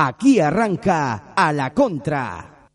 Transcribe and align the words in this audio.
Aquí 0.00 0.38
arranca 0.38 1.34
a 1.34 1.52
la 1.52 1.74
contra. 1.74 2.70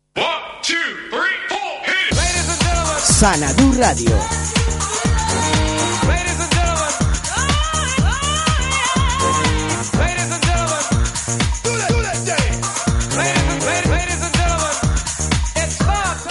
Sanadú 2.98 3.72
Radio. 3.78 4.10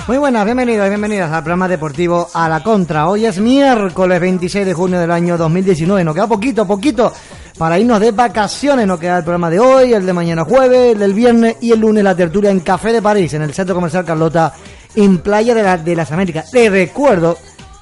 Muy 0.05 0.17
buenas, 0.17 0.45
bienvenidos 0.45 0.85
y 0.85 0.89
bienvenidas 0.89 1.31
al 1.31 1.41
programa 1.41 1.67
deportivo 1.67 2.29
A 2.35 2.47
la 2.47 2.61
Contra. 2.61 3.07
Hoy 3.07 3.25
es 3.25 3.39
miércoles 3.39 4.19
26 4.19 4.63
de 4.63 4.73
junio 4.75 4.99
del 4.99 5.09
año 5.09 5.39
2019. 5.39 6.03
Nos 6.03 6.13
queda 6.13 6.27
poquito, 6.27 6.67
poquito 6.67 7.11
para 7.57 7.79
irnos 7.79 7.99
de 7.99 8.11
vacaciones. 8.11 8.87
Nos 8.87 8.99
queda 8.99 9.17
el 9.17 9.23
programa 9.23 9.49
de 9.49 9.59
hoy, 9.59 9.93
el 9.93 10.05
de 10.05 10.13
mañana 10.13 10.43
jueves, 10.43 10.93
el 10.93 10.99
del 10.99 11.13
viernes 11.13 11.57
y 11.61 11.71
el 11.71 11.79
lunes 11.79 12.03
la 12.03 12.15
tertulia 12.15 12.51
en 12.51 12.59
Café 12.59 12.91
de 12.91 13.01
París, 13.01 13.33
en 13.33 13.41
el 13.41 13.53
Centro 13.53 13.75
Comercial 13.75 14.05
Carlota, 14.05 14.53
en 14.95 15.19
Playa 15.19 15.77
de, 15.77 15.95
las 15.95 16.11
Américas. 16.11 16.51
Te 16.51 16.69
recuerdo 16.69 17.37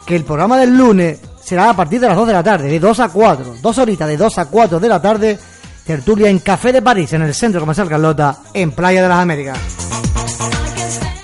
que 0.05 0.15
el 0.15 0.23
programa 0.23 0.57
del 0.57 0.77
lunes 0.77 1.19
será 1.43 1.69
a 1.69 1.75
partir 1.75 1.99
de 1.99 2.07
las 2.07 2.15
2 2.15 2.27
de 2.27 2.33
la 2.33 2.43
tarde, 2.43 2.69
de 2.69 2.79
2 2.79 2.99
a 2.99 3.09
4. 3.09 3.55
Dos 3.61 3.77
horitas 3.77 4.07
de 4.07 4.17
2 4.17 4.37
a 4.37 4.45
4 4.45 4.79
de 4.79 4.89
la 4.89 5.01
tarde. 5.01 5.39
Tertulia 5.85 6.29
en 6.29 6.39
Café 6.39 6.71
de 6.71 6.81
París, 6.81 7.11
en 7.13 7.23
el 7.23 7.33
Centro 7.33 7.59
Comercial 7.59 7.89
Carlota, 7.89 8.37
en 8.53 8.71
Playa 8.71 9.01
de 9.01 9.09
las 9.09 9.17
Américas. 9.17 9.57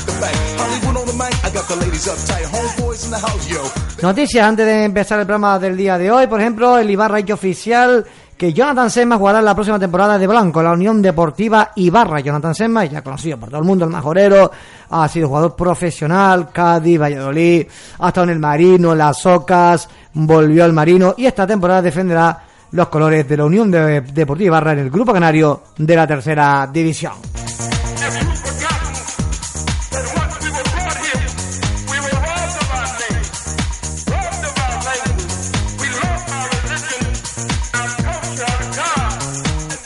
Noticias 4.02 4.44
antes 4.46 4.66
de 4.66 4.84
empezar 4.84 5.20
el 5.20 5.26
programa 5.26 5.58
del 5.58 5.76
día 5.76 5.96
de 5.96 6.10
hoy. 6.10 6.26
Por 6.26 6.40
ejemplo, 6.40 6.78
el 6.78 6.90
Ibarra 6.90 7.20
oficial 7.32 8.04
que 8.36 8.52
Jonathan 8.52 8.90
Sema 8.90 9.16
jugará 9.16 9.40
la 9.40 9.54
próxima 9.54 9.78
temporada 9.78 10.18
de 10.18 10.26
Blanco, 10.26 10.62
la 10.62 10.72
Unión 10.72 11.00
Deportiva 11.00 11.72
Ibarra. 11.76 12.20
Jonathan 12.20 12.54
Sema, 12.54 12.84
ya 12.84 13.02
conocido 13.02 13.38
por 13.38 13.48
todo 13.48 13.60
el 13.60 13.66
mundo, 13.66 13.86
el 13.86 13.90
majorero, 13.90 14.50
ha 14.90 15.08
sido 15.08 15.28
jugador 15.28 15.56
profesional, 15.56 16.50
Cádiz, 16.52 17.00
Valladolid, 17.00 17.66
ha 18.00 18.08
estado 18.08 18.24
en 18.24 18.30
el 18.30 18.38
Marino, 18.38 18.94
las 18.94 19.24
Ocas, 19.24 19.88
volvió 20.12 20.64
al 20.64 20.74
Marino 20.74 21.14
y 21.16 21.24
esta 21.24 21.46
temporada 21.46 21.80
defenderá 21.80 22.44
los 22.72 22.88
colores 22.88 23.26
de 23.26 23.36
la 23.36 23.44
Unión 23.46 23.70
Deportiva 23.70 24.46
Ibarra 24.46 24.72
en 24.72 24.80
el 24.80 24.90
Grupo 24.90 25.12
Canario 25.12 25.62
de 25.78 25.96
la 25.96 26.06
Tercera 26.06 26.68
División. 26.70 27.14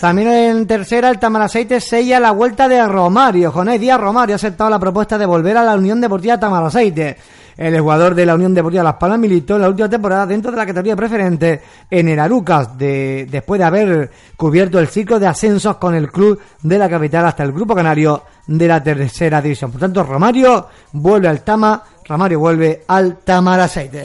También 0.01 0.29
en 0.29 0.67
tercera, 0.67 1.11
el 1.11 1.19
Tamaraceite 1.19 1.79
sella 1.79 2.19
la 2.19 2.31
vuelta 2.31 2.67
de 2.69 2.83
Romario. 2.87 3.53
Jonés 3.53 3.79
Díaz 3.79 4.01
Romario 4.01 4.35
ha 4.35 4.37
aceptado 4.37 4.71
la 4.71 4.79
propuesta 4.79 5.19
de 5.19 5.27
volver 5.27 5.59
a 5.59 5.63
la 5.63 5.75
Unión 5.75 6.01
Deportiva 6.01 6.41
Tamaraceite. 6.41 7.19
El 7.55 7.79
jugador 7.79 8.15
de 8.15 8.25
la 8.25 8.35
Unión 8.35 8.55
Deportiva 8.55 8.83
Las 8.83 8.95
Palmas 8.95 9.19
militó 9.19 9.57
en 9.57 9.63
la 9.63 9.69
última 9.69 9.91
temporada 9.91 10.25
dentro 10.25 10.51
de 10.51 10.57
la 10.57 10.65
categoría 10.65 10.97
preferente 10.97 11.61
en 11.91 12.09
el 12.09 12.19
Arucas, 12.19 12.79
de, 12.79 13.29
después 13.31 13.59
de 13.59 13.65
haber 13.67 14.11
cubierto 14.39 14.79
el 14.79 14.89
ciclo 14.89 15.21
de 15.21 15.27
ascensos 15.27 15.77
con 15.77 15.95
el 15.95 16.11
club 16.11 16.41
de 16.63 16.79
la 16.79 16.89
capital 16.89 17.27
hasta 17.27 17.43
el 17.43 17.53
Grupo 17.53 17.75
Canario 17.75 18.23
de 18.47 18.67
la 18.67 18.83
tercera 18.83 19.43
división. 19.43 19.71
Por 19.71 19.81
tanto, 19.81 20.03
Romario 20.03 20.69
vuelve 20.93 21.29
al 21.29 21.43
Tama, 21.43 21.85
Romario 22.07 22.39
vuelve 22.39 22.85
al 22.89 23.19
Tamaraceite. 23.19 24.05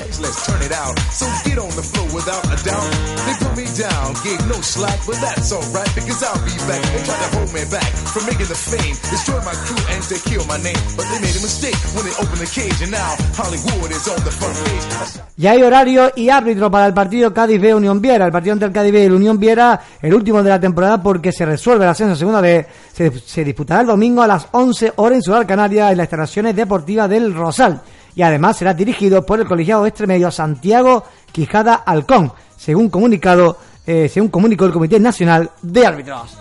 Ya 15.36 15.52
hay 15.52 15.62
horario 15.62 16.10
y 16.16 16.30
árbitro 16.30 16.72
para 16.72 16.88
el 16.88 16.94
partido 16.94 17.34
Cádiz 17.34 17.60
B 17.60 17.76
Unión 17.76 18.00
Viera. 18.00 18.26
El 18.26 18.32
partido 18.32 18.54
entre 18.54 18.68
el 18.70 18.74
Cádiz 18.74 18.94
B 18.94 19.02
y 19.02 19.06
el 19.08 19.12
Unión 19.12 19.38
Viera, 19.38 19.82
el 20.02 20.14
último 20.14 20.42
de 20.42 20.52
la 20.52 20.60
temporada 20.60 21.04
porque 21.04 21.34
se 21.34 21.46
resuelve 21.46 21.84
el 21.84 21.92
ascenso 21.92 22.16
segunda 22.16 22.40
B, 22.40 22.66
se, 22.94 23.44
disputará 23.44 23.82
el 23.82 23.88
domingo 23.88 24.22
a 24.22 24.28
las 24.28 24.48
11 24.52 24.94
horas 24.96 25.18
en 25.18 25.22
Ciudad 25.22 25.46
Canaria 25.46 25.92
en 25.92 25.98
las 25.98 26.06
instalaciones 26.06 26.56
deportivas 26.56 27.10
del 27.10 27.34
Rosal. 27.34 27.82
Y 28.16 28.22
además 28.22 28.56
será 28.56 28.74
dirigido 28.74 29.26
por 29.26 29.42
el 29.42 29.46
colegiado 29.46 29.86
extremedio 29.86 30.32
Santiago 30.32 31.04
Quijada 31.34 31.76
Alcón, 31.76 32.32
según 32.66 32.90
comunicado, 32.90 33.58
eh, 33.86 34.10
según 34.12 34.30
comunicó 34.30 34.66
el 34.66 34.72
Comité 34.72 35.00
Nacional 35.00 35.52
de 35.62 35.86
Árbitros. 35.86 36.36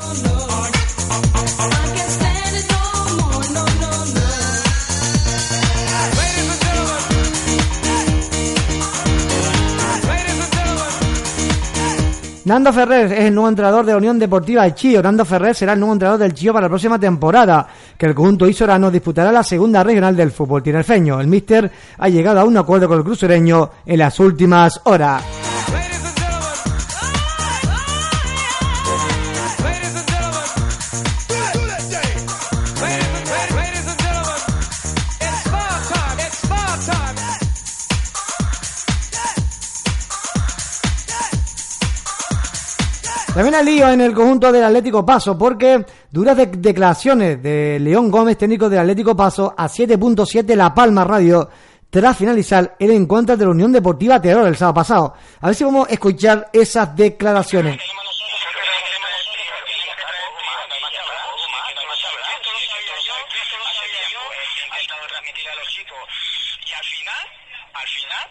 Nando 12.46 12.72
Ferrer 12.72 13.12
es 13.12 13.24
el 13.24 13.34
nuevo 13.34 13.48
entrenador 13.48 13.84
de 13.84 13.94
Unión 13.94 14.18
Deportiva 14.18 14.64
de 14.64 14.74
Chío. 14.74 15.02
Nando 15.02 15.26
Ferrer 15.26 15.54
será 15.54 15.74
el 15.74 15.80
nuevo 15.80 15.92
entrenador 15.92 16.20
del 16.20 16.32
Chío 16.32 16.54
para 16.54 16.66
la 16.66 16.70
próxima 16.70 16.98
temporada, 16.98 17.66
que 17.98 18.06
el 18.06 18.14
conjunto 18.14 18.46
isorano 18.46 18.90
disputará 18.90 19.30
la 19.30 19.42
segunda 19.42 19.82
regional 19.82 20.16
del 20.16 20.30
fútbol 20.30 20.62
tinerfeño. 20.62 21.20
El 21.20 21.26
míster 21.26 21.70
ha 21.98 22.08
llegado 22.08 22.40
a 22.40 22.44
un 22.44 22.56
acuerdo 22.56 22.88
con 22.88 22.98
el 22.98 23.04
crucereño 23.04 23.70
en 23.84 23.98
las 23.98 24.18
últimas 24.20 24.80
horas. 24.84 25.22
También 43.34 43.56
hay 43.56 43.64
lío 43.64 43.90
en 43.90 44.00
el 44.00 44.14
conjunto 44.14 44.52
del 44.52 44.62
Atlético 44.62 45.04
Paso 45.04 45.36
porque 45.36 45.84
duras 46.08 46.36
de 46.36 46.46
declaraciones 46.46 47.42
de 47.42 47.78
León 47.80 48.08
Gómez, 48.08 48.38
técnico 48.38 48.68
del 48.68 48.78
Atlético 48.78 49.16
Paso, 49.16 49.52
a 49.56 49.66
7.7 49.66 50.54
La 50.54 50.72
Palma 50.72 51.02
Radio 51.02 51.48
tras 51.90 52.16
finalizar 52.16 52.76
el 52.78 52.90
encuentro 52.92 53.36
de 53.36 53.44
la 53.44 53.50
Unión 53.50 53.72
Deportiva 53.72 54.20
Terror 54.20 54.46
el 54.46 54.56
sábado 54.56 54.74
pasado. 54.74 55.14
A 55.40 55.46
ver 55.46 55.54
si 55.56 55.64
vamos 55.64 55.88
a 55.88 55.92
escuchar 55.92 56.48
esas 56.52 56.94
declaraciones. 56.94 57.80
chicos. 65.74 65.98
Y 66.66 66.72
al 66.72 66.84
final, 66.84 67.24
al 67.74 67.88
final, 67.88 68.30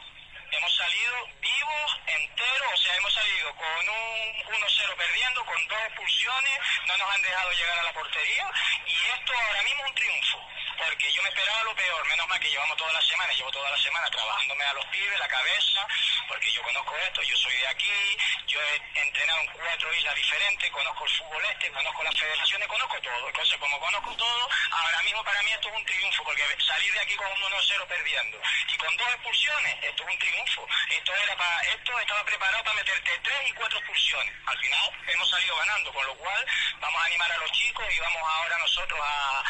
hemos 0.52 0.76
salido 0.76 1.14
vivos, 1.42 1.88
enteros, 2.08 2.74
o 2.74 2.78
sea, 2.78 2.96
hemos 2.96 3.14
salido 3.14 3.48
con 3.56 3.90
un 3.90 4.60
1-0 4.60 4.96
perdiendo, 4.98 5.46
con 5.46 5.68
dos 5.68 5.80
expulsiones, 5.88 6.60
no 6.88 6.98
nos 6.98 7.10
han 7.16 7.22
dejado 7.22 7.52
llegar 7.52 7.80
a 7.80 7.84
la 7.84 7.94
portería 7.94 8.46
y 8.88 8.96
esto 9.18 9.34
ahora 9.34 9.64
mismo 9.64 9.84
es 9.84 9.90
un 9.90 9.96
triunfo 9.96 10.40
porque 11.04 11.18
yo 11.18 11.24
me 11.24 11.30
esperaba 11.30 11.64
lo 11.64 11.76
peor, 11.76 12.08
menos 12.08 12.28
mal 12.30 12.40
que 12.40 12.50
llevamos 12.50 12.78
toda 12.78 12.94
la 12.94 13.02
semana, 13.02 13.34
llevo 13.34 13.52
toda 13.52 13.70
la 13.70 13.78
semana 13.78 14.10
trabajándome 14.10 14.64
a 14.64 14.74
los 14.74 14.86
pibes, 14.86 15.20
la 15.20 15.28
cabeza, 15.28 15.86
porque 16.30 16.50
yo 16.50 16.64
conozco 16.64 16.96
esto, 16.96 17.22
yo 17.24 17.36
soy 17.36 17.58
de 17.58 17.68
aquí, 17.68 18.18
yo 18.48 18.58
he 18.62 19.02
entrenado 19.02 19.42
en 19.42 19.48
cuatro 19.48 19.94
islas 19.94 20.16
diferentes, 20.16 20.72
conozco 20.72 21.04
el 21.04 21.12
fútbol 21.12 21.46
este, 21.52 21.72
conozco 21.72 22.04
las 22.04 22.18
federaciones, 22.18 22.68
conozco 22.70 23.02
todo. 23.02 23.28
Entonces, 23.28 23.58
como 23.58 23.80
conozco 23.82 24.16
todo, 24.16 24.50
ahora 24.72 25.02
mismo 25.04 25.22
para 25.26 25.44
mí 25.44 25.52
esto 25.52 25.68
es 25.68 25.76
un 25.76 25.86
triunfo, 25.86 26.24
porque 26.24 26.44
salir 26.66 26.94
de 26.94 27.00
aquí 27.02 27.16
con 27.18 27.28
un 27.34 27.52
1-0 27.52 27.88
perdiendo 27.88 28.42
y 28.70 28.78
con 28.78 28.96
dos 28.96 29.08
expulsiones, 29.10 29.84
esto 29.84 30.04
es 30.04 30.10
un 30.10 30.20
triunfo. 30.20 30.68
Esto 30.90 31.16
era 31.16 31.36
para, 31.36 31.62
esto 31.64 32.00
estaba 32.00 32.24
preparado 32.24 32.64
para 32.64 32.76
meterte 32.76 33.20
tres 33.24 33.50
y 33.50 33.52
cuatro 33.52 33.78
expulsiones. 33.78 34.34
Al 34.46 34.58
final 34.58 34.92
hemos 35.08 35.30
salido 35.30 35.58
ganando, 35.58 35.92
con 35.92 36.06
lo 36.06 36.16
cual 36.16 36.46
vamos 36.80 37.02
a 37.02 37.06
animar 37.08 37.30
a 37.30 37.38
los 37.40 37.52
chicos 37.52 37.86
y 37.94 38.00
vamos 38.00 38.22
ahora 38.24 38.58
nosotros 38.58 39.00
a, 39.04 39.44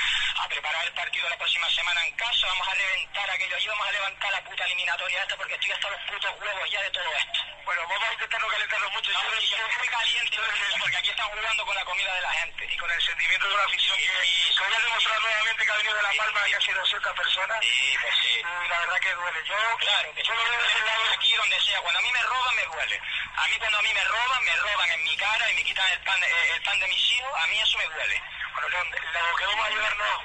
a 0.43 0.47
preparar 0.49 0.85
el 0.85 0.93
partido 0.93 1.29
la 1.29 1.37
próxima 1.43 1.69
semana 1.71 2.07
en 2.07 2.15
casa, 2.15 2.47
vamos 2.47 2.67
a 2.69 2.73
reventar 2.73 3.29
aquello 3.29 3.57
y 3.59 3.67
vamos 3.67 3.85
a 3.85 3.91
levantar 3.91 4.31
la 4.31 4.41
puta 4.45 4.63
eliminatoria 4.63 5.23
esta 5.23 5.35
porque 5.35 5.55
estoy 5.55 5.71
hasta 5.73 5.89
los 5.89 5.99
putos 6.07 6.31
huevos 6.39 6.71
ya 6.71 6.81
de 6.81 6.89
todo 6.91 7.03
esto. 7.19 7.39
Bueno, 7.65 7.81
vamos 7.83 8.07
a 8.07 8.13
intentar 8.13 8.39
no 8.39 8.47
calentarlo 8.47 8.89
mucho. 8.91 9.11
No, 9.11 9.19
yo, 9.23 9.29
yo 9.29 9.57
estoy 9.57 9.77
muy 9.77 9.87
caliente 9.89 10.37
porque 10.79 10.97
aquí 10.97 11.09
están 11.09 11.27
jugando 11.27 11.65
con 11.65 11.75
la 11.75 11.83
comida 11.83 12.15
de 12.15 12.21
la 12.21 12.31
gente. 12.31 12.63
Y 12.63 12.77
con 12.77 12.89
el 12.89 13.01
sentimiento 13.01 13.47
de 13.49 13.53
una 13.55 13.63
afición 13.63 13.97
que, 13.97 14.07
que 14.07 14.63
voy 14.63 14.73
a 14.73 14.79
demostrar 14.87 15.19
nuevamente 15.19 15.65
que 15.65 15.71
ha 15.71 15.75
venido 15.75 15.95
de 15.95 16.01
La 16.03 16.13
Palma, 16.15 16.43
que 16.47 16.55
ha 16.55 16.61
sido 16.61 16.85
cierta 16.85 17.13
persona. 17.13 17.55
Sí, 17.59 17.95
pues 17.99 18.13
sí. 18.23 18.39
Y 18.39 18.67
la 18.69 18.79
verdad 18.79 18.99
que 19.01 19.13
duele. 19.13 19.39
Yo, 19.43 19.77
claro, 19.79 20.15
que 20.15 20.23
yo 20.23 20.33
lo 20.33 20.43
veo 20.47 20.61
desde 20.63 20.79
el 20.79 20.85
lado 20.85 21.03
de 21.03 21.13
aquí 21.13 21.33
donde 21.35 21.59
sea. 21.59 21.81
Cuando 21.81 21.99
a 21.99 22.03
mí 22.03 22.11
me 22.13 22.23
roban, 22.23 22.55
me 22.55 22.65
duele. 22.71 23.01
A 23.35 23.47
mí 23.49 23.55
cuando 23.59 23.77
a 23.79 23.81
mí 23.81 23.93
me 23.93 24.03
roban, 24.05 24.43
me 24.43 24.55
roban 24.55 24.91
en 24.91 25.03
mi 25.03 25.17
cara 25.17 25.51
y 25.51 25.55
me 25.55 25.63
quitan 25.65 25.91
el 25.91 25.99
pan, 26.03 26.23
el 26.23 26.63
pan 26.63 26.79
de 26.79 26.87
mis 26.87 27.11
hijos, 27.11 27.31
a 27.35 27.47
mí 27.47 27.59
eso 27.59 27.77
me 27.79 27.85
duele. 27.87 28.23
Bueno, 28.53 28.69
León, 28.69 28.87
lo 28.91 29.35
que 29.35 29.45
vamos 29.45 29.65
a 29.65 29.69
llevarnos 29.69 30.23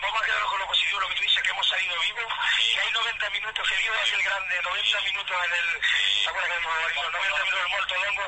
vamos 0.00 0.22
a 0.22 0.24
quedarnos 0.24 0.49
lo 0.58 0.66
positivo, 0.66 1.00
lo 1.00 1.08
que 1.08 1.14
tú 1.14 1.22
dices, 1.22 1.42
que 1.42 1.50
hemos 1.50 1.68
salido 1.68 1.94
vivos, 2.00 2.32
y 2.74 2.78
hay 2.78 2.92
90 2.92 3.30
minutos, 3.30 3.68
que 3.68 3.76
Dios 3.76 3.96
es 4.04 4.12
el 4.12 4.22
grande, 4.22 4.62
90 4.62 5.00
minutos 5.02 5.36
en 5.44 5.52
el, 5.52 5.68
¿te 5.80 6.28
acuerdas 6.30 6.50
que 6.50 6.56
hemos 6.56 7.12
90 7.12 7.44
minutos 7.44 7.60
del 7.60 7.70
Molto 7.70 7.94
Longo, 7.94 8.24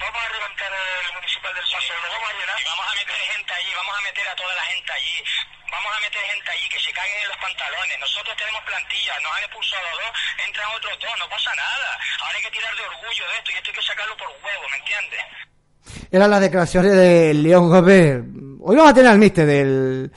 vamos 0.00 0.20
a 0.24 0.32
levantar 0.32 0.72
el 0.72 1.12
municipal 1.14 1.54
del 1.54 1.64
Paso, 1.64 1.92
lo 1.94 2.08
vamos 2.10 2.28
a 2.28 2.34
llenar. 2.34 2.60
Y 2.60 2.64
vamos 2.64 2.86
a 2.86 2.94
meter 2.94 3.14
gente 3.14 3.52
allí, 3.54 3.70
vamos 3.74 3.94
a 3.94 4.02
meter 4.02 4.28
a 4.28 4.34
toda 4.34 4.54
la 4.54 4.62
gente 4.62 4.92
allí, 4.92 5.16
vamos 5.70 5.90
a 5.94 6.00
meter 6.00 6.22
gente 6.22 6.50
allí 6.50 6.68
que 6.68 6.80
se 6.80 6.92
caguen 6.92 7.18
en 7.22 7.28
los 7.28 7.38
pantalones, 7.38 7.98
nosotros 7.98 8.36
tenemos 8.36 8.62
plantilla, 8.64 9.12
nos 9.20 9.32
han 9.32 9.42
expulsado 9.44 9.88
dos, 9.94 10.12
entran 10.46 10.68
otros 10.74 10.94
dos, 10.98 11.14
no 11.18 11.28
pasa 11.28 11.50
nada, 11.54 11.90
ahora 12.20 12.36
hay 12.36 12.44
que 12.44 12.50
tirar 12.50 12.74
de 12.76 12.82
orgullo 12.82 13.24
de 13.28 13.34
esto, 13.38 13.50
y 13.52 13.54
esto 13.54 13.70
hay 13.70 13.76
que 13.76 13.82
sacarlo 13.82 14.16
por 14.16 14.28
huevo, 14.28 14.64
¿me 14.70 14.76
entiendes? 14.78 15.22
Eran 16.10 16.30
las 16.30 16.40
declaraciones 16.40 16.92
de 16.92 17.34
León 17.34 17.68
Gómez. 17.68 18.22
Hoy 18.60 18.76
vamos 18.76 18.92
a 18.92 18.94
tener 18.94 19.10
al 19.10 19.18
mister 19.18 19.46
del, 19.46 20.10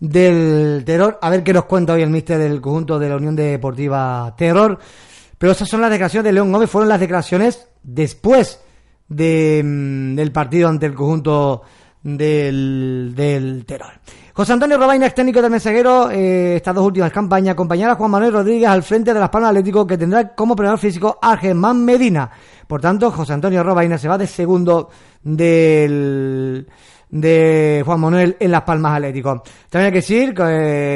del 0.00 0.82
Terror. 0.84 1.18
A 1.20 1.30
ver 1.30 1.42
qué 1.42 1.52
nos 1.52 1.64
cuenta 1.64 1.94
hoy 1.94 2.02
el 2.02 2.10
mister 2.10 2.38
del 2.38 2.60
conjunto 2.60 2.98
de 2.98 3.08
la 3.08 3.16
Unión 3.16 3.36
Deportiva 3.36 4.34
Terror. 4.36 4.78
Pero 5.38 5.52
esas 5.52 5.68
son 5.68 5.80
las 5.80 5.90
declaraciones 5.90 6.24
de 6.24 6.32
León 6.32 6.52
Gómez. 6.52 6.70
Fueron 6.70 6.88
las 6.88 7.00
declaraciones 7.00 7.68
después 7.82 8.60
de, 9.08 9.62
del 10.14 10.32
partido 10.32 10.68
ante 10.68 10.86
el 10.86 10.94
conjunto 10.94 11.62
del, 12.02 13.12
del 13.14 13.64
Terror. 13.66 13.92
José 14.34 14.52
Antonio 14.52 14.76
Robaina, 14.76 15.06
ex 15.06 15.14
técnico 15.14 15.40
del 15.40 15.50
Mensaguero, 15.50 16.10
eh, 16.10 16.56
estas 16.56 16.74
dos 16.74 16.84
últimas 16.84 17.12
campañas, 17.12 17.52
acompañará 17.52 17.92
a 17.92 17.94
Juan 17.94 18.10
Manuel 18.10 18.32
Rodríguez 18.32 18.68
al 18.68 18.82
frente 18.82 19.14
de 19.14 19.20
las 19.20 19.28
Palmas 19.28 19.50
Atlético, 19.50 19.86
que 19.86 19.96
tendrá 19.96 20.34
como 20.34 20.56
preparador 20.56 20.80
físico 20.80 21.18
a 21.22 21.36
Germán 21.36 21.84
Medina. 21.84 22.28
Por 22.66 22.80
tanto, 22.80 23.12
José 23.12 23.32
Antonio 23.32 23.62
Robaina 23.62 23.96
se 23.96 24.08
va 24.08 24.18
de 24.18 24.26
segundo 24.26 24.90
del 25.22 26.66
de 27.10 27.82
Juan 27.84 28.00
Manuel 28.00 28.36
en 28.40 28.50
Las 28.50 28.62
Palmas 28.62 28.96
Atlético. 28.96 29.42
También 29.70 29.86
hay 29.86 29.92
que 29.92 29.98
decir 29.98 30.34
que 30.34 30.42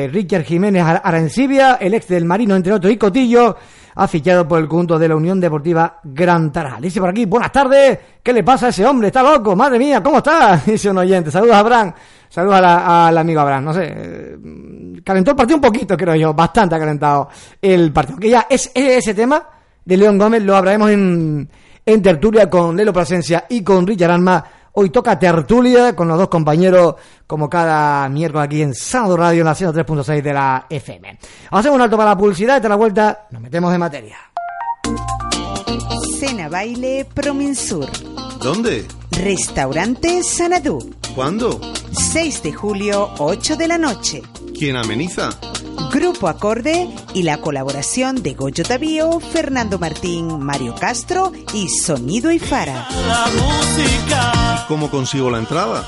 eh, 0.04 0.08
Richard 0.08 0.44
Jiménez 0.44 0.84
Arancibia, 0.84 1.78
el 1.80 1.94
ex 1.94 2.08
del 2.08 2.24
Marino, 2.24 2.56
entre 2.56 2.72
otros, 2.72 2.92
y 2.92 2.96
Cotillo, 2.96 3.56
ha 4.00 4.06
fichado 4.06 4.46
por 4.46 4.60
el 4.60 4.68
conjunto 4.68 4.96
de 4.96 5.08
la 5.08 5.16
Unión 5.16 5.40
Deportiva 5.40 5.98
Gran 6.04 6.52
Taral. 6.52 6.80
Dice 6.80 7.00
por 7.00 7.08
aquí, 7.08 7.24
buenas 7.24 7.50
tardes, 7.50 7.98
¿qué 8.22 8.32
le 8.32 8.44
pasa 8.44 8.66
a 8.66 8.68
ese 8.68 8.86
hombre? 8.86 9.08
¿Está 9.08 9.24
loco? 9.24 9.56
Madre 9.56 9.76
mía, 9.76 10.00
¿cómo 10.00 10.18
está? 10.18 10.56
Dice 10.66 10.90
un 10.90 10.98
oyente. 10.98 11.32
Saludos 11.32 11.56
a 11.56 11.58
Abraham, 11.58 11.92
saludos 12.28 12.60
al 12.62 13.18
amigo 13.18 13.40
Abraham. 13.40 13.64
No 13.64 13.74
sé, 13.74 13.86
eh, 13.88 14.36
calentó 15.04 15.32
el 15.32 15.36
partido 15.36 15.56
un 15.56 15.62
poquito, 15.62 15.96
creo 15.96 16.14
yo, 16.14 16.32
bastante 16.32 16.76
ha 16.76 16.78
calentado 16.78 17.28
el 17.60 17.92
partido. 17.92 18.18
Que 18.18 18.30
ya 18.30 18.46
es, 18.48 18.70
es 18.72 18.98
ese 18.98 19.14
tema 19.14 19.44
de 19.84 19.96
León 19.96 20.16
Gómez, 20.16 20.42
lo 20.44 20.54
hablaremos 20.54 20.90
en, 20.90 21.48
en 21.84 22.02
tertulia 22.02 22.48
con 22.48 22.76
Lelo 22.76 22.92
Plasencia 22.92 23.46
y 23.48 23.62
con 23.62 23.84
Richard 23.84 24.12
Alma. 24.12 24.44
Hoy 24.80 24.90
toca 24.90 25.18
tertulia 25.18 25.96
con 25.96 26.06
los 26.06 26.16
dos 26.16 26.28
compañeros, 26.28 26.94
como 27.26 27.50
cada 27.50 28.08
miércoles 28.08 28.46
aquí 28.46 28.62
en 28.62 28.76
Sábado 28.76 29.16
Radio, 29.16 29.40
en 29.40 29.46
la 29.46 29.56
103.6 29.56 30.22
de 30.22 30.32
la 30.32 30.66
FM. 30.70 31.18
Hacemos 31.50 31.74
un 31.74 31.82
alto 31.82 31.96
para 31.96 32.10
la 32.10 32.16
publicidad 32.16 32.58
y 32.58 32.60
tras 32.60 32.70
la 32.70 32.76
vuelta 32.76 33.26
nos 33.32 33.42
metemos 33.42 33.74
en 33.74 33.80
materia. 33.80 34.16
Cena 36.20 36.48
Baile 36.48 37.08
Prominsur. 37.12 37.88
¿Dónde? 38.40 38.86
Restaurante 39.10 40.22
Sanadú. 40.22 40.94
¿Cuándo? 41.12 41.60
6 41.90 42.44
de 42.44 42.52
julio, 42.52 43.10
8 43.18 43.56
de 43.56 43.66
la 43.66 43.78
noche. 43.78 44.22
¿Quién 44.56 44.76
ameniza? 44.76 45.30
Grupo 45.92 46.28
Acorde 46.28 46.88
y 47.14 47.22
la 47.22 47.38
colaboración 47.38 48.22
de 48.22 48.34
Goyo 48.34 48.64
Tavío, 48.64 49.20
Fernando 49.20 49.78
Martín, 49.78 50.38
Mario 50.40 50.74
Castro 50.74 51.32
y 51.54 51.68
Sonido 51.68 52.30
y 52.30 52.38
Fara. 52.38 52.86
¿Cómo 54.68 54.90
consigo 54.90 55.30
la 55.30 55.38
entrada? 55.38 55.84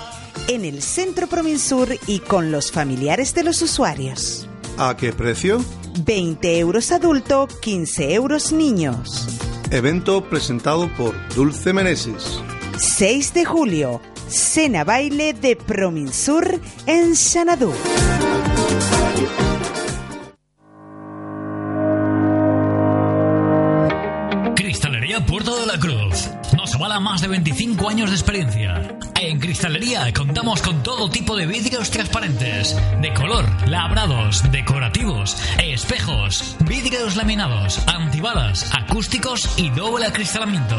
En 0.48 0.64
el 0.64 0.82
Centro 0.82 1.26
Prominsur 1.26 1.96
y 2.06 2.20
con 2.20 2.50
los 2.50 2.72
familiares 2.72 3.34
de 3.34 3.44
los 3.44 3.60
usuarios. 3.62 4.48
¿A 4.78 4.96
qué 4.96 5.12
precio? 5.12 5.62
20 6.04 6.58
euros 6.58 6.92
adulto, 6.92 7.46
15 7.60 8.14
euros 8.14 8.52
niños. 8.52 9.28
Evento 9.70 10.28
presentado 10.28 10.88
por 10.96 11.14
Dulce 11.34 11.72
Meneses. 11.72 12.40
6 12.78 13.34
de 13.34 13.44
julio, 13.44 14.00
Cena 14.28 14.84
Baile 14.84 15.34
de 15.34 15.56
Prominsur 15.56 16.60
en 16.86 17.14
Sanadú. 17.14 17.72
Más 27.00 27.22
de 27.22 27.28
25 27.28 27.88
años 27.88 28.10
de 28.10 28.16
experiencia. 28.16 28.98
En 29.20 29.40
Cristalería 29.40 30.12
contamos 30.12 30.62
con 30.62 30.82
todo 30.82 31.10
tipo 31.10 31.34
de 31.36 31.46
vidrios 31.46 31.90
transparentes, 31.90 32.76
de 33.00 33.12
color, 33.14 33.44
labrados, 33.68 34.42
decorativos, 34.52 35.36
espejos, 35.58 36.56
vidrios 36.60 37.16
laminados, 37.16 37.80
antibalas, 37.88 38.70
acústicos 38.74 39.58
y 39.58 39.70
doble 39.70 40.06
acristalamiento. 40.06 40.76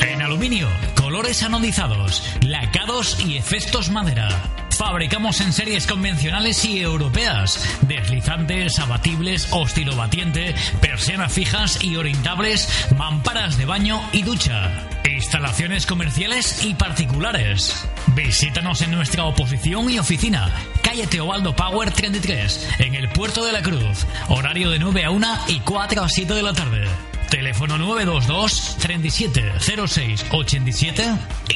En 0.00 0.22
aluminio, 0.22 0.68
colores 0.96 1.42
anodizados, 1.42 2.22
lacados 2.42 3.18
y 3.24 3.36
efectos 3.36 3.90
madera. 3.90 4.63
Fabricamos 4.76 5.40
en 5.40 5.52
series 5.52 5.86
convencionales 5.86 6.64
y 6.64 6.80
europeas, 6.80 7.78
deslizantes, 7.82 8.78
abatibles 8.78 9.48
o 9.52 9.64
estilobatiente, 9.64 10.54
persianas 10.80 11.32
fijas 11.32 11.82
y 11.82 11.96
orientables, 11.96 12.68
mamparas 12.96 13.56
de 13.56 13.66
baño 13.66 14.00
y 14.12 14.22
ducha. 14.22 14.88
Instalaciones 15.04 15.86
comerciales 15.86 16.64
y 16.64 16.74
particulares. 16.74 17.86
Visítanos 18.08 18.82
en 18.82 18.90
nuestra 18.90 19.24
oposición 19.24 19.90
y 19.90 19.98
oficina, 19.98 20.52
calle 20.82 21.06
Teobaldo 21.06 21.54
Power 21.54 21.90
33, 21.90 22.68
en 22.80 22.94
el 22.94 23.08
Puerto 23.08 23.44
de 23.44 23.52
la 23.52 23.62
Cruz. 23.62 24.06
Horario 24.28 24.70
de 24.70 24.78
9 24.78 25.04
a 25.04 25.10
1 25.10 25.38
y 25.48 25.60
4 25.60 26.02
a 26.02 26.08
7 26.08 26.34
de 26.34 26.42
la 26.42 26.52
tarde. 26.52 27.13
Teléfono 27.34 27.76
922 27.76 28.76
37 28.78 29.54
06 29.88 30.26
87 30.30 31.02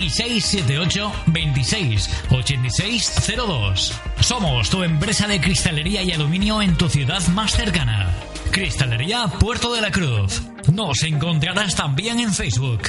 y 0.00 0.11
678 0.11 1.12
26 1.26 2.11
86 2.32 3.32
02. 3.37 4.00
Somos 4.18 4.70
tu 4.70 4.82
empresa 4.82 5.28
de 5.28 5.40
cristalería 5.40 6.02
y 6.02 6.11
aluminio 6.11 6.61
en 6.62 6.75
tu 6.76 6.88
ciudad 6.88 7.25
más 7.28 7.52
cercana. 7.52 8.12
Cristalería 8.50 9.28
Puerto 9.38 9.73
de 9.73 9.80
la 9.80 9.92
Cruz. 9.92 10.42
Nos 10.73 11.04
encontrarás 11.04 11.76
también 11.76 12.18
en 12.18 12.35
Facebook. 12.35 12.82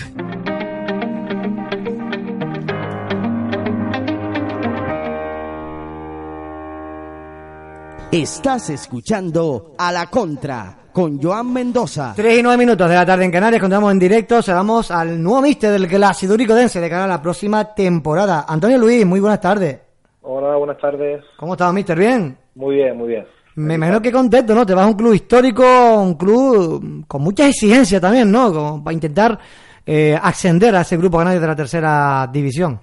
Estás 8.11 8.71
escuchando 8.71 9.75
a 9.77 9.91
la 9.91 10.07
contra 10.07 10.78
con 10.99 11.21
Joan 11.21 11.53
Mendoza. 11.53 12.11
3 12.13 12.39
y 12.39 12.43
9 12.43 12.57
minutos 12.57 12.89
de 12.89 12.95
la 12.95 13.05
tarde 13.05 13.23
en 13.23 13.31
Canarias, 13.31 13.61
contamos 13.61 13.89
en 13.89 13.99
directo, 13.99 14.41
saludamos 14.41 14.91
al 14.91 15.23
nuevo 15.23 15.41
mister 15.41 15.71
del 15.71 15.87
Glasidurico 15.87 16.53
Dense 16.53 16.81
de 16.81 16.89
cara 16.89 17.05
a 17.05 17.07
la 17.07 17.21
próxima 17.21 17.73
temporada. 17.73 18.45
Antonio 18.45 18.77
Luis, 18.77 19.05
muy 19.05 19.21
buenas 19.21 19.39
tardes. 19.39 19.79
Hola, 20.23 20.57
buenas 20.57 20.77
tardes. 20.77 21.23
¿Cómo 21.37 21.53
estás, 21.53 21.71
mister? 21.71 21.97
¿Bien? 21.97 22.37
Muy 22.55 22.75
bien, 22.75 22.97
muy 22.97 23.07
bien. 23.07 23.25
Me 23.55 23.75
imagino 23.75 24.01
que 24.01 24.11
contento, 24.11 24.53
¿no? 24.53 24.65
Te 24.65 24.73
vas 24.73 24.83
a 24.83 24.87
un 24.87 24.95
club 24.95 25.13
histórico, 25.13 25.63
un 26.01 26.15
club 26.15 27.05
con 27.07 27.21
mucha 27.21 27.47
exigencia 27.47 28.01
también, 28.01 28.29
¿no? 28.29 28.51
Como 28.51 28.83
para 28.83 28.93
intentar 28.93 29.39
eh, 29.85 30.19
ascender 30.21 30.75
a 30.75 30.81
ese 30.81 30.97
grupo 30.97 31.17
ganador 31.19 31.39
de 31.39 31.47
la 31.47 31.55
tercera 31.55 32.29
división. 32.29 32.77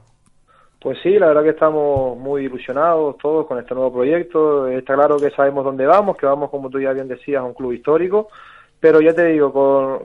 Pues 0.80 0.98
sí, 1.02 1.18
la 1.18 1.28
verdad 1.28 1.42
que 1.42 1.50
estamos 1.50 2.18
muy 2.18 2.44
ilusionados 2.44 3.16
todos 3.18 3.46
con 3.46 3.58
este 3.58 3.74
nuevo 3.74 3.92
proyecto. 3.92 4.68
Está 4.68 4.94
claro 4.94 5.16
que 5.16 5.30
sabemos 5.30 5.64
dónde 5.64 5.86
vamos, 5.86 6.16
que 6.16 6.26
vamos, 6.26 6.50
como 6.50 6.68
tú 6.68 6.78
ya 6.78 6.92
bien 6.92 7.08
decías, 7.08 7.40
a 7.40 7.44
un 7.44 7.54
club 7.54 7.72
histórico. 7.72 8.28
Pero 8.78 9.00
ya 9.00 9.14
te 9.14 9.26
digo, 9.26 9.52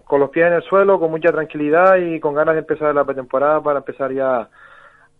con, 0.05 0.19
los 0.19 0.29
pies 0.29 0.47
en 0.47 0.53
el 0.53 0.63
suelo, 0.63 0.97
con 0.99 1.11
mucha 1.11 1.31
tranquilidad 1.31 1.97
y 1.97 2.19
con 2.19 2.33
ganas 2.33 2.55
de 2.55 2.61
empezar 2.61 2.95
la 2.95 3.03
pretemporada 3.03 3.61
para 3.61 3.79
empezar 3.79 4.13
ya 4.13 4.49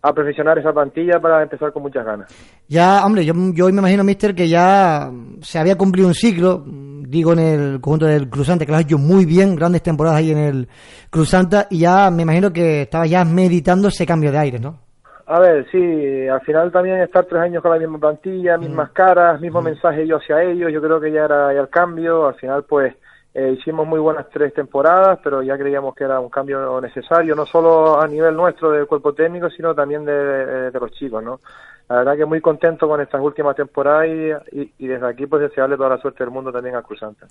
a 0.04 0.14
perfeccionar 0.14 0.58
esa 0.58 0.74
plantilla 0.74 1.20
para 1.20 1.44
empezar 1.44 1.72
con 1.74 1.84
muchas 1.84 2.06
ganas. 2.06 2.34
Ya, 2.68 3.06
hombre, 3.06 3.26
yo, 3.26 3.34
yo 3.54 3.66
me 3.66 3.80
imagino, 3.80 4.04
mister, 4.04 4.34
que 4.34 4.48
ya 4.48 5.12
se 5.42 5.60
había 5.60 5.78
cumplido 5.78 6.08
un 6.08 6.16
ciclo, 6.16 6.64
digo, 6.66 7.34
en 7.34 7.40
el 7.40 7.82
conjunto 7.82 8.06
del 8.08 8.30
Cruzante, 8.30 8.66
que 8.66 8.72
lo 8.72 8.78
has 8.78 8.86
hecho 8.86 8.98
muy 8.98 9.26
bien, 9.26 9.56
grandes 9.56 9.84
temporadas 9.84 10.20
ahí 10.20 10.32
en 10.32 10.40
el 10.40 10.70
Cruzanta, 11.12 11.68
y 11.70 11.80
ya 11.80 12.10
me 12.10 12.24
imagino 12.24 12.52
que 12.52 12.84
estaba 12.84 13.06
ya 13.06 13.24
meditando 13.26 13.90
ese 13.90 14.08
cambio 14.08 14.32
de 14.32 14.40
aire, 14.40 14.60
¿no? 14.60 14.91
A 15.26 15.40
ver, 15.40 15.68
sí, 15.72 16.28
al 16.28 16.42
final 16.42 16.72
también 16.72 17.02
estar 17.02 17.26
tres 17.26 17.42
años 17.42 17.62
con 17.62 17.72
la 17.72 17.80
misma 17.80 18.00
plantilla, 18.00 18.58
mismas 18.58 18.92
caras, 18.92 19.40
mismo 19.40 19.62
mensaje 19.62 20.06
yo 20.08 20.18
hacia 20.18 20.44
ellos, 20.44 20.72
yo 20.72 20.82
creo 20.82 21.00
que 21.00 21.12
ya 21.12 21.26
era 21.26 21.54
ya 21.54 21.62
el 21.62 21.70
cambio, 21.70 22.28
al 22.28 22.36
final 22.36 22.64
pues 22.64 22.96
eh, 23.34 23.56
hicimos 23.58 23.88
muy 23.88 24.00
buenas 24.00 24.28
tres 24.30 24.54
temporadas, 24.54 25.20
pero 25.24 25.42
ya 25.42 25.58
creíamos 25.58 25.96
que 25.96 26.04
era 26.04 26.20
un 26.20 26.30
cambio 26.30 26.82
necesario, 26.82 27.34
no 27.34 27.46
solo 27.46 28.02
a 28.02 28.08
nivel 28.08 28.36
nuestro 28.36 28.72
del 28.72 28.88
cuerpo 28.88 29.14
técnico, 29.14 29.50
sino 29.50 29.74
también 29.74 30.04
de, 30.04 30.72
los 30.74 30.92
chicos, 30.92 31.24
¿no? 31.24 31.40
La 31.88 31.98
verdad 31.98 32.18
que 32.18 32.26
muy 32.26 32.42
contento 32.42 32.88
con 32.88 33.00
estas 33.02 33.22
últimas 33.22 33.56
temporadas 33.56 34.08
y, 34.52 34.88
desde 34.88 35.08
aquí 35.08 35.26
pues 35.28 35.44
desearle 35.44 35.76
toda 35.78 35.90
la 35.90 35.98
suerte 35.98 36.24
del 36.24 36.32
mundo 36.32 36.52
también 36.52 36.76
a 36.76 36.82
Cruzante. 36.82 37.26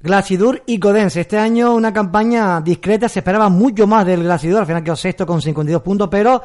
Glacidur 0.00 0.60
y 0.66 0.78
Codense, 0.78 1.20
este 1.20 1.38
año 1.38 1.74
una 1.74 1.92
campaña 1.92 2.60
discreta, 2.60 3.08
se 3.08 3.20
esperaba 3.20 3.48
mucho 3.48 3.86
más 3.86 4.06
del 4.06 4.22
Glacidur, 4.22 4.60
al 4.60 4.66
final 4.66 4.84
quedó 4.84 4.96
sexto 4.96 5.24
con 5.24 5.40
52 5.40 5.82
puntos, 5.82 6.08
pero 6.08 6.42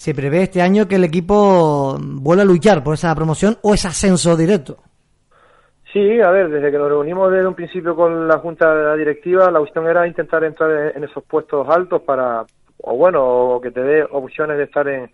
se 0.00 0.14
prevé 0.14 0.44
este 0.44 0.62
año 0.62 0.88
que 0.88 0.94
el 0.94 1.04
equipo 1.04 1.98
vuelva 2.00 2.42
a 2.42 2.46
luchar 2.46 2.82
por 2.82 2.94
esa 2.94 3.14
promoción 3.14 3.58
o 3.60 3.74
ese 3.74 3.88
ascenso 3.88 4.34
directo. 4.34 4.78
Sí, 5.92 6.22
a 6.22 6.30
ver, 6.30 6.48
desde 6.48 6.70
que 6.70 6.78
nos 6.78 6.88
reunimos 6.88 7.30
desde 7.30 7.46
un 7.46 7.52
principio 7.52 7.94
con 7.94 8.26
la 8.26 8.38
Junta 8.38 8.96
Directiva, 8.96 9.50
la 9.50 9.58
cuestión 9.58 9.86
era 9.86 10.06
intentar 10.06 10.42
entrar 10.42 10.96
en 10.96 11.04
esos 11.04 11.22
puestos 11.24 11.68
altos 11.68 12.00
para, 12.00 12.46
o 12.78 12.96
bueno, 12.96 13.22
o 13.22 13.60
que 13.60 13.72
te 13.72 13.82
dé 13.82 14.02
opciones 14.10 14.56
de 14.56 14.64
estar 14.64 14.88
en, 14.88 15.10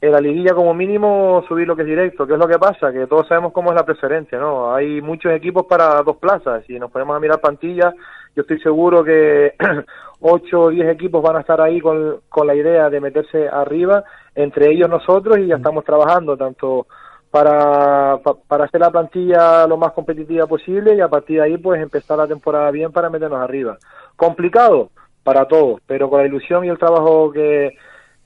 en 0.00 0.12
la 0.12 0.20
liguilla 0.20 0.54
como 0.54 0.74
mínimo 0.74 1.44
subir 1.48 1.66
lo 1.66 1.74
que 1.74 1.82
es 1.82 1.88
directo. 1.88 2.24
¿Qué 2.24 2.34
es 2.34 2.38
lo 2.38 2.46
que 2.46 2.58
pasa? 2.60 2.92
Que 2.92 3.08
todos 3.08 3.26
sabemos 3.26 3.52
cómo 3.52 3.70
es 3.70 3.74
la 3.74 3.84
preferencia, 3.84 4.38
¿no? 4.38 4.72
Hay 4.72 5.00
muchos 5.00 5.32
equipos 5.32 5.66
para 5.66 6.00
dos 6.04 6.18
plazas. 6.18 6.64
Si 6.68 6.78
nos 6.78 6.92
ponemos 6.92 7.16
a 7.16 7.20
mirar 7.20 7.40
plantillas, 7.40 7.94
yo 8.34 8.42
estoy 8.42 8.60
seguro 8.60 9.04
que 9.04 9.54
8 10.20 10.60
o 10.60 10.70
10 10.70 10.88
equipos 10.90 11.22
van 11.22 11.36
a 11.36 11.40
estar 11.40 11.60
ahí 11.60 11.80
con, 11.80 12.20
con 12.28 12.46
la 12.46 12.54
idea 12.54 12.90
de 12.90 13.00
meterse 13.00 13.48
arriba, 13.48 14.04
entre 14.34 14.72
ellos 14.72 14.88
nosotros, 14.88 15.38
y 15.38 15.46
ya 15.48 15.56
estamos 15.56 15.84
trabajando 15.84 16.36
tanto 16.36 16.86
para, 17.30 18.18
para 18.48 18.64
hacer 18.64 18.80
la 18.80 18.90
plantilla 18.90 19.66
lo 19.66 19.76
más 19.76 19.92
competitiva 19.92 20.46
posible 20.46 20.96
y 20.96 21.00
a 21.00 21.08
partir 21.08 21.36
de 21.36 21.44
ahí 21.44 21.58
pues 21.58 21.80
empezar 21.80 22.18
la 22.18 22.26
temporada 22.26 22.70
bien 22.70 22.92
para 22.92 23.08
meternos 23.08 23.40
arriba. 23.40 23.78
Complicado 24.16 24.90
para 25.22 25.46
todos, 25.46 25.80
pero 25.86 26.10
con 26.10 26.20
la 26.20 26.26
ilusión 26.26 26.64
y 26.64 26.68
el 26.68 26.78
trabajo 26.78 27.30
que, 27.30 27.76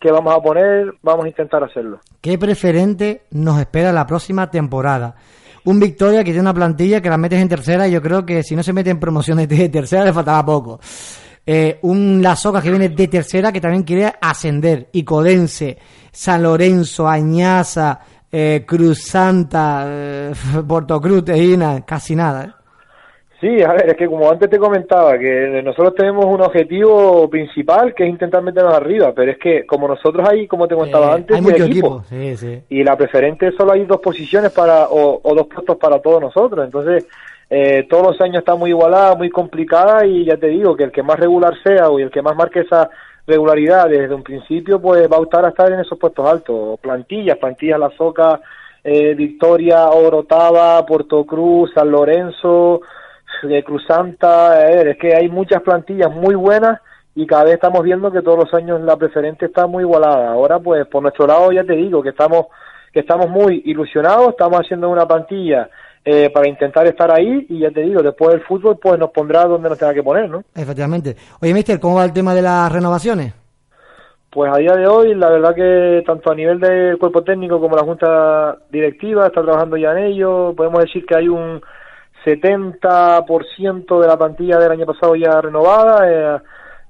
que 0.00 0.10
vamos 0.10 0.34
a 0.34 0.40
poner, 0.40 0.94
vamos 1.02 1.26
a 1.26 1.28
intentar 1.28 1.62
hacerlo. 1.62 2.00
¿Qué 2.20 2.38
preferente 2.38 3.22
nos 3.30 3.60
espera 3.60 3.92
la 3.92 4.06
próxima 4.06 4.50
temporada? 4.50 5.16
Un 5.64 5.80
Victoria 5.80 6.20
que 6.20 6.30
tiene 6.30 6.40
una 6.40 6.54
plantilla 6.54 7.00
que 7.00 7.08
la 7.08 7.16
metes 7.16 7.40
en 7.40 7.48
tercera 7.48 7.88
y 7.88 7.92
yo 7.92 8.02
creo 8.02 8.24
que 8.24 8.42
si 8.42 8.54
no 8.54 8.62
se 8.62 8.72
mete 8.72 8.90
en 8.90 9.00
promociones 9.00 9.48
de 9.48 9.68
tercera 9.68 10.04
le 10.04 10.12
faltaba 10.12 10.44
poco. 10.44 10.80
Eh, 11.46 11.78
un 11.82 12.22
La 12.22 12.36
Soca 12.36 12.62
que 12.62 12.70
viene 12.70 12.88
de 12.88 13.08
tercera 13.08 13.52
que 13.52 13.60
también 13.60 13.82
quiere 13.82 14.12
ascender. 14.20 14.88
Icodense, 14.92 15.78
San 16.10 16.42
Lorenzo, 16.42 17.08
Añaza, 17.08 18.00
eh, 18.30 18.64
Cruz 18.66 19.02
Santa, 19.02 19.84
eh, 19.86 20.32
Puerto 20.68 21.00
Cruz, 21.00 21.24
Tejina, 21.24 21.82
casi 21.82 22.14
nada. 22.16 22.63
Sí, 23.44 23.62
a 23.62 23.74
ver, 23.74 23.90
es 23.90 23.96
que 23.98 24.06
como 24.06 24.30
antes 24.30 24.48
te 24.48 24.58
comentaba, 24.58 25.18
que 25.18 25.60
nosotros 25.62 25.94
tenemos 25.94 26.24
un 26.24 26.40
objetivo 26.40 27.28
principal 27.28 27.92
que 27.92 28.04
es 28.04 28.08
intentar 28.08 28.42
meternos 28.42 28.72
arriba, 28.72 29.12
pero 29.14 29.32
es 29.32 29.36
que 29.36 29.66
como 29.66 29.86
nosotros 29.86 30.26
hay, 30.26 30.46
como 30.46 30.66
te 30.66 30.74
comentaba 30.74 31.12
antes, 31.12 31.36
hay 31.36 31.42
muchos 31.42 31.66
equipos. 31.66 32.06
Sí, 32.06 32.38
sí. 32.38 32.62
Y 32.70 32.82
la 32.82 32.96
preferente 32.96 33.52
solo 33.52 33.72
hay 33.72 33.84
dos 33.84 34.00
posiciones 34.00 34.50
para 34.50 34.86
o, 34.88 35.20
dos 35.34 35.46
puestos 35.48 35.76
para 35.76 35.98
todos 36.00 36.22
nosotros, 36.22 36.64
entonces 36.64 37.06
eh, 37.50 37.86
todos 37.90 38.12
los 38.12 38.20
años 38.22 38.38
está 38.38 38.54
muy 38.54 38.70
igualada, 38.70 39.14
muy 39.14 39.28
complicada 39.28 40.06
y 40.06 40.24
ya 40.24 40.38
te 40.38 40.46
digo 40.46 40.74
que 40.74 40.84
el 40.84 40.90
que 40.90 41.02
más 41.02 41.20
regular 41.20 41.52
sea 41.62 41.90
o 41.90 41.98
el 41.98 42.10
que 42.10 42.22
más 42.22 42.34
marque 42.34 42.60
esa 42.60 42.88
regularidad 43.26 43.90
desde 43.90 44.14
un 44.14 44.22
principio, 44.22 44.80
pues 44.80 45.06
va 45.06 45.18
a 45.18 45.22
estar 45.22 45.44
a 45.44 45.50
estar 45.50 45.70
en 45.70 45.80
esos 45.80 45.98
puestos 45.98 46.26
altos. 46.26 46.80
Plantillas, 46.80 47.36
plantillas 47.36 47.78
La 47.78 47.90
Soca, 47.90 48.40
eh, 48.82 49.14
Victoria, 49.14 49.90
Orotava, 49.90 50.86
Puerto 50.86 51.26
Cruz, 51.26 51.72
San 51.74 51.90
Lorenzo, 51.90 52.80
de 53.48 53.62
Cruz 53.64 53.84
Santa. 53.86 54.70
es 54.70 54.96
que 54.98 55.14
hay 55.14 55.28
muchas 55.28 55.62
plantillas 55.62 56.10
muy 56.10 56.34
buenas 56.34 56.80
y 57.14 57.26
cada 57.26 57.44
vez 57.44 57.54
estamos 57.54 57.82
viendo 57.82 58.10
que 58.10 58.22
todos 58.22 58.38
los 58.44 58.54
años 58.54 58.80
la 58.80 58.96
preferente 58.96 59.46
está 59.46 59.66
muy 59.66 59.82
igualada. 59.82 60.32
Ahora, 60.32 60.58
pues 60.58 60.86
por 60.86 61.02
nuestro 61.02 61.26
lado 61.26 61.52
ya 61.52 61.64
te 61.64 61.74
digo 61.74 62.02
que 62.02 62.10
estamos 62.10 62.46
que 62.92 63.00
estamos 63.00 63.28
muy 63.28 63.62
ilusionados, 63.64 64.28
estamos 64.30 64.60
haciendo 64.60 64.88
una 64.88 65.06
plantilla 65.06 65.68
eh, 66.04 66.30
para 66.30 66.48
intentar 66.48 66.86
estar 66.86 67.10
ahí 67.10 67.44
y 67.48 67.58
ya 67.58 67.70
te 67.70 67.80
digo, 67.80 68.02
después 68.02 68.30
del 68.30 68.42
fútbol 68.42 68.78
pues 68.80 68.98
nos 69.00 69.10
pondrá 69.10 69.46
donde 69.46 69.68
nos 69.68 69.78
tenga 69.78 69.92
que 69.92 70.02
poner, 70.02 70.30
¿no? 70.30 70.44
Efectivamente. 70.54 71.16
Oye, 71.40 71.52
Mister, 71.52 71.80
¿cómo 71.80 71.96
va 71.96 72.04
el 72.04 72.12
tema 72.12 72.34
de 72.34 72.42
las 72.42 72.70
renovaciones? 72.70 73.34
Pues 74.30 74.52
a 74.52 74.58
día 74.58 74.72
de 74.74 74.86
hoy, 74.86 75.14
la 75.14 75.30
verdad 75.30 75.54
que 75.54 76.02
tanto 76.04 76.30
a 76.30 76.34
nivel 76.34 76.58
del 76.58 76.98
cuerpo 76.98 77.22
técnico 77.22 77.60
como 77.60 77.76
la 77.76 77.84
junta 77.84 78.58
directiva 78.70 79.26
está 79.26 79.42
trabajando 79.42 79.76
ya 79.76 79.92
en 79.92 79.98
ello. 79.98 80.52
Podemos 80.56 80.80
decir 80.80 81.06
que 81.06 81.16
hay 81.16 81.28
un 81.28 81.62
70% 82.24 84.00
de 84.00 84.06
la 84.06 84.16
plantilla 84.16 84.58
del 84.58 84.72
año 84.72 84.86
pasado 84.86 85.14
ya 85.14 85.40
renovada. 85.40 86.08
Eh, 86.08 86.40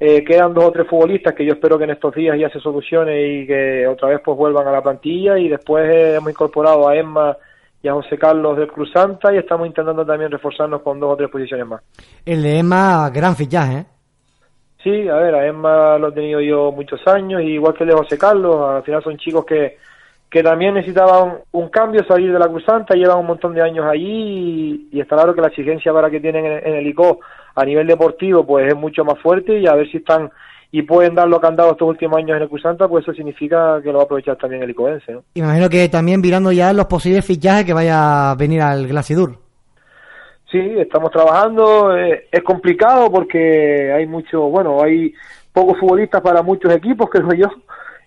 eh, 0.00 0.25
quedan 0.25 0.53
dos 0.53 0.64
o 0.64 0.73
tres 0.73 0.87
futbolistas 0.88 1.35
que 1.35 1.45
yo 1.45 1.53
espero 1.53 1.79
que 1.79 1.85
en 1.85 1.91
estos 1.91 2.14
días 2.14 2.38
ya 2.38 2.50
se 2.50 2.61
solucione 2.61 3.23
y 3.23 3.47
que 3.47 3.87
otra 3.87 4.09
vez 4.09 4.21
pues 4.25 4.37
vuelvan 4.37 4.67
a 4.69 4.73
la 4.73 4.83
plantilla. 4.83 5.38
Y 5.38 5.49
después 5.49 5.85
hemos 6.17 6.31
incorporado 6.31 6.88
a 6.88 6.97
Emma 6.97 7.37
y 7.83 7.88
a 7.88 7.93
José 7.93 8.17
Carlos 8.17 8.57
del 8.57 8.69
Cruz 8.69 8.91
Santa 8.93 9.33
y 9.33 9.38
estamos 9.38 9.67
intentando 9.67 10.07
también 10.07 10.31
reforzarnos 10.31 10.83
con 10.83 10.99
dos 10.99 11.12
o 11.12 11.17
tres 11.17 11.31
posiciones 11.31 11.67
más. 11.67 11.83
El 12.25 12.43
de 12.43 12.59
Emma, 12.59 13.11
gran 13.11 13.37
fichaje, 13.37 13.79
¿eh? 13.79 13.87
Sí, 14.83 15.09
a 15.09 15.17
ver, 15.17 15.35
a 15.35 15.47
Emma 15.47 15.97
lo 15.99 16.09
he 16.09 16.12
tenido 16.12 16.41
yo 16.43 16.71
muchos 16.71 17.00
años, 17.07 17.41
igual 17.41 17.75
que 17.75 17.85
el 17.85 17.91
de 17.91 17.97
José 17.97 18.19
Carlos, 18.19 18.57
al 18.69 18.83
final 18.83 19.03
son 19.03 19.17
chicos 19.17 19.47
que, 19.47 19.79
que 20.31 20.43
también 20.43 20.75
necesitaban 20.75 21.38
un 21.52 21.69
cambio, 21.69 22.04
salir 22.07 22.33
de 22.33 22.38
la 22.38 22.49
Cruz 22.49 22.64
Santa, 22.64 22.95
llevan 22.95 23.19
un 23.19 23.26
montón 23.26 23.54
de 23.54 23.62
años 23.62 23.87
allí 23.87 24.88
y, 24.93 25.00
está 25.00 25.16
claro 25.16 25.35
que 25.35 25.40
la 25.40 25.49
exigencia 25.49 25.93
para 25.93 26.11
que 26.11 26.21
tienen 26.21 26.45
en, 26.45 26.66
en 26.66 26.75
el 26.75 26.87
ICO 26.88 27.21
a 27.54 27.64
nivel 27.64 27.87
deportivo 27.87 28.45
pues 28.45 28.66
es 28.66 28.76
mucho 28.76 29.04
más 29.04 29.19
fuerte 29.21 29.61
y 29.61 29.66
a 29.66 29.75
ver 29.75 29.88
si 29.90 29.99
están 29.99 30.31
y 30.75 30.83
pueden 30.83 31.14
dar 31.14 31.28
lo 31.28 31.40
que 31.40 31.47
han 31.47 31.54
dado 31.54 31.71
estos 31.71 31.88
últimos 31.88 32.19
años 32.19 32.37
en 32.37 32.43
el 32.43 32.49
Cruzanta, 32.49 32.88
pues 32.88 33.04
eso 33.04 33.14
significa 33.14 33.81
que 33.81 33.93
lo 33.93 33.99
va 33.99 34.00
a 34.00 34.04
aprovechar 34.07 34.37
también 34.37 34.61
el 34.61 34.71
Icoense. 34.71 35.12
¿no? 35.12 35.23
Imagino 35.35 35.69
que 35.69 35.88
también 35.88 36.21
mirando 36.21 36.50
ya 36.50 36.73
los 36.73 36.87
posibles 36.87 37.25
fichajes 37.25 37.64
que 37.64 37.73
vaya 37.73 38.33
a 38.33 38.35
venir 38.35 38.61
al 38.61 38.88
Glacidur. 38.88 39.38
Sí, 40.50 40.59
estamos 40.76 41.12
trabajando, 41.12 41.97
eh, 41.97 42.26
es 42.28 42.43
complicado 42.43 43.09
porque 43.09 43.93
hay 43.93 44.04
mucho, 44.09 44.49
bueno, 44.49 44.83
hay 44.83 45.14
pocos 45.52 45.78
futbolistas 45.78 46.21
para 46.21 46.43
muchos 46.43 46.75
equipos, 46.75 47.09
creo 47.12 47.33
yo, 47.35 47.47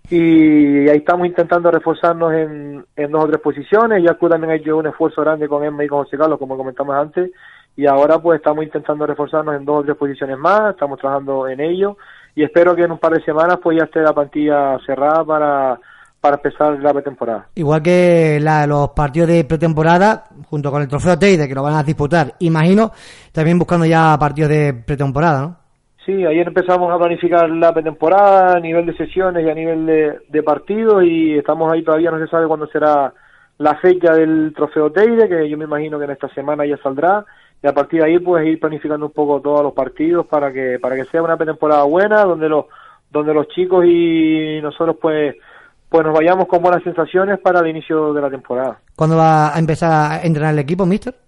y 0.09 0.87
ahí 0.87 0.97
estamos 0.97 1.27
intentando 1.27 1.69
reforzarnos 1.69 2.33
en, 2.33 2.85
en 2.95 3.11
dos 3.11 3.25
o 3.25 3.27
tres 3.27 3.41
posiciones, 3.41 4.01
ya 4.03 4.13
también 4.13 4.51
ha 4.51 4.55
hecho 4.55 4.77
un 4.77 4.87
esfuerzo 4.87 5.21
grande 5.21 5.47
con 5.47 5.63
Emma 5.63 5.83
y 5.83 5.87
con 5.87 6.03
José 6.03 6.17
Carlos, 6.17 6.39
como 6.39 6.55
comentamos 6.55 6.95
antes, 6.95 7.31
y 7.75 7.85
ahora 7.85 8.17
pues 8.19 8.37
estamos 8.37 8.63
intentando 8.63 9.05
reforzarnos 9.05 9.55
en 9.55 9.65
dos 9.65 9.79
o 9.79 9.83
tres 9.83 9.97
posiciones 9.97 10.37
más, 10.37 10.71
estamos 10.71 10.97
trabajando 10.99 11.47
en 11.47 11.59
ello, 11.59 11.97
y 12.35 12.43
espero 12.43 12.75
que 12.75 12.83
en 12.83 12.91
un 12.91 12.99
par 12.99 13.13
de 13.13 13.23
semanas 13.23 13.57
pues 13.61 13.77
ya 13.77 13.85
esté 13.85 13.99
la 13.99 14.13
plantilla 14.13 14.77
cerrada 14.85 15.25
para, 15.25 15.79
para 16.21 16.35
empezar 16.37 16.79
la 16.79 16.93
pretemporada. 16.93 17.47
Igual 17.55 17.81
que 17.81 18.39
la, 18.41 18.65
los 18.65 18.89
partidos 18.91 19.27
de 19.27 19.43
pretemporada, 19.43 20.23
junto 20.49 20.71
con 20.71 20.81
el 20.81 20.87
trofeo 20.87 21.19
Teide, 21.19 21.47
que 21.47 21.55
lo 21.55 21.63
van 21.63 21.75
a 21.75 21.83
disputar, 21.83 22.35
imagino, 22.39 22.91
también 23.33 23.59
buscando 23.59 23.85
ya 23.85 24.17
partidos 24.17 24.49
de 24.51 24.73
pretemporada, 24.73 25.41
¿no? 25.41 25.66
Sí, 26.07 26.25
ayer 26.25 26.47
empezamos 26.47 26.89
a 26.89 26.97
planificar 26.97 27.49
la 27.49 27.73
pretemporada 27.73 28.55
a 28.55 28.59
nivel 28.61 28.85
de 28.85 28.95
sesiones 28.95 29.45
y 29.45 29.49
a 29.49 29.53
nivel 29.53 29.85
de, 29.85 30.19
de 30.29 30.41
partidos 30.41 31.03
y 31.03 31.37
estamos 31.37 31.69
ahí 31.69 31.83
todavía, 31.83 32.11
no 32.11 32.17
se 32.17 32.31
sabe 32.31 32.47
cuándo 32.47 32.65
será 32.67 33.13
la 33.57 33.75
fecha 33.75 34.13
del 34.13 34.53
trofeo 34.55 34.89
Teide, 34.89 35.27
que 35.27 35.49
yo 35.49 35.57
me 35.57 35.65
imagino 35.65 35.99
que 35.99 36.05
en 36.05 36.11
esta 36.11 36.29
semana 36.29 36.65
ya 36.65 36.77
saldrá 36.77 37.25
y 37.61 37.67
a 37.67 37.73
partir 37.73 37.99
de 37.99 38.05
ahí 38.05 38.19
pues 38.19 38.47
ir 38.47 38.57
planificando 38.57 39.07
un 39.07 39.11
poco 39.11 39.41
todos 39.41 39.61
los 39.61 39.73
partidos 39.73 40.25
para 40.27 40.53
que 40.53 40.79
para 40.79 40.95
que 40.95 41.03
sea 41.03 41.21
una 41.21 41.35
pretemporada 41.35 41.83
buena 41.83 42.23
donde 42.23 42.47
los 42.47 42.67
donde 43.11 43.33
los 43.33 43.49
chicos 43.49 43.83
y 43.85 44.61
nosotros 44.61 44.95
pues 45.01 45.35
pues 45.89 46.05
nos 46.05 46.13
vayamos 46.13 46.47
con 46.47 46.61
buenas 46.61 46.83
sensaciones 46.83 47.37
para 47.39 47.59
el 47.59 47.67
inicio 47.67 48.13
de 48.13 48.21
la 48.21 48.29
temporada. 48.29 48.79
¿Cuándo 48.95 49.17
va 49.17 49.53
a 49.53 49.59
empezar 49.59 49.91
a 49.91 50.21
entrenar 50.21 50.53
el 50.53 50.59
equipo, 50.59 50.85
mister? 50.85 51.26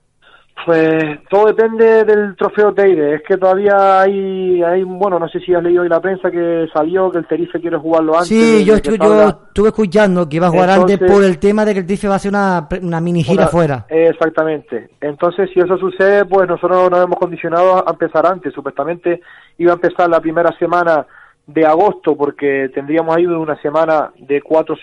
Pues 0.65 1.19
todo 1.29 1.45
depende 1.47 2.03
del 2.05 2.35
trofeo 2.35 2.73
Teide. 2.73 3.15
Es 3.15 3.21
que 3.27 3.37
todavía 3.37 4.01
hay, 4.01 4.61
hay, 4.61 4.83
bueno, 4.83 5.17
no 5.17 5.27
sé 5.29 5.39
si 5.39 5.53
has 5.53 5.63
leído 5.63 5.83
hoy 5.83 5.89
la 5.89 5.99
prensa 6.01 6.29
que 6.29 6.67
salió 6.73 7.09
que 7.09 7.19
el 7.19 7.27
Terife 7.27 7.59
quiere 7.59 7.77
jugarlo 7.77 8.13
antes. 8.13 8.27
Sí, 8.27 8.65
yo, 8.65 8.75
estu- 8.75 8.97
yo 9.01 9.29
estuve 9.29 9.69
escuchando 9.69 10.27
que 10.27 10.35
iba 10.35 10.47
a 10.47 10.51
jugar 10.51 10.69
Entonces- 10.69 11.01
antes 11.01 11.11
por 11.15 11.23
el 11.23 11.39
tema 11.39 11.65
de 11.65 11.73
que 11.73 11.79
el 11.79 11.85
Tife 11.85 12.07
va 12.07 12.13
a 12.13 12.17
hacer 12.17 12.29
una, 12.29 12.67
una 12.81 13.01
mini 13.01 13.23
gira 13.23 13.47
fuera. 13.47 13.85
Exactamente. 13.89 14.89
Entonces, 15.01 15.49
si 15.53 15.59
eso 15.59 15.77
sucede, 15.77 16.25
pues 16.25 16.47
nosotros 16.47 16.89
nos 16.91 17.03
hemos 17.03 17.17
condicionado 17.17 17.87
a 17.87 17.91
empezar 17.91 18.25
antes. 18.27 18.53
Supuestamente 18.53 19.21
iba 19.57 19.71
a 19.71 19.75
empezar 19.75 20.09
la 20.09 20.19
primera 20.19 20.51
semana 20.59 21.05
de 21.47 21.65
agosto, 21.65 22.15
porque 22.15 22.69
tendríamos 22.75 23.15
ahí 23.15 23.25
una 23.25 23.59
semana 23.61 24.11
de 24.19 24.41
cuatro, 24.41 24.75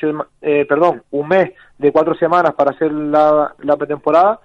eh, 0.43 0.65
perdón, 0.69 1.03
un 1.13 1.29
mes 1.29 1.51
de 1.79 1.93
cuatro 1.93 2.15
semanas 2.17 2.55
para 2.55 2.73
hacer 2.73 2.91
la, 2.91 3.53
la 3.63 3.77
pretemporada. 3.77 4.41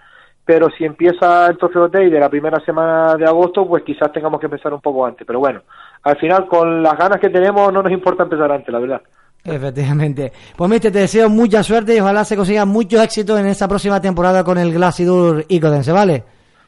Pero 0.51 0.67
si 0.77 0.84
empieza 0.84 1.48
el 1.48 1.58
trofeo 1.58 1.88
Day 1.88 2.10
de 2.10 2.20
la 2.20 2.27
primera 2.27 2.60
semana 2.65 3.15
de 3.15 3.24
agosto, 3.24 3.65
pues 3.65 3.84
quizás 3.84 4.12
tengamos 4.12 4.38
que 4.38 4.48
empezar 4.48 4.74
un 4.74 4.81
poco 4.81 5.05
antes. 5.05 5.25
Pero 5.25 5.39
bueno, 5.39 5.62
al 6.03 6.17
final, 6.17 6.46
con 6.46 6.84
las 6.84 6.98
ganas 6.98 7.22
que 7.22 7.29
tenemos, 7.29 7.72
no 7.72 7.81
nos 7.81 7.89
importa 7.89 8.24
empezar 8.24 8.51
antes, 8.51 8.70
la 8.70 8.79
verdad. 8.79 9.01
Efectivamente. 9.46 10.29
Pues 10.58 10.70
Mister, 10.70 10.91
te 10.91 11.00
deseo 11.00 11.29
mucha 11.29 11.63
suerte 11.63 11.96
y 11.96 12.01
ojalá 12.01 12.25
se 12.25 12.36
consigan 12.36 12.67
muchos 12.67 13.01
éxitos 13.01 13.39
en 13.39 13.46
esta 13.46 13.65
próxima 13.65 14.01
temporada 14.01 14.43
con 14.43 14.58
el 14.58 14.74
Glacidur 14.74 15.46
Icodense, 15.48 15.93
¿vale? 15.93 16.22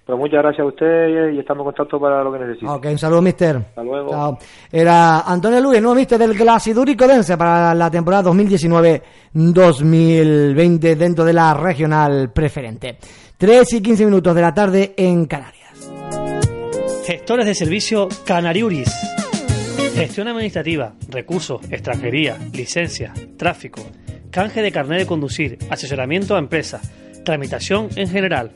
Pues 0.05 0.17
muchas 0.17 0.41
gracias 0.41 0.63
a 0.63 0.67
usted 0.67 1.33
y 1.33 1.39
estamos 1.39 1.63
en 1.63 1.65
contacto 1.65 1.99
para 1.99 2.23
lo 2.23 2.31
que 2.31 2.39
necesite. 2.39 2.69
Ok, 2.69 2.85
un 2.85 2.97
saludo, 2.97 3.21
Mister. 3.21 3.57
Hasta 3.57 3.83
luego. 3.83 4.11
Chao. 4.11 4.37
Era 4.71 5.19
Antonio 5.21 5.59
Luis, 5.59 5.81
nuevo 5.81 5.95
Mister 5.95 6.17
del 6.17 6.37
Glacidur 6.37 6.87
Icodense 6.87 7.35
para 7.35 7.73
la 7.73 7.91
temporada 7.91 8.31
2019-2020 8.31 10.95
dentro 10.95 11.25
de 11.25 11.33
la 11.33 11.53
regional 11.53 12.31
preferente. 12.33 12.97
3 13.43 13.73
y 13.73 13.81
15 13.81 14.05
minutos 14.05 14.33
de 14.33 14.41
la 14.41 14.53
tarde 14.53 14.93
en 14.95 15.25
Canarias. 15.25 15.91
Gestores 17.05 17.45
de 17.45 17.53
servicio 17.53 18.07
Canariuris. 18.23 18.89
Gestión 19.93 20.29
administrativa, 20.29 20.93
recursos, 21.09 21.59
extranjería, 21.69 22.37
licencia, 22.53 23.11
tráfico, 23.35 23.85
canje 24.31 24.61
de 24.61 24.71
carnet 24.71 24.99
de 24.99 25.05
conducir, 25.05 25.57
asesoramiento 25.69 26.37
a 26.37 26.39
empresas, 26.39 26.89
tramitación 27.25 27.89
en 27.97 28.07
general. 28.07 28.53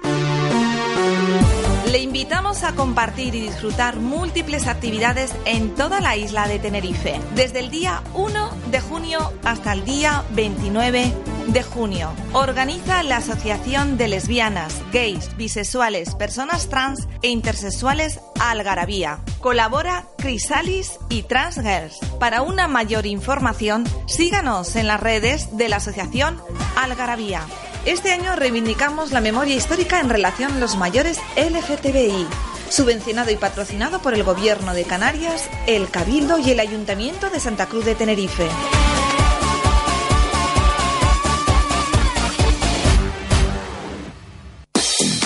Le 1.96 2.02
invitamos 2.02 2.66
a 2.66 2.76
compartir 2.76 3.36
y 3.36 3.40
disfrutar 3.40 4.02
múltiples 4.02 4.68
actividades 4.68 5.34
en 5.46 5.76
toda 5.76 6.02
la 6.02 6.18
isla 6.18 6.46
de 6.46 6.60
Tenerife, 6.60 7.22
desde 7.36 7.60
el 7.60 7.72
día 7.72 8.04
1 8.16 8.52
de 8.70 8.82
junio 8.82 9.32
hasta 9.46 9.72
el 9.72 9.86
día 9.86 10.26
29 10.32 11.14
de 11.48 11.64
junio. 11.64 12.12
Organiza 12.34 13.02
la 13.04 13.16
Asociación 13.16 13.96
de 13.96 14.10
Lesbianas, 14.10 14.82
Gays, 14.92 15.38
Bisexuales, 15.38 16.16
Personas 16.16 16.68
Trans 16.68 17.08
e 17.22 17.30
Intersexuales 17.30 18.20
Algarabía. 18.42 19.22
Colabora 19.40 20.04
Crisalis 20.18 21.00
y 21.08 21.24
Trans 21.24 21.56
Girls. 21.62 22.00
Para 22.20 22.42
una 22.42 22.68
mayor 22.68 23.06
información, 23.06 23.86
síganos 24.06 24.76
en 24.76 24.88
las 24.88 25.00
redes 25.00 25.56
de 25.56 25.70
la 25.70 25.78
Asociación 25.78 26.42
Algarabía. 26.76 27.44
Este 27.86 28.12
año 28.12 28.36
reivindicamos 28.36 29.12
la 29.12 29.22
memoria 29.22 29.56
histórica 29.56 30.00
en 30.00 30.10
relación 30.10 30.54
a 30.54 30.60
los 30.60 30.76
mayores 30.76 31.20
LGTBI. 31.38 32.26
Subvencionado 32.68 33.30
y 33.32 33.36
patrocinado 33.36 34.02
por 34.02 34.16
el 34.16 34.24
Gobierno 34.24 34.74
de 34.74 34.86
Canarias, 34.86 35.48
el 35.68 35.88
Cabildo 35.90 36.40
y 36.40 36.50
el 36.50 36.60
Ayuntamiento 36.60 37.30
de 37.30 37.40
Santa 37.40 37.68
Cruz 37.68 37.86
de 37.86 37.94
Tenerife. 37.94 38.48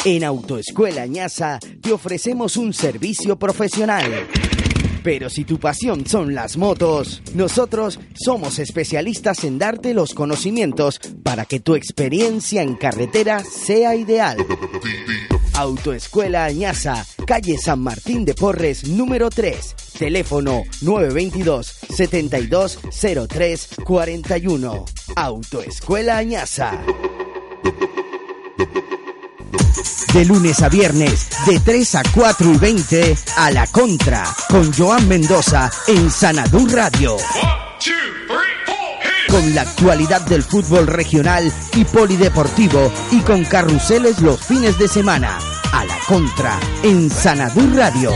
En 0.03 0.25
Autoescuela 0.25 1.05
Ñasa 1.05 1.59
te 1.81 1.93
ofrecemos 1.93 2.57
un 2.57 2.73
servicio 2.73 3.39
profesional. 3.39 4.27
Pero 5.03 5.29
si 5.29 5.45
tu 5.45 5.59
pasión 5.59 6.05
son 6.05 6.35
las 6.35 6.57
motos, 6.57 7.21
nosotros 7.33 7.99
somos 8.13 8.59
especialistas 8.59 9.43
en 9.43 9.57
darte 9.57 9.93
los 9.93 10.13
conocimientos 10.13 10.99
para 11.23 11.45
que 11.45 11.59
tu 11.59 11.75
experiencia 11.75 12.61
en 12.61 12.75
carretera 12.75 13.43
sea 13.43 13.95
ideal. 13.95 14.37
Autoescuela 15.53 16.45
Añaza, 16.45 17.05
calle 17.25 17.57
San 17.57 17.81
Martín 17.81 18.23
de 18.23 18.33
Porres, 18.33 18.87
número 18.87 19.29
3. 19.29 19.75
Teléfono 19.97 20.63
922 20.81 21.79
7203 21.89 23.69
41. 23.83 24.85
Autoescuela 25.15 26.17
Añaza. 26.17 26.81
De 30.13 30.25
lunes 30.25 30.61
a 30.61 30.69
viernes, 30.69 31.27
de 31.45 31.59
3 31.59 31.95
a 31.95 32.03
4 32.13 32.53
y 32.53 32.57
20, 32.57 33.17
a 33.37 33.51
la 33.51 33.67
contra, 33.67 34.23
con 34.49 34.73
Joan 34.73 35.07
Mendoza 35.07 35.71
en 35.87 36.09
Sanadú 36.09 36.67
Radio. 36.67 37.17
Con 39.29 39.53
la 39.53 39.61
actualidad 39.61 40.21
del 40.21 40.43
fútbol 40.43 40.87
regional 40.87 41.53
y 41.73 41.85
polideportivo 41.85 42.91
y 43.11 43.19
con 43.19 43.45
carruseles 43.45 44.19
los 44.19 44.39
fines 44.43 44.79
de 44.79 44.87
semana. 44.87 45.37
A 45.71 45.85
la 45.85 45.97
contra, 46.07 46.59
en 46.81 47.09
Sanadú 47.09 47.69
Radio. 47.75 48.11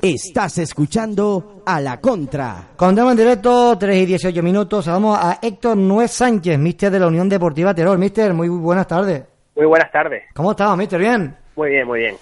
Estás 0.02 0.58
escuchando 0.58 1.62
a 1.64 1.80
la 1.80 2.00
contra. 2.00 2.70
Contamos 2.74 3.12
en 3.12 3.18
directo, 3.18 3.78
3 3.78 4.02
y 4.02 4.06
18 4.06 4.42
minutos. 4.42 4.88
Vamos 4.88 5.16
a 5.16 5.38
Héctor 5.40 5.76
Nuez 5.76 6.10
Sánchez, 6.10 6.58
mister 6.58 6.90
de 6.90 6.98
la 6.98 7.06
Unión 7.06 7.28
Deportiva 7.28 7.72
Terror. 7.72 7.96
Mister, 7.96 8.34
muy 8.34 8.48
buenas 8.48 8.88
tardes. 8.88 9.27
Muy 9.58 9.66
buenas 9.66 9.90
tardes. 9.90 10.22
¿Cómo 10.34 10.52
estás, 10.52 10.76
mister? 10.76 11.00
¿Bien? 11.00 11.36
Muy 11.56 11.70
bien, 11.70 11.84
muy 11.84 11.98
bien. 11.98 12.14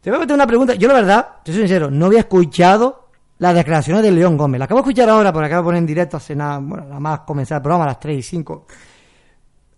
Te 0.00 0.10
voy 0.10 0.18
a 0.18 0.20
meter 0.20 0.34
una 0.34 0.46
pregunta. 0.46 0.74
Yo, 0.74 0.86
la 0.86 0.94
verdad, 0.94 1.28
te 1.44 1.50
soy 1.50 1.62
sincero, 1.62 1.90
no 1.90 2.06
había 2.06 2.20
escuchado 2.20 3.08
las 3.38 3.52
declaraciones 3.52 4.00
de 4.04 4.12
León 4.12 4.36
Gómez. 4.36 4.60
La 4.60 4.66
acabo 4.66 4.78
de 4.78 4.82
escuchar 4.82 5.08
ahora, 5.08 5.32
porque 5.32 5.46
acabo 5.46 5.62
de 5.62 5.64
poner 5.64 5.78
en 5.80 5.86
directo 5.86 6.18
hace 6.18 6.36
nada, 6.36 6.60
bueno, 6.60 6.84
nada 6.84 7.00
más 7.00 7.20
comenzar 7.20 7.56
el 7.56 7.62
programa 7.62 7.82
a 7.82 7.88
las 7.88 7.98
3 7.98 8.16
y 8.16 8.22
5. 8.22 8.66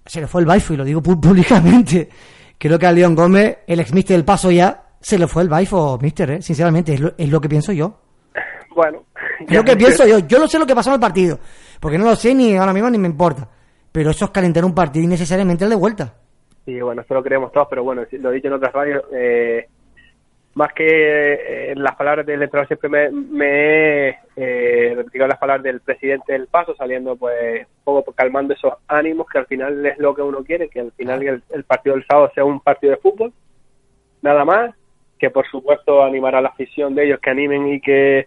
Se 0.04 0.20
le 0.20 0.26
fue 0.26 0.42
el 0.42 0.46
baifo 0.46 0.74
y 0.74 0.76
lo 0.76 0.84
digo 0.84 1.00
públicamente. 1.02 2.06
Creo 2.58 2.78
que 2.78 2.86
a 2.86 2.92
León 2.92 3.14
Gómez, 3.14 3.60
el 3.66 3.80
ex 3.80 3.94
mister 3.94 4.14
del 4.14 4.26
paso 4.26 4.50
ya, 4.50 4.84
se 5.00 5.18
le 5.18 5.26
fue 5.26 5.42
el 5.42 5.48
baifo, 5.48 5.98
mister, 5.98 6.32
¿eh? 6.32 6.42
Sinceramente, 6.42 6.92
es 6.92 7.00
lo, 7.00 7.14
es 7.16 7.30
lo 7.30 7.40
que 7.40 7.48
pienso 7.48 7.72
yo. 7.72 7.98
Bueno. 8.74 9.04
Es 9.40 9.56
lo 9.56 9.64
que 9.64 9.74
pienso 9.74 10.06
yo. 10.06 10.18
Yo 10.18 10.38
no 10.38 10.46
sé 10.48 10.58
lo 10.58 10.66
que 10.66 10.74
pasó 10.74 10.90
en 10.90 10.94
el 10.94 11.00
partido, 11.00 11.40
porque 11.80 11.96
no 11.96 12.04
lo 12.04 12.14
sé 12.14 12.34
ni 12.34 12.54
ahora 12.58 12.74
mismo 12.74 12.90
ni 12.90 12.98
me 12.98 13.08
importa. 13.08 13.48
Pero 13.90 14.10
eso 14.10 14.26
es 14.26 14.30
calentar 14.32 14.66
un 14.66 14.74
partido 14.74 15.02
innecesariamente 15.02 15.64
el 15.64 15.70
de 15.70 15.76
vuelta. 15.76 16.12
Sí, 16.66 16.80
bueno, 16.80 17.02
esto 17.02 17.14
lo 17.14 17.22
creemos 17.22 17.52
todos, 17.52 17.68
pero 17.70 17.84
bueno, 17.84 18.04
lo 18.10 18.30
he 18.30 18.34
dicho 18.34 18.48
en 18.48 18.54
otras 18.54 18.72
radios, 18.72 19.04
eh, 19.12 19.68
más 20.54 20.72
que 20.72 21.70
eh, 21.70 21.74
las 21.76 21.94
palabras 21.94 22.26
del 22.26 22.42
entrenador 22.42 22.66
siempre 22.66 22.88
me, 22.88 23.10
me 23.12 24.08
he 24.08 24.18
eh, 24.34 24.94
repetido 24.96 25.28
las 25.28 25.38
palabras 25.38 25.62
del 25.62 25.80
presidente 25.80 26.32
del 26.32 26.48
Paso, 26.48 26.74
saliendo 26.74 27.14
pues 27.14 27.60
un 27.84 27.84
poco 27.84 28.12
calmando 28.12 28.52
esos 28.52 28.74
ánimos, 28.88 29.28
que 29.28 29.38
al 29.38 29.46
final 29.46 29.86
es 29.86 29.96
lo 29.98 30.12
que 30.12 30.22
uno 30.22 30.42
quiere, 30.42 30.68
que 30.68 30.80
al 30.80 30.92
final 30.92 31.22
el, 31.22 31.42
el 31.50 31.62
partido 31.62 31.94
del 31.94 32.04
sábado 32.04 32.32
sea 32.34 32.44
un 32.44 32.58
partido 32.58 32.90
de 32.90 33.00
fútbol, 33.00 33.32
nada 34.22 34.44
más, 34.44 34.74
que 35.20 35.30
por 35.30 35.46
supuesto 35.48 36.02
animará 36.02 36.38
a 36.38 36.42
la 36.42 36.48
afición 36.48 36.96
de 36.96 37.04
ellos, 37.04 37.20
que 37.20 37.30
animen 37.30 37.68
y 37.68 37.80
que 37.80 38.26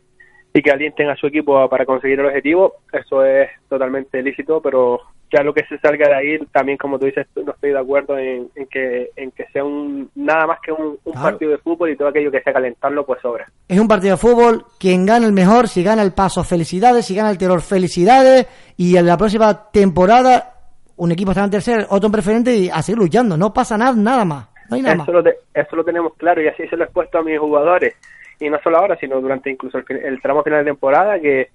y 0.53 0.61
que 0.61 0.71
alienten 0.71 1.09
a 1.09 1.15
su 1.15 1.27
equipo 1.27 1.69
para 1.69 1.85
conseguir 1.85 2.19
el 2.19 2.25
objetivo, 2.25 2.77
eso 2.91 3.23
es 3.23 3.49
totalmente 3.67 4.21
lícito, 4.23 4.61
pero 4.61 4.99
ya 5.31 5.43
lo 5.43 5.53
que 5.53 5.63
se 5.65 5.77
salga 5.79 6.07
de 6.07 6.15
ahí, 6.15 6.39
también 6.51 6.77
como 6.77 6.97
tú 6.97 7.05
dices, 7.05 7.27
no 7.35 7.51
estoy 7.51 7.71
de 7.71 7.79
acuerdo 7.79 8.17
en, 8.17 8.49
que 8.69 9.09
en 9.15 9.31
que 9.31 9.45
sea 9.53 9.63
un 9.63 10.09
nada 10.15 10.47
más 10.47 10.59
que 10.61 10.71
un, 10.71 10.97
partido 11.13 11.51
de 11.51 11.57
fútbol 11.59 11.91
y 11.91 11.95
todo 11.95 12.07
aquello 12.07 12.31
que 12.31 12.41
sea 12.41 12.53
calentarlo, 12.53 13.05
pues 13.05 13.21
sobra. 13.21 13.47
Es 13.67 13.79
un 13.79 13.87
partido 13.87 14.15
de 14.15 14.17
fútbol, 14.17 14.65
quien 14.79 15.05
gana 15.05 15.25
el 15.25 15.33
mejor, 15.33 15.67
si 15.67 15.83
gana 15.83 16.01
el 16.01 16.13
paso, 16.13 16.43
felicidades, 16.43 17.05
si 17.05 17.15
gana 17.15 17.29
el 17.29 17.37
terror, 17.37 17.61
felicidades, 17.61 18.47
y 18.77 18.97
en 18.97 19.05
la 19.05 19.17
próxima 19.17 19.69
temporada 19.71 20.53
un 20.97 21.11
equipo 21.11 21.31
está 21.31 21.43
en 21.43 21.51
tercer, 21.51 21.85
otro 21.89 22.07
en 22.07 22.11
preferente 22.11 22.55
y 22.55 22.69
a 22.69 22.81
seguir 22.81 22.99
luchando, 22.99 23.37
no 23.37 23.53
pasa 23.53 23.77
nada, 23.77 23.93
nada 23.95 24.25
más. 24.25 24.49
No 24.69 24.75
hay 24.75 24.81
nada 24.81 25.03
eso, 25.03 25.11
Lo 25.11 25.23
eso 25.53 25.75
lo 25.75 25.83
tenemos 25.83 26.13
claro 26.15 26.41
y 26.41 26.47
así 26.47 26.67
se 26.67 26.75
lo 26.75 26.83
he 26.83 26.85
expuesto 26.85 27.19
a 27.19 27.23
mis 27.23 27.39
jugadores, 27.39 27.95
y 28.39 28.49
no 28.49 28.59
solo 28.63 28.77
ahora, 28.77 28.97
sino 28.97 29.21
durante 29.21 29.49
incluso 29.49 29.77
el, 29.77 29.85
el 29.97 30.21
tramo 30.21 30.43
final 30.43 30.63
de 30.63 30.71
temporada, 30.71 31.19
que 31.19 31.49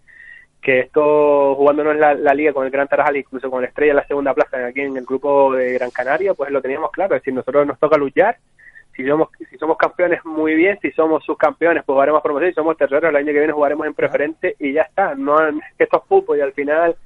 que 0.64 0.80
esto 0.80 1.54
jugándonos 1.56 1.94
la, 1.96 2.14
la 2.14 2.32
liga 2.32 2.54
con 2.54 2.64
el 2.64 2.72
Gran 2.72 2.88
Tarajal, 2.88 3.18
incluso 3.18 3.50
con 3.50 3.60
la 3.60 3.68
Estrella 3.68 3.92
en 3.92 3.96
la 3.96 4.06
segunda 4.06 4.32
plaza 4.32 4.66
aquí 4.66 4.80
en 4.80 4.96
el 4.96 5.04
grupo 5.04 5.52
de 5.52 5.74
Gran 5.74 5.90
Canaria, 5.90 6.32
pues 6.32 6.50
lo 6.50 6.62
teníamos 6.62 6.90
claro, 6.90 7.14
es 7.14 7.20
decir, 7.20 7.34
nosotros 7.34 7.66
nos 7.66 7.78
toca 7.78 7.98
luchar, 7.98 8.38
si 8.96 9.06
somos 9.06 9.28
si 9.50 9.58
somos 9.58 9.76
campeones 9.76 10.24
muy 10.24 10.54
bien, 10.54 10.78
si 10.80 10.90
somos 10.92 11.22
subcampeones 11.24 11.84
pues 11.84 11.94
jugaremos 11.94 12.22
promoción, 12.22 12.50
si 12.50 12.54
somos 12.54 12.78
terceros 12.78 13.10
el 13.10 13.16
año 13.16 13.26
que 13.26 13.38
viene 13.38 13.52
jugaremos 13.52 13.86
en 13.86 13.92
preferente 13.92 14.56
y 14.58 14.72
ya 14.72 14.82
está, 14.82 15.14
no 15.14 15.36
esto 15.78 15.98
es 15.98 16.08
fútbol 16.08 16.38
y 16.38 16.40
al 16.40 16.52
final 16.54 16.96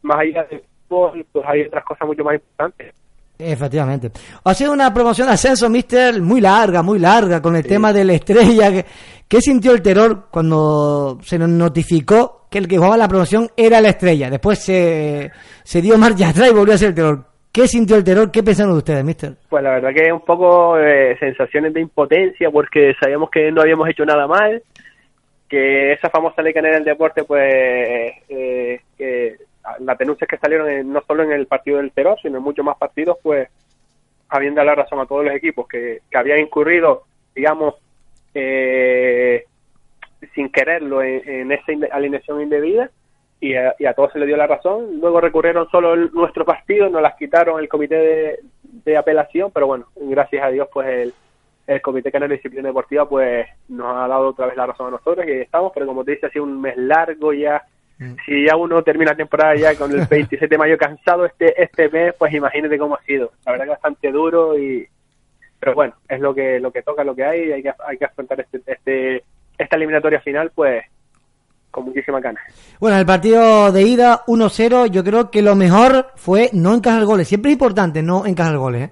más 0.00 0.20
allá 0.20 0.44
del 0.44 0.62
fútbol 0.88 1.26
pues 1.30 1.44
hay 1.46 1.62
otras 1.62 1.84
cosas 1.84 2.08
mucho 2.08 2.24
más 2.24 2.34
importantes. 2.36 2.94
Efectivamente. 3.38 4.10
Ha 4.44 4.54
sido 4.54 4.72
una 4.72 4.94
promoción 4.94 5.26
de 5.26 5.34
ascenso, 5.34 5.68
mister, 5.68 6.20
muy 6.22 6.40
larga, 6.40 6.82
muy 6.82 6.98
larga, 6.98 7.42
con 7.42 7.56
el 7.56 7.66
tema 7.66 7.92
de 7.92 8.04
la 8.04 8.12
estrella. 8.14 8.84
¿Qué 9.26 9.40
sintió 9.40 9.72
el 9.72 9.82
terror 9.82 10.28
cuando 10.30 11.18
se 11.22 11.38
nos 11.38 11.48
notificó 11.48 12.46
que 12.48 12.58
el 12.58 12.68
que 12.68 12.76
jugaba 12.76 12.96
la 12.96 13.08
promoción 13.08 13.48
era 13.56 13.80
la 13.80 13.88
estrella? 13.88 14.30
Después 14.30 14.60
se, 14.60 15.32
se 15.64 15.82
dio 15.82 15.98
marcha 15.98 16.28
atrás 16.28 16.50
y 16.50 16.54
volvió 16.54 16.74
a 16.74 16.78
ser 16.78 16.90
el 16.90 16.94
terror. 16.94 17.24
¿Qué 17.50 17.66
sintió 17.68 17.96
el 17.96 18.04
terror? 18.04 18.30
¿Qué 18.30 18.42
pensaron 18.42 18.72
de 18.72 18.78
ustedes, 18.78 19.04
mister? 19.04 19.34
Pues 19.48 19.62
la 19.62 19.70
verdad 19.70 19.90
que 19.94 20.12
un 20.12 20.24
poco 20.24 20.78
eh, 20.78 21.16
sensaciones 21.18 21.72
de 21.72 21.80
impotencia 21.80 22.50
porque 22.50 22.94
sabíamos 23.00 23.30
que 23.30 23.50
no 23.50 23.62
habíamos 23.62 23.88
hecho 23.88 24.04
nada 24.04 24.26
mal, 24.26 24.62
que 25.48 25.92
esa 25.92 26.10
famosa 26.10 26.42
ley 26.42 26.52
canera 26.52 26.74
del 26.74 26.84
deporte, 26.84 27.24
pues 27.24 27.52
eh, 28.28 28.80
que 28.98 29.36
las 29.80 29.98
denuncias 29.98 30.28
que 30.28 30.38
salieron 30.38 30.92
no 30.92 31.02
solo 31.06 31.22
en 31.22 31.32
el 31.32 31.46
partido 31.46 31.78
del 31.78 31.92
terror, 31.92 32.18
sino 32.20 32.38
en 32.38 32.44
muchos 32.44 32.64
más 32.64 32.76
partidos, 32.76 33.18
pues 33.22 33.48
habían 34.28 34.54
dado 34.54 34.66
la 34.66 34.74
razón 34.74 35.00
a 35.00 35.06
todos 35.06 35.24
los 35.24 35.34
equipos 35.34 35.66
que, 35.68 36.00
que 36.10 36.18
habían 36.18 36.40
incurrido, 36.40 37.04
digamos, 37.34 37.74
eh, 38.34 39.44
sin 40.34 40.50
quererlo 40.50 41.02
en, 41.02 41.52
esa 41.52 41.72
alineación 41.92 42.40
indebida 42.40 42.90
y 43.40 43.54
a, 43.54 43.74
todos 43.94 44.12
se 44.12 44.18
le 44.18 44.26
dio 44.26 44.36
la 44.36 44.46
razón. 44.46 45.00
Luego 45.00 45.20
recurrieron 45.20 45.68
solo 45.70 45.94
nuestro 45.96 46.44
partido, 46.44 46.88
nos 46.88 47.02
las 47.02 47.14
quitaron 47.16 47.60
el 47.60 47.68
comité 47.68 48.40
de, 48.84 48.96
apelación, 48.96 49.50
pero 49.52 49.66
bueno, 49.66 49.86
gracias 49.96 50.42
a 50.42 50.48
Dios, 50.48 50.68
pues 50.72 50.88
el, 50.88 51.14
el 51.66 51.82
Comité 51.82 52.10
Canario 52.10 52.30
de 52.30 52.36
Disciplina 52.36 52.68
Deportiva 52.68 53.08
pues 53.08 53.46
nos 53.68 53.94
ha 53.96 54.08
dado 54.08 54.28
otra 54.28 54.46
vez 54.46 54.56
la 54.56 54.66
razón 54.66 54.88
a 54.88 54.92
nosotros 54.92 55.26
y 55.26 55.30
ahí 55.30 55.40
estamos, 55.40 55.72
pero 55.74 55.86
como 55.86 56.04
te 56.04 56.12
dice, 56.12 56.26
ha 56.26 56.30
sido 56.30 56.44
un 56.44 56.60
mes 56.60 56.76
largo 56.76 57.32
ya. 57.32 57.62
Mm. 57.98 58.14
Si 58.26 58.46
ya 58.46 58.56
uno 58.56 58.82
termina 58.82 59.12
la 59.12 59.16
temporada 59.16 59.54
ya 59.54 59.76
con 59.76 59.92
el 59.92 60.06
27 60.10 60.46
de 60.46 60.58
mayo 60.58 60.78
cansado 60.78 61.24
este 61.26 61.62
este 61.62 61.88
mes, 61.88 62.14
pues 62.18 62.32
imagínate 62.32 62.78
cómo 62.78 62.96
ha 62.96 63.02
sido. 63.02 63.32
La 63.46 63.52
verdad 63.52 63.64
que 63.64 63.70
bastante 63.70 64.12
duro 64.12 64.58
y, 64.58 64.86
pero 65.60 65.74
bueno, 65.74 65.94
es 66.08 66.20
lo 66.20 66.34
que 66.34 66.60
lo 66.60 66.70
que 66.72 66.82
toca, 66.82 67.04
lo 67.04 67.14
que 67.14 67.24
hay, 67.24 67.48
y 67.48 67.52
hay 67.52 67.62
que, 67.62 67.72
hay 67.86 67.96
que 67.96 68.04
afrontar 68.04 68.40
este, 68.40 68.60
este, 68.66 69.24
esta 69.56 69.76
eliminatoria 69.76 70.20
final, 70.20 70.50
pues 70.54 70.84
con 71.74 71.86
muchísima 71.86 72.20
ganas. 72.20 72.44
Bueno, 72.78 72.96
el 72.98 73.04
partido 73.04 73.72
de 73.72 73.82
ida 73.82 74.24
1-0, 74.26 74.86
yo 74.90 75.02
creo 75.02 75.30
que 75.30 75.42
lo 75.42 75.56
mejor 75.56 76.06
fue 76.14 76.48
no 76.52 76.72
encajar 76.72 77.04
goles. 77.04 77.26
Siempre 77.26 77.50
es 77.50 77.54
importante 77.54 78.00
no 78.00 78.26
encajar 78.26 78.56
goles. 78.56 78.82
¿eh? 78.82 78.90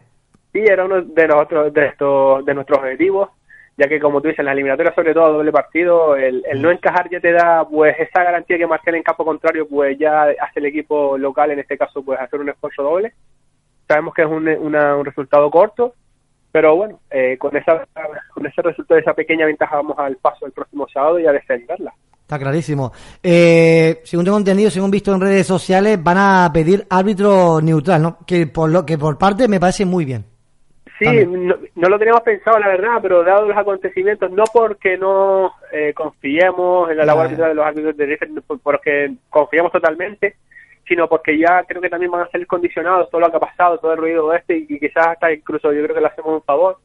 Sí, 0.53 0.59
era 0.59 0.85
uno 0.85 1.01
de 1.01 1.29
nosotros 1.29 1.73
de 1.73 1.87
estos 1.87 2.45
de 2.45 2.55
nuestros 2.55 2.81
objetivos, 2.81 3.31
ya 3.77 3.89
que 3.89 3.99
como 4.01 4.21
tú 4.21 4.29
dices, 4.29 4.41
en 4.41 4.47
la 4.47 4.53
eliminatoria 4.53 4.95
sobre 4.95 5.15
todo 5.15 5.33
doble 5.33 5.53
partido, 5.53 6.17
el, 6.17 6.45
el 6.47 6.61
no 6.61 6.71
encajar 6.71 7.09
ya 7.11 7.21
te 7.21 7.33
da 7.33 7.67
pues 7.69 7.97
esa 7.99 8.23
garantía 8.23 8.59
que 8.59 8.67
Marcel 8.67 8.97
en 8.97 9.03
campo 9.03 9.25
contrario 9.25 9.67
pues 9.69 9.99
ya 9.99 10.25
hace 10.25 10.61
el 10.61 10.67
equipo 10.67 11.17
local, 11.17 11.51
en 11.51 11.61
este 11.61 11.79
caso 11.79 12.03
pues 12.03 12.21
hacer 12.21 12.41
un 12.41 12.51
esfuerzo 12.51 12.83
doble. 12.83 13.13
Sabemos 13.89 14.15
que 14.15 14.23
es 14.23 14.29
un, 14.29 14.49
un 14.49 15.05
resultado 15.05 15.51
corto, 15.51 15.95
pero 16.53 16.77
bueno, 16.77 17.01
eh, 17.11 17.37
con, 17.39 17.57
esa, 17.57 17.87
con 18.33 18.47
ese 18.47 18.63
resultado, 18.63 19.01
esa 19.01 19.15
pequeña 19.15 19.47
ventaja, 19.47 19.77
vamos 19.77 19.99
al 19.99 20.17
paso 20.17 20.47
el 20.47 20.53
próximo 20.53 20.87
sábado 20.93 21.19
y 21.19 21.27
a 21.27 21.33
defenderla. 21.33 21.93
Está 22.21 22.39
clarísimo. 22.39 22.93
Eh, 23.23 24.01
según 24.05 24.25
tengo 24.25 24.39
entendido, 24.39 24.71
según 24.71 24.91
visto 24.91 25.15
en 25.15 25.21
redes 25.21 25.47
sociales, 25.47 26.03
van 26.03 26.19
a 26.19 26.51
pedir 26.53 26.87
árbitro 26.89 27.61
neutral, 27.61 28.03
¿no? 28.03 28.19
Que 28.27 28.47
por 28.47 28.71
lo 28.71 28.87
que 28.87 28.97
por 28.97 29.19
parte 29.19 29.49
me 29.49 29.61
parece 29.61 29.85
muy 29.85 30.05
bien. 30.05 30.32
Sí, 30.99 31.27
no, 31.27 31.89
lo 31.89 31.99
teníamos 31.99 32.23
pensado, 32.23 32.59
la 32.59 32.69
verdad, 32.69 32.99
pero 33.01 33.25
dado 33.25 33.47
los 33.47 33.57
acontecimientos, 33.57 34.31
no 34.31 34.45
porque 34.53 34.97
no 34.97 35.53
eh, 35.73 35.93
confiemos 35.95 36.91
en 36.91 36.99
la 36.99 37.05
labor 37.05 37.29
de 37.29 37.55
los 37.55 37.65
árbitros 37.65 37.97
de 37.97 38.19
porque 38.63 39.13
confiamos 39.29 39.73
totalmente, 39.73 40.37
sino 40.87 41.09
porque 41.09 41.39
ya 41.39 41.65
creo 41.65 41.81
que 41.81 41.89
también 41.89 42.11
van 42.11 42.23
a 42.23 42.31
ser 42.31 42.47
condicionados 42.47 43.11
todo 43.11 43.21
lo 43.21 43.31
que 43.31 43.37
ha 43.37 43.41
pasado, 43.41 43.79
todo 43.79 43.93
el 43.93 43.99
ruido 43.99 44.33
este, 44.35 44.57
y, 44.57 44.79
quizás 44.79 45.09
hasta 45.09 45.33
incluso 45.33 45.73
yo 45.73 45.83
creo 45.83 45.95
que 45.95 46.01
le 46.01 46.09
hacemos 46.09 46.35
un 46.35 46.43
favor, 46.43 46.79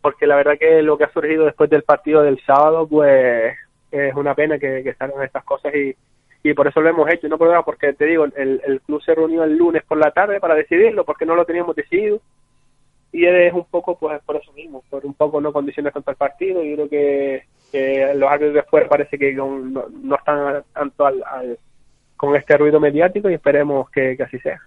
porque 0.00 0.26
la 0.26 0.36
verdad 0.36 0.58
que 0.58 0.82
lo 0.82 0.98
que 0.98 1.04
ha 1.04 1.12
surgido 1.12 1.44
después 1.44 1.70
del 1.70 1.82
partido 1.82 2.22
del 2.22 2.40
sábado, 2.44 2.86
pues 2.86 3.56
es 3.90 4.14
una 4.14 4.34
pena 4.34 4.58
que, 4.58 4.82
que 4.82 4.94
salgan 4.94 5.24
estas 5.24 5.44
cosas 5.44 5.74
y, 5.74 5.96
y 6.42 6.54
por 6.54 6.68
eso 6.68 6.80
lo 6.80 6.90
hemos 6.90 7.10
hecho, 7.10 7.28
no 7.28 7.38
por 7.38 7.64
porque 7.64 7.92
te 7.94 8.04
digo, 8.04 8.24
el, 8.24 8.60
el 8.64 8.80
club 8.82 9.02
se 9.02 9.14
reunió 9.14 9.44
el 9.44 9.56
lunes 9.56 9.82
por 9.84 9.98
la 9.98 10.10
tarde 10.10 10.38
para 10.38 10.54
decidirlo, 10.54 11.04
porque 11.04 11.24
no 11.24 11.34
lo 11.34 11.44
teníamos 11.44 11.74
decidido, 11.74 12.20
y 13.12 13.24
es 13.24 13.52
un 13.52 13.64
poco 13.64 13.98
pues 13.98 14.20
por 14.22 14.36
eso 14.36 14.52
mismo, 14.52 14.82
por 14.90 15.04
un 15.04 15.14
poco 15.14 15.40
no 15.40 15.52
condiciones 15.52 15.92
tanto 15.92 16.10
el 16.10 16.16
partido, 16.16 16.62
y 16.64 16.74
creo 16.74 16.88
que, 16.88 17.42
los 18.14 18.30
árbitros 18.30 18.54
después 18.54 18.88
parece 18.88 19.18
que 19.18 19.32
no, 19.34 19.58
no 19.58 20.14
están 20.16 20.62
tanto 20.72 21.06
al 21.06 21.22
con 22.18 22.36
este 22.36 22.58
ruido 22.58 22.80
mediático 22.80 23.30
y 23.30 23.34
esperemos 23.34 23.88
que, 23.90 24.18
así 24.22 24.38
sea. 24.40 24.58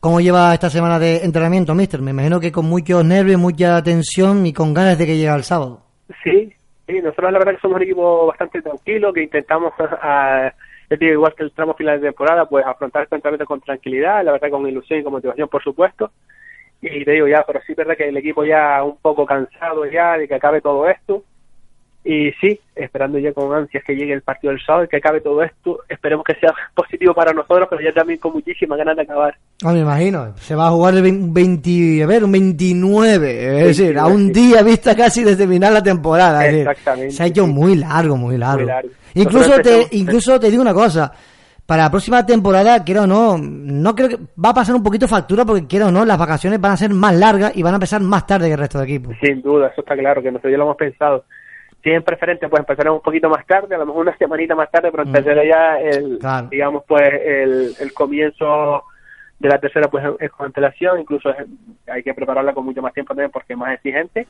¿Cómo 0.00 0.20
lleva 0.20 0.52
esta 0.52 0.68
semana 0.68 0.98
de 0.98 1.24
entrenamiento, 1.24 1.74
mister? 1.74 2.02
Me 2.02 2.10
imagino 2.10 2.38
que 2.38 2.52
con 2.52 2.66
muchos 2.66 3.02
nervios, 3.04 3.40
mucha 3.40 3.82
tensión 3.82 4.44
y 4.44 4.52
con 4.52 4.74
ganas 4.74 4.98
de 4.98 5.06
que 5.06 5.16
llegue 5.16 5.34
el 5.34 5.44
sábado. 5.44 5.80
Sí, 6.22 6.52
sí, 6.86 7.00
nosotros 7.00 7.32
la 7.32 7.38
verdad 7.38 7.54
que 7.54 7.60
somos 7.60 7.76
un 7.76 7.82
equipo 7.84 8.26
bastante 8.26 8.60
tranquilo, 8.60 9.12
que 9.12 9.22
intentamos, 9.22 9.72
a, 10.02 10.52
igual 10.90 11.34
que 11.34 11.44
el 11.44 11.52
tramo 11.52 11.74
final 11.74 12.00
de 12.00 12.08
temporada, 12.08 12.46
pues 12.46 12.66
afrontar 12.66 13.04
este 13.04 13.14
entrenamiento 13.14 13.46
con 13.46 13.60
tranquilidad, 13.60 14.24
la 14.24 14.32
verdad 14.32 14.50
con 14.50 14.68
ilusión 14.68 15.00
y 15.00 15.02
con 15.04 15.12
motivación, 15.12 15.48
por 15.48 15.62
supuesto. 15.62 16.10
Y 16.92 17.04
te 17.04 17.12
digo 17.12 17.26
ya, 17.26 17.44
pero 17.46 17.60
sí 17.66 17.72
es 17.72 17.76
verdad 17.76 17.96
que 17.96 18.08
el 18.08 18.16
equipo 18.16 18.44
ya 18.44 18.82
un 18.82 18.96
poco 18.98 19.26
cansado 19.26 19.84
ya 19.86 20.16
de 20.16 20.28
que 20.28 20.34
acabe 20.34 20.60
todo 20.60 20.88
esto 20.88 21.22
y 22.08 22.30
sí, 22.40 22.60
esperando 22.76 23.18
ya 23.18 23.32
con 23.32 23.52
ansias 23.52 23.82
que 23.84 23.96
llegue 23.96 24.12
el 24.12 24.22
partido 24.22 24.52
del 24.52 24.64
sábado 24.64 24.84
y 24.84 24.88
que 24.88 24.98
acabe 24.98 25.20
todo 25.20 25.42
esto. 25.42 25.80
Esperemos 25.88 26.24
que 26.24 26.34
sea 26.34 26.54
positivo 26.74 27.12
para 27.12 27.32
nosotros, 27.32 27.66
pero 27.68 27.82
ya 27.82 27.92
también 27.92 28.20
con 28.20 28.32
muchísimas 28.32 28.78
ganas 28.78 28.94
de 28.94 29.02
acabar. 29.02 29.36
Ah, 29.64 29.72
me 29.72 29.80
imagino. 29.80 30.32
Se 30.36 30.54
va 30.54 30.68
a 30.68 30.70
jugar 30.70 30.94
el 30.94 31.02
20, 31.02 32.04
a 32.04 32.06
ver, 32.06 32.22
un 32.22 32.30
29. 32.30 33.58
Es 33.58 33.76
decir, 33.76 33.98
a 33.98 34.06
un 34.06 34.32
día 34.32 34.62
vista 34.62 34.94
casi 34.94 35.24
de 35.24 35.34
terminar 35.34 35.72
la 35.72 35.82
temporada. 35.82 36.46
Exactamente. 36.46 37.10
se 37.10 37.22
ha 37.24 37.26
hecho 37.26 37.48
muy 37.48 37.74
largo, 37.74 38.16
muy 38.16 38.38
largo. 38.38 38.70
Incluso, 39.14 39.58
te, 39.58 39.88
incluso 39.90 40.38
te 40.38 40.48
digo 40.48 40.62
una 40.62 40.74
cosa. 40.74 41.12
Para 41.66 41.84
la 41.84 41.90
próxima 41.90 42.24
temporada, 42.24 42.84
quiero 42.84 43.02
o 43.02 43.06
no, 43.06 43.36
no 43.38 43.94
creo 43.94 44.08
que 44.08 44.16
va 44.16 44.50
a 44.50 44.54
pasar 44.54 44.74
un 44.76 44.82
poquito 44.82 45.08
factura 45.08 45.44
porque 45.44 45.66
quiero 45.66 45.88
o 45.88 45.90
no, 45.90 46.04
las 46.04 46.18
vacaciones 46.18 46.60
van 46.60 46.72
a 46.72 46.76
ser 46.76 46.90
más 46.94 47.14
largas 47.14 47.56
y 47.56 47.62
van 47.62 47.74
a 47.74 47.76
empezar 47.76 48.00
más 48.00 48.26
tarde 48.26 48.46
que 48.46 48.52
el 48.52 48.60
resto 48.60 48.78
de 48.78 48.84
equipos. 48.84 49.16
Sin 49.20 49.42
duda, 49.42 49.68
eso 49.68 49.80
está 49.80 49.96
claro, 49.96 50.22
que 50.22 50.30
nosotros 50.30 50.52
ya 50.52 50.58
lo 50.58 50.64
hemos 50.64 50.76
pensado 50.76 51.24
si 51.82 51.92
es 51.92 52.02
preferente, 52.02 52.48
pues 52.48 52.60
empezaremos 52.60 52.98
un 52.98 53.04
poquito 53.04 53.28
más 53.28 53.46
tarde, 53.46 53.74
a 53.74 53.78
lo 53.78 53.86
mejor 53.86 54.02
una 54.02 54.16
semanita 54.16 54.56
más 54.56 54.68
tarde, 54.72 54.90
pero 54.90 55.04
mm. 55.04 55.06
empezará 55.06 55.44
ya 55.44 55.78
el, 55.78 56.18
digamos, 56.50 56.82
pues 56.86 57.08
el, 57.24 57.74
el 57.78 57.92
comienzo 57.92 58.82
de 59.38 59.48
la 59.48 59.58
tercera 59.60 59.88
pues 59.88 60.04
es 60.18 60.30
con 60.32 60.46
antelación, 60.46 60.98
incluso 60.98 61.32
hay 61.86 62.02
que 62.02 62.14
prepararla 62.14 62.54
con 62.54 62.64
mucho 62.64 62.82
más 62.82 62.92
tiempo 62.92 63.14
también 63.14 63.30
porque 63.30 63.52
es 63.52 63.58
más 63.58 63.74
exigente 63.74 64.26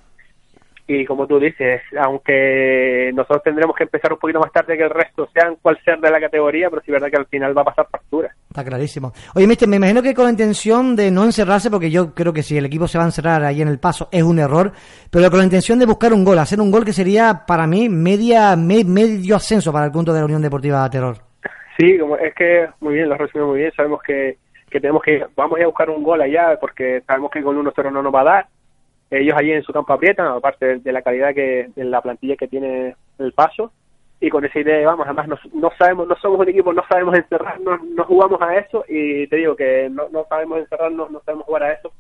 y 0.89 1.05
como 1.05 1.27
tú 1.27 1.41
dices, 1.41 1.83
aunque 2.01 3.11
nosotros 3.13 3.43
tendremos 3.43 3.75
que 3.75 3.85
empezar 3.85 4.13
un 4.13 4.19
poquito 4.19 4.39
más 4.39 4.53
tarde 4.53 4.77
que 4.77 4.85
el 4.85 4.91
resto, 4.91 5.29
sean 5.35 5.57
cual 5.61 5.79
sea 5.85 5.97
de 5.97 6.11
la 6.11 6.21
categoría, 6.21 6.71
pero 6.71 6.81
sí 6.83 6.91
es 6.91 6.93
verdad 6.93 7.11
que 7.11 7.17
al 7.17 7.27
final 7.27 7.57
va 7.57 7.63
a 7.63 7.67
pasar 7.67 7.89
factura. 7.91 8.33
Está 8.49 8.65
clarísimo. 8.65 9.13
Oye, 9.35 9.49
mister, 9.49 9.69
me 9.69 9.77
imagino 9.77 10.01
que 10.01 10.15
con 10.15 10.27
la 10.27 10.31
intención 10.31 10.95
de 10.95 11.11
no 11.11 11.25
encerrarse, 11.25 11.71
porque 11.71 11.91
yo 11.91 12.15
creo 12.15 12.33
que 12.33 12.45
si 12.45 12.57
el 12.57 12.67
equipo 12.67 12.87
se 12.87 12.99
va 12.99 13.05
a 13.05 13.09
encerrar 13.09 13.43
ahí 13.43 13.63
en 13.63 13.69
el 13.69 13.81
paso 13.81 14.09
es 14.13 14.23
un 14.23 14.39
error, 14.39 14.73
pero 15.11 15.29
con 15.29 15.39
la 15.39 15.45
intención 15.45 15.79
de 15.79 15.87
buscar 15.87 16.13
un 16.13 16.25
gol, 16.25 16.39
hacer 16.39 16.61
un 16.61 16.71
gol 16.71 16.85
que 16.85 16.93
sería 16.93 17.43
para 17.47 17.67
mí 17.67 17.89
media 17.89 18.55
medio 18.55 19.37
ascenso 19.37 19.73
para 19.73 19.87
el 19.87 19.93
punto 19.93 20.13
de 20.13 20.21
la 20.21 20.25
Unión 20.27 20.43
Deportiva 20.43 20.89
Terror. 20.89 21.17
Sí, 21.77 21.99
como 21.99 22.17
es 22.17 22.33
que 22.35 22.69
muy 22.81 22.95
bien, 22.95 23.09
lo 23.09 23.17
resumido 23.17 23.49
muy 23.49 23.59
bien, 23.59 23.73
sabemos 23.77 24.01
que, 24.03 24.39
que 24.71 24.81
tenemos 24.81 25.03
que, 25.03 25.25
vamos 25.35 25.61
a 25.61 25.67
buscar 25.67 25.91
un 25.91 26.03
gol 26.03 26.21
allá, 26.21 26.57
porque 26.61 27.03
sabemos 27.07 27.31
que 27.31 27.43
con 27.43 27.57
1-0 27.57 27.93
no 27.93 28.03
nos 28.03 28.15
va 28.15 28.21
a 28.21 28.25
dar, 28.25 28.47
ellos 29.11 29.37
allí 29.37 29.53
en 29.53 29.63
su 29.63 29.73
campo 29.73 29.93
aprietan, 29.93 30.27
aparte 30.27 30.79
de 30.79 30.93
la 30.93 31.03
calidad 31.03 31.35
que 31.35 31.71
en 31.77 31.91
la 31.91 32.01
plantilla 32.01 32.37
que 32.37 32.49
tiene 32.49 32.97
el 33.19 33.33
paso. 33.33 33.73
y 34.21 34.31
con 34.31 34.45
esa 34.45 34.59
idea 34.59 34.87
vamos, 34.87 35.07
además 35.07 35.29
no, 35.29 35.39
no 35.55 35.71
sabemos, 35.79 36.09
no 36.09 36.17
somos 36.17 36.41
un 36.41 36.49
equipo, 36.49 36.73
no 36.73 36.83
sabemos 36.89 37.15
encerrarnos, 37.15 37.83
no 37.83 38.05
jugamos 38.05 38.41
a 38.41 38.57
eso 38.57 38.85
y 38.89 39.27
te 39.29 39.37
digo 39.37 39.55
que 39.55 39.89
no, 39.91 40.09
no 40.11 40.25
sabemos 40.29 40.59
encerrarnos, 40.59 41.11
no 41.11 41.21
sabemos 41.21 41.47
jugar 41.47 41.63
a 41.65 41.73
eso 41.73 41.93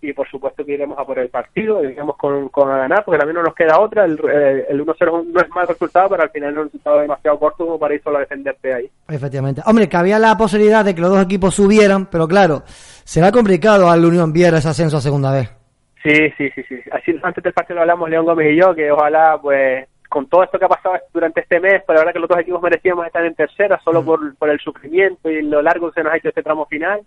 y 0.00 0.12
por 0.12 0.28
supuesto 0.28 0.64
que 0.64 0.74
iremos 0.74 0.98
a 0.98 1.04
por 1.04 1.18
el 1.18 1.28
partido, 1.28 1.82
iremos 1.82 2.16
con, 2.16 2.48
con 2.50 2.70
a 2.70 2.78
ganar, 2.78 3.04
porque 3.04 3.18
también 3.18 3.36
no 3.36 3.42
nos 3.42 3.54
queda 3.54 3.80
otra, 3.80 4.04
el, 4.04 4.18
eh, 4.32 4.66
el 4.68 4.84
1-0 4.84 5.26
no 5.26 5.40
es 5.40 5.48
mal 5.50 5.66
resultado, 5.66 6.10
pero 6.10 6.22
al 6.22 6.30
final 6.30 6.52
es 6.52 6.58
un 6.58 6.64
resultado 6.64 7.00
demasiado 7.00 7.38
corto 7.38 7.64
como 7.64 7.78
para 7.78 7.94
ir 7.94 8.02
solo 8.02 8.18
a 8.18 8.20
defenderte 8.20 8.72
ahí. 8.72 8.90
Efectivamente. 9.08 9.62
Hombre, 9.66 9.88
que 9.88 9.96
había 9.96 10.18
la 10.18 10.36
posibilidad 10.36 10.84
de 10.84 10.94
que 10.94 11.00
los 11.00 11.10
dos 11.10 11.22
equipos 11.22 11.54
subieran, 11.54 12.06
pero 12.06 12.28
claro, 12.28 12.62
será 12.66 13.32
complicado 13.32 13.90
al 13.90 14.04
Unión 14.04 14.32
Viera 14.32 14.58
ese 14.58 14.68
ascenso 14.68 14.98
a 14.98 15.00
segunda 15.00 15.32
vez. 15.32 15.57
Sí, 16.02 16.30
sí, 16.36 16.50
sí, 16.54 16.62
sí. 16.68 16.80
Así 16.92 17.18
antes 17.22 17.42
del 17.42 17.52
partido 17.52 17.76
lo 17.76 17.80
hablamos 17.82 18.08
León 18.08 18.24
Gómez 18.24 18.52
y 18.52 18.56
yo, 18.56 18.74
que 18.74 18.90
ojalá 18.90 19.38
pues 19.40 19.88
con 20.08 20.26
todo 20.28 20.42
esto 20.42 20.58
que 20.58 20.64
ha 20.64 20.68
pasado 20.68 20.96
durante 21.12 21.40
este 21.40 21.60
mes, 21.60 21.82
pues 21.84 21.94
la 21.94 22.00
verdad 22.00 22.12
que 22.14 22.20
los 22.20 22.28
dos 22.28 22.38
equipos 22.38 22.62
merecíamos 22.62 23.06
estar 23.06 23.24
en 23.24 23.34
tercera, 23.34 23.78
solo 23.84 24.02
por, 24.04 24.36
por 24.36 24.48
el 24.48 24.58
sufrimiento 24.58 25.30
y 25.30 25.42
lo 25.42 25.60
largo 25.60 25.88
que 25.90 26.00
se 26.00 26.04
nos 26.04 26.12
ha 26.12 26.16
hecho 26.16 26.28
este 26.28 26.42
tramo 26.42 26.66
final. 26.66 27.02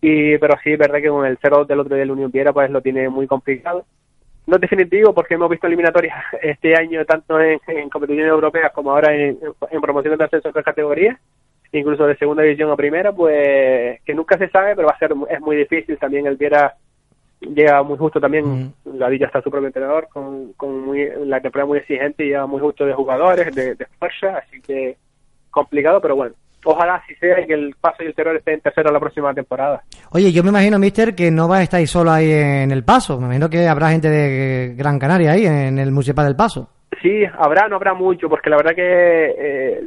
Y, 0.00 0.38
pero 0.38 0.54
sí, 0.62 0.72
es 0.72 0.78
verdad 0.78 1.00
que 1.00 1.08
con 1.08 1.26
el 1.26 1.38
0 1.40 1.64
del 1.64 1.80
otro 1.80 1.94
día 1.94 2.04
el 2.04 2.10
Unión 2.10 2.30
Viera 2.30 2.52
pues 2.52 2.70
lo 2.70 2.80
tiene 2.80 3.08
muy 3.08 3.26
complicado. 3.26 3.84
No 4.46 4.56
es 4.56 4.60
definitivo 4.60 5.14
porque 5.14 5.34
hemos 5.34 5.50
visto 5.50 5.66
eliminatorias 5.66 6.16
este 6.42 6.76
año 6.76 7.04
tanto 7.04 7.40
en, 7.40 7.58
competiciones 7.90 8.30
europeas 8.30 8.72
como 8.72 8.92
ahora 8.92 9.14
en, 9.14 9.38
en 9.70 9.80
promociones 9.80 10.18
de 10.18 10.24
ascenso 10.24 10.48
de 10.48 10.50
otras 10.50 10.64
categorías, 10.64 11.18
incluso 11.72 12.06
de 12.06 12.16
segunda 12.16 12.42
división 12.42 12.70
a 12.70 12.76
primera, 12.76 13.12
pues 13.12 14.00
que 14.02 14.14
nunca 14.14 14.38
se 14.38 14.48
sabe, 14.48 14.76
pero 14.76 14.88
va 14.88 14.94
a 14.94 14.98
ser 14.98 15.12
es 15.30 15.40
muy 15.40 15.56
difícil. 15.56 15.98
También 15.98 16.26
el 16.26 16.36
Viera 16.36 16.74
llega 17.40 17.82
muy 17.82 17.98
justo 17.98 18.20
también, 18.20 18.72
la 18.84 19.08
Villa 19.08 19.26
está 19.26 19.42
su 19.42 19.50
propio 19.50 19.68
entrenador, 19.68 20.08
con, 20.12 20.52
con 20.54 20.80
muy, 20.80 21.08
la 21.26 21.40
temporada 21.40 21.66
muy 21.66 21.78
exigente 21.78 22.24
y 22.24 22.28
llega 22.28 22.46
muy 22.46 22.60
justo 22.60 22.84
de 22.84 22.94
jugadores, 22.94 23.54
de, 23.54 23.74
de 23.74 23.86
fuerza, 23.98 24.38
así 24.38 24.60
que 24.60 24.96
complicado, 25.50 26.00
pero 26.00 26.16
bueno, 26.16 26.34
ojalá 26.64 26.96
así 26.96 27.14
sea 27.16 27.44
que 27.46 27.54
el 27.54 27.74
paso 27.80 28.02
y 28.02 28.06
el 28.06 28.14
terror 28.14 28.36
estén 28.36 28.54
en 28.54 28.60
tercero 28.60 28.90
la 28.90 29.00
próxima 29.00 29.32
temporada. 29.34 29.82
Oye, 30.10 30.32
yo 30.32 30.42
me 30.42 30.50
imagino, 30.50 30.78
mister, 30.78 31.14
que 31.14 31.30
no 31.30 31.48
va 31.48 31.58
a 31.58 31.62
estar 31.62 31.86
solo 31.86 32.10
ahí 32.10 32.30
en 32.30 32.70
el 32.70 32.84
paso. 32.84 33.18
Me 33.18 33.26
imagino 33.26 33.50
que 33.50 33.68
habrá 33.68 33.90
gente 33.90 34.08
de 34.08 34.74
Gran 34.74 34.98
Canaria 34.98 35.32
ahí 35.32 35.46
en 35.46 35.78
el 35.78 35.92
Municipal 35.92 36.26
del 36.26 36.36
Paso. 36.36 36.68
Sí, 37.02 37.24
habrá, 37.38 37.68
no 37.68 37.76
habrá 37.76 37.94
mucho, 37.94 38.28
porque 38.28 38.50
la 38.50 38.56
verdad 38.56 38.74
que, 38.74 39.34
eh, 39.38 39.86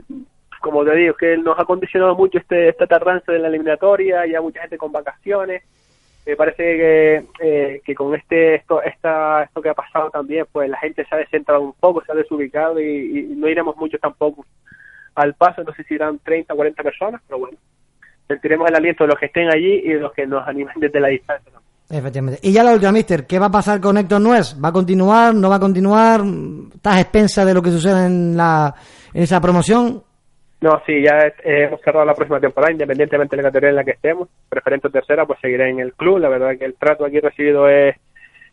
como 0.62 0.86
te 0.86 0.95
digo, 0.95 1.15
que 1.15 1.38
nos 1.38 1.57
ha 1.57 1.65
condicionado 1.65 2.15
mucho 2.15 2.38
este 2.38 2.69
esta 2.69 2.86
tardanza 2.86 3.31
de 3.31 3.39
la 3.39 3.47
eliminatoria, 3.47 4.25
ya 4.27 4.41
mucha 4.41 4.62
gente 4.62 4.77
con 4.77 4.91
vacaciones. 4.91 5.63
Me 6.27 6.35
parece 6.35 6.57
que, 6.57 7.25
eh, 7.39 7.81
que 7.85 7.95
con 7.95 8.13
este 8.13 8.55
esto 8.55 8.83
esta, 8.83 9.43
esto 9.43 9.61
que 9.61 9.69
ha 9.69 9.73
pasado 9.73 10.09
también, 10.09 10.45
pues 10.51 10.69
la 10.69 10.77
gente 10.77 11.05
se 11.05 11.15
ha 11.15 11.19
descentrado 11.19 11.61
un 11.61 11.71
poco, 11.71 12.03
se 12.03 12.11
ha 12.11 12.15
desubicado 12.15 12.81
y, 12.81 13.33
no 13.37 13.47
iremos 13.47 13.77
mucho 13.77 13.97
tampoco 13.97 14.45
al 15.15 15.35
paso, 15.35 15.63
no 15.63 15.73
sé 15.73 15.83
si 15.85 15.93
irán 15.93 16.19
30 16.21 16.53
o 16.53 16.57
40 16.57 16.83
personas, 16.83 17.21
pero 17.25 17.39
bueno, 17.39 17.57
sentiremos 18.27 18.67
el 18.67 18.75
aliento 18.75 19.05
de 19.05 19.07
los 19.07 19.17
que 19.17 19.27
estén 19.27 19.47
allí 19.47 19.81
y 19.85 19.93
de 19.93 20.01
los 20.01 20.11
que 20.11 20.27
nos 20.27 20.45
animen 20.45 20.73
desde 20.75 20.99
la 20.99 21.07
distancia. 21.07 21.53
Efectivamente. 21.89 22.41
Y 22.43 22.51
ya 22.51 22.61
la 22.61 22.73
última, 22.73 22.91
Mister, 22.91 23.25
¿qué 23.25 23.39
va 23.39 23.45
a 23.45 23.51
pasar 23.51 23.79
con 23.79 23.97
Héctor 23.97 24.19
Nuez? 24.19 24.53
¿Va 24.61 24.67
a 24.67 24.73
continuar? 24.73 25.33
¿No 25.33 25.49
va 25.49 25.55
a 25.55 25.61
continuar? 25.61 26.23
¿Estás 26.75 26.99
expensa 26.99 27.45
de 27.45 27.53
lo 27.53 27.61
que 27.61 27.71
sucede 27.71 28.05
en, 28.05 28.35
la, 28.35 28.75
en 29.13 29.23
esa 29.23 29.39
promoción? 29.39 30.03
No, 30.60 30.82
sí, 30.86 31.04
ya 31.04 31.28
eh, 31.28 31.65
hemos 31.65 31.82
cerrado 31.82 32.06
la 32.06 32.15
próxima 32.15 32.39
temporada, 32.39 32.72
independientemente 32.72 33.36
de 33.36 33.43
la 33.43 33.50
categoría 33.50 33.70
en 33.70 33.76
la 33.76 33.84
que 33.84 33.91
estemos, 33.91 34.28
preferente 34.50 34.88
o 34.88 34.91
tercera, 34.91 35.26
pues 35.26 35.39
seguiré 35.39 35.70
en 35.70 35.80
el 35.80 35.93
club. 35.93 36.17
La 36.17 36.30
verdad 36.30 36.58
que 36.58 36.65
el 36.65 36.76
trato 36.76 37.06
aquí 37.06 37.20
recibido 37.20 37.70
es 37.70 37.96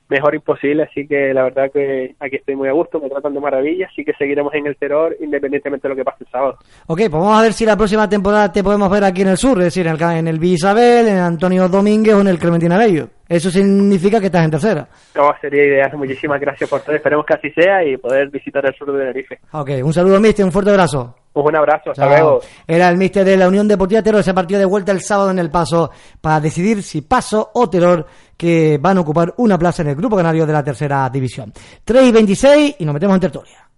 mejor 0.09 0.35
imposible, 0.35 0.83
así 0.83 1.07
que 1.07 1.33
la 1.33 1.45
verdad 1.45 1.71
que 1.73 2.15
aquí 2.21 2.37
estoy 2.37 2.57
muy 2.57 2.69
a 2.69 2.73
gusto, 2.73 3.01
me 3.01 3.09
tratan 3.09 3.33
de 3.33 3.41
maravilla, 3.41 3.89
así 3.91 4.05
que 4.05 4.13
seguiremos 4.13 4.53
en 4.55 4.67
el 4.67 4.77
terror 4.77 5.17
independientemente 5.19 5.89
de 5.89 5.95
lo 5.95 5.97
que 5.97 6.05
pase 6.05 6.25
el 6.25 6.31
sábado. 6.31 6.59
Ok, 6.87 6.99
pues 6.99 7.11
vamos 7.11 7.39
a 7.39 7.43
ver 7.43 7.53
si 7.55 7.65
la 7.65 7.77
próxima 7.77 8.07
temporada 8.07 8.53
te 8.53 8.63
podemos 8.63 8.91
ver 8.91 9.05
aquí 9.05 9.23
en 9.23 9.29
el 9.29 9.39
sur, 9.39 9.59
es 9.59 9.65
decir, 9.65 9.87
en 9.87 9.95
el, 9.95 10.03
en 10.19 10.29
el 10.29 10.45
Isabel, 10.45 11.09
en 11.09 11.17
Antonio 11.17 11.69
Domínguez 11.69 12.15
o 12.15 12.21
en 12.21 12.29
el 12.29 12.39
Clementina 12.39 12.77
Bello. 12.77 13.09
Eso 13.27 13.51
significa 13.51 14.21
que 14.21 14.27
estás 14.27 14.45
en 14.45 14.51
tercera. 14.51 14.87
No, 15.17 15.33
sería 15.41 15.65
ideal. 15.65 15.97
Muchísimas 15.97 16.39
gracias 16.39 16.69
por 16.69 16.83
todo. 16.83 16.95
Esperemos 16.95 17.25
que 17.25 17.35
así 17.35 17.51
sea 17.53 17.83
y 17.83 17.97
poder 17.97 18.29
visitar 18.29 18.65
el 18.67 18.75
sur 18.75 18.93
de 18.93 18.99
Tenerife. 18.99 19.39
Ok, 19.53 19.71
un 19.83 19.93
saludo, 19.95 20.21
mister, 20.21 20.45
un 20.45 20.53
fuerte 20.53 20.71
abrazo. 20.71 21.24
Un 21.35 21.57
abrazo, 21.57 21.91
hasta 21.91 22.07
luego. 22.07 22.41
Era 22.67 22.89
el 22.89 22.97
mister 22.97 23.25
de 23.25 23.37
la 23.37 23.49
Unión 23.49 23.67
Deportiva 23.67 24.03
Terror, 24.03 24.21
ese 24.21 24.33
partido 24.33 24.61
de 24.61 24.67
vuelta 24.67 24.93
el 24.93 25.03
sábado 25.03 25.31
en 25.31 25.39
el 25.41 25.51
Paso 25.51 25.91
para 26.21 26.41
decidir 26.41 26.83
si 26.83 27.01
Paso 27.03 27.51
o 27.55 27.69
Terror 27.69 28.07
que 28.37 28.79
van 28.81 28.99
a 28.99 29.01
ocupar 29.01 29.35
una 29.39 29.59
plaza 29.59 29.83
en 29.83 29.89
el 29.89 29.97
Grupo 29.97 30.17
Canario 30.17 30.47
de 30.47 30.53
la 30.53 30.63
Tercera 30.63 31.09
División. 31.11 31.53
3 31.85 32.07
y 32.07 32.13
26 32.13 32.77
y 32.79 32.85
nos 32.85 32.95
metemos 32.95 33.15
en 33.17 33.21
tertulia. 33.21 33.69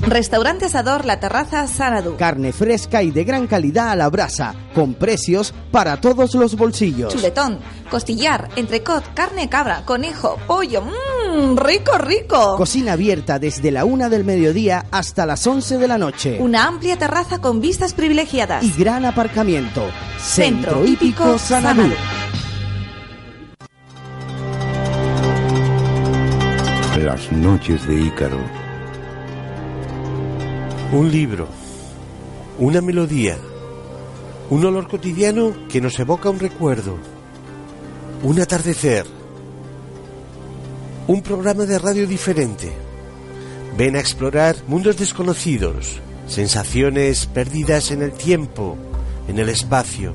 Restaurante 0.00 0.66
Asador 0.66 1.04
La 1.04 1.20
Terraza 1.20 1.66
Sanadú. 1.66 2.16
Carne 2.16 2.52
fresca 2.52 3.02
y 3.02 3.10
de 3.10 3.24
gran 3.24 3.46
calidad 3.46 3.90
a 3.90 3.96
la 3.96 4.10
brasa, 4.10 4.54
con 4.74 4.94
precios 4.94 5.54
para 5.70 6.00
todos 6.00 6.34
los 6.34 6.56
bolsillos. 6.56 7.14
Chuletón, 7.14 7.58
costillar, 7.90 8.48
entrecot, 8.56 9.14
carne 9.14 9.48
cabra, 9.48 9.84
conejo, 9.84 10.38
pollo, 10.46 10.82
mmm, 10.82 11.11
rico, 11.56 11.98
rico. 11.98 12.56
Cocina 12.56 12.92
abierta 12.92 13.38
desde 13.38 13.70
la 13.70 13.84
una 13.84 14.08
del 14.08 14.24
mediodía 14.24 14.86
hasta 14.90 15.26
las 15.26 15.46
11 15.46 15.78
de 15.78 15.88
la 15.88 15.98
noche. 15.98 16.38
Una 16.40 16.66
amplia 16.66 16.96
terraza 16.96 17.40
con 17.40 17.60
vistas 17.60 17.94
privilegiadas. 17.94 18.62
Y 18.62 18.72
gran 18.72 19.04
aparcamiento. 19.04 19.82
Centro, 20.18 20.84
Hípico 20.84 21.38
Sanadú. 21.38 21.90
Las 26.98 27.32
noches 27.32 27.86
de 27.88 28.00
Ícaro. 28.00 28.38
Un 30.92 31.10
libro, 31.10 31.48
una 32.58 32.82
melodía, 32.82 33.38
un 34.50 34.64
olor 34.64 34.88
cotidiano 34.88 35.54
que 35.70 35.80
nos 35.80 35.98
evoca 35.98 36.28
un 36.28 36.38
recuerdo, 36.38 36.98
un 38.22 38.40
atardecer, 38.40 39.06
un 41.06 41.22
programa 41.22 41.64
de 41.64 41.78
radio 41.78 42.06
diferente. 42.06 42.72
Ven 43.76 43.96
a 43.96 44.00
explorar 44.00 44.56
mundos 44.68 44.96
desconocidos, 44.98 46.00
sensaciones 46.26 47.26
perdidas 47.26 47.90
en 47.90 48.02
el 48.02 48.12
tiempo, 48.12 48.76
en 49.28 49.38
el 49.38 49.48
espacio, 49.48 50.12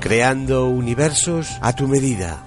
creando 0.00 0.66
universos 0.66 1.48
a 1.60 1.74
tu 1.74 1.88
medida. 1.88 2.44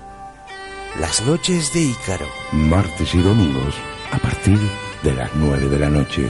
Las 0.99 1.25
noches 1.25 1.73
de 1.73 1.81
Ícaro. 1.81 2.25
Martes 2.53 3.13
y 3.15 3.21
domingos 3.21 3.75
a 4.11 4.17
partir 4.17 4.59
de 5.03 5.13
las 5.13 5.29
9 5.35 5.67
de 5.67 5.79
la 5.79 5.89
noche. 5.89 6.29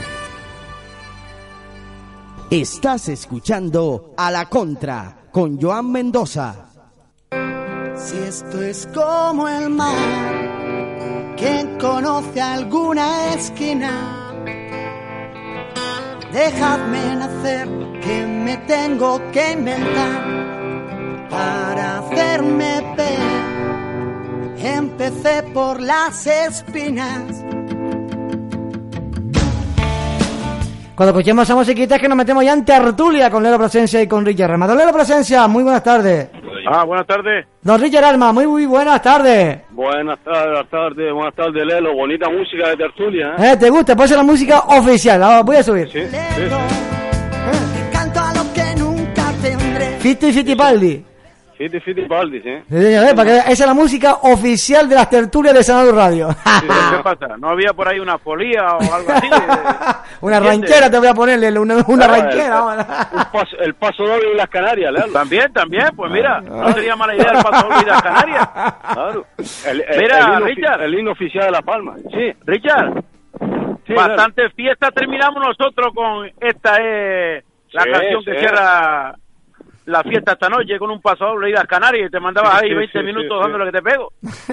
Estás 2.50 3.08
escuchando 3.08 4.14
A 4.16 4.30
la 4.30 4.48
Contra 4.48 5.28
con 5.32 5.60
Joan 5.60 5.90
Mendoza. 5.90 6.66
Si 7.96 8.16
esto 8.18 8.62
es 8.62 8.88
como 8.94 9.48
el 9.48 9.70
mar, 9.70 10.55
¿quién 11.36 11.78
conoce 11.78 12.40
alguna 12.40 13.34
esquina? 13.34 14.32
Dejadme 16.32 17.16
nacer, 17.16 17.68
que 18.02 18.26
me 18.26 18.56
tengo 18.58 19.20
que 19.32 19.52
inventar 19.52 21.28
para 21.30 21.98
hacerme 21.98 22.94
ver. 22.96 23.46
Empecé 24.58 25.42
por 25.54 25.80
las 25.80 26.26
espinas. 26.26 27.22
Cuando 30.96 31.10
escuchemos 31.10 31.44
esa 31.44 31.54
musiquita 31.54 31.96
es 31.96 32.00
que 32.00 32.08
nos 32.08 32.16
metemos 32.16 32.42
ya 32.42 32.54
en 32.54 32.64
tertulia 32.64 33.30
con 33.30 33.42
Lelo 33.42 33.58
Presencia 33.58 34.00
y 34.00 34.08
con 34.08 34.24
Richard 34.24 34.52
Arma. 34.52 34.66
Don 34.66 34.78
Lelo 34.78 34.94
Presencia, 34.94 35.46
muy 35.46 35.62
buenas 35.62 35.82
tardes. 35.82 36.28
Ah, 36.68 36.84
buenas 36.84 37.06
tardes. 37.06 37.46
Don 37.62 37.80
Richard 37.80 38.04
Arma, 38.04 38.32
muy, 38.32 38.46
muy 38.46 38.66
buenas 38.66 39.00
tardes. 39.00 39.60
Buenas 39.70 40.18
tardes, 40.24 40.68
tardes, 40.68 41.12
buenas 41.12 41.34
tardes, 41.34 41.64
Lelo. 41.64 41.94
Bonita 41.94 42.28
música 42.28 42.70
de 42.70 42.76
tertulia, 42.76 43.34
¿eh? 43.38 43.52
¿Eh? 43.52 43.56
¿Te 43.56 43.70
gusta? 43.70 43.94
Puede 43.94 44.08
ser 44.08 44.16
la 44.18 44.24
música 44.24 44.58
oficial. 44.60 45.20
La 45.20 45.42
voy 45.42 45.56
a 45.56 45.62
subir. 45.62 45.88
Sí, 45.90 46.00
sí, 46.00 46.10
sí. 46.10 47.92
Canto 47.92 48.20
a 48.20 48.34
lo 48.34 48.52
que 48.52 48.80
nunca 48.80 49.32
tendré. 49.40 49.86
Fiti 50.00 50.32
Fittipaldi. 50.32 51.04
Fiti 51.58 51.80
Fittipaldi, 51.80 52.40
¿sí? 52.42 52.50
Sí, 52.68 52.82
señor, 52.82 53.06
¿eh? 53.06 53.14
Para 53.14 53.30
que- 53.30 53.38
esa 53.38 53.64
es 53.64 53.66
la 53.66 53.72
música 53.74 54.14
oficial 54.22 54.88
de 54.88 54.94
las 54.94 55.08
tertulias 55.08 55.54
de 55.54 55.62
Sanado 55.62 55.90
Radio. 55.92 56.28
Sí, 56.32 56.66
¿Qué 56.96 57.02
pasa? 57.02 57.36
¿No 57.38 57.48
había 57.48 57.72
por 57.72 57.88
ahí 57.88 57.98
una 57.98 58.18
folía 58.18 58.62
o 58.76 58.94
algo 58.94 59.10
así? 59.12 59.26
una 60.20 60.38
ranquera 60.40 60.90
te 60.90 60.98
voy 60.98 61.08
a 61.08 61.14
ponerle, 61.14 61.58
una, 61.58 61.76
una 61.86 62.04
Ah, 62.04 62.08
ranquera. 62.08 63.08
el, 63.12 63.26
paso, 63.32 63.56
el 63.58 63.74
paso 63.74 64.02
doble 64.04 64.28
de 64.30 64.34
las 64.34 64.48
Canarias, 64.48 64.92
Lelo. 64.92 65.12
También, 65.12 65.52
también, 65.52 65.88
pues 65.96 66.12
mira, 66.12 66.40
no 66.42 66.72
sería 66.72 66.94
mala 66.96 67.14
idea 67.14 67.30
el 67.32 67.42
paso 67.42 67.66
doble 67.68 67.78
de 67.84 67.90
las 67.90 68.02
Canarias. 68.02 68.48
Claro. 68.92 69.26
El, 69.66 69.80
el- 69.88 69.98
Mira, 70.00 70.40
Richard. 70.40 70.82
El 70.82 70.94
himno 70.98 71.12
oficial 71.12 71.46
de 71.46 71.50
La 71.52 71.62
Palma. 71.62 71.94
Sí, 72.12 72.32
Richard. 72.44 73.02
Sí, 73.86 73.94
Bastante 73.94 74.50
fiesta 74.50 74.90
terminamos 74.90 75.40
nosotros 75.42 75.92
con 75.94 76.26
esta 76.40 76.76
es 76.82 77.44
la 77.72 77.82
Sí, 77.84 77.90
canción 77.92 78.24
que 78.24 78.38
cierra 78.40 79.14
la 79.86 80.02
fiesta 80.02 80.32
esta 80.32 80.48
noche 80.48 80.78
con 80.78 80.90
un 80.90 81.00
pasador 81.00 81.40
de 81.40 81.50
ida 81.50 81.60
a 81.62 81.66
Canarias 81.66 82.08
y 82.08 82.10
te 82.10 82.20
mandabas 82.20 82.62
ahí 82.62 82.68
Sí, 82.68 82.74
20 82.74 82.98
sí, 82.98 83.04
minutos 83.04 83.40
dando 83.40 83.56
sí. 83.56 83.58
lo 83.58 83.70
que 83.70 83.78
te 83.78 83.82
pego. 83.82 84.12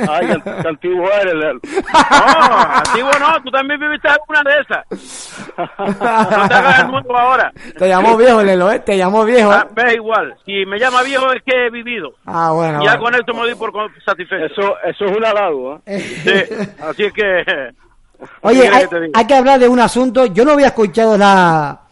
Ay, 0.09 0.27
qué 0.43 0.67
antiguo 0.67 1.09
eres, 1.11 1.33
Lelo. 1.33 1.59
No, 1.63 2.61
antiguo 2.75 3.11
no, 3.19 3.43
tú 3.43 3.51
también 3.51 3.79
viviste 3.79 4.07
alguna 4.07 4.43
de 4.43 4.61
esas. 4.61 5.47
No 5.57 6.47
te 6.47 6.53
hagas 6.53 6.79
el 6.79 6.87
nuevo 6.91 7.17
ahora. 7.17 7.51
Te 7.77 7.87
llamó 7.87 8.15
viejo, 8.15 8.43
Lelo, 8.43 8.71
¿eh? 8.71 8.79
Te 8.79 8.97
llamó 8.97 9.25
viejo, 9.25 9.51
¿eh? 9.51 9.57
Ah, 9.59 9.67
ves 9.71 9.95
igual, 9.95 10.35
si 10.45 10.65
me 10.65 10.79
llama 10.79 11.01
viejo 11.03 11.31
es 11.33 11.41
que 11.43 11.65
he 11.65 11.69
vivido. 11.69 12.13
Ah, 12.25 12.51
bueno. 12.51 12.83
ya 12.83 12.97
bueno. 12.97 13.03
con 13.03 13.15
esto 13.15 13.33
me 13.33 13.39
doy 13.41 13.55
por 13.55 13.71
satisfecho. 14.05 14.45
Eso, 14.45 14.75
eso 14.83 15.05
es 15.05 15.17
un 15.17 15.25
halago, 15.25 15.81
¿eh? 15.85 15.99
Sí, 15.99 16.55
así 16.81 17.03
es 17.03 17.13
que... 17.13 17.73
Oye, 18.41 18.61
¿qué 18.61 18.69
quieres 18.69 18.73
hay, 18.75 18.81
que 18.83 18.87
te 18.87 18.99
diga? 19.01 19.19
hay 19.19 19.27
que 19.27 19.35
hablar 19.35 19.59
de 19.59 19.67
un 19.67 19.79
asunto. 19.79 20.25
Yo 20.27 20.45
no 20.45 20.51
había 20.51 20.67
escuchado 20.67 21.17
la, 21.17 21.82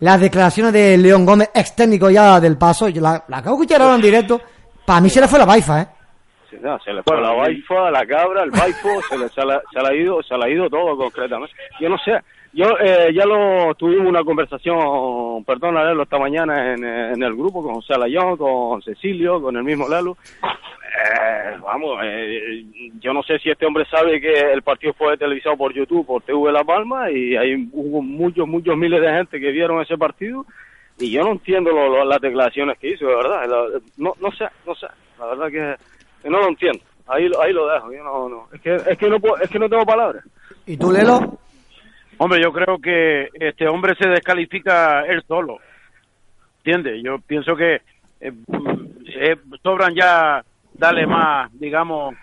las 0.00 0.20
declaraciones 0.20 0.72
de 0.72 0.98
León 0.98 1.24
Gómez, 1.24 1.50
ex 1.54 1.74
técnico 1.74 2.10
ya 2.10 2.40
del 2.40 2.56
paso. 2.56 2.88
La, 2.88 3.24
la 3.28 3.38
acabo 3.38 3.64
de 3.64 3.74
en 3.74 4.00
directo. 4.00 4.40
Para 4.84 5.00
mí 5.00 5.10
se 5.10 5.20
le 5.20 5.28
fue 5.28 5.38
la 5.38 5.44
baifa, 5.44 5.82
¿eh? 5.82 5.86
No, 6.62 6.78
se 6.80 6.92
le 6.92 7.02
fue 7.02 7.20
la 7.20 7.32
baifa, 7.32 7.90
la 7.90 8.06
cabra, 8.06 8.42
el 8.44 8.50
baifo, 8.50 8.88
se 9.08 9.18
le, 9.18 9.28
se, 9.28 9.44
le, 9.44 9.58
se 9.72 9.82
le 9.82 9.88
ha 9.88 9.94
ido, 9.94 10.22
se 10.22 10.36
le 10.38 10.44
ha 10.44 10.48
ido 10.48 10.70
todo 10.70 10.96
concretamente. 10.96 11.54
Yo 11.80 11.88
no 11.88 11.98
sé, 11.98 12.12
yo 12.52 12.66
eh, 12.80 13.12
ya 13.12 13.26
lo 13.26 13.74
tuvimos 13.74 14.06
una 14.06 14.24
conversación, 14.24 15.44
perdón, 15.44 15.74
Lalo, 15.74 16.04
esta 16.04 16.18
mañana 16.18 16.72
en, 16.72 16.84
eh, 16.84 17.12
en 17.12 17.22
el 17.22 17.34
grupo 17.34 17.62
con 17.62 17.74
José 17.74 17.98
Layón, 17.98 18.36
con 18.38 18.80
Cecilio, 18.80 19.42
con 19.42 19.56
el 19.56 19.64
mismo 19.64 19.88
Lalo. 19.88 20.16
Eh, 20.98 21.56
vamos, 21.62 21.98
eh, 22.02 22.64
yo 23.00 23.12
no 23.12 23.22
sé 23.22 23.38
si 23.38 23.50
este 23.50 23.66
hombre 23.66 23.84
sabe 23.90 24.18
que 24.20 24.32
el 24.52 24.62
partido 24.62 24.94
fue 24.94 25.18
televisado 25.18 25.56
por 25.56 25.74
YouTube, 25.74 26.06
por 26.06 26.22
TV 26.22 26.50
La 26.50 26.64
Palma, 26.64 27.10
y 27.10 27.36
hay 27.36 27.68
hubo 27.72 28.00
muchos, 28.00 28.48
muchos 28.48 28.76
miles 28.78 29.02
de 29.02 29.10
gente 29.12 29.38
que 29.38 29.50
vieron 29.50 29.82
ese 29.82 29.98
partido, 29.98 30.46
y 30.98 31.10
yo 31.10 31.22
no 31.22 31.32
entiendo 31.32 31.70
lo- 31.72 31.90
lo- 31.90 32.04
las 32.04 32.20
declaraciones 32.20 32.78
que 32.78 32.90
hizo, 32.90 33.06
de 33.06 33.14
verdad. 33.14 33.46
La- 33.46 33.80
no, 33.98 34.14
no 34.20 34.30
sé, 34.32 34.46
no 34.66 34.74
sé, 34.74 34.86
la 35.18 35.26
verdad 35.26 35.46
que, 35.50 35.82
que 36.22 36.30
no 36.30 36.38
lo 36.40 36.48
entiendo. 36.48 36.80
Ahí, 37.08 37.28
lo- 37.28 37.42
ahí 37.42 37.52
lo 37.52 37.68
dejo, 37.68 37.92
yo 37.92 38.02
no, 38.02 38.28
no. 38.30 38.48
Es 38.54 38.60
que, 38.62 38.74
es 38.76 38.96
que 38.96 39.08
no, 39.10 39.20
puedo- 39.20 39.36
es 39.38 39.50
que 39.50 39.58
no 39.58 39.68
tengo 39.68 39.84
palabras. 39.84 40.24
¿Y 40.64 40.78
tú, 40.78 40.90
Lelo? 40.90 41.38
Hombre, 42.16 42.40
yo 42.42 42.50
creo 42.52 42.78
que 42.78 43.28
este 43.34 43.68
hombre 43.68 43.94
se 43.96 44.08
descalifica 44.08 45.04
él 45.04 45.22
solo. 45.28 45.58
¿Entiendes? 46.64 47.02
Yo 47.04 47.18
pienso 47.18 47.54
que 47.54 47.82
eh, 48.20 48.32
eh, 49.20 49.36
sobran 49.62 49.94
ya 49.94 50.42
darle 50.78 51.06
más, 51.06 51.50
digamos, 51.58 52.14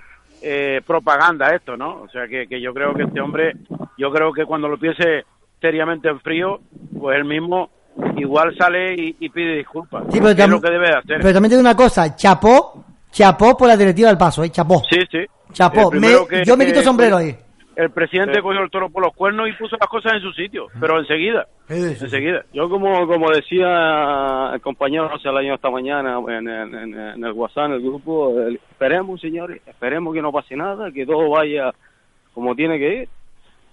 eh, 0.41 0.81
propaganda 0.85 1.47
a 1.47 1.55
esto, 1.55 1.77
¿no? 1.77 2.01
O 2.01 2.09
sea, 2.09 2.27
que, 2.27 2.47
que 2.47 2.59
yo 2.61 2.73
creo 2.73 2.93
que 2.93 3.03
este 3.03 3.21
hombre, 3.21 3.53
yo 3.97 4.11
creo 4.11 4.33
que 4.33 4.45
cuando 4.45 4.67
lo 4.67 4.77
piense 4.77 5.23
seriamente 5.61 6.09
en 6.09 6.19
frío, 6.19 6.59
pues 6.99 7.17
él 7.17 7.25
mismo 7.25 7.69
igual 8.17 8.55
sale 8.57 8.93
y, 8.95 9.15
y 9.19 9.29
pide 9.29 9.55
disculpas. 9.57 10.03
Sí, 10.11 10.19
pero 10.19 10.33
tam- 10.35 10.49
lo 10.49 10.61
que 10.61 10.71
debe 10.71 10.87
de 10.87 10.93
hacer. 10.95 11.17
Pero 11.21 11.33
también 11.33 11.49
te 11.51 11.55
digo 11.55 11.61
una 11.61 11.75
cosa. 11.75 12.15
Chapó, 12.15 12.83
chapó 13.11 13.55
por 13.55 13.67
la 13.67 13.77
directiva 13.77 14.09
del 14.09 14.17
paso, 14.17 14.43
¿eh? 14.43 14.49
Chapó. 14.49 14.81
Sí, 14.89 14.99
sí. 15.11 15.19
Chapó. 15.53 15.91
Me- 15.91 16.07
que- 16.29 16.43
yo 16.43 16.57
me 16.57 16.65
quito 16.65 16.81
sombrero 16.81 17.17
ahí. 17.17 17.35
El 17.75 17.89
presidente 17.89 18.35
Sí. 18.35 18.41
cogió 18.41 18.61
el 18.61 18.69
toro 18.69 18.89
por 18.89 19.03
los 19.03 19.13
cuernos 19.15 19.49
y 19.49 19.53
puso 19.53 19.75
las 19.79 19.89
cosas 19.89 20.13
en 20.13 20.21
su 20.21 20.31
sitio, 20.33 20.67
pero 20.79 20.99
enseguida. 20.99 21.47
Enseguida. 21.67 22.43
Yo 22.53 22.69
como 22.69 23.07
como 23.07 23.31
decía 23.31 24.51
el 24.53 24.61
compañero 24.61 25.09
José 25.09 25.29
Alaño 25.29 25.55
esta 25.55 25.69
mañana 25.71 26.19
en, 26.27 26.47
en, 26.47 26.75
en- 26.75 26.99
en 26.99 27.23
el 27.23 27.31
WhatsApp, 27.31 27.65
en 27.67 27.71
el 27.73 27.81
grupo, 27.81 28.39
el- 28.41 28.55
esperemos, 28.55 29.19
señores, 29.21 29.61
esperemos 29.65 30.13
que 30.13 30.21
no 30.21 30.31
pase 30.31 30.55
nada, 30.55 30.91
que 30.91 31.05
todo 31.05 31.29
vaya 31.29 31.71
como 32.33 32.55
tiene 32.55 32.77
que 32.77 32.95
ir, 33.03 33.09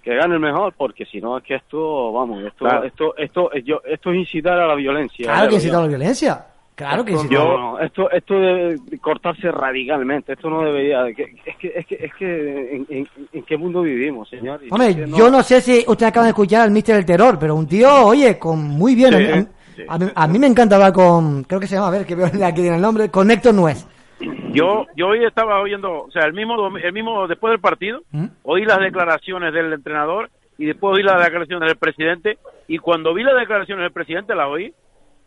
que 0.03 0.15
gane 0.17 0.35
el 0.35 0.41
mejor, 0.41 0.73
porque 0.77 1.05
si 1.05 1.21
no 1.21 1.37
es 1.37 1.45
que 1.45 1.57
esto, 1.57 2.13
vamos, 2.13 2.43
esto 2.43 2.65
Claro. 2.65 2.85
esto 2.85 3.15
esto 3.19 3.53
es 3.53 3.65
yo 3.65 3.81
esto 3.85 4.13
es 4.13 4.17
incitar 4.19 4.59
a 4.59 4.67
la 4.67 4.75
violencia. 4.75 5.27
Claro 5.27 5.47
que 5.49 5.53
Ya- 5.53 5.57
incita 5.59 5.79
a 5.79 5.83
la 5.83 5.89
violencia. 5.89 6.47
Claro 6.81 7.05
que 7.05 7.13
no, 7.13 7.59
no, 7.59 7.79
esto 7.81 8.11
esto 8.11 8.35
debe 8.41 8.77
cortarse 9.01 9.51
radicalmente, 9.53 10.33
esto 10.33 10.49
no 10.49 10.63
debería, 10.63 11.05
que- 11.15 11.35
es 11.45 11.57
que 11.57 11.73
es 11.77 11.87
que 11.87 11.95
es 12.01 12.15
que 12.15 12.77
en, 12.77 12.87
en- 12.89 13.09
en 13.33 13.43
qué 13.45 13.57
mundo 13.57 13.83
vivimos, 13.83 14.29
señor. 14.29 14.61
Y 14.65 14.69
Hombre, 14.73 15.07
yo 15.09 15.31
no 15.31 15.43
sé 15.43 15.61
si 15.61 15.85
usted 15.87 16.07
acaba 16.07 16.25
de 16.25 16.31
escuchar 16.31 16.63
al 16.63 16.71
Mister 16.71 16.97
del 16.97 17.05
Terror, 17.05 17.39
pero 17.39 17.55
un 17.55 17.67
tío, 17.69 18.07
oye, 18.07 18.39
con 18.39 18.59
muy 18.61 18.95
bien. 18.95 19.13
Sí, 19.13 19.25
a, 19.25 19.37
mí, 19.37 19.47
sí. 19.77 19.83
a 19.89 19.99
mí- 19.99 20.11
a 20.15 20.27
mí 20.27 20.39
me 20.39 20.47
encanta 20.47 20.77
hablar 20.77 20.93
con, 20.93 21.45
creo 21.45 21.61
que 21.61 21.67
se 21.67 21.75
llama, 21.75 21.89
a 21.89 21.91
ver, 21.91 22.07
que 22.07 22.15
veo 22.15 22.27
aquí 22.27 22.61
tiene 22.63 22.77
el 22.77 22.83
nombre, 22.83 23.11
con 23.11 23.31
Héctor 23.31 23.55
Nuez. 23.55 23.87
Yo 24.53 24.87
yo 24.97 25.09
hoy 25.09 25.25
estaba 25.25 25.61
oyendo, 25.61 26.05
o 26.05 26.11
sea, 26.11 26.23
el 26.25 26.33
mismo 26.33 26.55
el 26.77 26.93
mismo 26.93 27.27
después 27.29 27.53
del 27.53 27.61
partido, 27.61 28.01
¿Mm? 28.11 28.27
oí 28.45 28.65
las 28.65 28.79
declaraciones 28.81 29.53
del 29.55 29.73
entrenador 29.73 30.29
y 30.59 30.67
después 30.67 30.97
oí 30.97 31.03
las 31.03 31.23
declaraciones 31.23 31.69
del 31.69 31.77
presidente 31.79 32.39
y 32.69 32.79
cuando 32.79 33.15
vi 33.15 33.23
las 33.23 33.37
declaraciones 33.39 33.83
del 33.85 33.93
presidente 33.93 34.35
las 34.35 34.49
oí, 34.49 34.73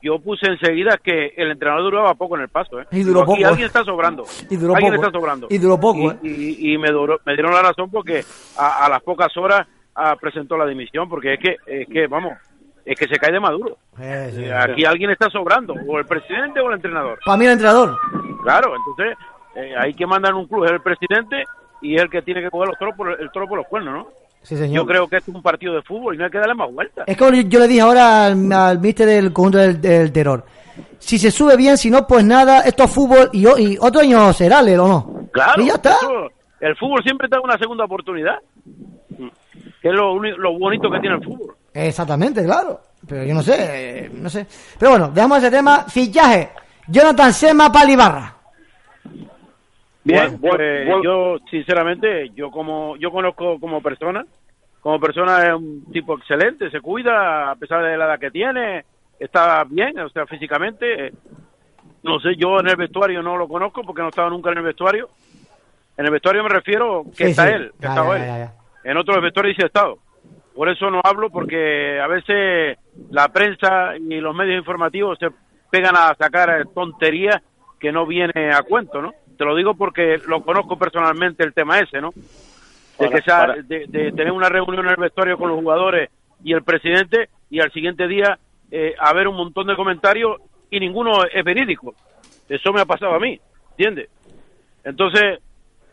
yo 0.04 0.20
puse 0.20 0.46
enseguida 0.48 0.98
que 1.02 1.34
el 1.38 1.50
entrenador 1.52 1.84
duraba 1.84 2.14
poco 2.14 2.36
en 2.36 2.44
el 2.44 2.50
paso, 2.50 2.80
¿eh? 2.82 2.86
Y 2.92 3.04
duró 3.04 3.22
aquí 3.22 3.32
poco. 3.36 3.48
alguien 3.48 3.66
está 3.68 3.84
sobrando. 3.84 4.26
Y 4.50 4.56
duró 4.58 4.76
alguien 4.76 4.94
poco. 4.94 5.06
está 5.08 5.18
sobrando. 5.18 5.48
Y 5.50 5.58
duró 5.58 5.80
poco, 5.80 6.00
Y, 6.22 6.28
¿eh? 6.28 6.36
y- 6.60 6.74
y 6.74 6.78
me, 6.78 6.90
duró- 6.92 7.20
me 7.26 7.34
dieron 7.34 7.54
la 7.54 7.62
razón 7.64 7.90
porque 7.90 8.24
a, 8.58 8.86
a 8.86 8.90
las 8.90 9.02
pocas 9.02 9.36
horas 9.38 9.66
ah, 9.96 10.16
presentó 10.20 10.58
la 10.58 10.66
dimisión 10.68 11.08
porque 11.10 11.34
es 11.36 11.40
que 11.40 11.56
es 11.66 11.88
que 11.88 12.08
vamos, 12.08 12.34
es 12.86 13.00
que 13.00 13.08
se 13.08 13.16
cae 13.16 13.32
de 13.32 13.40
maduro. 13.40 13.78
Eh, 14.00 14.52
Aquí 14.54 14.84
alguien 14.86 15.10
está 15.12 15.30
sobrando, 15.30 15.74
o 15.88 15.98
el 15.98 16.06
presidente 16.06 16.60
o 16.60 16.68
el 16.68 16.76
entrenador. 16.76 17.18
Para 17.26 17.38
mí 17.38 17.46
el 17.46 17.52
entrenador. 17.54 17.98
Claro, 18.44 18.74
entonces 18.76 19.18
eh, 19.56 19.74
hay 19.78 19.94
que 19.94 20.06
mandar 20.06 20.34
un 20.34 20.48
club, 20.48 20.66
es 20.66 20.72
el 20.72 20.82
presidente 20.82 21.46
y 21.82 21.96
es 21.96 22.02
el 22.02 22.10
que 22.10 22.22
tiene 22.22 22.42
que 22.42 22.50
coger 22.50 22.70
los 22.70 22.96
por, 22.96 23.22
el 23.22 23.32
toro 23.32 23.48
por 23.48 23.58
los 23.58 23.68
cuernos, 23.68 23.94
¿no? 23.94 24.08
Sí, 24.44 24.56
señor. 24.58 24.76
Yo 24.76 24.86
creo 24.86 25.08
que 25.08 25.18
esto 25.18 25.32
es 25.32 25.36
un 25.36 25.42
partido 25.42 25.74
de 25.74 25.82
fútbol 25.82 26.16
y 26.16 26.18
no 26.18 26.26
hay 26.26 26.32
que 26.32 26.38
darle 26.38 26.54
más 26.54 26.72
vueltas. 26.72 27.06
Es 27.08 27.18
como 27.18 27.32
yo 27.32 27.60
le 27.60 27.68
dije 27.68 27.82
ahora 27.82 28.26
al, 28.28 28.52
al 28.52 28.80
Mister 28.80 29.08
del 29.08 29.32
conjunto 29.34 29.58
del, 29.58 29.80
del 29.82 30.12
Terror. 30.12 30.46
Si 31.00 31.18
se 31.18 31.32
sube 31.32 31.56
bien, 31.58 31.78
si 31.78 31.90
no, 31.90 32.06
pues 32.08 32.24
nada, 32.26 32.62
esto 32.62 32.84
es 32.84 32.92
fútbol 32.92 33.30
y, 33.34 33.46
o- 33.46 33.58
y 33.58 33.78
otro 33.80 34.02
año 34.02 34.32
será, 34.34 34.62
Lelo, 34.62 34.88
¿no? 34.88 35.28
Claro, 35.32 35.62
Y 35.62 35.68
ya 35.68 35.74
está. 35.76 35.92
eso- 35.94 36.30
el 36.60 36.76
fútbol 36.78 37.02
siempre 37.04 37.28
te 37.28 37.36
da 37.36 37.42
una 37.42 37.58
segunda 37.58 37.84
oportunidad, 37.86 38.36
que 39.82 39.90
es 39.90 39.94
lo, 39.94 40.18
lo 40.22 40.58
bonito 40.58 40.90
que 40.90 41.00
tiene 41.00 41.16
el 41.18 41.24
fútbol. 41.24 41.56
Exactamente, 41.74 42.44
claro. 42.46 42.80
Pero 43.08 43.24
yo 43.26 43.34
no 43.34 43.42
sé, 43.44 43.56
eh, 44.06 44.12
no 44.14 44.30
sé. 44.30 44.46
Pero 44.80 44.92
bueno, 44.92 45.10
dejamos 45.14 45.40
ese 45.40 45.52
tema. 45.52 45.84
Fichaje. 45.90 46.52
Jonathan 46.88 47.34
Sema 47.34 47.70
Palibarra. 47.72 48.34
Bien, 50.04 50.40
Buen- 50.40 50.58
pues, 50.58 51.04
yo 51.04 51.38
sinceramente, 51.50 52.30
yo 52.32 52.52
como 52.52 52.98
yo 52.98 53.10
conozco 53.12 53.60
como 53.60 53.82
persona, 53.82 54.26
como 54.82 55.00
persona 55.00 55.48
es 55.48 55.54
un 55.54 55.86
tipo 55.92 56.18
excelente, 56.18 56.70
se 56.70 56.82
cuida 56.82 57.52
a 57.52 57.56
pesar 57.56 57.84
de 57.84 57.98
la 57.98 58.06
edad 58.06 58.20
que 58.20 58.32
tiene, 58.32 58.84
está 59.18 59.64
bien, 59.64 59.98
o 60.00 60.10
sea, 60.10 60.26
físicamente. 60.28 61.14
No 62.04 62.20
sé, 62.20 62.36
yo 62.36 62.60
en 62.60 62.68
el 62.68 62.76
vestuario 62.76 63.22
no 63.22 63.38
lo 63.38 63.48
conozco 63.48 63.82
porque 63.84 64.02
no 64.02 64.10
estaba 64.10 64.30
nunca 64.30 64.52
en 64.52 64.58
el 64.58 64.64
vestuario. 64.66 65.10
En 65.96 66.06
el 66.06 66.12
vestuario 66.12 66.44
me 66.44 66.50
refiero 66.50 67.04
que 67.16 67.26
Sí, 67.26 67.32
está 67.32 67.48
sí. 67.48 67.54
él, 67.54 67.72
que 67.80 67.84
Ya, 67.84 67.90
estaba 67.90 68.18
ya, 68.18 68.24
él. 68.24 68.28
ya, 68.28 68.38
ya. 68.40 68.54
En 68.92 68.98
otro 68.98 69.22
vestuario 69.22 69.50
dice 69.54 69.68
estado. 69.68 70.00
Por 70.54 70.68
eso 70.68 70.92
no 70.92 71.00
hablo 71.04 71.30
porque 71.30 72.00
a 72.02 72.08
veces 72.08 72.78
la 73.10 73.30
prensa 73.30 73.96
y 73.98 74.20
los 74.20 74.36
medios 74.36 74.58
informativos 74.60 75.18
se 75.18 75.30
pegan 75.72 75.96
a 75.96 76.14
sacar 76.16 76.68
tonterías 76.76 77.42
que 77.80 77.92
no 77.92 78.06
viene 78.06 78.52
a 78.54 78.62
cuento, 78.64 79.02
¿no? 79.02 79.14
Te 79.38 79.46
lo 79.46 79.56
digo 79.56 79.74
porque 79.76 80.20
lo 80.28 80.44
conozco 80.44 80.78
personalmente 80.78 81.44
el 81.44 81.54
tema 81.54 81.80
ese, 81.80 82.02
¿no? 82.02 82.12
De, 83.00 83.10
que 83.10 83.22
sea, 83.22 83.48
de, 83.64 83.86
de 83.88 84.12
tener 84.12 84.32
una 84.32 84.50
reunión 84.50 84.86
en 84.86 84.92
el 84.92 84.98
vestuario 84.98 85.38
con 85.38 85.50
los 85.50 85.60
jugadores 85.60 86.10
y 86.44 86.54
el 86.54 86.64
presidente 86.64 87.30
y 87.50 87.60
al 87.60 87.72
siguiente 87.72 88.08
día 88.08 88.38
eh, 88.72 88.96
haber 89.00 89.28
un 89.28 89.36
montón 89.36 89.68
de 89.68 89.76
comentarios 89.76 90.42
y 90.70 90.80
ninguno 90.80 91.24
es 91.32 91.44
verídico. 91.44 91.94
Eso 92.50 92.74
me 92.74 92.82
ha 92.82 92.86
pasado 92.86 93.14
a 93.14 93.20
mí, 93.20 93.40
¿entiendes? 93.72 94.10
Entonces, 94.84 95.40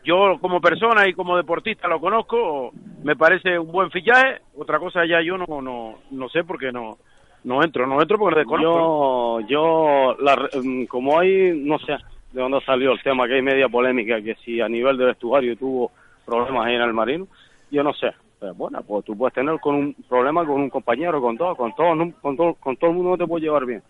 yo 0.03 0.37
como 0.41 0.59
persona 0.59 1.07
y 1.07 1.13
como 1.13 1.37
deportista 1.37 1.87
lo 1.87 1.99
conozco, 1.99 2.71
me 3.03 3.15
parece 3.15 3.59
un 3.59 3.71
buen 3.71 3.91
fichaje. 3.91 4.41
Otra 4.57 4.79
cosa 4.79 5.05
ya 5.05 5.21
yo 5.21 5.37
no 5.37 5.61
no, 5.61 5.99
no 6.09 6.29
sé 6.29 6.43
porque 6.43 6.71
no 6.71 6.97
no 7.43 7.63
entro, 7.63 7.85
no 7.85 8.01
entro 8.01 8.17
porque 8.17 8.35
lo 8.35 8.39
desconozco. 8.39 9.41
Yo, 9.41 9.47
yo, 9.47 10.15
la 10.19 10.49
mm, 10.61 10.85
como 10.85 11.19
hay, 11.19 11.53
no 11.55 11.77
sé 11.79 11.95
de 12.31 12.41
dónde 12.41 12.61
salió 12.61 12.91
el 12.91 13.01
tema, 13.01 13.27
que 13.27 13.35
hay 13.35 13.41
media 13.41 13.67
polémica, 13.67 14.21
que 14.21 14.35
si 14.35 14.61
a 14.61 14.69
nivel 14.69 14.97
de 14.97 15.05
vestuario 15.05 15.55
tuvo 15.57 15.91
problemas 16.25 16.65
ahí 16.65 16.75
en 16.75 16.81
el 16.81 16.93
Marino, 16.93 17.27
yo 17.69 17.83
no 17.83 17.93
sé. 17.93 18.11
Pero 18.39 18.55
bueno, 18.55 18.81
pues 18.81 19.05
tú 19.05 19.15
puedes 19.15 19.33
tener 19.33 19.59
con 19.59 19.75
un 19.75 19.95
problema 20.09 20.45
con 20.45 20.61
un 20.61 20.69
compañero, 20.69 21.21
con 21.21 21.37
todo, 21.37 21.55
con 21.55 21.73
todo, 21.75 21.95
con 22.21 22.35
todo, 22.35 22.53
con 22.55 22.75
todo 22.75 22.89
el 22.89 22.95
mundo 22.95 23.11
no 23.11 23.17
te 23.17 23.27
puedes 23.27 23.43
llevar 23.43 23.65
bien. 23.65 23.83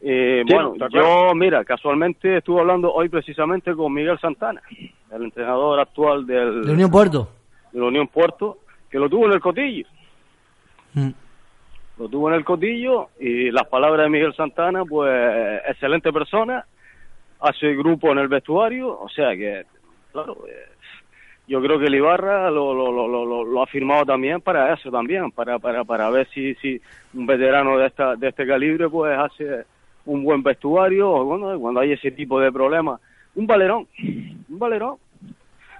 Eh, 0.00 0.44
Sí, 0.46 0.54
bueno, 0.54 0.74
yo, 0.90 1.34
mira, 1.34 1.64
casualmente 1.64 2.36
estuve 2.36 2.60
hablando 2.60 2.92
hoy 2.92 3.08
precisamente 3.08 3.74
con 3.74 3.92
Miguel 3.92 4.18
Santana, 4.20 4.62
el 5.10 5.22
entrenador 5.24 5.80
actual 5.80 6.26
del, 6.26 6.66
De 6.66 6.72
Unión 6.72 6.90
Puerto. 6.90 7.28
de 7.72 7.80
la 7.80 7.86
Unión 7.86 8.08
Puerto, 8.08 8.58
que 8.90 8.98
lo 8.98 9.08
tuvo 9.08 9.26
en 9.26 9.32
el 9.32 9.40
cotillo. 9.40 9.86
Mm. 10.94 11.10
Lo 11.98 12.08
tuvo 12.08 12.28
en 12.28 12.36
el 12.36 12.44
cotillo 12.44 13.08
y 13.18 13.50
las 13.50 13.66
palabras 13.66 14.04
de 14.04 14.10
Miguel 14.10 14.34
Santana, 14.34 14.84
pues 14.84 15.10
excelente 15.66 16.12
persona, 16.12 16.64
hace 17.40 17.74
grupo 17.74 18.12
en 18.12 18.18
el 18.18 18.28
vestuario, 18.28 18.98
o 18.98 19.08
sea 19.08 19.36
que, 19.36 19.64
claro, 20.12 20.36
eh, 20.48 20.68
yo 21.46 21.62
creo 21.62 21.78
que 21.78 21.86
el 21.86 21.94
Ibarra 21.94 22.50
lo, 22.50 22.74
lo, 22.74 22.90
lo, 22.90 23.44
lo, 23.44 23.62
ha 23.62 23.66
firmado 23.66 24.04
también 24.04 24.40
para 24.40 24.74
eso 24.74 24.90
también, 24.90 25.30
para, 25.30 25.58
para, 25.58 25.84
para 25.84 26.10
ver 26.10 26.28
si, 26.34 26.54
si 26.56 26.80
un 27.14 27.26
veterano 27.26 27.78
de 27.78 27.86
esta 27.86 28.16
de 28.16 28.28
este 28.28 28.46
calibre 28.46 28.88
pues 28.88 29.18
hace 29.18 29.64
un 30.04 30.24
buen 30.24 30.42
vestuario, 30.42 31.24
bueno, 31.24 31.58
cuando 31.58 31.80
hay 31.80 31.92
ese 31.92 32.10
tipo 32.10 32.40
de 32.40 32.52
problemas, 32.52 33.00
un 33.34 33.46
valerón, 33.46 33.86
un 34.48 34.58
valerón. 34.58 34.96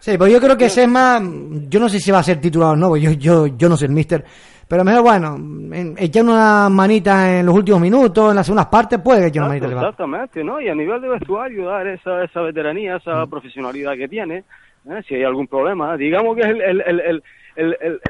Sí, 0.01 0.17
pues 0.17 0.33
yo 0.33 0.41
creo 0.41 0.57
que 0.57 0.71
Sesma, 0.71 1.21
yo 1.69 1.81
no 1.81 1.89
sé 1.89 1.99
si 1.99 2.11
va 2.11 2.21
a 2.21 2.23
ser 2.23 2.41
titulado 2.41 2.73
o 2.73 2.77
no, 2.77 2.89
porque 2.89 3.03
yo, 3.03 3.13
yo, 3.13 3.47
yo 3.49 3.69
no 3.69 3.77
soy 3.77 3.89
el 3.89 3.95
mister, 3.95 4.25
pero 4.69 4.85
mejor, 4.85 5.03
bueno, 5.03 5.35
en- 5.37 5.95
echar 5.99 6.25
una 6.25 6.69
manita 6.69 7.39
en 7.41 7.47
los 7.47 7.55
últimos 7.55 7.81
minutos, 7.81 8.31
en 8.31 8.37
las 8.37 8.47
segundas 8.47 8.67
partes, 8.67 9.01
puede 9.01 9.23
que 9.23 9.27
eche 9.29 9.39
una 9.39 9.49
manita. 9.49 9.67
Exactamente, 9.67 10.45
¿no? 10.45 10.61
Y 10.61 10.69
a 10.69 10.75
nivel 10.75 11.01
de 11.01 11.09
vestuario, 11.09 11.67
dar 11.69 11.87
esa, 11.87 12.23
esa 12.25 12.41
veteranía, 12.43 12.97
esa 12.97 13.25
Mm. 13.25 13.31
profesionalidad 13.31 13.95
que 13.97 14.09
tiene, 14.09 14.45
¿eh? 14.89 15.03
si 15.09 15.15
hay 15.15 15.25
algún 15.25 15.47
problema, 15.47 15.97
digamos 15.97 16.37
que 16.37 16.43
es 16.43 16.49
el, 16.49 16.61
el, 16.61 16.81
el, 16.83 17.01
el- 17.01 17.23
el- 17.57 17.77
el- 17.81 17.93
el- 17.93 18.01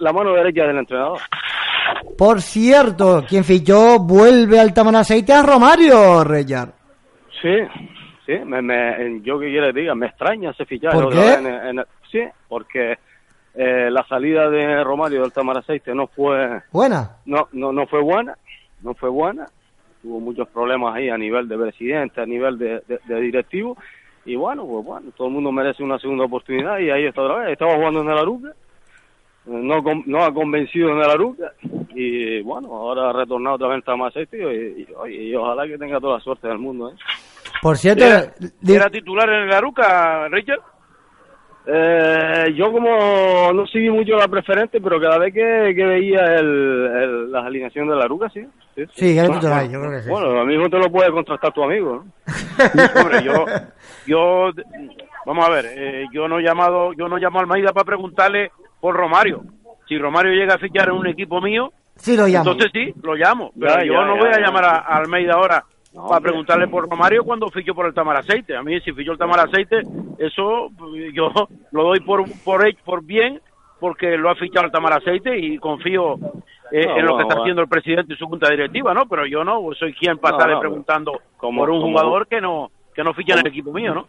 la 0.00 0.12
mano 0.12 0.32
derecha 0.34 0.64
del 0.64 0.78
entrenador. 0.78 1.18
Por 2.18 2.42
cierto, 2.42 3.24
quien 3.26 3.44
fichó 3.44 3.98
vuelve 4.00 4.60
al 4.60 4.74
Tamar 4.74 4.96
Aceite 4.96 5.32
a 5.32 5.42
Romario, 5.42 6.22
Reyar. 6.24 6.68
Sí, 7.40 7.54
sí, 8.26 8.32
me, 8.44 8.60
me, 8.60 9.20
yo 9.22 9.38
que 9.38 9.46
quiero 9.46 9.72
que 9.72 9.80
diga, 9.80 9.94
me 9.94 10.06
extraña 10.06 10.50
ese 10.50 10.64
fichaje. 10.66 10.94
¿Por 11.00 11.12
qué? 11.12 11.34
en- 11.34 11.46
en- 11.78 11.84
sí, 12.10 12.20
porque 12.48 12.98
eh, 13.60 13.90
la 13.90 14.06
salida 14.06 14.48
de 14.48 14.84
Romario 14.84 15.22
del 15.22 15.32
Tamaraceite 15.32 15.94
no 15.94 16.06
fue 16.06 16.62
Buena. 16.72 17.16
no, 17.26 17.48
no, 17.52 17.72
no 17.72 17.86
fue 17.88 18.00
buena, 18.00 18.36
no 18.82 18.94
fue 18.94 19.08
buena. 19.10 19.46
Tuvo 20.00 20.20
muchos 20.20 20.48
problemas 20.50 20.94
ahí 20.94 21.08
a 21.10 21.18
nivel 21.18 21.48
de 21.48 21.58
presidente, 21.58 22.20
a 22.20 22.26
nivel 22.26 22.56
de, 22.56 22.80
de, 22.86 23.00
de 23.04 23.20
directivo. 23.20 23.76
Y 24.24 24.36
bueno, 24.36 24.64
pues 24.64 24.84
bueno, 24.84 25.10
todo 25.16 25.26
el 25.26 25.34
mundo 25.34 25.50
merece 25.50 25.82
una 25.82 25.98
segunda 25.98 26.24
oportunidad 26.26 26.78
y 26.78 26.88
ahí 26.90 27.06
está 27.06 27.22
otra 27.22 27.38
vez. 27.38 27.52
Estaba 27.52 27.74
jugando 27.74 28.02
en 28.02 28.10
el 28.10 28.18
Aruca, 28.18 28.52
no, 29.46 29.82
con- 29.82 30.04
no 30.06 30.22
ha 30.24 30.32
convencido 30.32 30.90
en 30.90 30.98
el 30.98 31.10
Aruca 31.10 31.52
y 31.94 32.40
bueno, 32.42 32.68
ahora 32.76 33.10
ha 33.10 33.12
retornado 33.12 33.56
otra 33.56 33.68
vez 33.68 33.76
al 33.76 33.82
Tamaraceite 33.84 34.36
y, 34.38 34.82
y- 34.82 34.86
y- 35.10 35.30
y 35.30 35.34
ojalá 35.34 35.66
que 35.66 35.78
tenga 35.78 35.98
toda 35.98 36.18
la 36.18 36.22
suerte 36.24 36.46
del 36.46 36.58
mundo. 36.58 36.90
¿eh? 36.90 36.94
Por 37.62 37.76
cierto, 37.76 38.04
¿Era, 38.04 38.32
era 38.68 38.90
titular 38.90 39.28
en 39.30 39.48
el 39.48 39.52
Aruca, 39.52 40.28
Richard? 40.28 40.60
Eh, 41.70 42.54
yo 42.54 42.72
como 42.72 43.52
no 43.52 43.66
seguí 43.66 43.90
mucho 43.90 44.16
la 44.16 44.26
preferente, 44.26 44.80
pero 44.80 44.98
cada 44.98 45.18
vez 45.18 45.34
que, 45.34 45.74
que 45.76 45.84
veía 45.84 46.20
el, 46.36 46.46
el- 46.96 47.32
las 47.32 47.44
alineaciones 47.44 47.90
de 47.90 47.96
la 47.98 48.06
Ruca, 48.08 48.30
sí. 48.30 48.40
Sí, 48.74 48.84
Sí, 48.94 49.14
Bueno, 49.26 49.62
yo 49.64 49.80
creo 49.80 49.90
que 49.90 50.02
sí. 50.02 50.08
Bueno, 50.08 50.30
lo 50.32 50.46
mismo 50.46 50.70
te 50.70 50.78
lo 50.78 50.90
puede 50.90 51.10
contrastar 51.10 51.52
tu 51.52 51.62
amigo, 51.64 52.04
¿no? 52.04 53.00
Hombre, 53.00 53.22
yo, 53.22 53.44
yo, 54.06 54.50
vamos 55.26 55.46
a 55.46 55.50
ver, 55.50 55.66
eh, 55.76 56.06
yo 56.12 56.26
no 56.26 56.38
he 56.38 56.42
llamado, 56.42 56.92
yo 56.94 57.06
no 57.08 57.18
llamo 57.18 57.38
a 57.38 57.42
Almeida 57.42 57.72
para 57.72 57.84
preguntarle 57.84 58.50
por 58.80 58.94
Romario. 58.96 59.42
Si 59.88 59.98
Romario 59.98 60.32
llega 60.32 60.54
a 60.54 60.58
fichar 60.58 60.88
en 60.88 60.94
un 60.94 61.06
equipo 61.06 61.40
mío, 61.40 61.72
Sí, 61.96 62.16
lo 62.16 62.26
llamo. 62.28 62.52
entonces 62.52 62.70
sí, 62.72 62.94
lo 63.02 63.14
llamo. 63.14 63.50
Pero 63.58 63.74
Ya, 63.74 63.84
yo 63.84 63.92
ya, 63.94 64.04
no 64.04 64.14
ya, 64.14 64.20
voy 64.20 64.30
a 64.32 64.38
llamar 64.40 64.64
a, 64.64 64.76
a 64.78 64.96
Almeida 64.98 65.34
ahora 65.34 65.64
para 65.94 66.04
hombre. 66.06 66.20
preguntarle 66.30 66.68
por 66.68 66.88
Romario 66.88 67.24
cuando 67.24 67.48
fichó 67.48 67.74
por 67.74 67.86
el 67.86 67.94
Tamaraceite. 67.94 68.56
A 68.56 68.62
mí 68.62 68.80
si 68.80 68.92
fichó 68.92 69.12
el 69.12 69.18
Tamaraceite, 69.18 69.82
eso 70.18 70.68
pues, 70.78 71.12
yo 71.14 71.30
lo 71.72 71.82
doy 71.84 72.00
por 72.00 72.24
por 72.44 72.62
por 72.84 73.04
bien 73.04 73.40
porque 73.80 74.16
lo 74.16 74.30
ha 74.30 74.34
fichado 74.34 74.66
el 74.66 74.72
Tamaraceite 74.72 75.38
y 75.38 75.58
confío 75.58 76.14
eh, 76.72 76.84
No, 76.86 76.96
en 76.98 77.06
lo 77.06 77.16
que 77.16 77.22
está 77.22 77.40
haciendo 77.40 77.62
el 77.62 77.68
presidente 77.68 78.12
y 78.14 78.16
su 78.16 78.26
junta 78.26 78.50
directiva, 78.50 78.92
¿no? 78.92 79.06
Pero 79.08 79.24
yo 79.26 79.44
no 79.44 79.62
soy 79.78 79.94
quien 79.94 80.18
para 80.18 80.32
No, 80.32 80.36
estarle 80.38 80.54
no, 80.56 80.60
preguntando 80.60 81.20
como- 81.36 81.60
por 81.62 81.70
un 81.70 81.80
como- 81.80 81.92
jugador 81.92 82.26
que 82.26 82.40
no 82.40 82.70
que 82.94 83.04
no 83.04 83.14
ficha 83.14 83.34
en 83.34 83.40
el 83.40 83.46
equipo 83.46 83.72
mío, 83.72 83.94
¿no? 83.94 84.08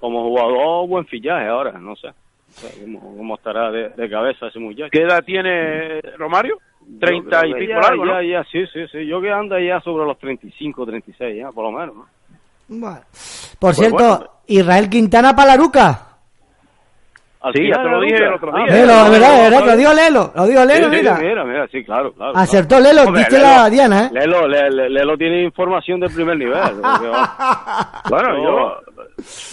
Como 0.00 0.22
jugador, 0.24 0.88
buen 0.88 1.04
fichaje 1.06 1.46
ahora, 1.46 1.72
no 1.72 1.94
sé. 1.96 2.08
O 2.08 2.54
sea, 2.54 2.70
¿Cómo, 2.82 3.00
cómo 3.16 3.34
estará 3.36 3.70
de, 3.70 3.90
de 3.90 4.10
cabeza 4.10 4.46
ese 4.48 4.58
muchacho? 4.58 4.88
¿Qué 4.90 5.02
edad 5.02 5.22
tiene 5.24 6.00
Romario? 6.18 6.58
Treinta 7.00 7.46
y 7.46 7.54
pico 7.54 7.70
ya, 7.72 7.80
largo, 7.80 8.04
¿no? 8.04 8.22
Ya, 8.22 8.28
ya, 8.38 8.44
sí, 8.50 8.64
sí, 8.72 8.80
sí. 8.92 9.06
Yo 9.06 9.20
que 9.20 9.30
anda 9.32 9.60
ya 9.60 9.80
sobre 9.80 10.04
los 10.06 10.18
35, 10.18 10.86
36, 10.86 11.36
ya, 11.38 11.50
por 11.50 11.64
lo 11.64 11.72
menos, 11.78 11.96
¿no? 11.96 12.06
Bueno. 12.68 13.00
Pues 13.10 13.56
Por 13.58 13.74
cierto, 13.74 13.96
bueno. 13.96 14.26
Israel 14.46 14.88
Quintana 14.90 15.34
para 15.34 15.48
la 15.52 15.56
Ruca. 15.56 16.06
Al 17.40 17.52
Sí, 17.54 17.66
ya 17.68 17.82
te 17.82 17.88
lo 17.88 18.00
dije 18.00 18.16
el 18.24 18.34
otro 18.34 18.52
Ah, 18.54 18.64
día. 18.64 18.72
Lelo, 18.76 18.92
no, 18.94 19.04
es 19.06 19.10
verdad, 19.10 19.50
no, 19.50 19.60
no, 19.60 19.66
lo 19.66 19.76
dijo 19.76 19.92
Lelo, 19.92 20.32
lo 20.36 20.46
dijo 20.46 20.60
Sí, 20.62 20.68
Lelo, 20.68 20.90
sí, 20.90 20.96
mira. 20.96 21.14
mira, 21.18 21.44
mira, 21.44 21.66
sí, 21.72 21.84
claro, 21.84 22.12
claro. 22.12 22.32
Acertó. 22.36 22.78
Lelo, 22.78 23.02
Hombre, 23.02 23.24
dice 23.24 23.36
Lelo- 23.38 23.42
la 23.42 23.68
Diana, 23.70 24.04
¿eh? 24.06 24.10
Lelo, 24.12 24.46
Lelo, 24.46 24.88
Lelo 24.88 25.18
tiene 25.18 25.42
información 25.42 25.98
de 25.98 26.08
primer 26.08 26.36
nivel. 26.36 26.54
Bueno, 28.08 28.28
No. 28.34 28.42
yo, 28.44 28.80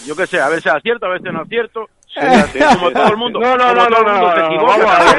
yo 0.06 0.16
qué 0.16 0.26
sé, 0.26 0.40
a 0.40 0.48
veces 0.48 0.72
acierto, 0.72 1.06
a 1.06 1.10
veces 1.10 1.32
no 1.32 1.40
acierto. 1.40 1.86
Como 2.14 2.90
todo 2.90 3.08
el 3.08 3.16
mundo. 3.16 3.40
No, 3.50 3.56
no, 3.56 3.74
no, 3.74 3.88
no, 3.88 4.02
no, 4.02 4.28
a 4.28 5.14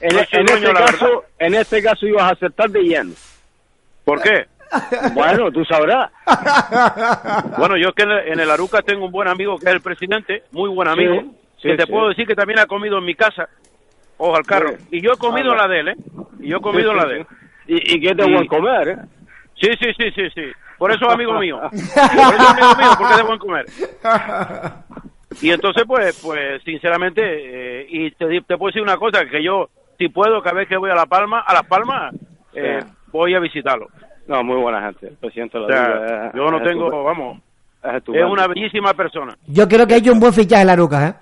en, 0.00 0.18
este 0.18 0.72
caso, 0.74 1.24
en 1.38 1.54
este 1.54 1.82
caso 1.82 2.06
ibas 2.06 2.22
a 2.24 2.28
acertar 2.30 2.70
de 2.70 2.80
lleno. 2.82 3.12
¿Por 4.04 4.20
qué? 4.22 4.46
Bueno, 5.14 5.50
tú 5.50 5.64
sabrás. 5.64 6.10
Bueno, 7.58 7.76
yo 7.76 7.92
que 7.92 8.02
en 8.02 8.38
el, 8.40 8.50
Aruca 8.50 8.82
tengo 8.82 9.06
un 9.06 9.12
buen 9.12 9.28
amigo 9.28 9.58
que 9.58 9.66
es 9.66 9.72
el 9.72 9.80
presidente, 9.80 10.44
muy 10.52 10.68
buen 10.70 10.88
amigo, 10.88 11.20
Sí, 11.20 11.30
sí, 11.62 11.68
que 11.70 11.76
te 11.76 11.86
sí. 11.86 11.90
puedo 11.92 12.08
decir 12.08 12.26
que 12.26 12.34
también 12.34 12.58
ha 12.60 12.66
comido 12.66 12.98
en 12.98 13.04
mi 13.04 13.14
casa, 13.14 13.48
ojo 14.16 14.36
al 14.36 14.44
carro. 14.44 14.74
Y 14.90 15.00
yo 15.00 15.12
he 15.12 15.16
comido 15.18 15.54
la 15.54 15.66
de 15.68 15.80
él, 15.80 15.88
¿eh? 15.88 15.96
Y 16.40 16.48
yo 16.48 16.58
he 16.58 16.60
comido 16.60 16.92
la 16.94 17.04
de 17.06 17.20
él. 17.20 17.26
Y, 17.66 17.96
y 17.96 18.00
que 18.00 18.10
es 18.10 18.16
de 18.16 18.26
Y- 18.28 18.32
buen 18.34 18.46
comer, 18.46 18.88
¿eh? 18.88 18.96
Sí, 19.60 19.68
sí, 19.80 19.90
sí, 19.98 20.10
sí, 20.14 20.30
sí. 20.34 20.42
Por 20.78 20.92
eso 20.92 21.06
es 21.06 21.12
amigo 21.12 21.32
mío. 21.40 21.58
Por 21.60 21.74
eso 21.74 21.84
es 21.94 22.40
amigo 22.50 22.76
mío, 22.76 22.88
porque 22.96 23.12
es 23.12 23.16
de 23.16 23.22
buen 23.24 23.38
comer. 23.40 23.66
Y 25.40 25.50
entonces, 25.50 25.84
pues, 25.86 26.18
pues 26.22 26.62
sinceramente, 26.64 27.22
eh, 27.24 27.86
y 27.88 28.10
te, 28.12 28.40
puedo 28.56 28.66
decir 28.68 28.82
una 28.82 28.96
cosa, 28.96 29.26
que 29.26 29.42
yo, 29.42 29.68
si 29.98 30.08
puedo, 30.08 30.42
cada 30.42 30.56
vez 30.56 30.68
que 30.68 30.76
voy 30.76 30.90
a 30.90 30.94
La 30.94 31.06
Palma, 31.06 31.40
a 31.46 31.52
Las 31.54 31.66
Palmas, 31.66 32.14
eh, 32.54 32.80
Sí. 32.82 32.88
voy 33.12 33.34
a 33.34 33.38
visitarlo. 33.40 33.88
No, 34.26 34.42
muy 34.42 34.56
buena 34.56 34.80
gente. 34.82 35.08
El 35.08 35.16
presidente 35.16 35.58
de 35.58 35.64
O 35.64 35.68
la 35.68 35.76
sea, 35.76 35.88
Liga 35.94 36.26
es- 36.28 36.32
yo 36.34 36.50
no 36.50 36.62
tengo, 36.62 37.04
vamos, 37.04 37.38
Es 37.82 38.24
una 38.24 38.46
bellísima 38.48 38.92
persona. 38.92 39.36
Yo 39.46 39.68
creo 39.68 39.86
que 39.86 39.94
ha 39.94 39.98
hecho 39.98 40.12
un 40.12 40.18
buen 40.20 40.32
fichaje 40.32 40.64
la 40.64 40.74
Ruca, 40.76 41.08
¿eh? 41.08 41.14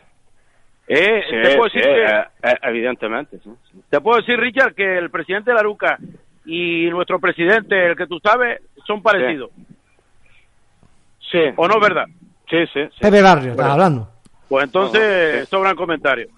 Eh, 0.88 1.22
Sí, 1.28 1.36
te, 1.42 1.56
puedo 1.56 1.68
sí, 1.68 1.78
decir 1.78 1.92
que- 1.92 2.04
eh, 2.04 2.24
eh, 2.44 2.54
evidentemente, 2.62 3.38
sí. 3.44 3.50
sí. 3.70 3.80
te 3.90 4.00
puedo 4.00 4.18
decir, 4.18 4.38
Richard, 4.38 4.74
que 4.74 4.96
el 4.98 5.10
presidente 5.10 5.50
de 5.50 5.56
la 5.56 5.62
Ruca 5.62 5.98
y 6.46 6.88
nuestro 6.90 7.18
presidente, 7.20 7.88
el 7.88 7.96
que 7.96 8.06
tú 8.06 8.18
sabes, 8.20 8.62
son 8.86 9.02
parecidos. 9.02 9.50
Sí, 11.30 11.40
¿O 11.56 11.66
no 11.68 11.74
es 11.74 11.80
verdad? 11.80 12.06
Sí, 12.48 12.66
sí. 12.72 12.80
sí. 12.92 12.98
Pepe 13.00 13.22
Barrio, 13.22 13.50
estás 13.52 13.66
hablando. 13.70 14.08
Pues 14.48 14.64
entonces 14.64 15.34
No, 15.34 15.40
sí. 15.40 15.46
sobran 15.50 15.76
comentarios. 15.76 16.28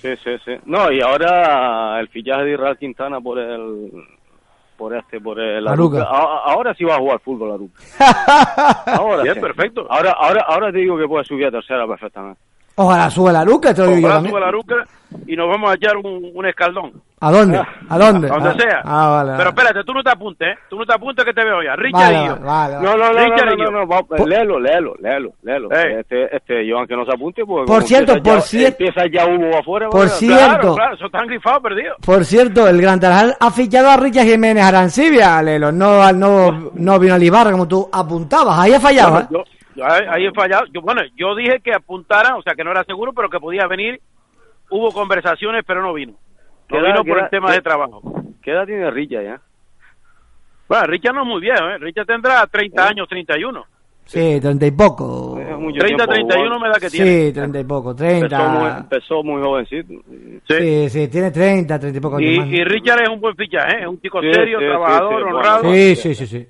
Sí, 0.00 0.16
sí, 0.22 0.30
sí. 0.44 0.52
No, 0.66 0.90
y 0.92 1.00
ahora 1.00 1.98
el 2.00 2.08
fichaje 2.08 2.44
de 2.44 2.52
Israel 2.54 2.78
Quintana 2.78 3.20
por 3.20 3.38
el 3.38 3.90
por 4.76 4.96
este, 4.96 5.20
por 5.20 5.38
el 5.38 5.66
Aruca. 5.68 6.02
Ahora 6.04 6.72
sí 6.74 6.84
va 6.84 6.94
a 6.94 6.98
jugar 6.98 7.20
fútbol 7.20 7.52
Aruca. 7.52 7.82
Ahora 8.96 9.22
Bien, 9.24 9.34
sí. 9.34 9.40
perfecto. 9.40 9.86
Ahora, 9.90 10.12
ahora, 10.12 10.42
ahora 10.48 10.72
te 10.72 10.78
digo 10.78 10.96
que 10.96 11.06
puede 11.06 11.24
subir 11.24 11.46
a 11.46 11.50
tercera 11.50 11.86
perfectamente. 11.86 12.40
Ojalá 12.82 13.10
sube 13.10 13.32
la 13.32 13.44
Ruca, 13.44 13.74
te 13.74 13.82
lo 13.82 13.88
digo 13.88 14.00
yo 14.00 14.06
Ojalá 14.06 14.14
también. 14.16 14.30
suba 14.32 14.40
la 14.40 14.50
Ruca 14.52 14.74
y 15.26 15.36
nos 15.36 15.48
vamos 15.48 15.70
a 15.70 15.74
echar 15.74 15.96
un, 15.96 16.30
un 16.34 16.46
escaldón. 16.46 16.92
¿A 17.22 17.30
dónde? 17.30 17.60
¿A 17.90 17.98
dónde? 17.98 18.28
A 18.30 18.34
donde 18.34 18.48
Ah, 18.48 18.54
sea. 18.58 18.80
Ah, 18.82 19.08
vale. 19.10 19.32
Pero 19.36 19.50
espérate, 19.50 19.84
tú 19.84 19.92
no 19.92 20.02
te 20.02 20.10
apuntes, 20.10 20.48
¿eh? 20.48 20.58
Tú 20.70 20.78
no 20.78 20.86
te 20.86 20.94
apuntes 20.94 21.22
que 21.22 21.34
te 21.34 21.44
veo 21.44 21.62
ya. 21.62 21.76
Richard 21.76 22.00
Vale, 22.00 22.14
y 22.16 22.26
yo. 22.26 22.36
vale, 22.36 22.44
vale, 22.46 22.74
vale. 22.76 22.86
No, 22.86 22.96
no, 22.96 22.96
no, 22.96 23.12
no, 23.12 23.18
Richard 23.34 23.46
no, 23.46 23.52
y 23.52 23.58
yo. 23.58 23.70
no, 23.70 23.80
no, 23.84 24.02
Por- 24.06 24.28
léelo, 24.28 24.58
léelo, 24.58 24.94
léelo. 25.42 25.68
Este, 25.70 26.34
este, 26.34 26.70
Joan, 26.72 26.86
que 26.86 26.96
no 26.96 27.04
se 27.04 27.12
apunte, 27.12 27.44
porque 27.44 27.70
Por 27.70 27.82
cierto, 27.82 28.12
empieza 28.12 28.36
por 28.38 28.44
ya, 28.48 28.58
cier- 28.58 28.68
empieza 28.68 29.02
ya 29.12 29.26
humo 29.26 29.58
afuera. 29.58 29.86
Por 29.90 30.00
bueno, 30.00 30.12
ci- 30.12 30.26
Claro, 30.28 30.48
Cierto. 30.52 30.74
claro, 30.76 30.94
eso 30.94 31.06
están 31.06 31.26
grifados, 31.26 31.62
perdidos. 31.62 31.96
Por 32.06 32.24
cierto, 32.24 32.66
el 32.68 32.80
Gran 32.80 32.98
Tarajal 33.00 33.36
ha 33.38 33.50
fichado 33.50 33.90
a 33.90 33.96
Richard 33.98 34.24
Jiménez 34.24 34.64
Arancibia, 34.64 35.42
Lelo. 35.42 35.72
No, 35.72 36.02
al 36.02 36.18
no, 36.18 36.70
no 36.72 36.98
vino 36.98 37.12
a 37.14 37.18
Libarra 37.18 37.50
como 37.52 37.68
tú 37.68 37.86
apuntabas. 37.92 38.58
Ahí 38.60 38.72
ha 38.72 38.80
fallado, 38.80 39.10
Bueno, 39.10 39.26
¿eh? 39.26 39.28
yo, 39.30 39.44
yo 39.44 39.59
ahí 39.76 40.04
ahí 40.08 40.26
he 40.26 40.32
fallado. 40.32 40.66
Yo, 40.72 40.80
bueno, 40.82 41.02
yo 41.16 41.34
dije 41.34 41.60
que 41.60 41.72
apuntara, 41.74 42.36
o 42.36 42.42
sea, 42.42 42.54
que 42.54 42.64
no 42.64 42.70
era 42.70 42.84
seguro, 42.84 43.12
pero 43.12 43.28
que 43.30 43.38
podía 43.40 43.66
venir. 43.66 44.00
Hubo 44.70 44.92
conversaciones, 44.92 45.64
pero 45.66 45.82
no 45.82 45.92
vino. 45.92 46.14
No 46.70 46.82
vino 46.82 46.96
por 46.96 47.04
queda- 47.16 47.24
el 47.24 47.30
tema 47.30 47.46
queda- 47.48 47.56
de 47.56 47.62
trabajo. 47.62 48.02
¿Qué 48.42 48.52
edad 48.52 48.66
tiene 48.66 48.90
Rilla 48.90 49.22
ya? 49.22 49.40
Bueno, 50.68 50.86
Richard 50.86 51.14
no 51.14 51.22
es 51.22 51.26
muy 51.28 51.40
viejo, 51.40 51.68
¿eh? 51.68 51.78
Richard 51.78 52.06
tendrá 52.06 52.46
30 52.46 52.88
años, 52.88 53.08
31. 53.08 53.64
Sí, 54.04 54.38
treinta 54.40 54.66
y 54.66 54.70
poco. 54.72 55.38
Es 55.38 55.56
mucho 55.58 55.78
30, 55.80 56.04
tiempo 56.06 56.12
31 56.28 56.44
jugando. 56.56 56.60
me 56.66 56.68
da 56.72 56.80
que 56.80 56.90
tiene. 56.90 57.26
Sí, 57.26 57.32
treinta 57.32 57.60
y 57.60 57.64
poco, 57.64 57.90
Empezó 57.90 58.08
muy, 58.14 58.28
treinta. 58.28 58.78
empezó 58.80 59.22
muy 59.22 59.42
jovencito. 59.42 59.94
Sí. 60.48 60.54
Sí, 60.58 60.88
sí, 60.90 61.08
tiene 61.08 61.30
treinta, 61.30 61.78
treinta 61.78 61.98
y 61.98 62.00
poco 62.00 62.20
Y, 62.20 62.24
y 62.26 62.64
Richard 62.64 63.02
es 63.02 63.08
un 63.08 63.20
buen 63.20 63.36
fichaje, 63.36 63.76
¿eh? 63.76 63.80
Es 63.82 63.86
un 63.86 64.00
chico 64.00 64.20
Sí, 64.20 64.32
serio, 64.32 64.58
sí, 64.58 64.64
trabajador, 64.66 65.22
honrado. 65.24 65.72
Sí, 65.72 65.96
sí, 65.96 66.14
sí, 66.14 66.26
sí. 66.26 66.48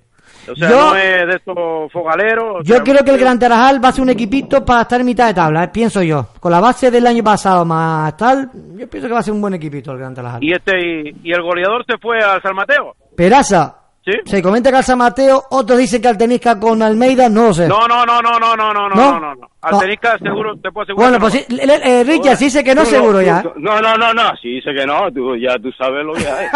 O 0.50 0.54
sea, 0.54 0.68
Yo- 0.70 0.90
no 0.90 0.96
es 0.96 1.26
de 1.26 1.36
estos 1.36 1.92
fogaleros. 1.92 2.64
Yo 2.64 2.76
sea, 2.76 2.84
creo 2.84 3.04
que 3.04 3.10
el 3.10 3.18
Gran 3.18 3.38
Tarajal 3.38 3.82
va 3.84 3.88
a 3.88 3.92
ser 3.92 4.02
un 4.02 4.10
equipito 4.10 4.64
para 4.64 4.82
estar 4.82 5.00
en 5.00 5.06
mitad 5.06 5.26
de 5.28 5.34
tabla, 5.34 5.64
¿eh? 5.64 5.68
pienso 5.72 6.02
yo. 6.02 6.28
Con 6.38 6.52
la 6.52 6.60
base 6.60 6.90
del 6.90 7.06
año 7.06 7.22
pasado 7.24 7.64
más 7.64 8.16
tal, 8.16 8.50
yo 8.76 8.88
pienso 8.88 9.08
que 9.08 9.14
va 9.14 9.20
a 9.20 9.22
ser 9.22 9.34
un 9.34 9.40
buen 9.40 9.54
equipito 9.54 9.92
el 9.92 9.98
Gran 9.98 10.14
Tarajal. 10.14 10.42
Y, 10.42 10.52
este, 10.52 10.72
y, 10.80 11.16
y 11.24 11.32
el 11.32 11.42
goleador 11.42 11.84
se 11.86 11.98
fue 11.98 12.18
al 12.18 12.40
San 12.42 12.54
Mateo. 12.54 12.94
Peraza, 13.16 13.76
Sí, 14.12 14.18
Sí. 14.24 14.30
Se 14.30 14.42
comenta 14.42 14.70
que 14.70 14.76
al 14.76 14.84
San 14.84 14.98
Mateo, 14.98 15.42
otros 15.50 15.78
dicen 15.78 16.00
que 16.02 16.08
al 16.08 16.18
Tenisca 16.18 16.58
con 16.58 16.82
Almeida, 16.82 17.28
no 17.28 17.48
lo 17.48 17.54
sé. 17.54 17.68
No, 17.68 17.86
no, 17.86 18.04
no, 18.06 18.20
no, 18.22 18.38
no, 18.38 18.56
no, 18.56 18.72
no, 18.72 18.88
no, 18.88 18.94
¿No? 18.94 19.12
no, 19.12 19.20
no, 19.20 19.34
no. 19.34 19.48
Al 19.62 19.72
No. 19.72 19.78
Tenisca 19.78 20.18
seguro, 20.18 20.56
te 20.56 20.70
puedo 20.72 20.84
asegurar. 20.84 21.10
Bueno, 21.10 21.20
pues 21.20 21.32
sí, 21.34 21.54
le- 21.54 21.66
le- 21.66 22.00
eh, 22.00 22.04
Richard 22.04 22.36
sí 22.36 22.44
dice 22.46 22.64
que 22.64 22.74
no, 22.74 22.84
seguro 22.84 23.18
tú- 23.20 23.24
ya. 23.26 23.40
¿eh? 23.40 23.52
No, 23.56 23.80
no, 23.80 23.96
no, 23.96 24.12
no, 24.14 24.36
si 24.40 24.48
dice 24.56 24.70
que 24.74 24.86
no, 24.86 25.10
tú 25.12 25.36
ya 25.36 25.56
tú 25.58 25.70
sabes 25.72 26.04
lo 26.04 26.14
que 26.14 26.26
hay. 26.28 26.46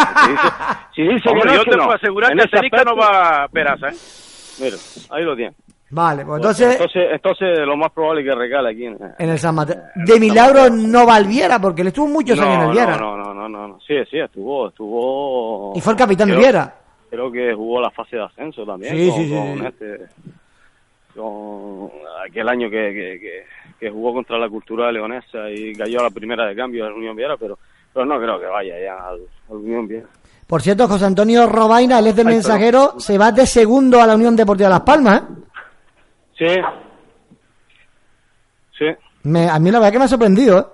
Si 0.95 1.03
dice, 1.03 1.29
Hombre, 1.29 1.43
que 1.43 1.49
no, 1.49 1.55
yo 1.57 1.65
te 1.65 1.77
puedo 1.77 1.93
asegurar 1.93 2.31
En 2.33 2.39
que 2.39 2.43
el 2.45 2.49
ese 2.49 2.57
Tenisca 2.57 2.85
no 2.85 2.97
va 2.97 3.45
a 3.45 3.49
Peraza, 3.49 3.89
¿eh? 3.89 3.95
Mira, 4.61 4.77
ahí 5.11 5.25
lo 5.25 5.37
tienes. 5.37 5.55
Vale, 5.91 6.25
pues 6.25 6.39
entonces, 6.39 6.73
entonces, 6.73 7.03
entonces 7.13 7.59
lo 7.67 7.77
más 7.77 7.93
probable 7.93 8.23
es 8.23 8.29
que 8.29 8.35
regale 8.35 8.71
aquí. 8.71 8.87
En, 8.87 8.99
en 9.19 9.31
el 9.31 9.39
San 9.39 9.55
Mateo. 9.55 9.77
De 9.95 10.19
milagro 10.19 10.69
no 10.71 11.07
va 11.07 11.17
al 11.17 11.27
Viera, 11.27 11.61
porque 11.61 11.83
él 11.83 11.89
estuvo 11.89 12.09
muchos 12.09 12.39
años 12.41 12.55
en 12.55 12.61
el 12.63 12.71
Viera. 12.71 12.97
No, 12.97 13.17
no, 13.17 13.33
no, 13.35 13.49
no, 13.49 13.69
no. 13.69 13.79
Sí, 13.87 13.95
sí, 14.11 14.19
estuvo, 14.19 14.69
estuvo. 14.71 15.73
Y 15.77 15.81
fue 15.81 15.93
el 15.93 15.99
capitán 15.99 16.29
creo- 16.29 16.41
Viera. 16.41 16.75
Creo 17.15 17.31
que 17.31 17.55
jugó 17.55 17.81
la 17.81 17.91
fase 17.91 18.17
de 18.17 18.25
ascenso 18.25 18.65
también. 18.67 18.97
Sí, 18.97 19.09
con, 19.09 19.19
sí, 19.19 19.29
sí, 19.29 19.35
con 19.35 19.67
este, 19.67 19.99
con 21.15 21.91
aquel 22.27 22.49
año 22.49 22.69
que, 22.69 22.93
que, 22.93 23.21
que, 23.21 23.45
que 23.79 23.91
jugó 23.91 24.13
contra 24.15 24.39
la 24.39 24.49
Cultura 24.49 24.91
Leonesa 24.91 25.51
y 25.51 25.73
cayó 25.75 26.01
a 26.01 26.05
la 26.05 26.11
primera 26.11 26.47
de 26.47 26.57
cambio 26.57 26.85
de 26.85 26.91
la 26.91 26.97
Unión 26.97 27.15
Viera, 27.17 27.37
pero, 27.37 27.59
pero 27.93 28.05
no 28.05 28.19
creo 28.19 28.41
que 28.41 28.47
vaya 28.47 28.75
ya 28.83 29.09
al, 29.09 29.21
al 29.51 29.57
Unión 29.57 29.87
Viera. 29.87 30.07
Por 30.47 30.61
cierto, 30.61 30.89
José 30.89 31.05
Antonio 31.07 31.47
Robaina, 31.47 31.99
el 32.01 32.09
ex 32.09 32.17
del 32.17 32.27
Ay, 32.27 32.35
mensajero, 32.35 32.99
se 32.99 33.17
va 33.17 33.33
de 33.33 33.47
segundo 33.47 34.01
a 34.03 34.07
la 34.07 34.15
Unión 34.17 34.35
Deportiva 34.37 34.69
Las 34.69 34.81
Palmas. 34.81 35.23
¿eh? 35.23 35.25
Sí. 36.37 36.61
Sí. 38.79 38.87
Me- 39.23 39.49
a 39.49 39.59
mí 39.59 39.71
la 39.71 39.79
verdad 39.79 39.93
que 39.93 39.99
me 39.99 40.05
ha 40.05 40.09
sorprendido. 40.09 40.59
¿eh? 40.59 40.65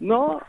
No, 0.00 0.40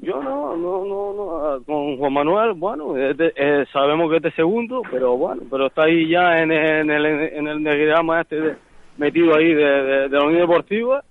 yo 0.00 0.22
no, 0.22 0.56
no, 0.56 0.84
no, 0.84 1.12
no. 1.12 1.36
ah, 1.46 1.58
Con 1.66 1.96
Juan 1.98 2.12
Manuel, 2.12 2.52
bueno, 2.54 2.96
es 2.96 3.16
de- 3.16 3.32
eh, 3.36 3.64
sabemos 3.72 4.10
que 4.10 4.16
es 4.18 4.22
de 4.22 4.32
segundo, 4.32 4.82
pero 4.90 5.16
bueno, 5.16 5.42
pero 5.50 5.66
está 5.66 5.82
ahí 5.84 6.08
ya 6.08 6.38
en, 6.38 6.52
el- 6.52 6.80
en 6.80 6.90
el, 6.90 7.06
en 7.06 7.48
el 7.48 7.58
diagrama 7.64 8.20
este 8.20 8.40
de- 8.40 8.56
metido 8.96 9.34
ahí 9.36 9.52
de, 9.54 9.64
de, 9.64 10.08
de 10.08 10.16
la 10.18 10.24
Unión 10.24 10.40
Deportiva 10.42 11.02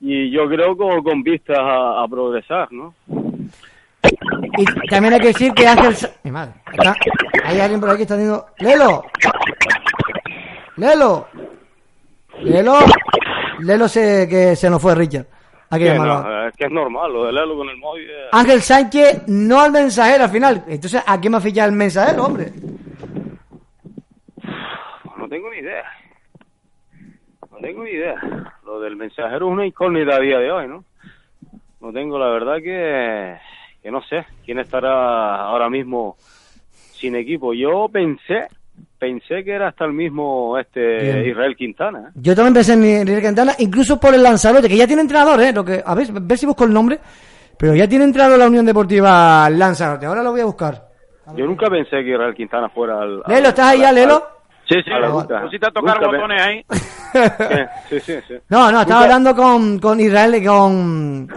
y 0.00 0.30
yo 0.30 0.46
creo 0.48 0.76
que 0.76 1.02
con 1.02 1.22
vistas 1.22 1.58
a, 1.58 2.02
a 2.02 2.08
progresar, 2.08 2.70
¿no? 2.72 2.94
Y 4.56 4.64
también 4.88 5.14
hay 5.14 5.20
que 5.20 5.28
decir 5.28 5.52
que 5.52 5.66
Ángel... 5.66 5.94
Sa- 5.94 6.10
Mi 6.22 6.30
madre. 6.30 6.52
está- 6.72 6.94
hay 7.44 7.60
alguien 7.60 7.80
por 7.80 7.88
aquí 7.90 7.98
que 7.98 8.02
está 8.04 8.16
diciendo... 8.16 8.46
¡Lelo! 8.58 9.02
¡Lelo! 10.76 11.26
¡Lelo! 12.42 12.74
Lelo 13.60 13.88
se, 13.88 14.28
que 14.28 14.56
se 14.56 14.68
nos 14.68 14.82
fue 14.82 14.94
Richard. 14.94 15.26
Hay 15.74 15.80
que 15.80 15.86
Que 15.86 15.92
llamarlo. 15.92 16.22
no, 16.30 16.48
es 16.48 16.56
que 16.56 16.64
es 16.64 16.70
normal, 16.72 17.12
lo 17.12 17.24
de 17.26 17.32
Lelo 17.32 17.56
con 17.56 17.68
el 17.68 17.76
móvil. 17.78 18.08
es- 18.10 18.16
Ángel 18.32 18.60
Sánchez 18.62 19.22
no 19.28 19.60
al 19.60 19.72
mensajero 19.72 20.24
al 20.24 20.30
final. 20.30 20.64
Entonces, 20.68 21.02
¿a 21.06 21.20
quién 21.20 21.30
me 21.32 21.38
ha 21.38 21.40
fichado 21.40 21.70
el 21.70 21.76
mensajero, 21.76 22.24
hombre? 22.24 22.48
No 25.16 25.28
tengo 25.28 25.50
ni 25.50 25.58
idea. 25.58 25.84
No 27.50 27.58
tengo 27.60 27.84
ni 27.84 27.90
idea. 27.90 28.14
Lo 28.64 28.80
del 28.80 28.96
mensajero 28.96 29.46
es 29.46 29.52
una 29.52 29.66
incógnita 29.66 30.16
a 30.16 30.20
día 30.20 30.38
de 30.38 30.50
hoy, 30.50 30.68
¿no? 30.68 30.84
No 31.80 31.92
tengo 31.92 32.18
la 32.18 32.28
verdad 32.28 32.56
que, 32.56 33.36
que 33.82 33.90
no 33.90 34.02
sé 34.02 34.26
quién 34.44 34.58
estará 34.58 35.36
ahora 35.42 35.68
mismo 35.70 36.16
sin 36.92 37.14
equipo. 37.16 37.52
Yo 37.54 37.88
pensé, 37.90 38.48
pensé 38.98 39.44
que 39.44 39.52
era 39.52 39.68
hasta 39.68 39.84
el 39.84 39.92
mismo 39.92 40.58
este 40.58 40.80
Bien. 40.80 41.28
Israel 41.28 41.54
Quintana. 41.56 42.10
Yo 42.14 42.34
también 42.34 42.54
pensé 42.54 42.72
en 42.74 42.84
Enrique 42.84 43.22
Quintana, 43.22 43.52
incluso 43.58 43.98
por 44.00 44.14
el 44.14 44.22
Lanzarote, 44.22 44.68
que 44.68 44.76
ya 44.76 44.86
tiene 44.86 45.02
entrenador, 45.02 45.40
¿eh? 45.42 45.52
Lo 45.52 45.64
que, 45.64 45.82
a 45.84 45.94
ver, 45.94 46.06
ver 46.12 46.38
si 46.38 46.46
busco 46.46 46.64
el 46.64 46.72
nombre. 46.72 46.98
Pero 47.58 47.74
ya 47.74 47.86
tiene 47.88 48.04
entrenador 48.04 48.38
la 48.38 48.48
Unión 48.48 48.66
Deportiva 48.66 49.48
Lanzarote. 49.50 50.06
Ahora 50.06 50.22
lo 50.22 50.32
voy 50.32 50.40
a 50.40 50.44
buscar. 50.46 50.88
Yo 51.36 51.46
nunca 51.46 51.70
pensé 51.70 52.02
que 52.02 52.10
Israel 52.12 52.34
Quintana 52.34 52.68
fuera 52.68 53.00
al... 53.00 53.22
al- 53.24 53.32
Lelo, 53.34 53.48
¿estás 53.48 53.66
ahí 53.66 53.80
ya, 53.80 53.92
Lelo? 53.92 54.22
Sí, 54.68 54.76
sí, 54.84 54.90
a 54.90 54.98
la 54.98 55.08
ruta. 55.08 55.42
pusiste 55.42 55.66
a 55.66 55.70
tocar 55.70 55.96
Nunca 56.00 56.10
pe- 56.10 56.16
botones 56.16 56.42
ahí. 56.42 56.64
Sí, 57.88 58.00
sí, 58.00 58.12
sí. 58.26 58.34
No, 58.48 58.72
no, 58.72 58.80
estaba 58.80 59.00
Nunca- 59.00 59.14
hablando 59.14 59.36
con, 59.36 59.78
con 59.78 60.00
Israel 60.00 60.34
y 60.34 60.44
con, 60.44 61.28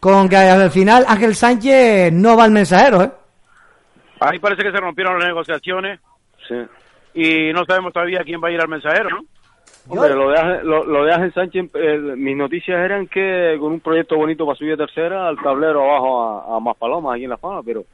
con 0.00 0.28
que 0.28 0.36
al 0.36 0.70
final 0.70 1.04
Ángel 1.06 1.34
Sánchez 1.36 2.12
no 2.12 2.36
va 2.36 2.44
al 2.44 2.50
mensajero, 2.50 3.02
¿eh? 3.04 3.10
Ahí 4.20 4.38
parece 4.40 4.62
que 4.64 4.72
se 4.72 4.78
rompieron 4.78 5.18
las 5.18 5.28
negociaciones 5.28 6.00
Sí. 6.48 6.54
y 7.14 7.52
no 7.52 7.64
sabemos 7.64 7.92
todavía 7.92 8.22
quién 8.24 8.40
va 8.42 8.48
a 8.48 8.52
ir 8.52 8.60
al 8.60 8.68
mensajero, 8.68 9.10
¿no? 9.10 9.20
Hombre, 9.88 10.14
lo 10.14 10.30
de, 10.30 10.62
lo, 10.64 10.84
lo 10.84 11.04
de 11.04 11.12
Ángel 11.12 11.32
Sánchez, 11.34 11.70
eh, 11.74 11.98
mis 12.16 12.36
noticias 12.36 12.78
eran 12.78 13.06
que 13.08 13.56
con 13.58 13.72
un 13.72 13.80
proyecto 13.80 14.16
bonito 14.16 14.46
para 14.46 14.56
subir 14.56 14.74
a 14.74 14.76
tercera, 14.76 15.26
al 15.26 15.36
tablero 15.38 15.82
abajo 15.82 16.22
a, 16.22 16.56
a 16.56 16.60
Maspalomas, 16.60 17.14
aquí 17.14 17.24
en 17.24 17.30
La 17.30 17.36
Fama, 17.36 17.62
pero 17.64 17.84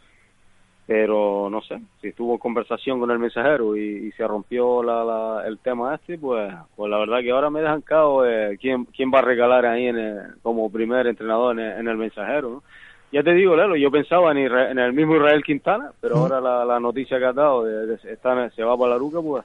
pero 0.86 1.48
no 1.50 1.60
sé, 1.60 1.78
si 2.00 2.08
estuvo 2.08 2.32
en 2.32 2.38
conversación 2.38 2.98
con 2.98 3.10
el 3.10 3.18
mensajero 3.18 3.76
y, 3.76 4.06
y 4.08 4.12
se 4.12 4.26
rompió 4.26 4.82
la, 4.82 5.04
la- 5.04 5.42
el 5.46 5.58
tema 5.58 5.94
este, 5.94 6.16
pues 6.18 6.50
pues 6.76 6.90
la 6.90 6.98
verdad 6.98 7.20
que 7.20 7.30
ahora 7.30 7.50
me 7.50 7.60
dejan 7.60 7.82
cao 7.82 8.24
eh, 8.24 8.56
quién, 8.58 8.86
quién 8.86 9.10
va 9.12 9.18
a 9.18 9.22
regalar 9.22 9.66
ahí 9.66 9.86
en 9.86 9.98
el- 9.98 10.22
como 10.42 10.70
primer 10.72 11.06
entrenador 11.06 11.58
en 11.58 11.66
el, 11.66 11.80
en 11.80 11.88
el 11.88 11.96
mensajero, 11.98 12.48
¿no? 12.50 12.62
Ya 13.10 13.22
te 13.22 13.32
digo, 13.32 13.56
Lelo, 13.56 13.74
yo 13.76 13.90
pensaba 13.90 14.32
en, 14.32 14.38
el 14.78 14.92
mismo 14.92 15.16
Israel 15.16 15.42
Quintana, 15.42 15.90
pero 16.00 16.18
ahora 16.18 16.40
la, 16.40 16.64
la 16.64 16.78
noticia 16.78 17.18
que 17.18 17.24
has 17.24 17.34
dado 17.34 17.64
de, 17.64 17.86
de 17.86 17.94
estar- 18.12 18.52
se 18.54 18.62
va 18.62 18.76
para 18.76 18.92
la 18.92 18.98
ruca, 18.98 19.18
pues, 19.22 19.44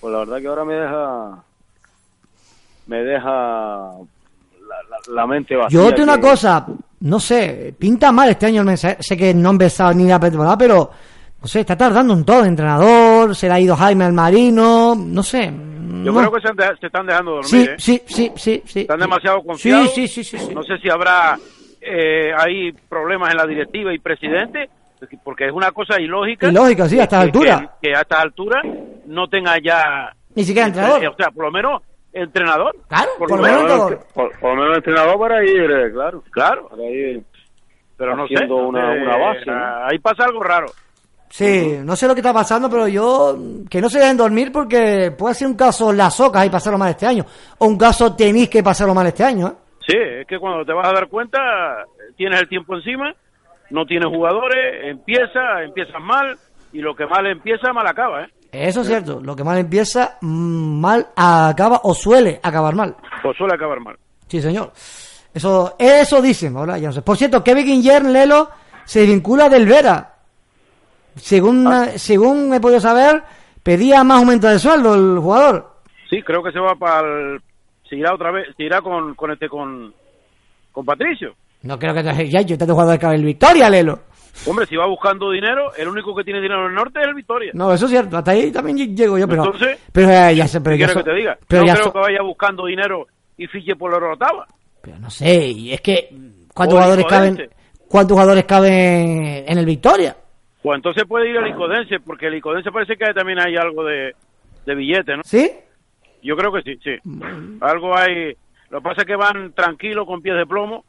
pues 0.00 0.12
la 0.12 0.18
verdad 0.20 0.40
que 0.40 0.46
ahora 0.48 0.64
me 0.64 0.74
deja 0.74 1.42
me 2.86 3.02
deja 3.02 3.28
la, 3.28 4.76
la- 4.90 5.14
la 5.14 5.26
mente 5.26 5.56
vacía. 5.56 5.78
Yo 5.78 5.94
te 5.94 6.02
una 6.02 6.14
que- 6.16 6.20
cosa, 6.22 6.66
no 7.00 7.20
sé, 7.20 7.74
pinta 7.78 8.12
mal 8.12 8.30
este 8.30 8.46
año 8.46 8.60
el 8.60 8.66
mensaje. 8.66 8.96
Sé 9.00 9.16
que 9.16 9.34
no 9.34 9.48
ha 9.50 9.52
empezado 9.52 9.92
ni 9.92 10.04
la 10.06 10.18
temporada, 10.20 10.56
pero 10.56 10.90
no 11.42 11.46
sé, 11.48 11.60
está 11.60 11.76
tardando 11.76 12.14
en 12.14 12.24
todo. 12.24 12.44
Entrenador, 12.44 13.34
se 13.34 13.48
le 13.48 13.54
ha 13.54 13.60
ido 13.60 13.76
Jaime 13.76 14.04
al 14.04 14.12
Marino, 14.12 14.94
no 14.96 15.22
sé. 15.22 15.46
Yo 15.46 16.12
no. 16.12 16.18
creo 16.18 16.32
que 16.32 16.40
se, 16.40 16.78
se 16.80 16.86
están 16.86 17.06
dejando 17.06 17.32
dormir, 17.32 17.46
Sí, 17.50 17.60
¿eh? 17.60 17.74
sí, 17.78 18.02
sí, 18.06 18.32
sí, 18.36 18.62
sí. 18.66 18.80
Están 18.80 19.00
demasiado 19.00 19.42
confiados. 19.42 19.92
Sí, 19.92 20.08
sí, 20.08 20.24
sí, 20.24 20.38
sí, 20.38 20.46
sí. 20.46 20.54
No 20.54 20.62
sé 20.62 20.78
si 20.78 20.88
habrá 20.88 21.36
eh, 21.86 22.32
ahí 22.36 22.72
problemas 22.88 23.30
en 23.30 23.36
la 23.38 23.46
directiva 23.46 23.92
y 23.94 23.98
presidente, 23.98 24.68
porque 25.24 25.46
es 25.46 25.52
una 25.52 25.70
cosa 25.72 26.00
ilógica. 26.00 26.48
Ilógica, 26.48 26.88
sí, 26.88 26.98
a 26.98 27.04
estas 27.04 27.20
que- 27.20 27.24
alturas. 27.26 27.60
Que, 27.80 27.88
que 27.88 27.96
a 27.96 28.00
estas 28.00 28.20
alturas 28.20 28.62
no 29.06 29.28
tenga 29.28 29.56
ya... 29.62 30.12
Ni 30.34 30.44
siquiera 30.44 30.68
entrenador. 30.68 31.02
eh, 31.04 31.08
O 31.08 31.14
sea, 31.16 31.30
por 31.30 31.44
lo 31.44 31.50
menos 31.50 31.82
entrenador. 32.12 32.74
Claro, 32.88 33.10
por, 33.18 33.28
por 33.28 33.38
lo 33.38 33.44
menos 33.44 33.60
entrenador. 33.62 34.06
Por, 34.14 34.38
por 34.38 34.50
lo 34.56 34.62
menos 34.62 34.76
entrenador 34.78 35.18
para 35.18 35.44
ir, 35.44 35.70
eh, 35.70 35.92
claro. 35.92 36.22
Claro. 36.30 36.68
Para 36.68 36.82
ir 36.84 37.22
Pero 37.96 38.16
no 38.16 38.26
sé. 38.26 38.34
una, 38.50 38.94
eh, 38.94 39.02
una 39.02 39.16
base. 39.16 39.46
¿no? 39.46 39.84
Ahí 39.86 39.98
pasa 39.98 40.24
algo 40.24 40.42
raro. 40.42 40.66
Sí, 41.28 41.78
no 41.82 41.96
sé 41.96 42.06
lo 42.06 42.14
que 42.14 42.20
está 42.20 42.32
pasando, 42.32 42.70
pero 42.70 42.86
yo 42.86 43.36
que 43.68 43.80
no 43.80 43.90
se 43.90 43.98
dejen 43.98 44.16
dormir 44.16 44.52
porque 44.52 45.10
puede 45.10 45.34
ser 45.34 45.48
un 45.48 45.54
caso 45.56 45.92
Las 45.92 46.18
Ocas 46.20 46.46
y 46.46 46.50
pasarlo 46.50 46.78
mal 46.78 46.90
este 46.90 47.04
año, 47.04 47.26
o 47.58 47.66
un 47.66 47.76
caso 47.76 48.14
Tenis 48.14 48.48
que 48.48 48.62
pasarlo 48.62 48.94
mal 48.94 49.08
este 49.08 49.24
año. 49.24 49.48
¿eh? 49.48 49.52
Sí, 49.86 49.96
es 49.96 50.26
que 50.26 50.38
cuando 50.38 50.64
te 50.64 50.72
vas 50.72 50.88
a 50.88 50.92
dar 50.92 51.08
cuenta, 51.08 51.38
tienes 52.16 52.40
el 52.40 52.48
tiempo 52.48 52.74
encima, 52.74 53.14
no 53.70 53.86
tienes 53.86 54.08
jugadores, 54.08 54.84
empieza, 54.84 55.62
empiezas 55.62 56.00
mal, 56.00 56.36
y 56.72 56.80
lo 56.80 56.94
que 56.94 57.06
mal 57.06 57.26
empieza, 57.26 57.72
mal 57.72 57.86
acaba, 57.86 58.24
¿eh? 58.24 58.28
Eso 58.52 58.80
es 58.80 58.86
cierto, 58.86 59.20
lo 59.20 59.36
que 59.36 59.44
mal 59.44 59.58
empieza, 59.58 60.18
mm, 60.20 60.80
mal 60.80 61.06
acaba 61.14 61.80
o 61.84 61.94
suele 61.94 62.40
acabar 62.42 62.74
mal. 62.74 62.96
O 63.22 63.32
suele 63.34 63.54
acabar 63.54 63.80
mal. 63.80 63.96
Sí, 64.28 64.40
señor. 64.40 64.72
Eso, 65.34 65.76
eso 65.78 66.22
dicen, 66.22 66.56
ahora 66.56 66.78
ya 66.78 66.88
no 66.88 66.92
sé. 66.94 67.02
Por 67.02 67.16
cierto, 67.16 67.44
Kevin 67.44 67.66
Guiller, 67.66 68.04
Lelo, 68.04 68.48
se 68.84 69.04
vincula 69.04 69.48
del 69.48 69.66
Vera. 69.66 70.14
Según, 71.16 71.70
según 71.96 72.54
he 72.54 72.60
podido 72.60 72.80
saber, 72.80 73.22
pedía 73.62 74.02
más 74.04 74.18
aumento 74.18 74.48
de 74.48 74.58
sueldo 74.58 74.94
el 74.94 75.18
jugador. 75.18 75.70
Sí, 76.08 76.22
creo 76.22 76.42
que 76.42 76.52
se 76.52 76.60
va 76.60 76.74
para 76.76 77.00
el... 77.00 77.40
Se 77.88 77.96
irá 77.96 78.14
otra 78.14 78.30
vez, 78.32 78.48
se 78.56 78.64
irá 78.64 78.80
con, 78.80 79.14
con 79.14 79.30
este, 79.30 79.48
con, 79.48 79.92
con 80.72 80.84
Patricio. 80.84 81.34
No 81.62 81.78
creo 81.78 81.94
que 81.94 82.02
te 82.02 82.28
ya 82.28 82.40
yo 82.42 82.56
te 82.58 82.64
jugador 82.66 82.98
que 82.98 83.06
el 83.06 83.24
Victoria, 83.24 83.68
Lelo. 83.70 84.00
Hombre, 84.46 84.66
si 84.66 84.76
va 84.76 84.86
buscando 84.86 85.30
dinero, 85.30 85.72
el 85.76 85.88
único 85.88 86.14
que 86.14 86.22
tiene 86.22 86.40
dinero 86.42 86.64
en 86.64 86.70
el 86.70 86.74
norte 86.74 87.00
es 87.00 87.06
el 87.08 87.14
Victoria. 87.14 87.52
No, 87.54 87.72
eso 87.72 87.86
es 87.86 87.90
cierto, 87.90 88.18
hasta 88.18 88.32
ahí 88.32 88.52
también 88.52 88.94
llego 88.94 89.16
yo, 89.18 89.26
pero. 89.26 89.44
Entonces, 89.44 89.78
pero 89.92 90.10
eh, 90.10 90.34
ya 90.36 90.46
sé, 90.46 90.60
pero 90.60 90.76
¿Qué 90.76 90.80
ya 90.80 90.86
quieres 90.86 90.92
so- 90.92 91.04
que 91.04 91.10
te 91.10 91.16
diga? 91.16 91.38
Pero 91.48 91.62
no 91.62 91.66
ya 91.68 91.72
creo 91.74 91.84
so- 91.86 91.92
que 91.92 91.98
vaya 92.00 92.22
buscando 92.22 92.66
dinero 92.66 93.06
y 93.38 93.46
fiche 93.46 93.74
por 93.76 93.90
la 93.90 93.96
Orotava. 93.96 94.46
pero 94.82 94.98
no 94.98 95.08
sé, 95.10 95.48
y 95.48 95.72
es 95.72 95.80
que 95.80 96.10
¿cuántos 96.54 96.78
jugadores 96.78 97.06
caben 97.06 97.30
Incodense. 97.32 97.56
cuántos 97.88 98.12
jugadores 98.14 98.44
caben 98.44 99.44
en 99.48 99.58
el 99.58 99.64
Victoria? 99.66 100.14
Pues 100.62 100.76
entonces 100.76 101.04
puede 101.08 101.30
ir 101.30 101.38
al 101.38 101.48
Icodense, 101.48 101.96
porque 102.04 102.26
el 102.26 102.34
Icodense 102.34 102.70
parece 102.70 102.96
que 102.96 103.12
también 103.14 103.38
hay 103.40 103.54
algo 103.56 103.84
de, 103.84 104.12
de 104.66 104.74
billete, 104.74 105.16
¿no? 105.16 105.22
¿Sí? 105.24 105.50
Yo 106.26 106.36
creo 106.36 106.52
que 106.52 106.62
sí, 106.62 106.78
sí. 106.82 106.90
Algo 107.60 107.96
hay. 107.96 108.36
Lo 108.70 108.78
que 108.78 108.84
pasa 108.84 109.02
es 109.02 109.06
que 109.06 109.16
van 109.16 109.52
tranquilos 109.52 110.06
con 110.06 110.20
pies 110.20 110.36
de 110.36 110.44
plomo. 110.44 110.84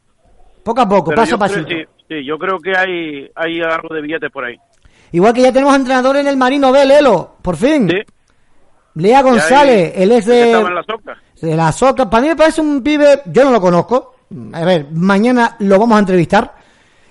Poco 0.64 0.80
a 0.80 0.88
poco, 0.88 1.12
paso 1.12 1.36
a 1.36 1.38
paso. 1.38 1.62
sí, 1.66 1.84
sí, 2.08 2.24
yo 2.24 2.36
creo 2.38 2.58
que 2.58 2.76
hay, 2.76 3.30
hay 3.34 3.60
algo 3.60 3.94
de 3.94 4.02
billete 4.02 4.30
por 4.30 4.44
ahí. 4.44 4.58
Igual 5.12 5.32
que 5.32 5.42
ya 5.42 5.52
tenemos 5.52 5.74
entrenador 5.76 6.16
en 6.16 6.26
el 6.26 6.36
Marino 6.36 6.72
B, 6.72 6.84
Lelo, 6.84 7.36
por 7.40 7.56
fin. 7.56 7.88
Lea 8.94 9.22
González, 9.22 9.92
él 9.94 10.10
es 10.10 10.26
de, 10.26 10.50
en 10.50 10.74
la 10.74 10.82
soca. 10.82 11.16
de 11.40 11.56
la 11.56 11.72
Soca. 11.72 12.10
Para 12.10 12.22
mí 12.22 12.28
me 12.28 12.36
parece 12.36 12.60
un 12.60 12.82
pibe, 12.82 13.22
yo 13.26 13.44
no 13.44 13.52
lo 13.52 13.60
conozco. 13.60 14.16
A 14.52 14.64
ver, 14.64 14.88
mañana 14.92 15.56
lo 15.60 15.78
vamos 15.78 15.96
a 15.96 16.00
entrevistar. 16.00 16.52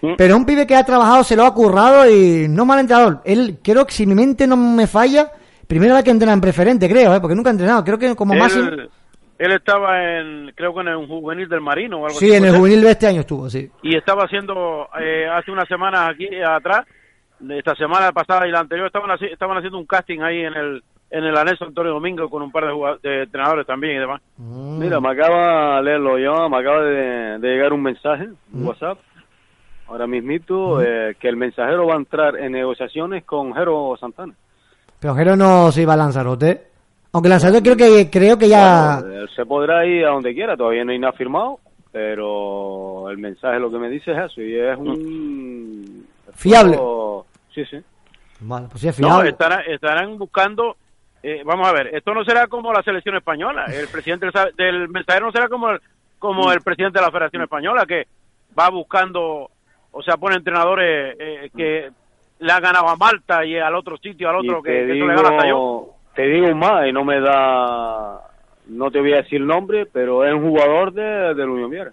Mm. 0.02 0.14
Pero 0.18 0.34
es 0.34 0.40
un 0.40 0.46
pibe 0.46 0.68
que 0.68 0.76
ha 0.76 0.84
trabajado, 0.84 1.24
se 1.24 1.36
lo 1.36 1.46
ha 1.46 1.54
currado 1.54 2.10
y 2.10 2.48
no 2.50 2.66
mal 2.66 2.80
entrenador. 2.80 3.22
Él, 3.24 3.60
creo 3.64 3.86
que 3.86 3.94
si 3.94 4.06
mi 4.06 4.14
mente 4.14 4.46
no 4.46 4.58
me 4.58 4.86
falla, 4.86 5.32
Primera 5.68 5.95
vez 5.95 6.03
que 6.03 6.11
entrena 6.11 6.34
en 6.34 6.41
preferente, 6.41 6.89
creo, 6.89 7.13
¿eh? 7.13 7.20
porque 7.20 7.36
nunca 7.36 7.49
ha 7.49 7.51
entrenado. 7.53 7.84
Creo 7.84 7.97
que 7.97 8.15
como 8.15 8.34
él, 8.34 8.39
máximo. 8.39 8.70
Él 9.38 9.51
estaba 9.51 10.18
en, 10.20 10.51
creo 10.55 10.74
que 10.74 10.82
en 10.82 10.88
un 10.95 11.07
juvenil 11.07 11.47
del 11.47 11.61
Marino 11.61 11.97
o 11.99 12.05
algo 12.07 12.18
Sí, 12.18 12.28
así. 12.30 12.36
en 12.38 12.45
el 12.45 12.55
juvenil 12.57 12.82
de 12.82 12.91
este 12.91 13.05
año 13.07 13.20
estuvo, 13.22 13.49
sí. 13.49 13.70
Y 13.84 13.95
estaba 13.95 14.24
haciendo, 14.24 14.88
eh, 14.99 15.28
hace 15.32 15.51
unas 15.51 15.68
semanas 15.68 16.09
aquí 16.09 16.28
atrás, 16.43 16.86
esta 17.49 17.76
semana 17.76 18.11
pasada 18.11 18.47
y 18.47 18.51
la 18.51 18.61
anterior, 18.61 18.88
estaban, 18.88 19.11
haci- 19.11 19.32
estaban 19.32 19.57
haciendo 19.57 19.78
un 19.78 19.86
casting 19.86 20.22
ahí 20.22 20.39
en 20.41 20.53
el 20.53 20.84
en 21.09 21.24
el 21.24 21.38
anexo 21.38 21.63
Antonio 21.63 21.93
Domingo 21.93 22.30
con 22.30 22.41
un 22.41 22.51
par 22.51 22.65
de, 23.01 23.24
entrenadores 23.24 23.65
también 23.65 23.95
y 23.95 23.99
demás. 23.99 24.22
Mira, 24.38 24.99
me 24.99 25.11
acaba 25.11 25.78
de 25.78 25.84
leerlo 25.84 26.18
yo, 26.20 26.49
me 26.49 26.57
acaba 26.57 26.82
de, 26.82 27.38
de 27.39 27.47
llegar 27.47 27.72
un 27.72 27.82
mensaje, 27.82 28.28
un 28.51 28.65
WhatsApp, 28.68 28.97
ahora 29.88 30.05
mismito, 30.05 30.82
eh, 30.82 31.15
que 31.18 31.30
el 31.30 31.38
mensajero 31.38 31.88
va 31.88 31.93
a 31.93 31.97
entrar 31.97 32.36
en 32.38 32.51
negociaciones 32.51 33.24
con 33.24 33.53
Jero 33.53 33.95
Santana. 33.97 34.34
Pero 35.00 35.16
Jero 35.16 35.36
no 35.36 35.72
se 35.72 35.82
iba 35.84 35.93
a 35.93 35.98
Lanzarote. 35.98 36.64
Aunque 37.14 37.30
Lanzarote 37.30 37.62
creo 37.62 37.78
que 37.78 38.10
creo 38.10 38.38
que 38.38 38.50
ya. 38.50 39.00
Bueno, 39.02 39.22
él 39.22 39.30
se 39.36 39.45
podrá 39.45 39.86
ir 39.86 40.06
a 40.06 40.10
donde 40.10 40.34
quiera, 40.34 40.58
todavía 40.58 40.84
no 40.84 40.91
hay 40.91 41.00
nada 41.00 41.14
firmado, 41.14 41.60
pero 41.91 43.10
el 43.10 43.18
mensaje 43.18 43.60
lo 43.60 43.72
que 43.72 43.78
me 43.78 43.89
dice 43.89 44.12
es 44.12 44.18
eso, 44.32 44.41
y 44.41 44.56
es 44.56 44.78
un... 44.78 46.06
Fiable. 46.34 46.78
Sí, 47.54 47.66
sí. 47.66 47.78
Vale, 48.41 48.68
pues 48.70 48.82
sí 48.82 48.88
es 48.88 49.00
No, 49.00 49.08
fiable. 49.10 49.30
estarán, 49.32 49.62
estarán 49.68 50.18
buscando, 50.20 50.76
eh, 51.24 51.41
vamos 51.43 51.68
a 51.68 51.72
ver, 51.74 51.88
esto 51.95 52.14
no 52.14 52.24
será 52.24 52.45
como 52.48 52.72
la 52.72 52.84
selección 52.84 53.16
española, 53.16 53.66
el 53.66 53.88
presidente 53.88 54.28
del, 54.28 54.34
sa- 54.34 54.50
del 54.56 54.89
mensajero 54.89 55.26
no 55.28 55.32
será 55.32 55.48
como 55.50 55.72
el, 55.72 55.80
como 56.20 56.52
el 56.52 56.62
presidente 56.62 57.00
de 57.00 57.06
la 57.06 57.12
Federación 57.12 57.41
Española, 57.43 57.86
que 57.88 58.06
va 58.58 58.70
buscando, 58.70 59.50
o 59.91 60.04
sea, 60.04 60.18
pone 60.18 60.36
entrenadores 60.36 61.16
eh, 61.20 61.50
que 61.56 61.89
le 62.40 62.52
ha 62.52 62.60
ganado 62.60 62.88
a 62.90 62.96
Malta 62.96 63.44
y 63.46 63.58
al 63.58 63.76
otro 63.76 63.98
sitio, 63.98 64.30
al 64.30 64.38
otro, 64.38 64.60
Y 64.60 64.64
que, 64.64 64.70
te 64.72 64.86
que 64.88 64.98
eso 64.98 65.06
le 65.08 65.16
gana 65.16 65.30
hasta 65.30 65.44
yo. 65.50 65.56
digo, 65.56 65.96
te 66.16 66.22
digo 66.24 66.56
más, 66.56 66.88
y 66.88 66.92
no 66.92 67.04
me 67.04 67.20
da... 67.20 68.22
No 68.68 68.92
te 68.92 69.00
voy 69.00 69.14
a 69.14 69.18
decir 69.18 69.40
el 69.42 69.48
nombre, 69.48 69.86
pero 69.86 70.26
es 70.26 70.34
un 70.34 70.42
jugador 70.50 70.92
de, 70.94 71.34
del 71.34 71.50
Unión 71.50 71.70
Viera. 71.70 71.92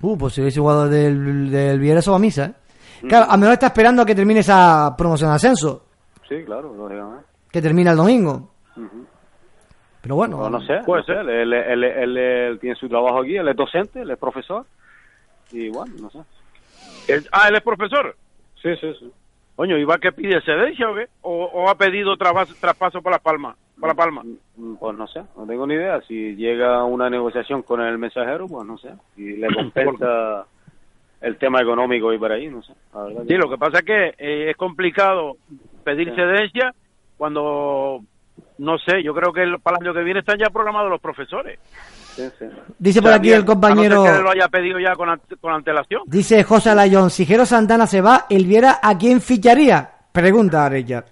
Uh, 0.00 0.16
pues 0.16 0.34
si 0.34 0.40
hubiese 0.40 0.60
jugador 0.60 0.88
del, 0.88 1.50
del 1.50 1.78
Vieres 1.80 2.06
o 2.08 2.14
a 2.14 2.18
misa, 2.18 2.44
¿eh? 2.46 2.52
Claro, 3.08 3.26
a 3.28 3.34
lo 3.34 3.38
mejor 3.38 3.52
está 3.54 3.66
esperando 3.66 4.02
a 4.02 4.06
que 4.06 4.14
termine 4.14 4.40
esa 4.40 4.94
promoción 4.96 5.30
de 5.30 5.36
ascenso, 5.36 5.84
Sí, 6.28 6.44
claro, 6.44 6.72
lógicamente. 6.74 7.24
que 7.50 7.60
termina 7.60 7.90
el 7.90 7.96
domingo. 7.96 8.50
Ujú. 8.76 9.04
Pero 10.00 10.14
bueno, 10.16 10.38
No, 10.38 10.50
no 10.50 10.60
sé, 10.60 10.74
no 10.86 11.02
sé, 11.02 11.12
Él, 11.12 11.28
él- 11.28 11.52
él- 11.52 11.84
él- 11.84 12.16
él 12.16 12.58
tiene 12.60 12.76
su 12.76 12.88
trabajo 12.88 13.20
aquí, 13.22 13.36
él 13.36 13.48
es 13.48 13.56
docente, 13.56 14.00
él 14.02 14.10
es 14.12 14.18
profesor. 14.18 14.64
Y 15.50 15.68
bueno, 15.70 15.92
no 16.00 16.10
sé. 16.10 16.18
Ah, 17.32 17.48
él 17.48 17.56
es 17.56 17.62
profesor. 17.62 18.14
Sí, 18.62 18.74
sí, 18.80 18.92
sí. 19.00 19.10
Coño, 19.56 19.76
¿y 19.76 19.84
va 19.84 19.98
que 19.98 20.12
pide 20.12 20.40
cedencia 20.42 20.88
o 20.90 20.94
qué? 20.94 21.06
¿O, 21.22 21.44
o 21.44 21.68
ha 21.68 21.74
pedido 21.74 22.16
traspaso, 22.16 22.54
traspaso 22.60 23.02
para 23.02 23.16
La 23.16 23.22
Palma? 23.22 23.56
Para 23.80 23.92
la 23.92 23.96
Palma. 23.96 24.22
Pues 24.78 24.96
no 24.96 25.06
sé, 25.08 25.22
no 25.36 25.46
tengo 25.46 25.66
ni 25.66 25.74
idea. 25.74 26.00
Si 26.02 26.36
llega 26.36 26.82
una 26.84 27.10
negociación 27.10 27.62
con 27.62 27.80
el 27.80 27.98
mensajero, 27.98 28.46
pues 28.46 28.66
no 28.66 28.78
sé. 28.78 28.90
Y 29.16 29.36
le 29.36 29.48
compensa 29.54 30.46
el 31.20 31.36
tema 31.36 31.60
económico 31.60 32.12
y 32.12 32.18
para 32.18 32.36
ahí, 32.36 32.48
no 32.48 32.62
sé. 32.62 32.72
La 32.94 33.24
Sí, 33.26 33.34
lo 33.34 33.50
que 33.50 33.58
pasa 33.58 33.78
es 33.80 33.84
que 33.84 34.14
eh, 34.18 34.50
es 34.50 34.56
complicado 34.56 35.36
pedir 35.84 36.08
Sí. 36.10 36.14
cedencia 36.16 36.72
cuando, 37.18 38.00
no 38.58 38.78
sé, 38.78 39.02
yo 39.02 39.14
creo 39.14 39.32
que 39.32 39.42
el, 39.42 39.60
para 39.60 39.76
el 39.80 39.86
año 39.86 39.94
que 39.94 40.02
viene 40.04 40.20
están 40.20 40.38
ya 40.38 40.50
programados 40.50 40.90
los 40.90 41.00
profesores. 41.00 41.58
Sí, 42.14 42.22
sí. 42.38 42.44
Dice 42.78 42.98
O 43.00 43.02
por 43.02 43.12
aquí 43.12 43.28
bien, 43.28 43.38
el 43.38 43.44
compañero, 43.44 43.94
A 43.94 44.04
no 44.04 44.04
ser 44.04 44.16
que 44.16 44.22
lo 44.22 44.30
haya 44.30 44.48
pedido 44.48 44.78
ya 44.78 44.94
con, 44.94 45.08
ante- 45.08 45.36
con 45.36 45.52
antelación. 45.52 46.02
dice 46.06 46.42
José 46.44 46.70
Alayón, 46.70 47.10
si 47.10 47.24
Jero 47.26 47.46
Santana 47.46 47.86
se 47.86 48.00
va, 48.00 48.26
¿el 48.28 48.46
Viera 48.46 48.78
a 48.82 48.96
quién 48.98 49.20
ficharía? 49.20 49.88
Pregunta 50.12 50.66
a 50.66 50.68
Richard. 50.68 51.04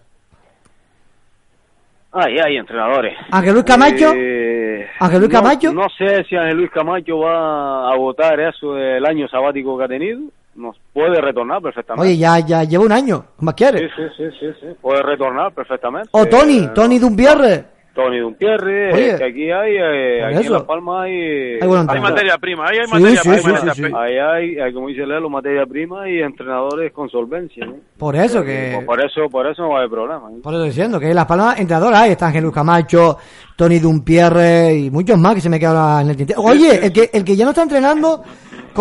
Ahí 2.13 2.37
hay 2.45 2.57
entrenadores. 2.57 3.15
¿Ángel 3.31 3.53
Luis 3.55 3.65
Camacho? 3.65 4.13
Eh, 4.17 4.87
¿Ángel 4.99 5.21
Luis 5.21 5.33
no- 5.33 5.39
Camacho? 5.43 5.73
No, 5.73 5.87
sé 5.97 6.25
si 6.25 6.37
Ángel 6.37 6.57
Luis 6.57 6.71
Camacho 6.73 7.19
va 7.21 7.93
a 7.93 7.97
votar 7.97 8.39
eso 8.41 8.75
del 8.75 9.07
año 9.07 9.29
sabático 9.29 9.79
que 9.79 9.85
ha 9.85 9.89
tenido. 9.89 10.21
Nos 10.57 10.77
puede 10.93 11.21
retornar 11.21 11.63
perfectamente. 11.63 12.09
Oye, 12.09 12.19
ya, 12.19 12.41
ya 12.41 12.65
lleva 12.65 12.85
un 12.85 12.91
año, 12.91 13.25
¿qué 13.39 13.45
más 13.45 13.55
Sí, 13.57 13.65
quieres? 13.65 13.91
sí, 13.97 14.03
sí, 14.17 14.25
sí, 14.41 14.47
sí. 14.61 14.67
Puede 14.83 15.01
retornar 15.03 15.53
perfectamente. 15.53 16.09
O 16.11 16.27
Tony, 16.27 16.65
Eh, 16.65 16.71
Tony 16.75 16.99
Dumbierre. 16.99 17.65
Tony 17.95 18.19
Dumpierre, 18.21 18.93
Oye, 18.93 19.11
eh, 19.11 19.19
que 19.19 19.25
aquí 19.25 19.51
hay, 19.51 19.73
eh, 19.77 20.19
por 20.21 20.29
aquí 20.29 20.37
en 20.37 20.43
eso. 20.45 20.53
Las 20.53 20.63
Palmas 20.63 21.05
hay... 21.05 21.13
Hay 21.13 21.59
buen 21.69 21.73
Hay 21.73 21.81
entrenador. 21.81 22.11
materia 22.11 22.39
prima, 22.39 22.65
ahí 22.69 22.79
hay 22.79 22.87
Sí, 22.87 22.93
materia 22.93 23.23
sí, 23.23 23.29
prima. 23.43 23.75
sí. 23.75 23.83
Ahí 23.97 24.17
hay, 24.19 24.59
hay, 24.61 24.73
como 24.73 24.89
dice 24.89 25.07
Lelo, 25.07 25.29
materia 25.29 25.67
prima 25.67 26.09
y 26.09 26.21
entrenadores 26.21 26.93
con 26.93 27.09
solvencia. 27.09 27.67
¿no? 27.67 27.75
Por 27.99 28.15
eso 28.17 28.43
que... 28.45 28.73
Pues 28.77 28.87
por 28.87 29.05
eso, 29.05 29.29
por 29.31 29.47
eso 29.47 29.63
no 29.63 29.71
va 29.71 29.75
a 29.75 29.79
haber 29.79 29.91
problema. 29.91 30.31
¿eh? 30.31 30.41
Por 30.43 30.53
eso 30.55 30.63
estoy 30.65 30.69
diciendo 30.69 31.01
que 31.01 31.09
en 31.11 31.15
Las 31.17 31.27
Palmas 31.27 31.59
entrenadores 31.59 31.99
hay, 31.99 32.11
está 32.13 32.27
Ángel 32.29 32.43
Luis 32.45 32.55
Camacho, 32.55 33.17
Tony 33.57 33.79
Dumpierre 33.81 34.75
y 34.75 34.91
muchos 34.91 35.19
más 35.19 35.35
que 35.35 35.41
se 35.41 35.49
me 35.51 35.59
quedan 35.59 36.03
en 36.05 36.11
el 36.11 36.17
tintero. 36.17 36.41
Oye, 36.43 36.87
el 36.87 36.93
que, 36.93 37.11
el 37.13 37.25
que 37.25 37.37
ya 37.37 37.45
no 37.45 37.51
está 37.51 37.63
entrenando, 37.63 38.23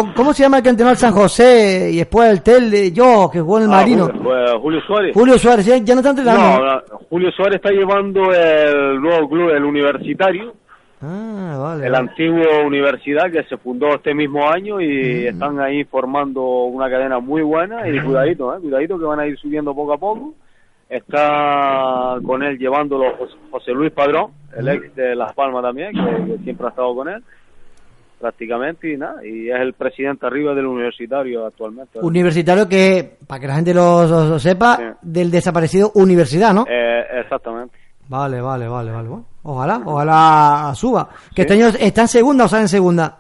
¿cómo, 0.01 0.13
cómo 0.15 0.33
se 0.33 0.43
llama 0.43 0.57
el 0.57 0.63
que 0.63 0.69
entrenó 0.69 0.89
al 0.91 0.97
San 0.97 1.13
José 1.13 1.89
y 1.91 1.97
después 1.97 2.29
el 2.29 2.41
Tel 2.41 2.69
de 2.71 2.91
yo, 2.91 3.29
que 3.31 3.39
jugó 3.41 3.57
en 3.57 3.63
el 3.65 3.69
Ah, 3.73 3.77
Marino? 3.77 4.05
Julio, 4.07 4.21
pues, 4.23 4.51
Julio 4.61 4.81
Suárez. 4.81 5.13
Julio 5.13 5.37
Suárez, 5.37 5.65
¿ya, 5.65 5.77
ya 5.77 5.93
no 5.95 5.99
está 6.01 6.09
entrenando? 6.11 6.41
No, 6.65 6.75
no, 6.75 6.81
Julio 7.09 7.31
Suárez 7.31 7.55
está 7.55 7.69
llevando 7.71 8.33
el 8.33 9.01
nuevo 9.01 9.29
club, 9.29 9.49
el 9.51 9.63
universitario, 9.63 10.53
Ah, 11.01 11.57
vale. 11.59 11.85
el 11.85 11.91
vale. 11.93 12.09
antiguo 12.09 12.43
universidad 12.65 13.31
que 13.31 13.43
se 13.43 13.55
fundó 13.57 13.95
este 13.95 14.13
mismo 14.13 14.49
año 14.49 14.81
y 14.81 15.23
Mm. 15.23 15.27
están 15.29 15.59
ahí 15.61 15.83
formando 15.85 16.41
una 16.65 16.89
cadena 16.89 17.19
muy 17.19 17.41
buena 17.41 17.87
y 17.87 17.99
cuidadito, 18.01 18.53
¿eh? 18.55 18.59
cuidadito 18.59 18.99
que 18.99 19.05
van 19.05 19.19
a 19.21 19.25
ir 19.27 19.37
subiendo 19.39 19.73
poco 19.73 19.93
a 19.93 19.97
poco. 19.97 20.33
Está 20.89 22.17
con 22.25 22.43
él 22.43 22.57
llevándolo 22.57 23.05
Jos- 23.17 23.37
José 23.51 23.71
Luis 23.71 23.91
Padrón, 23.91 24.31
el 24.57 24.67
ex 24.69 24.95
de 24.95 25.15
Las 25.15 25.33
Palmas 25.33 25.61
también, 25.63 25.91
que, 25.93 26.25
que 26.33 26.37
siempre 26.43 26.65
ha 26.65 26.69
estado 26.69 26.95
con 26.95 27.07
él 27.09 27.23
prácticamente 28.20 28.91
y 28.91 28.97
nada, 28.97 29.26
y 29.26 29.49
es 29.49 29.59
el 29.59 29.74
presidente 29.74 30.26
arriba 30.26 30.53
del 30.53 30.65
universitario 30.67 31.45
actualmente. 31.45 31.99
Universitario 32.01 32.67
que, 32.67 33.17
para 33.28 33.39
que 33.39 33.47
la 33.47 33.55
gente 33.55 33.74
lo, 33.74 34.05
lo- 34.05 34.26
lo 34.30 34.39
sepa, 34.39 34.97
del 35.01 35.32
desaparecido 35.32 35.91
Universidad, 35.95 36.53
¿no? 36.53 36.65
Eh, 36.70 37.03
exactamente. 37.22 37.78
Vale, 38.07 38.41
vale, 38.41 38.67
vale, 38.67 38.91
vale. 38.91 39.07
Bueno, 39.07 39.26
ojalá, 39.43 39.82
ojalá 39.86 40.72
suba. 40.76 41.07
Que 41.36 41.43
este 41.43 41.53
año 41.53 41.67
está 41.80 42.01
en 42.01 42.07
segunda 42.07 42.45
o 42.45 42.47
sale 42.47 42.63
en 42.63 42.67
segunda. 42.67 43.17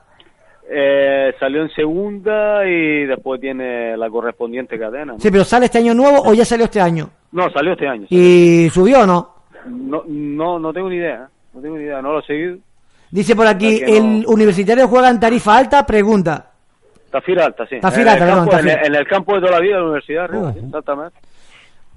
Eh, 0.71 1.33
salió 1.39 1.61
en 1.63 1.69
segunda 1.69 2.65
y 2.67 3.05
después 3.05 3.39
tiene 3.41 3.95
la 3.97 4.09
correspondiente 4.09 4.77
cadena. 4.77 5.13
¿no? 5.13 5.19
Sí, 5.19 5.31
pero 5.31 5.43
¿sale 5.43 5.65
este 5.65 5.79
año 5.79 5.93
nuevo 5.93 6.21
o 6.25 6.33
ya 6.33 6.45
salió 6.45 6.65
este 6.65 6.81
año? 6.81 7.09
No, 7.31 7.49
salió 7.51 7.73
este 7.73 7.87
año. 7.87 8.05
¿Y 8.09 8.69
subió 8.71 9.01
o 9.01 9.05
no? 9.07 9.35
No, 9.67 10.03
no, 10.07 10.59
no 10.59 10.73
tengo 10.73 10.89
ni 10.89 10.97
idea. 10.97 11.27
¿eh? 11.27 11.33
No 11.53 11.61
tengo 11.61 11.77
ni 11.77 11.83
idea, 11.83 12.01
no 12.01 12.13
lo 12.13 12.19
he 12.19 12.23
seguido. 12.25 12.57
Dice 13.11 13.35
por 13.35 13.47
aquí, 13.47 13.81
¿el 13.85 14.23
universitario 14.27 14.87
juega 14.87 15.09
en 15.09 15.19
tarifa 15.19 15.57
alta? 15.57 15.85
Pregunta. 15.85 16.45
Tafira 17.11 17.45
Alta, 17.47 17.65
sí. 17.67 17.79
Tafira 17.79 18.13
en, 18.13 18.21
Alta, 18.21 18.23
el 18.25 18.29
perdón, 18.29 18.47
campo, 18.49 18.59
en, 18.59 18.67
el, 18.69 18.85
en 18.85 18.95
el 18.95 19.07
campo 19.07 19.33
de 19.35 19.39
toda 19.41 19.51
la 19.53 19.59
vida 19.59 19.73
de 19.75 19.79
la 19.79 19.85
universidad, 19.85 20.29
sí, 20.29 20.59
exactamente. 20.65 21.19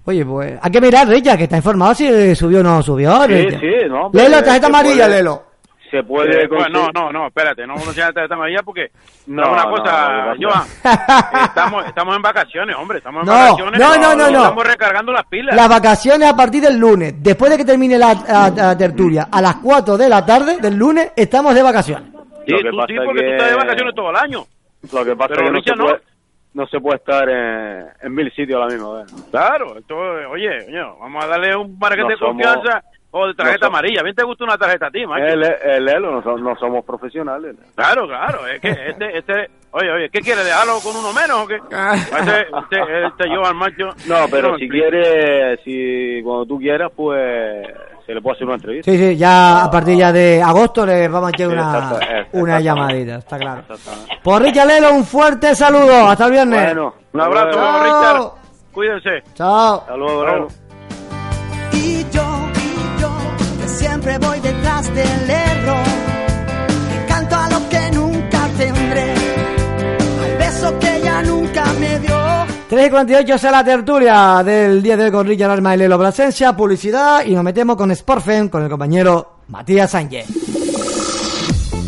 Oye, 0.05 0.25
pues 0.25 0.59
hay 0.61 0.71
que 0.73 0.81
mirar, 0.81 1.07
Reya, 1.07 1.37
que 1.37 1.45
está 1.45 1.57
informado 1.59 1.95
si 1.95 2.35
subió 2.35 2.61
o 2.61 2.63
no 2.63 2.83
subió. 2.83 3.23
Sí, 3.25 3.47
sí, 3.61 3.73
no. 3.89 4.11
Lelo, 4.13 4.43
tarjeta 4.43 4.67
amarilla, 4.69 5.05
puede- 5.05 5.19
Lelo. 5.19 5.43
Se 5.93 6.03
puede 6.03 6.45
Eh, 6.45 6.47
bueno, 6.49 6.89
no, 6.93 7.03
no, 7.05 7.13
no, 7.13 7.27
espérate, 7.29 7.65
no 7.67 7.75
vamos 7.75 7.89
a 7.89 7.93
echar 7.93 8.19
esta 8.19 8.35
amarilla 8.35 8.63
porque 8.65 8.91
No, 9.27 9.43
no, 9.43 9.53
una 9.53 9.65
no, 9.65 9.71
cosa, 9.71 10.35
que 10.39 10.45
Joan, 10.45 10.67
estamos, 11.45 11.87
estamos 11.87 12.17
en 12.17 12.23
vacaciones, 12.23 12.77
hombre, 12.77 12.99
estamos 12.99 13.21
en 13.23 13.27
No, 13.27 13.33
vacaciones. 13.39 13.79
no, 13.81 13.97
no, 13.97 14.17
no, 14.17 14.31
no. 14.31 14.39
Estamos 14.43 14.67
recargando 14.67 15.13
las 15.13 15.27
pilas. 15.27 15.55
Las 15.55 15.69
vacaciones 15.69 16.29
a 16.29 16.35
partir 16.35 16.63
del 16.63 16.79
lunes. 16.79 17.15
Después 17.23 17.51
de 17.53 17.59
que 17.59 17.65
termine 17.65 17.99
la, 17.99 18.15
la- 18.15 18.51
la 18.51 18.77
tertulia, 18.77 19.29
a 19.31 19.41
las 19.41 19.57
4 19.57 19.97
de 19.99 20.09
la 20.09 20.25
tarde 20.27 20.57
del 20.59 20.77
lunes, 20.77 21.13
estamos 21.15 21.55
de 21.55 21.63
vacaciones. 21.63 22.11
Sí, 22.47 22.53
Lo 22.53 22.59
que 22.59 22.71
tú 22.71 22.77
pasa 22.77 22.87
sí, 22.89 22.95
porque 23.05 23.21
que- 23.21 23.27
tú 23.27 23.33
estás 23.35 23.51
de 23.51 23.57
vacaciones 23.57 23.95
todo 23.95 24.11
el 24.11 24.17
año. 24.17 24.45
Lo 24.93 25.05
que 25.05 25.15
pasa 25.17 25.35
Pero 25.37 25.43
es 25.43 25.47
que 25.47 25.53
no 25.53 25.63
se, 25.63 25.77
no. 25.77 25.85
puede, 25.85 26.01
no 26.55 26.67
se 26.67 26.81
puede 26.81 26.97
estar 26.97 27.29
en, 27.29 27.87
en 28.03 28.15
mil 28.15 28.33
sitios 28.33 28.57
a 28.63 28.67
la 28.67 28.73
misma 28.75 28.95
vez. 29.03 29.13
Claro, 29.31 29.79
esto, 29.79 29.95
oye, 29.95 30.49
oye, 30.67 30.83
vamos 30.99 31.23
a 31.23 31.27
darle 31.29 31.55
un 31.55 31.79
margen 31.79 32.01
No 32.01 32.09
de 32.09 32.17
somos- 32.17 32.43
confianza 32.43 32.83
o 33.13 33.27
de 33.27 33.35
tarjeta 33.35 33.67
no 33.67 33.67
amarilla. 33.69 34.03
¿Bien 34.03 34.15
te 34.17 34.25
gusta 34.25 34.45
una 34.45 34.59
tarjeta 34.59 34.87
a 34.87 34.91
ti, 34.91 35.07
macho? 35.07 35.25
El, 35.25 35.43
el 35.45 35.89
Elo, 35.89 36.21
no, 36.21 36.37
no 36.39 36.57
somos 36.57 36.85
profesionales. 36.85 37.55
Claro, 37.75 38.07
claro, 38.09 38.47
es 38.47 38.61
que 38.61 38.71
este, 38.71 39.19
este, 39.19 39.33
oye, 39.71 39.91
oye, 39.93 40.11
¿qué 40.11 40.21
quiere? 40.21 40.43
¿Dejarlo 40.43 40.79
con 40.83 40.97
uno 40.97 41.13
menos 41.13 41.45
o 41.45 41.47
qué? 41.47 41.57
Este, 41.57 42.41
este, 42.41 43.07
este 43.07 43.29
Joan, 43.37 43.57
macho. 43.57 43.89
No, 44.07 44.27
pero 44.31 44.53
no, 44.53 44.57
si 44.59 44.65
sí. 44.65 44.71
quieres, 44.71 45.61
si 45.65 46.23
cuando 46.25 46.47
tú 46.47 46.59
quieras, 46.59 46.91
pues 46.97 47.67
se 48.07 48.15
le 48.15 48.21
puede 48.23 48.35
hacer 48.37 48.47
una 48.47 48.57
entrevista. 48.57 48.91
Sí, 48.91 48.97
sí, 48.99 49.17
ya 49.17 49.63
a 49.65 49.71
partir 49.71 49.97
ya 49.99 50.11
de 50.11 50.43
agosto 50.43 50.85
le 50.87 51.07
vamos 51.09 51.29
a 51.29 51.31
echar 51.37 51.49
Sí, 51.49 51.53
una, 51.55 51.99
eh, 52.01 52.27
una 52.33 52.61
llamadita, 52.61 53.17
está 53.17 53.39
claro. 53.39 53.63
Por 54.25 54.43
Richard 54.43 54.67
Lelo, 54.69 54.93
un 54.93 55.05
fuerte 55.05 55.55
saludo. 55.55 56.09
Hasta 56.09 56.27
el 56.27 56.33
viernes. 56.33 56.65
Bueno, 56.65 56.95
Un 57.13 57.21
abrazo. 57.21 57.83
Richard. 57.85 58.43
Cuídense. 58.73 59.23
Chao. 59.35 59.81
Hasta 59.81 59.97
luego, 59.97 60.49
siempre 64.03 64.27
voy 64.27 64.41
detrás 64.41 64.95
del 64.95 65.31
error. 65.31 65.85
Que 66.91 67.07
canto 67.07 67.37
a 67.37 67.51
lo 67.51 67.69
que 67.69 67.91
nunca 67.93 68.49
tendré. 68.59 69.15
Al 70.23 70.39
beso 70.39 70.79
que 70.79 70.97
ella 70.97 71.23
nunca 71.23 71.65
me 71.79 71.99
dio. 72.01 72.17
3.48 72.71 73.35
es 73.35 73.43
la 73.43 73.65
tertulia 73.65 74.43
del 74.43 74.83
día 74.83 74.97
de 74.97 75.05
hoy 75.05 75.11
con 75.11 75.27
Richard 75.27 75.51
Arma 75.51 75.75
y 75.75 75.79
Lelo 75.79 75.99
Plasencia, 75.99 76.57
publicidad 76.57 77.25
y 77.27 77.35
nos 77.35 77.45
metemos 77.45 77.77
con 77.77 77.95
Sportfem 77.95 78.49
con 78.49 78.63
el 78.63 78.71
compañero 78.71 79.41
Matías 79.49 79.91
Sánchez. 79.91 80.27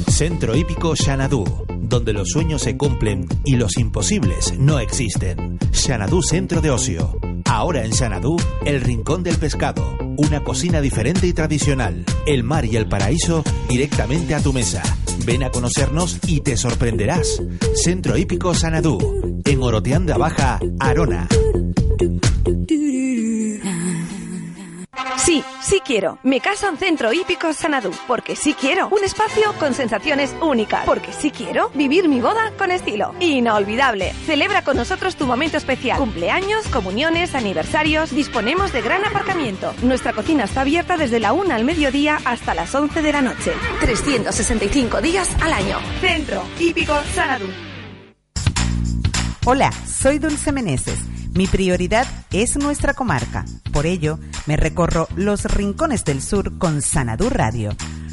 Centro 0.09 0.55
Hípico 0.55 0.95
Xanadú, 0.95 1.45
donde 1.69 2.13
los 2.13 2.29
sueños 2.29 2.63
se 2.63 2.77
cumplen 2.77 3.27
y 3.45 3.57
los 3.57 3.79
imposibles 3.79 4.57
no 4.59 4.79
existen. 4.79 5.59
Xanadú 5.73 6.23
Centro 6.23 6.61
de 6.61 6.71
Ocio. 6.71 7.19
Ahora 7.55 7.85
en 7.85 7.93
Xanadú, 7.93 8.37
el 8.65 8.81
Rincón 8.81 9.23
del 9.23 9.39
Pescado, 9.39 9.97
una 10.17 10.43
cocina 10.43 10.81
diferente 10.81 11.29
y 11.29 11.33
tradicional. 11.33 12.05
El 12.27 12.43
mar 12.43 12.65
y 12.65 12.75
el 12.75 12.89
paraíso 12.89 13.45
directamente 13.69 14.35
a 14.35 14.43
tu 14.43 14.53
mesa. 14.53 14.83
Ven 15.25 15.45
a 15.45 15.51
conocernos 15.51 16.19
y 16.27 16.41
te 16.41 16.57
sorprenderás. 16.57 17.41
Centro 17.77 18.17
Hípico 18.19 18.53
Xanadú, 18.55 18.99
en 19.45 19.63
Oroteanda 19.63 20.19
Baja, 20.19 20.59
Arona. 20.81 21.29
Sí, 25.17 25.45
sí 25.61 25.81
quiero. 25.85 26.19
Me 26.23 26.41
caso 26.41 26.69
en 26.69 26.77
Centro 26.77 27.13
Hípico 27.13 27.53
Sanadú, 27.53 27.91
porque 28.07 28.37
sí 28.37 28.55
quiero. 28.55 28.89
Un 28.89 29.05
espacio 29.05 29.53
con 29.59 29.75
sensaciones 29.75 30.35
únicas, 30.41 30.85
porque 30.85 31.13
sí 31.13 31.31
quiero 31.31 31.71
vivir 31.75 32.09
mi 32.09 32.21
boda 32.21 32.53
con 32.59 32.71
estilo. 32.71 33.15
Inolvidable. 33.21 34.13
Celebra 34.27 34.63
con 34.63 34.77
nosotros 34.77 35.17
tu 35.17 35.27
momento 35.27 35.57
especial. 35.57 35.99
Cumpleaños, 35.99 36.67
comuniones, 36.69 37.35
aniversarios. 37.35 38.11
Disponemos 38.11 38.73
de 38.73 38.83
gran 38.83 39.05
aparcamiento. 39.05 39.73
Nuestra 39.83 40.13
cocina 40.13 40.45
está 40.45 40.63
abierta 40.63 40.97
desde 40.97 41.21
la 41.21 41.33
1 41.33 41.55
al 41.55 41.65
mediodía 41.65 42.19
hasta 42.25 42.55
las 42.55 42.75
11 42.75 43.03
de 43.03 43.13
la 43.13 43.23
noche. 43.23 43.53
365 43.81 45.01
días 45.01 45.31
al 45.41 45.53
año. 45.53 45.79
Centro 46.01 46.43
Hípico 46.59 46.95
Sanadú. 47.15 47.47
Hola, 49.47 49.71
soy 49.73 50.19
Dulce 50.19 50.53
Meneses. 50.53 51.14
Mi 51.35 51.49
prioridad 51.49 52.07
es 52.31 52.57
nuestra 52.57 52.95
comarca. 52.95 53.45
Por 53.73 53.87
ello, 53.87 54.21
me 54.47 54.57
recorro 54.57 55.09
los 55.17 55.45
rincones 55.45 56.05
del 56.05 56.23
sur 56.23 56.59
con 56.59 56.81
Sanadú 56.81 57.29
Radio. 57.29 57.71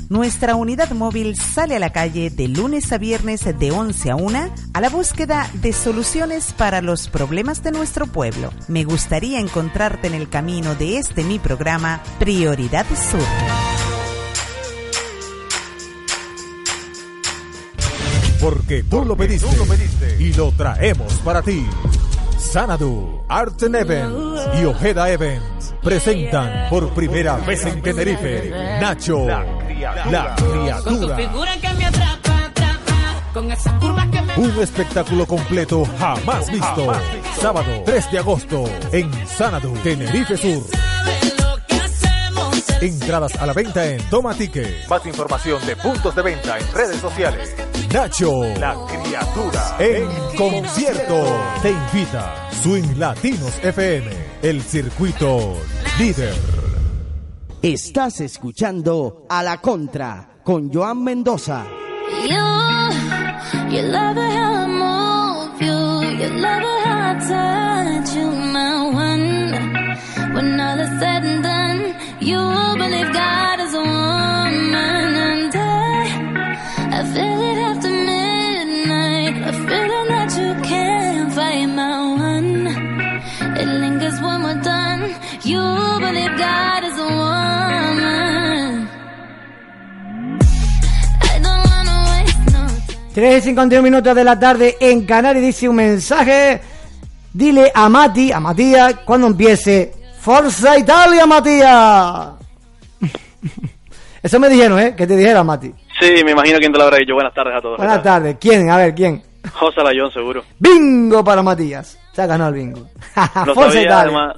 Nuestra 0.09 0.55
unidad 0.55 0.89
móvil 0.91 1.36
sale 1.36 1.76
a 1.76 1.80
la 1.80 1.91
calle 1.91 2.32
de 2.32 2.47
lunes 2.47 2.91
a 2.91 2.97
viernes 2.97 3.45
de 3.45 3.72
11 3.72 4.09
a 4.09 4.15
1 4.15 4.55
a 4.74 4.82
la 4.82 4.89
búsqueda 4.89 5.47
de 5.53 5.72
soluciones 5.72 6.51
para 6.53 6.82
los 6.82 7.09
problemas 7.09 7.61
de 7.61 7.72
nuestro 7.72 8.07
pueblo. 8.07 8.51
Me 8.67 8.86
gustaría 8.86 9.39
encontrarte 9.39 10.07
en 10.07 10.15
el 10.15 10.28
camino 10.28 10.74
de 10.74 10.97
este 10.97 11.24
mi 11.24 11.38
programa 11.38 12.01
Prioridad 12.17 12.88
Sur. 12.88 13.22
Porque 18.41 18.82
tú 18.82 19.05
lo 19.05 19.15
pediste, 19.15 20.17
y 20.19 20.34
lo 20.34 20.51
traemos 20.53 21.13
para 21.24 21.43
ti. 21.43 21.63
Sanadu, 22.42 23.24
Art 23.30 23.62
and 23.64 23.76
Events 23.76 24.42
y 24.60 24.66
Ojeda 24.66 25.10
Events 25.10 25.74
presentan 25.82 26.70
por 26.70 26.89
primera 26.94 27.38
vez 27.38 27.64
en 27.66 27.82
Tenerife 27.82 28.50
Nacho, 28.82 29.26
la 29.26 30.36
criatura. 30.36 30.82
Con 30.82 31.02
tu 31.02 31.16
figura 31.16 31.58
que 31.62 31.74
me 31.76 31.86
atrapa, 31.86 32.46
atrapa, 32.46 33.32
con 33.34 33.52
esas 33.52 33.74
curvas 33.74 34.08
que 34.08 34.22
me... 34.22 34.36
Un 34.38 34.60
espectáculo 34.62 35.26
completo 35.26 35.88
jamás 36.00 36.52
visto. 36.52 36.94
Sábado 37.39 37.84
3 37.86 38.12
de 38.12 38.18
agosto 38.18 38.64
en 38.92 39.28
Sanadu, 39.28 39.74
Tenerife 39.84 40.36
Sur. 40.36 40.64
Entradas 42.82 43.36
a 43.36 43.46
la 43.46 43.54
venta 43.54 43.86
en 43.86 44.02
Toma 44.10 44.34
Ticket. 44.34 44.89
Más 44.89 45.06
información 45.06 45.64
de 45.66 45.76
puntos 45.76 46.16
de 46.16 46.22
venta 46.24 46.58
en 46.58 46.74
redes 46.74 47.00
sociales. 47.00 47.56
Nacho, 47.94 48.44
la 48.58 48.74
criatura, 48.88 49.76
en 49.78 50.08
concierto. 50.38 51.26
Te 51.62 51.72
invita 51.72 52.50
Swing 52.62 52.98
Latinos 52.98 53.60
FM, 53.62 54.10
el 54.42 54.62
circuito 54.62 55.58
líder. 56.00 56.34
Estás 57.62 58.22
escuchando 58.22 59.26
A 59.28 59.44
la 59.44 59.60
Contra 59.60 60.39
con 60.42 60.72
Joan 60.72 61.04
Mendoza. 61.04 61.66
You, 62.24 62.38
you 63.70 63.82
love 63.82 64.18
it 64.18 64.38
how 64.38 64.54
I 64.54 64.68
move 64.68 65.62
you, 65.62 66.02
you 66.18 66.30
love 66.39 66.64
it 66.64 66.86
how 66.86 67.12
I 67.12 67.20
touch 67.20 68.16
you, 68.16 68.32
my 68.32 68.89
one. 68.94 70.34
When 70.34 70.60
all 70.62 70.80
is 70.80 71.00
said 71.00 71.26
and 71.26 71.44
done, 71.44 71.96
you 72.22 72.70
You 85.52 85.99
believe 85.99 86.32
God 86.38 86.84
is 86.88 86.97
a 86.97 87.08
woman. 87.08 88.88
I 91.22 91.39
don't 91.41 91.66
wanna 91.66 91.95
waste 92.24 92.52
no 92.54 92.68
3 93.14 93.38
y 93.38 93.41
51 93.41 93.84
minutos 93.84 94.16
de 94.16 94.24
la 94.24 94.39
tarde 94.39 94.78
en 94.80 95.06
Canarias 95.06 95.43
dice 95.45 95.68
un 95.70 95.76
mensaje. 95.76 96.62
Dile 97.34 97.72
a 97.74 97.88
Mati, 97.89 98.32
a 98.32 98.39
Matías, 98.39 98.95
cuando 99.06 99.28
empiece 99.28 99.93
Forza 100.20 100.78
Italia, 100.78 101.26
Matías. 101.26 102.30
Eso 104.22 104.39
me 104.39 104.49
dijeron, 104.49 104.80
¿eh? 104.80 104.95
Que 104.95 105.08
te 105.08 105.16
dijera, 105.18 105.43
Mati. 105.43 105.74
Sí, 105.99 106.24
me 106.26 106.32
imagino 106.32 106.60
quién 106.60 106.72
te 106.72 106.78
lo 106.78 106.84
habrá 106.86 106.97
dicho. 106.97 107.14
Buenas 107.14 107.34
tardes 107.34 107.56
a 107.58 107.62
todos. 107.62 107.78
Buenas 107.78 108.04
tardes. 108.04 108.36
¿Quién? 108.39 108.70
A 108.70 108.78
ver, 108.78 108.93
¿quién? 108.93 109.24
José 109.54 109.82
Layón, 109.84 110.12
seguro. 110.12 110.43
Bingo 110.60 111.24
para 111.24 111.41
Matías. 111.41 111.97
Se 112.14 112.22
ha 112.22 112.26
ganado 112.28 112.49
el 112.49 112.56
bingo. 112.56 112.80
Lo 113.45 113.54
Forza 113.56 113.72
sabía, 113.72 113.82
Italia. 113.84 114.02
además. 114.02 114.36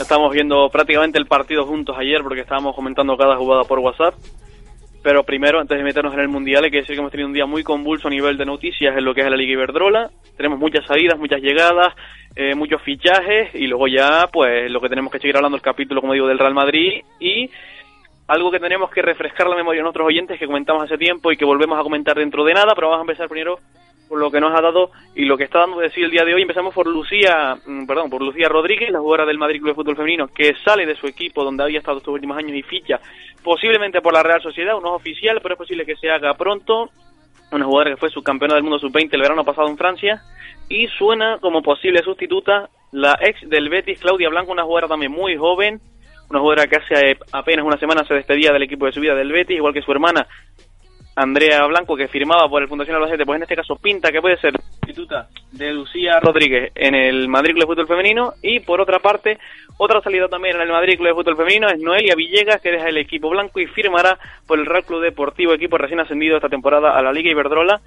Estamos 0.00 0.32
viendo 0.32 0.68
prácticamente 0.70 1.18
el 1.18 1.26
partido 1.26 1.64
juntos 1.66 1.96
ayer 1.98 2.22
porque 2.22 2.40
estábamos 2.40 2.74
comentando 2.74 3.16
cada 3.16 3.36
jugada 3.36 3.64
por 3.64 3.78
WhatsApp. 3.78 4.14
Pero 5.02 5.22
primero, 5.22 5.60
antes 5.60 5.78
de 5.78 5.84
meternos 5.84 6.12
en 6.14 6.20
el 6.20 6.28
Mundial, 6.28 6.64
hay 6.64 6.70
que 6.70 6.78
decir 6.78 6.94
que 6.94 7.00
hemos 7.00 7.12
tenido 7.12 7.28
un 7.28 7.34
día 7.34 7.46
muy 7.46 7.62
convulso 7.62 8.08
a 8.08 8.10
nivel 8.10 8.36
de 8.36 8.44
noticias 8.44 8.96
en 8.96 9.04
lo 9.04 9.14
que 9.14 9.20
es 9.20 9.30
la 9.30 9.36
Liga 9.36 9.52
Iberdrola. 9.52 10.10
Tenemos 10.36 10.58
muchas 10.58 10.84
salidas, 10.86 11.18
muchas 11.18 11.40
llegadas, 11.40 11.94
eh, 12.34 12.54
muchos 12.54 12.82
fichajes 12.82 13.54
y 13.54 13.66
luego 13.66 13.86
ya, 13.86 14.28
pues, 14.32 14.70
lo 14.70 14.80
que 14.80 14.88
tenemos 14.88 15.12
que 15.12 15.18
seguir 15.18 15.36
hablando 15.36 15.56
el 15.56 15.62
capítulo, 15.62 16.00
como 16.00 16.12
digo, 16.12 16.26
del 16.26 16.38
Real 16.38 16.54
Madrid 16.54 17.02
y 17.20 17.48
algo 18.26 18.50
que 18.50 18.60
tenemos 18.60 18.90
que 18.90 19.00
refrescar 19.00 19.48
la 19.48 19.56
memoria 19.56 19.80
de 19.80 19.84
nuestros 19.84 20.06
oyentes 20.06 20.38
que 20.38 20.46
comentamos 20.46 20.82
hace 20.82 20.98
tiempo 20.98 21.32
y 21.32 21.36
que 21.36 21.44
volvemos 21.44 21.78
a 21.78 21.82
comentar 21.82 22.16
dentro 22.16 22.44
de 22.44 22.52
nada, 22.52 22.74
pero 22.74 22.88
vamos 22.90 23.00
a 23.00 23.10
empezar 23.10 23.28
primero 23.28 23.58
por 24.08 24.18
lo 24.18 24.30
que 24.30 24.40
nos 24.40 24.58
ha 24.58 24.62
dado 24.62 24.90
y 25.14 25.24
lo 25.24 25.36
que 25.36 25.44
está 25.44 25.60
dando 25.60 25.78
de 25.78 25.90
sí 25.90 26.02
el 26.02 26.10
día 26.10 26.24
de 26.24 26.34
hoy. 26.34 26.42
Empezamos 26.42 26.74
por 26.74 26.86
Lucía, 26.86 27.56
mm, 27.66 27.86
perdón, 27.86 28.10
por 28.10 28.22
Lucía 28.22 28.48
Rodríguez, 28.48 28.90
la 28.90 29.00
jugadora 29.00 29.26
del 29.26 29.38
Madrid 29.38 29.60
Club 29.60 29.70
de 29.70 29.74
Fútbol 29.74 29.96
Femenino, 29.96 30.28
que 30.28 30.54
sale 30.64 30.86
de 30.86 30.96
su 30.96 31.06
equipo 31.06 31.44
donde 31.44 31.62
había 31.62 31.78
estado 31.78 31.98
estos 31.98 32.14
últimos 32.14 32.36
años 32.36 32.56
y 32.56 32.62
ficha 32.62 33.00
posiblemente 33.42 34.00
por 34.00 34.12
la 34.12 34.22
Real 34.22 34.42
Sociedad, 34.42 34.72
no 34.80 34.88
es 34.88 35.00
oficial, 35.00 35.40
pero 35.42 35.54
es 35.54 35.58
posible 35.58 35.86
que 35.86 35.96
se 35.96 36.10
haga 36.10 36.34
pronto. 36.34 36.90
Una 37.50 37.64
jugadora 37.64 37.92
que 37.92 37.96
fue 37.96 38.10
subcampeona 38.10 38.54
del 38.54 38.62
mundo 38.62 38.78
sub-20 38.78 39.08
el 39.12 39.22
verano 39.22 39.42
pasado 39.42 39.68
en 39.68 39.78
Francia 39.78 40.20
y 40.68 40.86
suena 40.88 41.38
como 41.40 41.62
posible 41.62 42.02
sustituta 42.02 42.68
la 42.92 43.18
ex 43.22 43.48
del 43.48 43.70
Betis, 43.70 44.00
Claudia 44.00 44.28
Blanco, 44.28 44.52
una 44.52 44.64
jugadora 44.64 44.88
también 44.88 45.12
muy 45.12 45.34
joven, 45.36 45.80
una 46.28 46.40
jugadora 46.40 46.66
que 46.66 46.76
hace 46.76 47.16
apenas 47.32 47.64
una 47.64 47.78
semana 47.78 48.04
se 48.04 48.12
despedía 48.12 48.52
del 48.52 48.64
equipo 48.64 48.84
de 48.84 48.92
su 48.92 49.00
vida 49.00 49.14
del 49.14 49.32
Betis, 49.32 49.56
igual 49.56 49.72
que 49.72 49.80
su 49.80 49.92
hermana 49.92 50.26
Andrea 51.18 51.66
Blanco, 51.66 51.96
que 51.96 52.06
firmaba 52.06 52.48
por 52.48 52.62
el 52.62 52.68
Fundación 52.68 52.96
Albacete, 52.96 53.26
pues 53.26 53.36
en 53.36 53.42
este 53.42 53.56
caso 53.56 53.74
pinta 53.76 54.12
que 54.12 54.20
puede 54.20 54.36
ser 54.36 54.54
sustituta 54.56 55.28
de 55.50 55.72
Lucía 55.72 56.20
Rodríguez 56.20 56.70
en 56.76 56.94
el 56.94 57.28
Madrid 57.28 57.54
Club 57.54 57.62
de 57.62 57.74
Fútbol 57.74 57.88
Femenino. 57.88 58.34
Y 58.40 58.60
por 58.60 58.80
otra 58.80 59.00
parte, 59.00 59.38
otra 59.78 60.00
salida 60.00 60.28
también 60.28 60.56
en 60.56 60.62
el 60.62 60.68
Madrid 60.68 60.96
Club 60.96 61.08
de 61.08 61.14
Fútbol 61.14 61.36
Femenino 61.36 61.68
es 61.68 61.80
Noelia 61.80 62.14
Villegas, 62.14 62.60
que 62.62 62.70
deja 62.70 62.88
el 62.88 62.98
equipo 62.98 63.30
blanco 63.30 63.58
y 63.58 63.66
firmará 63.66 64.16
por 64.46 64.60
el 64.60 64.66
Real 64.66 64.84
Club 64.84 65.02
Deportivo, 65.02 65.52
equipo 65.52 65.76
recién 65.76 66.00
ascendido 66.00 66.36
esta 66.36 66.48
temporada 66.48 66.96
a 66.96 67.02
la 67.02 67.12
Liga 67.12 67.30
Iberdrola. 67.30 67.80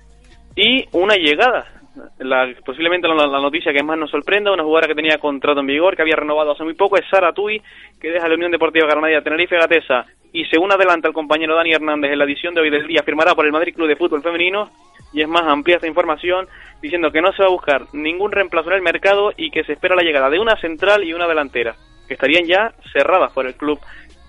Y 0.56 0.86
una 0.92 1.16
llegada, 1.16 1.81
la, 2.20 2.48
posiblemente 2.66 3.08
la, 3.08 3.28
la 3.28 3.40
noticia 3.42 3.74
que 3.74 3.84
más 3.84 3.98
nos 3.98 4.10
sorprenda, 4.12 4.52
una 4.52 4.64
jugadora 4.64 4.88
que 4.88 4.96
tenía 4.96 5.18
contrato 5.18 5.60
en 5.60 5.68
vigor, 5.68 5.96
que 5.96 6.02
había 6.02 6.16
renovado 6.16 6.52
hace 6.52 6.64
muy 6.64 6.74
poco, 6.74 6.98
es 6.98 7.04
Sara 7.10 7.34
Tui, 7.34 7.62
que 8.00 8.10
deja 8.12 8.28
la 8.28 8.36
Unión 8.36 8.52
Deportiva 8.52 8.88
Granadilla 8.88 9.22
Tenerife 9.22 9.58
Gatesa 9.58 10.06
y 10.34 10.46
según 10.46 10.72
adelanta 10.72 11.08
el 11.10 11.14
compañero 11.14 11.56
Dani 11.56 11.74
Hernández 11.74 12.12
en 12.12 12.18
la 12.20 12.24
edición 12.26 12.54
de 12.54 12.62
hoy 12.62 12.70
del 12.70 12.88
día, 12.88 13.04
firmará 13.04 13.36
por 13.36 13.46
el 13.46 13.52
Madrid 13.52 13.74
Club 13.76 13.88
de 13.90 13.98
Fútbol 13.98 14.24
Femenino 14.24 14.70
y 15.12 15.22
es 15.22 15.28
más 15.28 15.44
amplia 15.44 15.76
esta 15.76 15.88
información 15.88 16.48
diciendo 16.82 17.12
que 17.12 17.22
no 17.22 17.34
se 17.34 17.44
va 17.44 17.50
a 17.50 17.52
buscar 17.52 17.82
ningún 17.94 18.32
reemplazo 18.32 18.70
en 18.70 18.78
el 18.78 18.82
mercado 18.82 19.32
y 19.36 19.52
que 19.52 19.64
se 19.66 19.74
espera 19.74 19.96
la 19.96 20.04
llegada 20.04 20.30
de 20.30 20.40
una 20.40 20.56
central 20.56 21.04
y 21.04 21.14
una 21.14 21.28
delantera, 21.28 21.76
que 22.08 22.14
estarían 22.14 22.46
ya 22.46 22.74
cerradas 22.94 23.34
por 23.34 23.46
el 23.46 23.56
club 23.56 23.78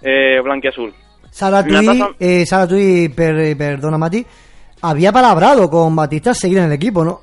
eh, 0.03 0.41
blanquiazul. 0.43 0.93
Sara 1.31 1.63
Tui, 1.65 1.77
eh, 2.19 2.45
Sara 2.45 2.67
Tui, 2.67 3.09
per- 3.09 3.57
perdona 3.57 3.97
Mati, 3.97 4.27
había 4.83 5.13
palabrado 5.13 5.71
con 5.71 5.95
Batista 5.95 6.35
seguir 6.35 6.59
en 6.59 6.65
el 6.65 6.73
equipo, 6.73 7.05
¿no? 7.05 7.21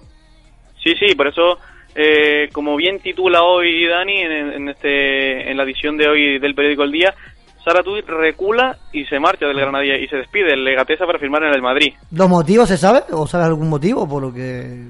Sí, 0.84 0.93
sí, 0.99 1.15
por 1.15 1.27
eso, 1.27 1.57
eh, 1.95 2.49
como 2.53 2.75
bien 2.75 2.99
titula 2.99 3.43
hoy 3.43 3.88
Dani 3.88 4.17
en, 4.21 4.32
en 4.32 4.69
este, 4.69 5.49
en 5.49 5.57
la 5.57 5.63
edición 5.63 5.97
de 5.97 6.07
hoy 6.07 6.39
del 6.39 6.55
periódico 6.55 6.84
El 6.84 6.91
Día, 6.91 7.13
Sara 7.63 7.84
Tui 7.84 8.01
recula 8.01 8.77
y 8.93 9.05
se 9.05 9.19
marcha 9.19 9.45
del 9.45 9.59
Granadilla 9.59 9.97
y 9.97 10.07
se 10.07 10.17
despide 10.17 10.51
del 10.51 10.63
Legatesa 10.63 11.05
para 11.05 11.19
firmar 11.19 11.43
en 11.43 11.53
el 11.53 11.61
Madrid. 11.61 11.93
¿Los 12.11 12.30
motivos 12.30 12.69
se 12.69 12.77
sabe? 12.77 13.01
¿O 13.11 13.27
sabe 13.27 13.45
algún 13.45 13.69
motivo 13.69 14.07
por 14.07 14.21
lo 14.21 14.34
que...? 14.34 14.88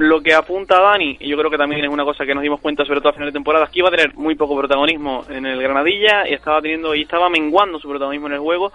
lo 0.00 0.22
que 0.22 0.32
apunta 0.32 0.80
Dani, 0.80 1.18
y 1.20 1.28
yo 1.28 1.36
creo 1.36 1.50
que 1.50 1.58
también 1.58 1.84
es 1.84 1.90
una 1.90 2.04
cosa 2.04 2.24
que 2.24 2.34
nos 2.34 2.42
dimos 2.42 2.60
cuenta 2.60 2.86
sobre 2.86 3.00
todo 3.00 3.10
a 3.10 3.12
final 3.12 3.28
de 3.28 3.34
temporada, 3.34 3.66
es 3.66 3.70
que 3.70 3.80
iba 3.80 3.88
a 3.88 3.92
tener 3.92 4.14
muy 4.14 4.34
poco 4.34 4.56
protagonismo 4.56 5.24
en 5.28 5.44
el 5.44 5.60
Granadilla 5.60 6.26
y 6.26 6.32
estaba 6.32 6.62
teniendo 6.62 6.94
y 6.94 7.02
estaba 7.02 7.28
menguando 7.28 7.78
su 7.78 7.86
protagonismo 7.86 8.28
en 8.28 8.32
el 8.32 8.38
juego 8.38 8.72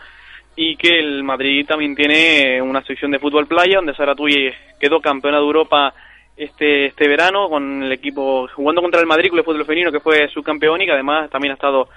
y 0.55 0.75
que 0.77 0.99
el 0.99 1.23
Madrid 1.23 1.65
también 1.67 1.95
tiene 1.95 2.61
una 2.61 2.83
sección 2.83 3.09
de 3.09 3.17
fútbol 3.17 3.47
playa 3.47 3.77
donde 3.77 3.95
Sara 3.95 4.13
Tuy 4.13 4.51
quedó 4.79 4.99
campeona 5.01 5.37
de 5.37 5.43
Europa 5.43 5.93
este 6.38 6.88
este 6.88 7.07
verano 7.07 7.49
con 7.49 7.83
el 7.83 7.91
equipo 7.91 8.47
jugando 8.53 8.81
contra 8.81 8.99
el 8.99 9.07
Madrid 9.07 9.31
de 9.33 9.43
Fútbol 9.43 9.65
Femenino 9.65 9.91
que 9.91 9.99
fue 9.99 10.27
subcampeón 10.29 10.81
y 10.81 10.86
que 10.86 10.91
además 10.91 11.29
también 11.29 11.51
ha 11.51 11.55
estado 11.55 11.88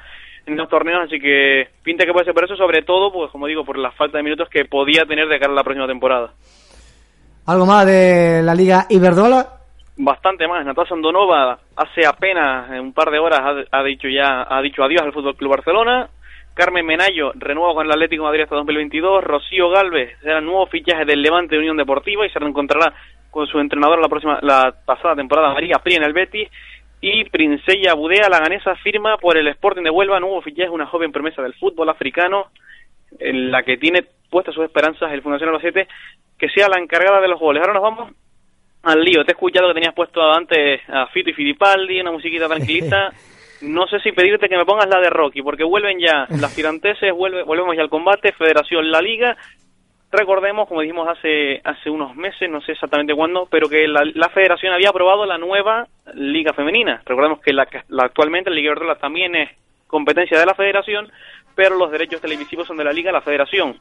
en 0.49 0.57
los 0.57 0.69
torneos, 0.69 1.05
así 1.05 1.21
que 1.21 1.69
pinta 1.83 2.05
que 2.05 2.13
puede 2.13 2.25
ser 2.25 2.35
por 2.35 2.45
eso, 2.45 2.57
sobre 2.57 2.83
todo, 2.83 3.13
pues 3.13 3.31
como 3.31 3.47
digo, 3.47 3.65
por 3.65 3.79
la 3.79 3.91
falta 3.93 4.17
de 4.17 4.25
minutos 4.25 4.49
que 4.49 4.65
podía 4.65 5.05
tener 5.05 5.29
de 5.29 5.39
cara 5.39 5.53
a 5.53 5.57
la 5.57 5.63
próxima 5.63 5.87
temporada. 5.87 6.33
¿Algo 7.47 7.67
más 7.67 7.87
de 7.87 8.43
la 8.43 8.55
Liga 8.55 8.87
Iberdrola? 8.89 9.47
Bastante 9.97 10.47
más. 10.47 10.65
Natasha 10.65 10.95
Andonova 10.95 11.59
hace 11.77 12.07
apenas 12.07 12.71
un 12.81 12.93
par 12.93 13.11
de 13.11 13.19
horas 13.19 13.41
ha, 13.41 13.79
ha 13.79 13.83
dicho 13.83 14.09
ya 14.09 14.47
ha 14.49 14.63
dicho 14.63 14.83
adiós 14.83 15.03
al 15.03 15.13
Fútbol 15.13 15.37
Club 15.37 15.51
Barcelona. 15.51 16.09
Carmen 16.55 16.85
Menayo 16.85 17.33
renueva 17.35 17.75
con 17.75 17.87
el 17.87 17.93
Atlético 17.93 18.25
de 18.25 18.29
Madrid 18.29 18.43
hasta 18.43 18.57
2022. 18.57 19.25
Rocío 19.25 19.71
Galvez 19.71 20.19
será 20.23 20.41
nuevo 20.41 20.67
fichaje 20.67 21.05
del 21.05 21.23
Levante 21.23 21.57
Unión 21.57 21.77
Deportiva 21.77 22.27
y 22.27 22.31
se 22.31 22.39
reencontrará 22.39 22.95
con 23.31 23.47
su 23.47 23.59
entrenador 23.61 24.01
la 24.01 24.09
próxima 24.09 24.39
la 24.43 24.75
pasada 24.85 25.15
temporada 25.15 25.53
María 25.53 25.79
Pri 25.79 25.97
en 25.97 26.05
el 26.05 26.13
Betis 26.13 26.49
y 27.01 27.25
Princella 27.25 27.95
Budea, 27.95 28.29
la 28.29 28.41
ganesa, 28.41 28.75
firma 28.77 29.19
por 29.19 29.37
el 29.37 29.47
Sporting 29.49 29.83
de 29.83 29.91
Huelva, 29.91 30.19
nuevo 30.19 30.43
fichaje, 30.43 30.71
una 30.71 30.87
joven 30.87 31.13
promesa 31.13 31.43
del 31.43 31.55
fútbol 31.55 31.89
africano, 31.89 32.47
en 33.21 33.51
la 33.51 33.63
que 33.63 33.77
tiene 33.77 34.05
puestas 34.31 34.55
sus 34.55 34.65
esperanzas 34.65 35.13
el 35.13 35.23
Fundación 35.23 35.51
Albacete, 35.51 35.87
que 36.37 36.49
sea 36.49 36.69
la 36.69 36.81
encargada 36.81 37.21
de 37.21 37.29
los 37.29 37.39
goles. 37.39 37.61
Ahora 37.61 37.75
nos 37.75 37.83
vamos 37.83 38.13
al 38.83 39.03
lío. 39.03 39.25
Te 39.25 39.33
he 39.33 39.35
escuchado 39.35 39.69
que 39.69 39.75
tenías 39.75 39.95
puesto 39.95 40.21
antes 40.23 40.81
a 40.89 41.07
Fito 41.09 41.31
y 41.31 41.35
Filipaldi, 41.35 42.01
una 42.01 42.13
musiquita 42.13 42.49
tranquilita. 42.49 43.13
No 43.61 43.89
sé 43.89 43.99
si 43.99 44.13
pedirte 44.13 44.49
que 44.49 44.57
me 44.57 44.65
pongas 44.65 44.89
la 44.89 45.01
de 45.01 45.11
Rocky, 45.11 45.43
porque 45.43 45.65
vuelven 45.65 45.99
ya 45.99 46.29
las 46.31 46.55
tiranteses, 46.55 47.13
vuelve, 47.13 47.43
volvemos 47.43 47.75
ya 47.75 47.83
al 47.83 47.91
combate, 47.91 48.31
Federación, 48.31 48.89
la 48.89 49.03
Liga. 49.03 49.37
Recordemos, 50.11 50.69
como 50.69 50.81
dijimos 50.81 51.07
hace 51.09 51.61
hace 51.65 51.91
unos 51.91 52.17
meses, 52.17 52.49
no 52.49 52.63
sé 52.63 52.73
exactamente 52.73 53.15
cuándo, 53.15 53.47
pero 53.51 53.69
que 53.69 53.87
la, 53.87 54.03
la 54.15 54.31
Federación 54.31 54.73
había 54.73 54.89
aprobado 54.89 55.27
la 55.27 55.37
nueva 55.37 55.87
Liga 56.15 56.55
Femenina. 56.55 57.03
Recordemos 57.05 57.41
que 57.41 57.53
la, 57.53 57.69
la 57.89 58.05
actualmente 58.05 58.49
la 58.49 58.57
Liga 58.57 58.69
Iberdrola 58.69 58.95
también 58.97 59.37
es 59.37 59.51
competencia 59.87 60.39
de 60.39 60.47
la 60.47 60.55
Federación, 60.55 61.11
pero 61.55 61.77
los 61.77 61.91
derechos 61.91 62.23
televisivos 62.23 62.67
son 62.67 62.79
de 62.79 62.85
la 62.85 62.93
Liga, 62.93 63.13
la 63.13 63.21
Federación. 63.21 63.79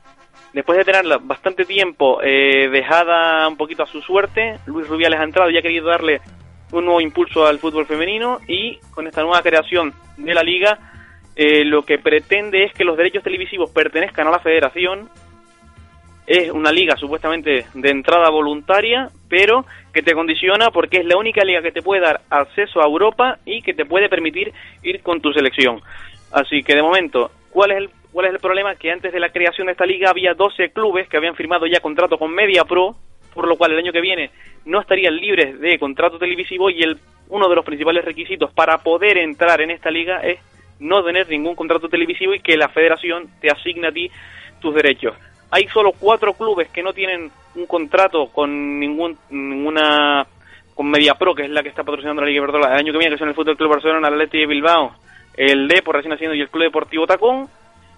Después 0.54 0.78
de 0.78 0.86
tenerla 0.86 1.18
bastante 1.22 1.64
tiempo 1.64 2.20
eh, 2.22 2.70
dejada 2.70 3.48
un 3.48 3.56
poquito 3.56 3.84
a 3.84 3.88
su 3.88 4.02
suerte, 4.02 4.60
Luis 4.66 4.88
Rubiales 4.88 5.20
ha 5.20 5.24
entrado 5.24 5.50
y 5.50 5.58
ha 5.58 5.62
querido 5.62 5.88
darle 5.88 6.20
un 6.74 6.86
nuevo 6.86 7.00
impulso 7.00 7.46
al 7.46 7.60
fútbol 7.60 7.86
femenino 7.86 8.40
y 8.48 8.80
con 8.92 9.08
esta 9.08 9.22
nueva 9.22 9.42
creación 9.42 9.94
de 10.18 10.34
la 10.34 10.44
liga 10.44 10.78
eh, 11.36 11.64
lo 11.64 11.84
que 11.84 12.00
pretende 12.00 12.64
es 12.64 12.74
que 12.74 12.84
los 12.84 12.98
derechos 12.98 13.24
televisivos 13.24 13.70
pertenezcan 13.72 14.28
a 14.28 14.32
la 14.32 14.40
federación 14.40 15.10
es 16.28 16.52
una 16.52 16.74
liga 16.74 16.98
supuestamente 16.98 17.66
de 17.74 17.90
entrada 17.90 18.30
voluntaria, 18.30 19.10
pero 19.30 19.66
que 19.94 20.04
te 20.04 20.14
condiciona 20.14 20.72
porque 20.72 20.98
es 20.98 21.06
la 21.06 21.18
única 21.18 21.44
liga 21.46 21.62
que 21.62 21.72
te 21.72 21.82
puede 21.82 22.02
dar 22.02 22.20
acceso 22.30 22.82
a 22.82 22.86
Europa 22.86 23.40
y 23.46 23.62
que 23.62 23.74
te 23.74 23.86
puede 23.86 24.10
permitir 24.10 24.52
ir 24.84 25.02
con 25.02 25.22
tu 25.22 25.32
selección. 25.32 25.82
Así 26.34 26.64
que 26.64 26.76
de 26.76 26.82
momento, 26.82 27.32
¿cuál 27.50 27.72
es 27.72 27.78
el, 27.78 27.90
cuál 28.12 28.26
es 28.26 28.34
el 28.34 28.40
problema? 28.40 28.76
Que 28.76 28.92
antes 28.92 29.14
de 29.14 29.22
la 29.22 29.30
creación 29.30 29.68
de 29.68 29.72
esta 29.72 29.86
liga 29.86 30.10
había 30.10 30.34
12 30.34 30.72
clubes 30.72 31.08
que 31.08 31.16
habían 31.16 31.36
firmado 31.36 31.66
ya 31.66 31.80
contrato 31.80 32.18
con 32.18 32.34
Media 32.34 32.66
Pro, 32.66 32.98
por 33.34 33.48
lo 33.48 33.56
cual 33.56 33.72
el 33.72 33.80
año 33.80 33.94
que 33.94 34.02
viene 34.02 34.30
no 34.66 34.82
estarían 34.82 35.16
libres 35.16 35.58
de 35.62 35.80
contrato 35.80 36.20
televisivo 36.20 36.70
y 36.70 36.84
el, 36.84 36.98
uno 37.30 37.48
de 37.48 37.56
los 37.56 37.64
principales 37.64 38.04
requisitos 38.04 38.52
para 38.52 38.80
poder 38.80 39.18
entrar 39.18 39.62
en 39.62 39.72
esta 39.72 39.90
liga 39.90 40.20
es 40.20 40.42
no 40.80 41.06
tener 41.06 41.30
ningún 41.30 41.56
contrato 41.56 41.88
televisivo 41.88 42.34
y 42.34 42.42
que 42.42 42.58
la 42.58 42.68
federación 42.68 43.30
te 43.40 43.50
asigne 43.50 43.88
a 43.88 43.92
ti 43.94 44.12
tus 44.60 44.76
derechos 44.76 45.16
hay 45.52 45.68
solo 45.68 45.94
cuatro 45.98 46.34
clubes 46.34 46.70
que 46.70 46.84
no 46.84 46.94
tienen 46.94 47.32
un 47.56 47.66
contrato 47.66 48.28
con 48.28 48.80
ningún 48.80 49.18
ninguna 49.30 50.28
con 50.76 50.90
MediaPro, 50.90 51.34
que 51.34 51.46
es 51.46 51.50
la 51.50 51.64
que 51.64 51.70
está 51.70 51.84
patrocinando 51.84 52.22
la 52.22 52.28
Liga 52.28 52.44
Iberdrola 52.44 52.68
el 52.68 52.80
año 52.80 52.92
que 52.92 53.00
viene, 53.00 53.16
que 53.16 53.20
son 53.20 53.30
el 53.30 53.34
Fútbol 53.34 53.58
Club 53.58 53.72
Barcelona, 53.72 54.10
el 54.10 54.14
Atleti 54.14 54.40
de 54.40 54.46
Bilbao, 54.46 54.92
el 55.36 55.68
Depor 55.68 55.96
recién 55.96 56.14
haciendo 56.14 56.36
y 56.36 56.42
el 56.42 56.50
Club 56.50 56.66
Deportivo 56.66 57.08
Tacón. 57.08 57.48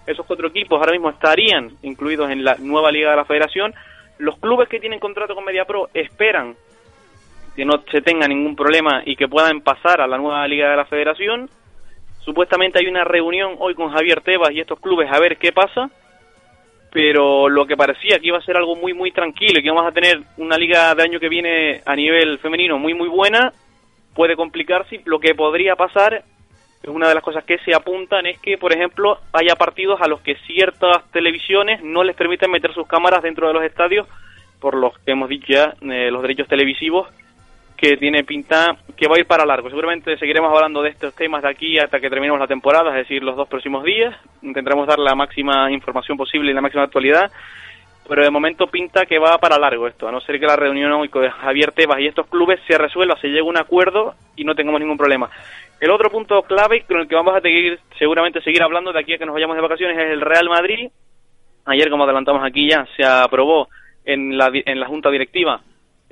Esos 0.06 0.24
cuatro 0.24 0.48
equipos 0.48 0.78
ahora 0.78 0.92
mismo 0.92 1.10
estarían 1.10 1.72
incluidos 1.82 2.30
en 2.30 2.42
la 2.42 2.56
nueva 2.58 2.90
Liga 2.90 3.10
de 3.10 3.16
la 3.16 3.26
Federación. 3.26 3.74
Los 4.18 4.38
clubes 4.38 4.68
que 4.68 4.80
tienen 4.80 4.98
contrato 4.98 5.34
con 5.34 5.44
MediaPro 5.44 5.90
esperan 5.92 6.56
que 7.54 7.66
no 7.66 7.82
se 7.90 8.00
tenga 8.00 8.26
ningún 8.26 8.56
problema 8.56 9.02
y 9.04 9.14
que 9.14 9.28
puedan 9.28 9.60
pasar 9.60 10.00
a 10.00 10.06
la 10.06 10.16
nueva 10.16 10.48
Liga 10.48 10.70
de 10.70 10.76
la 10.76 10.86
Federación. 10.86 11.50
Supuestamente 12.20 12.78
hay 12.78 12.86
una 12.86 13.04
reunión 13.04 13.56
hoy 13.58 13.74
con 13.74 13.90
Javier 13.90 14.22
Tebas 14.22 14.52
y 14.52 14.60
estos 14.60 14.80
clubes 14.80 15.10
a 15.12 15.20
ver 15.20 15.36
qué 15.36 15.52
pasa 15.52 15.90
pero 16.92 17.48
lo 17.48 17.66
que 17.66 17.76
parecía 17.76 18.18
que 18.18 18.28
iba 18.28 18.38
a 18.38 18.42
ser 18.42 18.56
algo 18.56 18.76
muy 18.76 18.92
muy 18.92 19.12
tranquilo 19.12 19.58
y 19.58 19.62
que 19.62 19.68
íbamos 19.68 19.86
a 19.86 19.92
tener 19.92 20.20
una 20.38 20.56
liga 20.56 20.94
de 20.94 21.02
año 21.02 21.20
que 21.20 21.28
viene 21.28 21.82
a 21.84 21.94
nivel 21.94 22.38
femenino 22.38 22.78
muy 22.78 22.94
muy 22.94 23.08
buena 23.08 23.52
puede 24.14 24.36
complicarse. 24.36 25.00
Lo 25.04 25.20
que 25.20 25.34
podría 25.34 25.76
pasar 25.76 26.24
es 26.82 26.88
una 26.88 27.08
de 27.08 27.14
las 27.14 27.22
cosas 27.22 27.44
que 27.44 27.58
se 27.58 27.74
apuntan 27.74 28.26
es 28.26 28.38
que 28.40 28.58
por 28.58 28.72
ejemplo 28.72 29.18
haya 29.32 29.54
partidos 29.54 30.00
a 30.00 30.08
los 30.08 30.20
que 30.20 30.36
ciertas 30.46 31.10
televisiones 31.12 31.82
no 31.82 32.02
les 32.02 32.16
permiten 32.16 32.50
meter 32.50 32.74
sus 32.74 32.86
cámaras 32.86 33.22
dentro 33.22 33.46
de 33.46 33.54
los 33.54 33.64
estadios 33.64 34.08
por 34.60 34.74
los 34.74 34.98
que 34.98 35.12
hemos 35.12 35.28
dicho 35.28 35.46
ya 35.48 35.74
eh, 35.82 36.10
los 36.10 36.22
derechos 36.22 36.48
televisivos 36.48 37.08
que 37.80 37.96
tiene 37.96 38.24
pinta 38.24 38.76
que 38.94 39.08
va 39.08 39.16
a 39.16 39.20
ir 39.20 39.26
para 39.26 39.46
largo. 39.46 39.70
Seguramente 39.70 40.18
seguiremos 40.18 40.52
hablando 40.52 40.82
de 40.82 40.90
estos 40.90 41.14
temas 41.14 41.42
de 41.42 41.48
aquí 41.48 41.78
hasta 41.78 41.98
que 41.98 42.10
terminemos 42.10 42.38
la 42.38 42.46
temporada, 42.46 42.90
es 42.90 43.08
decir, 43.08 43.22
los 43.22 43.36
dos 43.36 43.48
próximos 43.48 43.84
días. 43.84 44.14
Intentaremos 44.42 44.86
dar 44.86 44.98
la 44.98 45.14
máxima 45.14 45.72
información 45.72 46.18
posible 46.18 46.50
y 46.50 46.54
la 46.54 46.60
máxima 46.60 46.84
actualidad, 46.84 47.30
pero 48.06 48.22
de 48.22 48.30
momento 48.30 48.66
pinta 48.66 49.06
que 49.06 49.18
va 49.18 49.38
para 49.38 49.58
largo 49.58 49.88
esto, 49.88 50.06
a 50.06 50.12
no 50.12 50.20
ser 50.20 50.38
que 50.38 50.44
la 50.44 50.56
reunión 50.56 50.92
hoy 50.92 51.08
con 51.08 51.26
Javier 51.26 51.72
Tebas 51.72 52.00
y 52.00 52.06
estos 52.06 52.26
clubes 52.26 52.60
se 52.68 52.76
resuelva, 52.76 53.18
se 53.18 53.28
llegue 53.28 53.40
a 53.40 53.44
un 53.44 53.56
acuerdo 53.56 54.12
y 54.36 54.44
no 54.44 54.54
tengamos 54.54 54.80
ningún 54.82 54.98
problema. 54.98 55.30
El 55.80 55.90
otro 55.90 56.10
punto 56.10 56.42
clave 56.42 56.84
con 56.86 57.00
el 57.00 57.08
que 57.08 57.14
vamos 57.14 57.34
a 57.34 57.40
seguir, 57.40 57.80
seguramente 57.98 58.42
seguir 58.42 58.62
hablando 58.62 58.92
de 58.92 59.00
aquí 59.00 59.14
a 59.14 59.18
que 59.18 59.24
nos 59.24 59.32
vayamos 59.32 59.56
de 59.56 59.62
vacaciones 59.62 59.96
es 59.96 60.10
el 60.10 60.20
Real 60.20 60.50
Madrid. 60.50 60.90
Ayer, 61.64 61.88
como 61.88 62.04
adelantamos 62.04 62.44
aquí 62.44 62.68
ya, 62.68 62.86
se 62.94 63.06
aprobó 63.06 63.68
en 64.04 64.36
la, 64.36 64.50
en 64.52 64.78
la 64.78 64.86
Junta 64.86 65.10
Directiva 65.10 65.62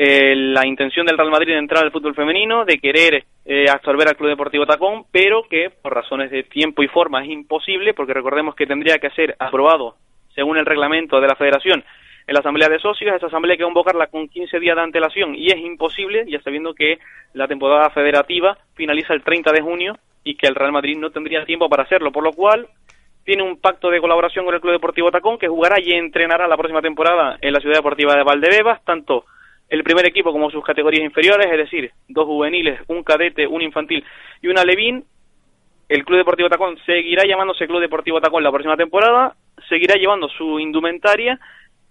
eh, 0.01 0.37
la 0.37 0.65
intención 0.65 1.05
del 1.05 1.19
Real 1.19 1.33
Madrid 1.33 1.55
de 1.55 1.59
entrar 1.59 1.83
al 1.83 1.91
fútbol 1.91 2.15
femenino, 2.15 2.65
de 2.65 2.79
querer 2.79 3.25
eh, 3.45 3.69
absorber 3.69 4.07
al 4.07 4.17
Club 4.17 4.29
Deportivo 4.29 4.65
Tacón, 4.65 5.07
pero 5.11 5.43
que 5.51 5.71
por 5.71 5.93
razones 5.93 6.31
de 6.31 6.45
tiempo 6.45 6.85
y 6.85 6.89
forma 6.89 7.25
es 7.25 7.29
imposible, 7.29 7.95
porque 7.95 8.15
recordemos 8.15 8.55
que 8.55 8.67
tendría 8.67 8.99
que 8.99 9.11
ser 9.11 9.35
aprobado, 9.41 9.97
según 10.37 10.57
el 10.57 10.67
reglamento 10.67 11.21
de 11.21 11.27
la 11.27 11.35
Federación, 11.35 11.83
en 12.29 12.35
la 12.35 12.39
Asamblea 12.39 12.69
de 12.69 12.79
Socios. 12.79 13.17
Esa 13.17 13.27
Asamblea 13.27 13.55
hay 13.55 13.59
que 13.59 13.65
convocarla 13.65 14.07
con 14.07 14.29
15 14.29 14.61
días 14.61 14.77
de 14.77 14.83
antelación 14.83 15.35
y 15.35 15.49
es 15.49 15.59
imposible, 15.59 16.27
ya 16.29 16.41
sabiendo 16.43 16.75
que 16.75 17.01
la 17.33 17.49
temporada 17.49 17.91
federativa 17.91 18.57
finaliza 18.75 19.15
el 19.15 19.25
30 19.25 19.51
de 19.51 19.63
junio 19.63 19.99
y 20.23 20.37
que 20.37 20.47
el 20.47 20.55
Real 20.55 20.71
Madrid 20.71 20.97
no 20.97 21.11
tendría 21.11 21.45
tiempo 21.45 21.69
para 21.69 21.83
hacerlo, 21.83 22.13
por 22.13 22.23
lo 22.23 22.33
cual 22.33 22.69
tiene 23.25 23.43
un 23.43 23.61
pacto 23.61 23.91
de 23.91 24.01
colaboración 24.01 24.45
con 24.45 24.55
el 24.55 24.61
Club 24.61 24.75
Deportivo 24.75 25.11
Tacón 25.11 25.39
que 25.39 25.49
jugará 25.49 25.81
y 25.81 25.91
entrenará 25.91 26.47
la 26.47 26.57
próxima 26.57 26.83
temporada 26.83 27.37
en 27.41 27.53
la 27.53 27.59
Ciudad 27.59 27.79
Deportiva 27.79 28.15
de 28.15 28.23
Valdebebas, 28.23 28.85
tanto 28.85 29.25
el 29.69 29.85
primer 29.85 30.07
equipo 30.07 30.33
como 30.33 30.51
sus 30.51 30.65
categorías 30.65 31.05
inferiores, 31.05 31.47
es 31.51 31.59
decir, 31.59 31.91
dos 32.09 32.27
juveniles, 32.27 32.81
un 32.89 33.03
cadete, 33.03 33.47
un 33.47 33.63
infantil 33.63 34.05
y 34.41 34.49
una 34.49 34.65
levín. 34.65 35.05
El 35.89 36.05
Club 36.05 36.19
Deportivo 36.19 36.49
Tacón 36.49 36.79
seguirá 36.85 37.25
llamándose 37.27 37.67
Club 37.67 37.81
Deportivo 37.81 38.21
Tacón 38.21 38.43
la 38.43 38.51
próxima 38.51 38.77
temporada, 38.77 39.35
seguirá 39.69 39.95
llevando 39.95 40.29
su 40.29 40.59
indumentaria 40.59 41.39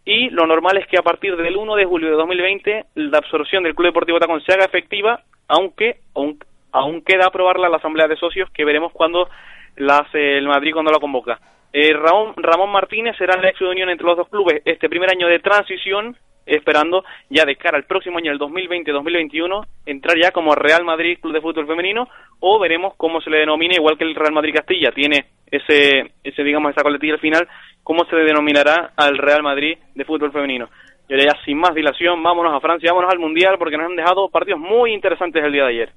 y 0.05 0.29
lo 0.29 0.47
normal 0.47 0.77
es 0.77 0.87
que 0.87 0.97
a 0.97 1.03
partir 1.03 1.35
del 1.35 1.57
1 1.57 1.75
de 1.75 1.85
julio 1.85 2.09
de 2.09 2.15
2020 2.15 2.85
la 2.95 3.17
absorción 3.17 3.63
del 3.63 3.75
Club 3.75 3.89
Deportivo 3.89 4.19
Tacón 4.19 4.41
se 4.41 4.53
haga 4.53 4.65
efectiva, 4.65 5.21
aunque 5.47 5.97
aún, 6.15 6.39
aún 6.71 7.01
queda 7.01 7.27
aprobarla 7.27 7.69
la 7.69 7.77
Asamblea 7.77 8.07
de 8.07 8.17
Socios 8.17 8.49
que 8.51 8.65
veremos 8.65 8.91
cuando 8.91 9.29
la 9.75 9.99
hace 9.99 10.37
el 10.37 10.47
Madrid 10.47 10.73
cuando 10.73 10.91
la 10.91 10.99
convoca. 10.99 11.39
Eh, 11.79 11.93
Ramón, 11.93 12.33
Ramón 12.37 12.71
Martínez 12.71 13.15
será 13.19 13.39
la 13.39 13.49
ex 13.49 13.61
unión 13.61 13.87
entre 13.91 14.07
los 14.07 14.17
dos 14.17 14.27
clubes 14.29 14.63
este 14.65 14.89
primer 14.89 15.11
año 15.11 15.27
de 15.27 15.37
transición 15.37 16.17
esperando 16.43 17.03
ya 17.29 17.45
de 17.45 17.55
cara 17.55 17.77
al 17.77 17.83
próximo 17.83 18.17
año, 18.17 18.31
el 18.31 18.39
2020-2021, 18.39 19.63
entrar 19.85 20.17
ya 20.17 20.31
como 20.31 20.55
Real 20.55 20.83
Madrid 20.83 21.19
Club 21.21 21.33
de 21.33 21.41
Fútbol 21.41 21.67
Femenino 21.67 22.07
o 22.39 22.57
veremos 22.57 22.95
cómo 22.97 23.21
se 23.21 23.29
le 23.29 23.37
denomina, 23.37 23.75
igual 23.75 23.95
que 23.95 24.05
el 24.05 24.15
Real 24.15 24.33
Madrid 24.33 24.55
Castilla 24.55 24.91
tiene 24.91 25.25
ese, 25.51 26.13
ese 26.23 26.43
digamos, 26.43 26.71
esa 26.71 26.81
coletilla 26.81 27.13
al 27.13 27.19
final, 27.19 27.47
cómo 27.83 28.05
se 28.05 28.15
denominará 28.15 28.93
al 28.97 29.15
Real 29.19 29.43
Madrid 29.43 29.77
de 29.93 30.05
Fútbol 30.05 30.31
Femenino. 30.31 30.69
Y 31.07 31.15
ya 31.15 31.33
sin 31.45 31.59
más 31.59 31.75
dilación, 31.75 32.23
vámonos 32.23 32.55
a 32.55 32.59
Francia, 32.59 32.91
vámonos 32.91 33.13
al 33.13 33.19
Mundial 33.19 33.55
porque 33.59 33.77
nos 33.77 33.85
han 33.85 33.95
dejado 33.95 34.29
partidos 34.29 34.59
muy 34.59 34.93
interesantes 34.93 35.43
el 35.43 35.53
día 35.53 35.65
de 35.65 35.69
ayer. 35.69 35.89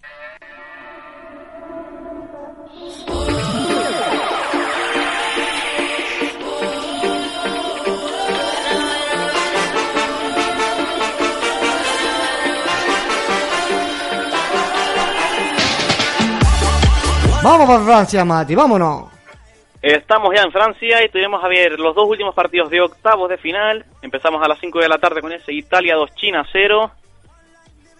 Vamos 17.42 17.66
para 17.66 17.84
Francia, 17.84 18.24
Mati, 18.24 18.54
vámonos. 18.54 19.04
Estamos 19.82 20.34
ya 20.34 20.42
en 20.42 20.52
Francia 20.52 21.02
y 21.02 21.08
tuvimos 21.08 21.42
a 21.42 21.48
ver 21.48 21.78
los 21.80 21.94
dos 21.94 22.06
últimos 22.06 22.34
partidos 22.34 22.68
de 22.70 22.82
octavos 22.82 23.30
de 23.30 23.38
final. 23.38 23.84
Empezamos 24.02 24.42
a 24.42 24.48
las 24.48 24.58
5 24.60 24.78
de 24.78 24.88
la 24.88 24.98
tarde 24.98 25.22
con 25.22 25.32
ese 25.32 25.52
Italia 25.54 25.96
2 25.96 26.14
China 26.16 26.44
0. 26.52 26.90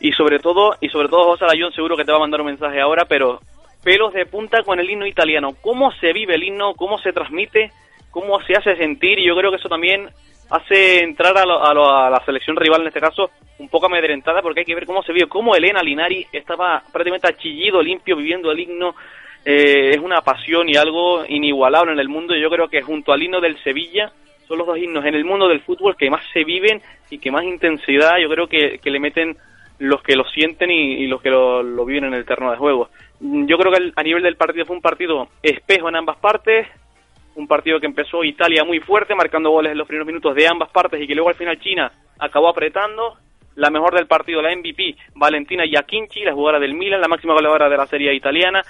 Y 0.01 0.13
sobre 0.13 0.39
todo, 0.41 0.77
y 0.81 0.89
sobre 0.91 1.09
todo 1.09 1.25
José 1.25 1.47
Layón 1.47 1.73
seguro 1.73 1.97
que 1.97 2.05
te 2.05 2.13
va 2.13 2.19
a 2.19 2.21
mandar 2.21 2.41
un 2.41 2.49
mensaje 2.49 2.81
ahora, 2.81 3.05
pero 3.07 3.41
pelos 3.83 4.13
de 4.13 4.27
punta 4.27 4.63
con 4.63 4.79
el 4.79 4.91
himno 4.91 5.07
italiano. 5.07 5.51
¿Cómo 5.63 5.91
se 5.93 6.13
vive 6.13 6.35
el 6.35 6.43
himno? 6.45 6.75
¿Cómo 6.75 6.99
se 6.99 7.13
transmite? 7.13 7.73
¿Cómo 8.11 8.41
se 8.43 8.55
hace 8.55 8.77
sentir? 8.77 9.19
Y 9.19 9.27
yo 9.27 9.37
creo 9.37 9.51
que 9.51 9.57
eso 9.57 9.69
también 9.69 10.09
hace 10.51 11.03
entrar 11.03 11.37
a, 11.39 11.47
lo- 11.47 11.65
a 11.65 11.73
lo- 11.73 11.91
a 11.95 12.11
la 12.11 12.23
selección 12.27 12.57
rival, 12.57 12.83
en 12.83 12.89
este 12.89 13.01
caso, 13.01 13.31
un 13.59 13.69
poco 13.69 13.87
amedrentada, 13.87 14.43
porque 14.43 14.61
hay 14.61 14.67
que 14.67 14.75
ver 14.75 14.85
cómo 14.87 15.03
se 15.03 15.13
vive, 15.13 15.29
cómo 15.29 15.55
Elena 15.55 15.83
Linari 15.83 16.27
estaba 16.33 16.83
prácticamente 16.93 17.29
achillido, 17.29 17.81
limpio, 17.83 18.17
viviendo 18.17 18.51
el 18.51 18.59
himno. 18.61 18.95
Eh, 19.45 19.91
es 19.95 19.99
una 19.99 20.21
pasión 20.21 20.69
y 20.69 20.77
algo 20.77 21.25
inigualable 21.27 21.93
en 21.93 21.99
el 21.99 22.09
mundo. 22.09 22.35
Yo 22.35 22.51
creo 22.51 22.69
que 22.69 22.83
junto 22.83 23.13
al 23.13 23.23
himno 23.23 23.41
del 23.41 23.63
Sevilla 23.63 24.13
son 24.47 24.59
los 24.59 24.67
dos 24.67 24.79
himnos 24.79 25.05
en 25.05 25.15
el 25.15 25.25
mundo 25.25 25.49
del 25.49 25.61
fútbol 25.61 25.97
que 25.97 26.11
más 26.11 26.23
se 26.33 26.45
viven 26.45 26.83
y 27.09 27.19
que 27.19 27.31
más 27.31 27.45
intensidad 27.45 28.19
yo 28.19 28.29
creo 28.29 28.49
que, 28.49 28.79
que 28.83 28.91
le 28.91 29.01
meten 29.01 29.37
los 29.79 30.03
que 30.03 30.15
lo 30.15 30.25
sienten 30.25 30.71
y, 30.71 31.07
los 31.07 31.23
que 31.23 31.31
lo, 31.31 31.63
lo 31.63 31.85
viven 31.85 32.05
en 32.05 32.15
el 32.15 32.27
terreno 32.27 32.51
de 32.51 32.59
juego. 32.59 32.91
Yo 33.21 33.57
creo 33.57 33.73
que 33.73 33.93
a 33.97 34.03
nivel 34.03 34.23
del 34.23 34.37
partido 34.37 34.67
fue 34.67 34.77
un 34.77 34.83
partido 34.83 35.29
espejo 35.43 35.89
en 35.89 35.97
ambas 35.97 36.19
partes, 36.19 36.67
un 37.35 37.47
partido 37.47 37.81
que 37.81 37.87
empezó 37.87 38.25
Italia 38.25 38.65
muy 38.65 38.81
fuerte, 38.81 39.15
marcando 39.15 39.51
goles 39.51 39.73
en 39.73 39.79
los 39.79 39.87
primeros 39.87 40.07
minutos 40.07 40.35
de 40.35 40.47
ambas 40.47 40.69
partes 40.71 41.01
y 41.01 41.07
que 41.07 41.15
luego 41.15 41.31
al 41.31 41.37
final 41.37 41.59
China 41.61 41.91
acabó 42.19 42.49
apretando. 42.49 43.17
La 43.57 43.71
mejor 43.71 43.95
del 43.95 44.07
partido, 44.07 44.41
la 44.41 44.55
MVP, 44.55 44.97
Valentina 45.15 45.67
Iaquinci, 45.67 46.21
la 46.21 46.33
jugadora 46.33 46.61
del 46.61 46.75
Milan, 46.75 47.01
la 47.01 47.09
máxima 47.09 47.35
goleadora 47.35 47.69
de 47.69 47.77
la 47.77 47.87
serie 47.87 48.15
italiana. 48.15 48.63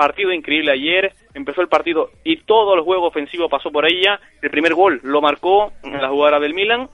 Partido 0.00 0.32
increíble 0.32 0.72
ayer, 0.72 1.12
empezó 1.34 1.60
el 1.60 1.68
partido 1.68 2.08
y 2.24 2.38
todo 2.38 2.74
el 2.74 2.80
juego 2.80 3.08
ofensivo 3.08 3.50
pasó 3.50 3.70
por 3.70 3.84
ella. 3.84 4.18
El 4.40 4.48
primer 4.48 4.72
gol 4.72 4.98
lo 5.02 5.20
marcó 5.20 5.74
la 5.82 6.08
jugadora 6.08 6.40
del 6.40 6.54
Milan, 6.54 6.88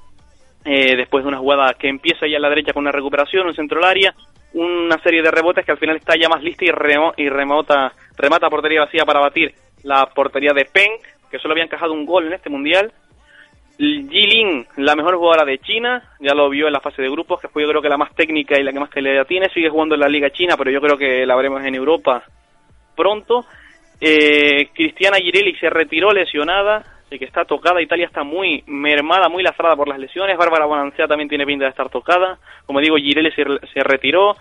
eh, 0.65 0.97
después 0.97 1.23
de 1.23 1.29
una 1.29 1.39
jugada 1.39 1.75
que 1.75 1.89
empieza 1.89 2.27
ya 2.27 2.39
a 2.39 2.41
la 2.41 2.49
derecha 2.49 2.73
con 2.73 2.81
una 2.83 2.91
recuperación, 2.91 3.47
un 3.47 3.55
centro 3.55 3.79
al 3.79 3.85
área, 3.85 4.13
una 4.55 4.99
serie 5.05 5.23
de 5.23 5.31
rebotes 5.31 5.65
que 5.65 5.71
al 5.71 5.79
final 5.79 5.95
está 5.99 6.15
ya 6.21 6.29
más 6.29 6.43
lista 6.43 6.65
y, 6.65 6.69
remo- 6.71 7.15
y 7.17 7.29
remota, 7.29 7.93
remata 8.19 8.51
portería 8.51 8.81
vacía 8.81 9.05
para 9.05 9.21
batir 9.21 9.55
la 9.85 10.07
portería 10.07 10.53
de 10.53 10.65
Peng, 10.65 10.99
que 11.31 11.39
solo 11.39 11.53
había 11.53 11.63
encajado 11.63 11.93
un 11.93 12.07
gol 12.07 12.27
en 12.27 12.33
este 12.33 12.51
mundial. 12.51 12.91
Jilin, 13.79 14.67
la 14.79 14.97
mejor 14.97 15.15
jugadora 15.15 15.45
de 15.45 15.59
China, 15.59 16.03
ya 16.19 16.35
lo 16.35 16.51
vio 16.51 16.67
en 16.67 16.73
la 16.73 16.81
fase 16.81 17.03
de 17.03 17.11
grupos, 17.11 17.41
que 17.41 17.47
fue 17.49 17.63
yo 17.63 17.69
creo 17.69 17.83
que 17.83 17.89
la 17.89 17.99
más 17.99 18.13
técnica 18.17 18.59
y 18.59 18.65
la 18.65 18.73
que 18.73 18.81
más 18.81 18.91
calidad 18.91 19.27
tiene, 19.29 19.49
sigue 19.51 19.69
jugando 19.71 19.95
en 19.95 20.01
la 20.01 20.09
Liga 20.09 20.31
China, 20.31 20.57
pero 20.57 20.73
yo 20.73 20.81
creo 20.81 20.99
que 20.99 21.25
la 21.25 21.37
veremos 21.37 21.63
en 21.65 21.75
Europa 21.77 22.25
pronto. 22.97 23.45
Eh, 24.01 24.69
Cristiana 24.75 25.19
Girelli 25.19 25.55
se 25.57 25.71
retiró 25.71 26.11
lesionada, 26.13 26.85
así 27.07 27.19
que 27.19 27.25
está 27.25 27.45
tocada. 27.45 27.81
Italia 27.81 28.07
está 28.07 28.25
muy 28.25 28.63
mermada, 28.67 29.29
muy 29.29 29.43
lastrada 29.43 29.77
por 29.77 29.89
las 29.89 29.99
lesiones. 29.99 30.37
Bárbara 30.37 30.67
Bonancea 30.67 31.07
también 31.07 31.29
tiene 31.29 31.47
pinta 31.47 31.65
de 31.65 31.71
estar 31.71 31.89
tocada. 31.89 32.39
Como 32.67 32.81
digo, 32.81 32.97
Girelli 32.97 33.31
se, 33.33 33.83
retiró. 33.83 34.37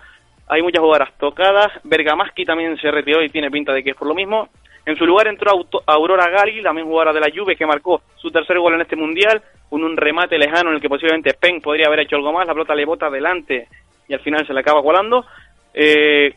Hay 0.48 0.62
muchas 0.62 0.80
jugadoras 0.80 1.16
tocadas. 1.18 1.72
Bergamaschi 1.84 2.44
también 2.44 2.76
se 2.78 2.90
retiró 2.90 3.22
y 3.22 3.28
tiene 3.28 3.50
pinta 3.50 3.72
de 3.72 3.82
que 3.82 3.90
es 3.90 3.96
por 3.96 4.08
lo 4.08 4.14
mismo. 4.14 4.48
En 4.84 4.96
su 4.96 5.04
lugar 5.04 5.26
entró 5.26 5.50
Aurora 5.86 6.30
Gali, 6.30 6.62
también 6.62 6.86
jugadora 6.86 7.12
de 7.12 7.18
la 7.20 7.32
Juve, 7.34 7.56
que 7.56 7.66
marcó 7.66 8.02
su 8.16 8.30
tercer 8.30 8.56
gol 8.60 8.74
en 8.74 8.82
este 8.82 8.94
mundial, 8.94 9.42
con 9.68 9.82
un 9.82 9.96
remate 9.96 10.38
lejano 10.38 10.68
en 10.68 10.76
el 10.76 10.80
que 10.80 10.88
posiblemente 10.88 11.34
Peng 11.34 11.60
podría 11.60 11.88
haber 11.88 12.00
hecho 12.00 12.14
algo 12.14 12.32
más. 12.32 12.46
La 12.46 12.52
pelota 12.52 12.74
le 12.74 12.84
bota 12.84 13.06
adelante 13.06 13.66
y 14.06 14.14
al 14.14 14.20
final 14.20 14.46
se 14.46 14.54
le 14.54 14.60
acaba 14.60 14.82
colando. 14.82 15.26
Eh, 15.74 16.34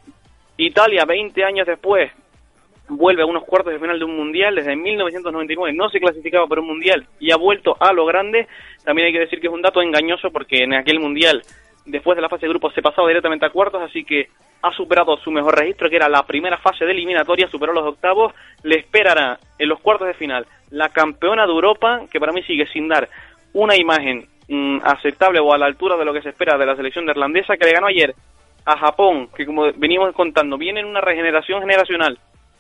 Italia, 0.66 1.06
20 1.06 1.44
años 1.44 1.66
después, 1.66 2.12
vuelve 2.90 3.22
a 3.22 3.26
unos 3.26 3.44
cuartos 3.46 3.74
de 3.74 3.80
final 3.80 4.00
de 4.00 4.06
un 4.06 4.16
mundial. 4.16 4.56
Desde 4.56 4.76
1999 4.76 5.74
no 5.74 5.90
se 5.90 6.00
clasificaba 6.00 6.48
para 6.48 6.62
un 6.62 6.68
mundial 6.68 7.06
y 7.20 7.32
ha 7.32 7.38
vuelto 7.38 7.78
a 7.80 7.94
lo 7.94 8.06
grande. 8.06 8.48
También 8.84 9.08
hay 9.08 9.14
que 9.14 9.20
decir 9.20 9.40
que 9.40 9.48
es 9.48 9.54
un 9.54 9.62
dato 9.62 9.82
engañoso 9.82 10.32
porque 10.32 10.64
en 10.64 10.74
aquel 10.74 11.00
mundial, 11.00 11.42
después 11.86 12.16
de 12.16 12.22
la 12.22 12.30
fase 12.30 12.46
de 12.46 12.50
grupos, 12.50 12.74
se 12.74 12.82
pasaba 12.82 13.08
directamente 13.08 13.46
a 13.46 13.52
cuartos, 13.52 13.82
así 13.82 14.04
que 14.04 14.28
ha 14.62 14.72
superado 14.72 15.16
su 15.18 15.32
mejor 15.32 15.58
registro, 15.58 15.90
que 15.90 15.96
era 15.96 16.10
la 16.10 16.24
primera 16.24 16.58
fase 16.58 16.84
de 16.84 16.92
eliminatoria, 16.92 17.48
superó 17.48 17.72
los 17.72 17.86
octavos. 17.86 18.34
Le 18.64 18.80
esperará 18.80 19.40
en 19.58 19.70
los 19.70 19.80
cuartos 19.80 20.08
de 20.08 20.14
final 20.14 20.46
la 20.72 20.90
campeona 20.90 21.46
de 21.46 21.54
Europa, 21.54 22.02
que 22.12 22.20
para 22.20 22.34
mí 22.34 22.44
sigue 22.44 22.68
sin 22.68 22.88
dar 22.88 23.08
una 23.54 23.76
imagen 23.78 24.28
mm, 24.48 24.80
aceptable 24.84 25.40
o 25.40 25.54
a 25.54 25.58
la 25.58 25.66
altura 25.66 25.96
de 25.96 26.06
lo 26.06 26.14
que 26.14 26.22
se 26.22 26.30
espera 26.30 26.58
de 26.58 26.66
la 26.66 26.76
selección 26.76 27.06
neerlandesa, 27.06 27.56
que 27.56 27.66
le 27.66 27.74
ganó 27.74 27.88
ayer 27.88 28.14
a 28.72 28.78
Japón, 28.78 29.30
que 29.36 29.46
como 29.46 29.72
venimos 29.76 30.14
contando, 30.14 30.58
viene 30.58 30.80
en 30.82 30.86
una 30.88 31.02
regeneración 31.02 31.62
generacional 31.62 32.18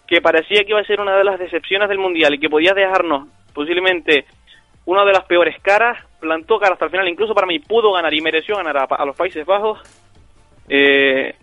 que 0.07 0.21
parecía 0.21 0.63
que 0.63 0.71
iba 0.71 0.79
a 0.79 0.85
ser 0.85 0.99
una 1.01 1.15
de 1.15 1.23
las 1.23 1.37
decepciones 1.39 1.87
del 1.89 1.99
Mundial 1.99 2.33
y 2.33 2.39
que 2.39 2.49
podía 2.49 2.73
dejarnos 2.73 3.27
posiblemente 3.53 4.25
una 4.85 5.05
de 5.05 5.11
las 5.13 5.23
peores 5.25 5.59
caras, 5.61 6.03
plantó 6.19 6.57
cara 6.59 6.73
hasta 6.73 6.85
el 6.85 6.91
final, 6.91 7.07
incluso 7.07 7.35
para 7.35 7.45
mí 7.45 7.59
pudo 7.59 7.91
ganar 7.91 8.11
y 8.13 8.21
mereció 8.21 8.57
ganar 8.57 8.77
a, 8.77 8.83
a 8.85 9.05
los 9.05 9.15
Países 9.15 9.45
Bajos. 9.45 9.79
Eh, 10.67 11.35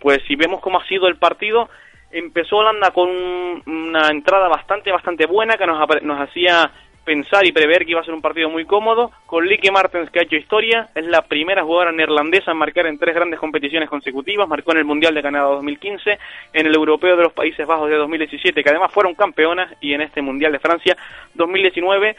pues 0.00 0.18
si 0.28 0.36
vemos 0.36 0.60
cómo 0.60 0.78
ha 0.78 0.86
sido 0.86 1.08
el 1.08 1.16
partido, 1.16 1.68
empezó 2.10 2.56
Holanda 2.58 2.90
con 2.90 3.08
un- 3.08 3.62
una 3.66 4.08
entrada 4.08 4.48
bastante, 4.48 4.92
bastante 4.92 5.26
buena 5.26 5.56
que 5.56 5.66
nos, 5.66 5.78
nos 6.02 6.20
hacía 6.20 6.70
pensar 7.04 7.46
y 7.46 7.52
prever 7.52 7.84
que 7.84 7.92
iba 7.92 8.00
a 8.00 8.04
ser 8.04 8.14
un 8.14 8.22
partido 8.22 8.48
muy 8.48 8.64
cómodo, 8.64 9.10
con 9.26 9.46
Lieke 9.46 9.70
Martens 9.70 10.10
que 10.10 10.20
ha 10.20 10.22
hecho 10.22 10.36
historia, 10.36 10.88
es 10.94 11.06
la 11.06 11.22
primera 11.22 11.62
jugadora 11.62 11.92
neerlandesa 11.92 12.52
en 12.52 12.56
marcar 12.56 12.86
en 12.86 12.98
tres 12.98 13.14
grandes 13.14 13.40
competiciones 13.40 13.88
consecutivas, 13.88 14.48
marcó 14.48 14.72
en 14.72 14.78
el 14.78 14.84
Mundial 14.84 15.14
de 15.14 15.22
Canadá 15.22 15.46
2015, 15.46 16.18
en 16.52 16.66
el 16.66 16.74
Europeo 16.74 17.16
de 17.16 17.24
los 17.24 17.32
Países 17.32 17.66
Bajos 17.66 17.88
de 17.90 17.96
2017, 17.96 18.62
que 18.62 18.70
además 18.70 18.92
fueron 18.92 19.14
campeonas, 19.14 19.72
y 19.80 19.94
en 19.94 20.02
este 20.02 20.22
Mundial 20.22 20.52
de 20.52 20.58
Francia 20.58 20.96
2019, 21.34 22.16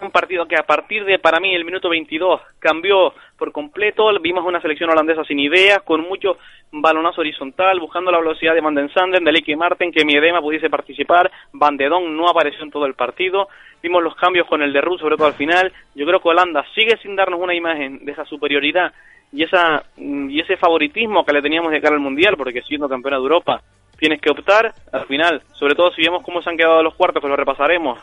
un 0.00 0.10
partido 0.10 0.46
que 0.46 0.56
a 0.56 0.62
partir 0.62 1.04
de, 1.04 1.18
para 1.18 1.40
mí, 1.40 1.54
el 1.54 1.64
minuto 1.64 1.88
22 1.88 2.40
cambió 2.58 3.12
por 3.36 3.52
completo. 3.52 4.10
Vimos 4.20 4.44
una 4.44 4.60
selección 4.60 4.90
holandesa 4.90 5.24
sin 5.24 5.38
ideas, 5.38 5.82
con 5.82 6.00
mucho 6.02 6.38
balonazo 6.70 7.20
horizontal, 7.20 7.80
buscando 7.80 8.10
la 8.10 8.18
velocidad 8.18 8.54
de 8.54 8.60
Van 8.60 8.74
den 8.74 8.90
Sanden, 8.90 9.24
de 9.24 9.32
Lieke 9.32 9.56
Marten, 9.56 9.92
que 9.92 10.04
Miedema 10.04 10.40
pudiese 10.40 10.68
participar. 10.68 11.30
Van 11.52 11.76
de 11.76 11.88
no 11.88 12.28
apareció 12.28 12.62
en 12.62 12.70
todo 12.70 12.86
el 12.86 12.94
partido. 12.94 13.48
Vimos 13.82 14.02
los 14.02 14.14
cambios 14.16 14.46
con 14.46 14.62
el 14.62 14.72
de 14.72 14.80
Ruth, 14.80 15.00
sobre 15.00 15.16
todo 15.16 15.28
al 15.28 15.34
final. 15.34 15.72
Yo 15.94 16.06
creo 16.06 16.20
que 16.20 16.28
Holanda 16.28 16.64
sigue 16.74 16.96
sin 16.98 17.16
darnos 17.16 17.40
una 17.40 17.54
imagen 17.54 18.04
de 18.04 18.12
esa 18.12 18.24
superioridad 18.24 18.92
y 19.32 19.44
esa 19.44 19.84
y 19.96 20.40
ese 20.40 20.56
favoritismo 20.56 21.24
que 21.24 21.32
le 21.32 21.42
teníamos 21.42 21.70
de 21.70 21.80
cara 21.80 21.94
al 21.94 22.00
Mundial, 22.00 22.36
porque 22.36 22.62
siendo 22.62 22.88
campeona 22.88 23.16
de 23.16 23.22
Europa 23.22 23.62
tienes 23.98 24.20
que 24.20 24.30
optar. 24.30 24.72
Al 24.92 25.06
final, 25.06 25.42
sobre 25.52 25.74
todo 25.74 25.92
si 25.92 26.02
vemos 26.02 26.22
cómo 26.22 26.42
se 26.42 26.50
han 26.50 26.56
quedado 26.56 26.82
los 26.82 26.94
cuartos, 26.94 27.22
que 27.22 27.28
lo 27.28 27.36
repasaremos, 27.36 27.98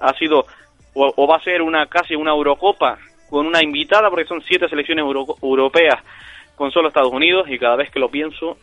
ha 0.00 0.12
sido 0.14 0.46
o, 0.94 1.12
o 1.16 1.26
va 1.26 1.36
a 1.36 1.42
ser 1.44 1.62
una 1.62 1.86
casi 1.86 2.14
una 2.14 2.32
Eurocopa 2.32 2.98
con 3.30 3.46
una 3.46 3.62
invitada, 3.62 4.10
porque 4.10 4.26
son 4.26 4.42
siete 4.42 4.68
selecciones 4.68 5.02
euro- 5.04 5.36
europeas 5.42 6.02
con 6.54 6.70
solo 6.70 6.88
Estados 6.88 7.12
Unidos, 7.12 7.48
y 7.48 7.58
cada 7.58 7.76
vez 7.76 7.90
que 7.90 7.98
lo 8.00 8.10
pienso 8.10 8.58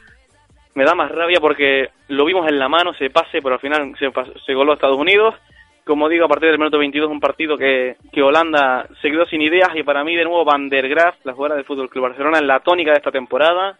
me 0.75 0.85
da 0.85 0.93
más 0.95 1.11
rabia 1.11 1.39
porque 1.41 1.89
lo 2.07 2.23
vimos 2.25 2.47
en 2.47 2.59
la 2.59 2.69
mano, 2.69 2.93
se 2.93 3.09
pase, 3.09 3.41
pero 3.41 3.55
al 3.55 3.59
final 3.59 3.93
se, 3.97 4.09
se 4.45 4.53
goló 4.53 4.71
a 4.71 4.75
Estados 4.75 4.97
Unidos. 4.97 5.35
Como 5.83 6.07
digo, 6.07 6.25
a 6.25 6.27
partir 6.27 6.49
del 6.49 6.59
minuto 6.59 6.77
22 6.77 7.09
un 7.09 7.19
partido 7.19 7.57
que, 7.57 7.95
que 8.13 8.21
Holanda 8.21 8.87
se 9.01 9.09
quedó 9.09 9.25
sin 9.25 9.41
ideas 9.41 9.69
y 9.75 9.81
para 9.81 10.03
mí 10.03 10.15
de 10.15 10.23
nuevo 10.23 10.45
Van 10.45 10.69
der 10.69 10.87
Graaf, 10.87 11.15
la 11.25 11.33
jugadora 11.33 11.55
del 11.55 11.65
Fútbol 11.65 11.89
Club 11.89 12.03
Barcelona, 12.03 12.37
en 12.37 12.45
la 12.47 12.59
tónica 12.59 12.91
de 12.91 12.97
esta 12.97 13.11
temporada. 13.11 13.77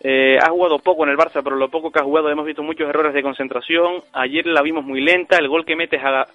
Eh, 0.00 0.36
ha 0.42 0.50
jugado 0.50 0.80
poco 0.80 1.04
en 1.04 1.10
el 1.10 1.16
Barça, 1.16 1.40
pero 1.42 1.56
lo 1.56 1.70
poco 1.70 1.90
que 1.90 2.00
ha 2.00 2.04
jugado 2.04 2.28
hemos 2.28 2.44
visto 2.44 2.62
muchos 2.62 2.88
errores 2.88 3.14
de 3.14 3.22
concentración. 3.22 4.02
Ayer 4.12 4.44
la 4.46 4.60
vimos 4.60 4.84
muy 4.84 5.00
lenta, 5.00 5.38
el 5.38 5.48
gol 5.48 5.64
que 5.64 5.76
mete 5.76 5.96
es 5.96 6.04
a, 6.04 6.26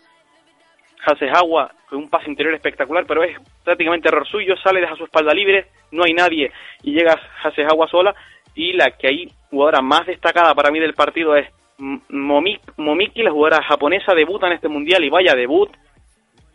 Hasehawa 1.06 1.72
con 1.90 2.00
un 2.00 2.10
pase 2.10 2.30
interior 2.30 2.54
espectacular, 2.56 3.06
pero 3.08 3.24
es 3.24 3.38
prácticamente 3.64 4.08
error 4.08 4.28
suyo, 4.28 4.56
sale, 4.58 4.82
deja 4.82 4.96
su 4.96 5.06
espalda 5.06 5.34
libre, 5.34 5.68
no 5.92 6.04
hay 6.04 6.14
nadie 6.14 6.52
y 6.84 6.94
llega 6.94 7.20
Hasehawa 7.44 7.88
sola. 7.88 8.16
Y 8.54 8.74
la 8.74 8.92
que 8.92 9.08
hay 9.08 9.32
jugadora 9.50 9.82
más 9.82 10.06
destacada 10.06 10.54
para 10.54 10.72
mí 10.72 10.80
del 10.80 10.94
partido 10.94 11.36
es 11.36 11.48
M- 11.80 12.02
Momik, 12.10 12.62
Momiki, 12.78 13.24
la 13.24 13.32
jugadora 13.32 13.64
japonesa, 13.64 14.14
debuta 14.14 14.48
en 14.48 14.54
este 14.54 14.68
mundial 14.68 15.04
y 15.04 15.10
vaya 15.10 15.34
debut. 15.36 15.70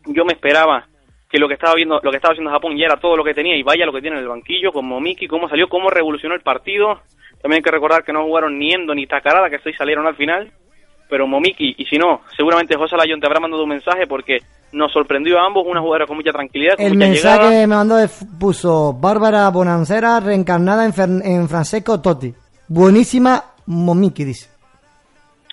Yo 0.06 0.24
me 0.24 0.34
esperaba 0.34 0.86
que 1.30 1.38
lo 1.38 1.48
que 1.48 1.54
estaba 1.54 1.74
viendo, 1.74 1.98
lo 2.02 2.10
que 2.10 2.16
estaba 2.16 2.32
haciendo 2.32 2.50
Japón 2.52 2.76
ya 2.76 2.86
era 2.86 2.98
todo 2.98 3.16
lo 3.16 3.24
que 3.24 3.34
tenía 3.34 3.56
y 3.56 3.62
vaya 3.62 3.86
lo 3.86 3.92
que 3.92 4.02
tiene 4.02 4.16
en 4.18 4.22
el 4.22 4.28
banquillo 4.28 4.72
con 4.72 4.86
Momiki, 4.86 5.26
cómo 5.26 5.48
salió, 5.48 5.68
cómo 5.68 5.90
revolucionó 5.90 6.34
el 6.34 6.42
partido. 6.42 7.00
También 7.42 7.58
hay 7.58 7.62
que 7.62 7.70
recordar 7.70 8.04
que 8.04 8.12
no 8.12 8.24
jugaron 8.24 8.58
ni 8.58 8.72
Endo 8.72 8.94
ni 8.94 9.06
Takarada, 9.06 9.50
que 9.50 9.58
seis 9.58 9.76
salieron 9.76 10.06
al 10.06 10.16
final 10.16 10.52
pero 11.08 11.26
Momiki, 11.26 11.74
y 11.78 11.84
si 11.86 11.98
no, 11.98 12.22
seguramente 12.36 12.76
José 12.76 12.96
Layón 12.96 13.20
te 13.20 13.26
habrá 13.26 13.40
mandado 13.40 13.62
un 13.62 13.68
mensaje 13.70 14.06
porque 14.06 14.38
nos 14.72 14.92
sorprendió 14.92 15.38
a 15.38 15.46
ambos, 15.46 15.64
una 15.66 15.80
jugadora 15.80 16.06
con 16.06 16.16
mucha 16.16 16.32
tranquilidad, 16.32 16.76
con 16.76 16.84
El 16.86 16.94
mucha 16.94 17.06
mensaje 17.08 17.36
llegada. 17.44 17.50
me 17.60 17.66
mandó 17.66 17.98
es- 17.98 18.26
puso 18.38 18.92
Bárbara 18.92 19.48
Bonancera 19.50 20.18
reencarnada 20.20 20.84
en, 20.84 20.92
Fer- 20.92 21.22
en 21.24 21.48
Francesco 21.48 22.00
Totti. 22.00 22.34
Buenísima 22.68 23.42
Momiki, 23.66 24.24
dice. 24.24 24.50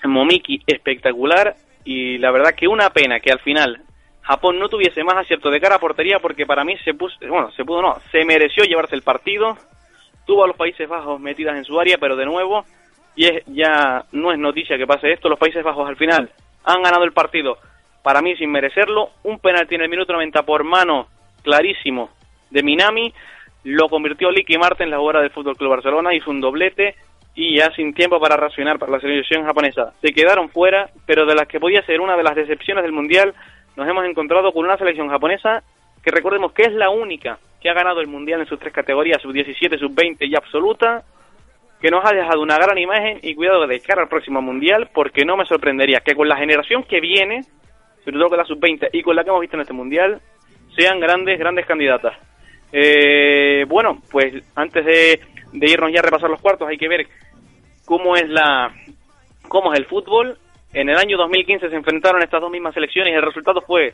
Momiki 0.06 0.62
espectacular 0.68 1.56
y 1.86 2.18
la 2.18 2.32
verdad 2.32 2.54
que 2.56 2.68
una 2.68 2.90
pena 2.90 3.20
que 3.20 3.32
al 3.32 3.40
final 3.40 3.82
Japón 4.22 4.60
no 4.60 4.70
tuviese 4.70 5.04
más 5.04 5.18
acierto 5.18 5.50
de 5.50 5.60
cara 5.62 5.76
a 5.76 5.80
portería 5.80 6.20
porque 6.20 6.46
para 6.46 6.64
mí 6.64 6.76
se 6.84 6.94
puso, 6.94 7.16
bueno, 7.30 7.52
se 7.52 7.64
pudo 7.64 7.82
no, 7.82 7.98
se 8.12 8.24
mereció 8.26 8.64
llevarse 8.66 8.96
el 8.96 9.02
partido, 9.02 9.58
tuvo 10.26 10.44
a 10.44 10.48
los 10.48 10.56
Países 10.58 10.88
Bajos 10.90 11.20
metidas 11.20 11.56
en 11.58 11.66
su 11.66 11.80
área, 11.80 11.98
pero 12.00 12.16
de 12.16 12.26
nuevo 12.26 12.66
y 13.16 13.26
es, 13.26 13.44
ya 13.48 14.06
no 14.12 14.32
es 14.32 14.40
noticia 14.40 14.78
que 14.78 14.88
pase 14.88 15.12
esto, 15.12 15.30
los 15.30 15.40
Países 15.40 15.64
Bajos 15.64 15.88
al 15.88 15.98
final 15.98 16.30
han 16.64 16.82
ganado 16.82 17.04
el 17.04 17.12
partido, 17.12 17.58
para 18.02 18.22
mí 18.22 18.36
sin 18.36 18.52
merecerlo, 18.52 19.12
un 19.24 19.40
penalti 19.40 19.76
en 19.76 19.82
el 19.82 19.90
minuto 19.90 20.14
90 20.14 20.44
por 20.44 20.64
mano 20.64 21.08
clarísimo 21.44 22.10
de 22.50 22.64
Minami, 22.64 23.14
lo 23.64 23.88
convirtió 23.90 24.30
Licky 24.30 24.56
en 24.56 24.62
la 24.90 24.98
jugadora 24.98 25.22
del 25.22 25.32
Fútbol 25.32 25.56
Club 25.56 25.72
Barcelona, 25.72 26.14
hizo 26.14 26.30
un 26.30 26.42
doblete 26.42 26.96
y 27.36 27.58
ya 27.58 27.72
sin 27.76 27.94
tiempo 27.94 28.20
para 28.20 28.38
reaccionar 28.38 28.78
para 28.78 28.92
la 28.92 29.00
selección 29.00 29.44
japonesa. 29.46 29.94
Se 30.02 30.14
quedaron 30.14 30.50
fuera, 30.50 30.90
pero 31.06 31.26
de 31.26 31.36
las 31.36 31.48
que 31.48 31.60
podía 31.60 31.84
ser 31.86 32.02
una 32.02 32.16
de 32.16 32.24
las 32.24 32.36
decepciones 32.36 32.84
del 32.84 32.92
Mundial, 32.92 33.34
nos 33.76 33.88
hemos 33.88 34.06
encontrado 34.06 34.52
con 34.52 34.66
una 34.66 34.78
selección 34.78 35.10
japonesa 35.10 35.64
que 36.04 36.12
recordemos 36.12 36.52
que 36.52 36.64
es 36.64 36.74
la 36.74 36.90
única 36.90 37.40
que 37.62 37.70
ha 37.70 37.74
ganado 37.74 38.02
el 38.02 38.08
Mundial 38.08 38.42
en 38.42 38.48
sus 38.48 38.60
tres 38.60 38.74
categorías, 38.74 39.22
sub-17, 39.22 39.80
sub-20 39.80 40.18
y 40.30 40.36
absoluta, 40.36 41.04
que 41.84 41.92
nos 41.92 42.06
ha 42.06 42.16
dejado 42.16 42.42
una 42.42 42.58
gran 42.58 42.78
imagen 42.78 43.20
y 43.22 43.36
cuidado 43.36 43.68
de 43.68 43.82
cara 43.82 44.04
al 44.04 44.08
próximo 44.08 44.42
Mundial, 44.42 44.90
porque 44.94 45.26
no 45.26 45.36
me 45.36 45.44
sorprendería 45.44 46.00
que 46.00 46.16
con 46.16 46.30
la 46.30 46.38
generación 46.38 46.84
que 46.84 47.02
viene, 47.02 47.44
sobre 48.06 48.18
todo 48.18 48.30
con 48.30 48.38
la 48.38 48.46
sub-20 48.46 48.88
y 48.94 49.04
con 49.04 49.18
la 49.18 49.24
que 49.26 49.30
hemos 49.30 49.42
visto 49.42 49.58
en 49.58 49.62
este 49.64 49.74
Mundial, 49.74 50.22
sean 50.78 51.02
grandes, 51.02 51.38
grandes 51.38 51.66
candidatas. 51.66 52.14
Eh, 52.72 53.66
bueno, 53.68 54.02
pues 54.10 54.34
antes 54.56 54.86
de, 54.86 55.20
irnos 55.52 55.92
ya 55.92 56.00
a 56.00 56.04
repasar 56.04 56.30
los 56.30 56.40
cuartos, 56.40 56.70
hay 56.70 56.78
que 56.78 56.88
ver 56.88 57.06
cómo 57.84 58.16
es 58.16 58.30
la 58.30 58.72
cómo 59.50 59.74
es 59.74 59.80
el 59.80 59.86
fútbol. 59.86 60.38
En 60.72 60.88
el 60.88 60.96
año 60.96 61.18
2015 61.18 61.70
se 61.70 61.76
enfrentaron 61.76 62.24
estas 62.24 62.40
dos 62.40 62.50
mismas 62.50 62.74
selecciones 62.74 63.12
y 63.12 63.18
el 63.18 63.24
resultado 63.24 63.60
fue 63.60 63.94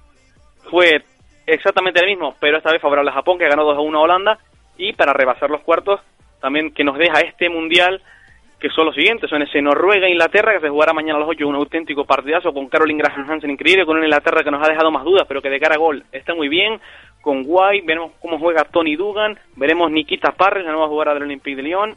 fue 0.70 1.02
exactamente 1.48 2.02
el 2.02 2.06
mismo, 2.06 2.36
pero 2.40 2.58
esta 2.58 2.72
vez 2.72 2.84
favorable 2.84 3.10
a 3.10 3.16
Japón 3.16 3.40
que 3.40 3.50
ganó 3.50 3.64
2 3.64 3.78
a 3.78 3.82
1 3.82 3.98
a 3.98 4.02
Holanda 4.02 4.38
y 4.78 4.94
para 4.94 5.12
rebasar 5.12 5.50
los 5.50 5.62
cuartos 5.62 6.00
también 6.40 6.72
que 6.72 6.84
nos 6.84 6.98
deja 6.98 7.22
este 7.22 7.50
mundial 7.50 8.02
que 8.60 8.70
son 8.70 8.88
los 8.88 8.96
siguientes, 8.96 9.30
son 9.30 9.42
ese 9.42 9.62
Noruega-Inglaterra 9.62 10.54
que 10.54 10.60
se 10.60 10.70
jugará 10.70 10.92
mañana 10.92 11.16
a 11.16 11.22
las 11.22 11.30
8, 11.30 11.48
un 11.48 11.56
auténtico 11.56 12.04
partidazo 12.04 12.54
con 12.54 12.68
Caroline 12.68 13.02
Graham 13.02 13.30
Hansen 13.30 13.52
increíble, 13.52 13.86
con 13.86 13.96
una 13.96 14.06
Inglaterra 14.06 14.44
que 14.44 14.52
nos 14.52 14.62
ha 14.62 14.70
dejado 14.70 14.92
más 14.92 15.06
dudas, 15.06 15.26
pero 15.28 15.42
que 15.42 15.50
de 15.50 15.62
cara 15.62 15.76
a 15.76 15.78
gol 15.78 16.04
está 16.12 16.36
muy 16.36 16.50
bien, 16.50 16.80
con 17.22 17.44
White, 17.46 17.86
veremos 17.88 18.12
cómo 18.20 18.38
juega 18.38 18.66
Tony 18.66 18.98
Dugan, 18.98 19.40
veremos 19.56 19.90
Nikita 19.90 20.34
Parres, 20.34 20.66
la 20.66 20.72
nueva 20.72 20.88
jugadora 20.88 21.14
del 21.14 21.24
Olympique 21.24 21.56
de 21.56 21.64
Lyon, 21.64 21.96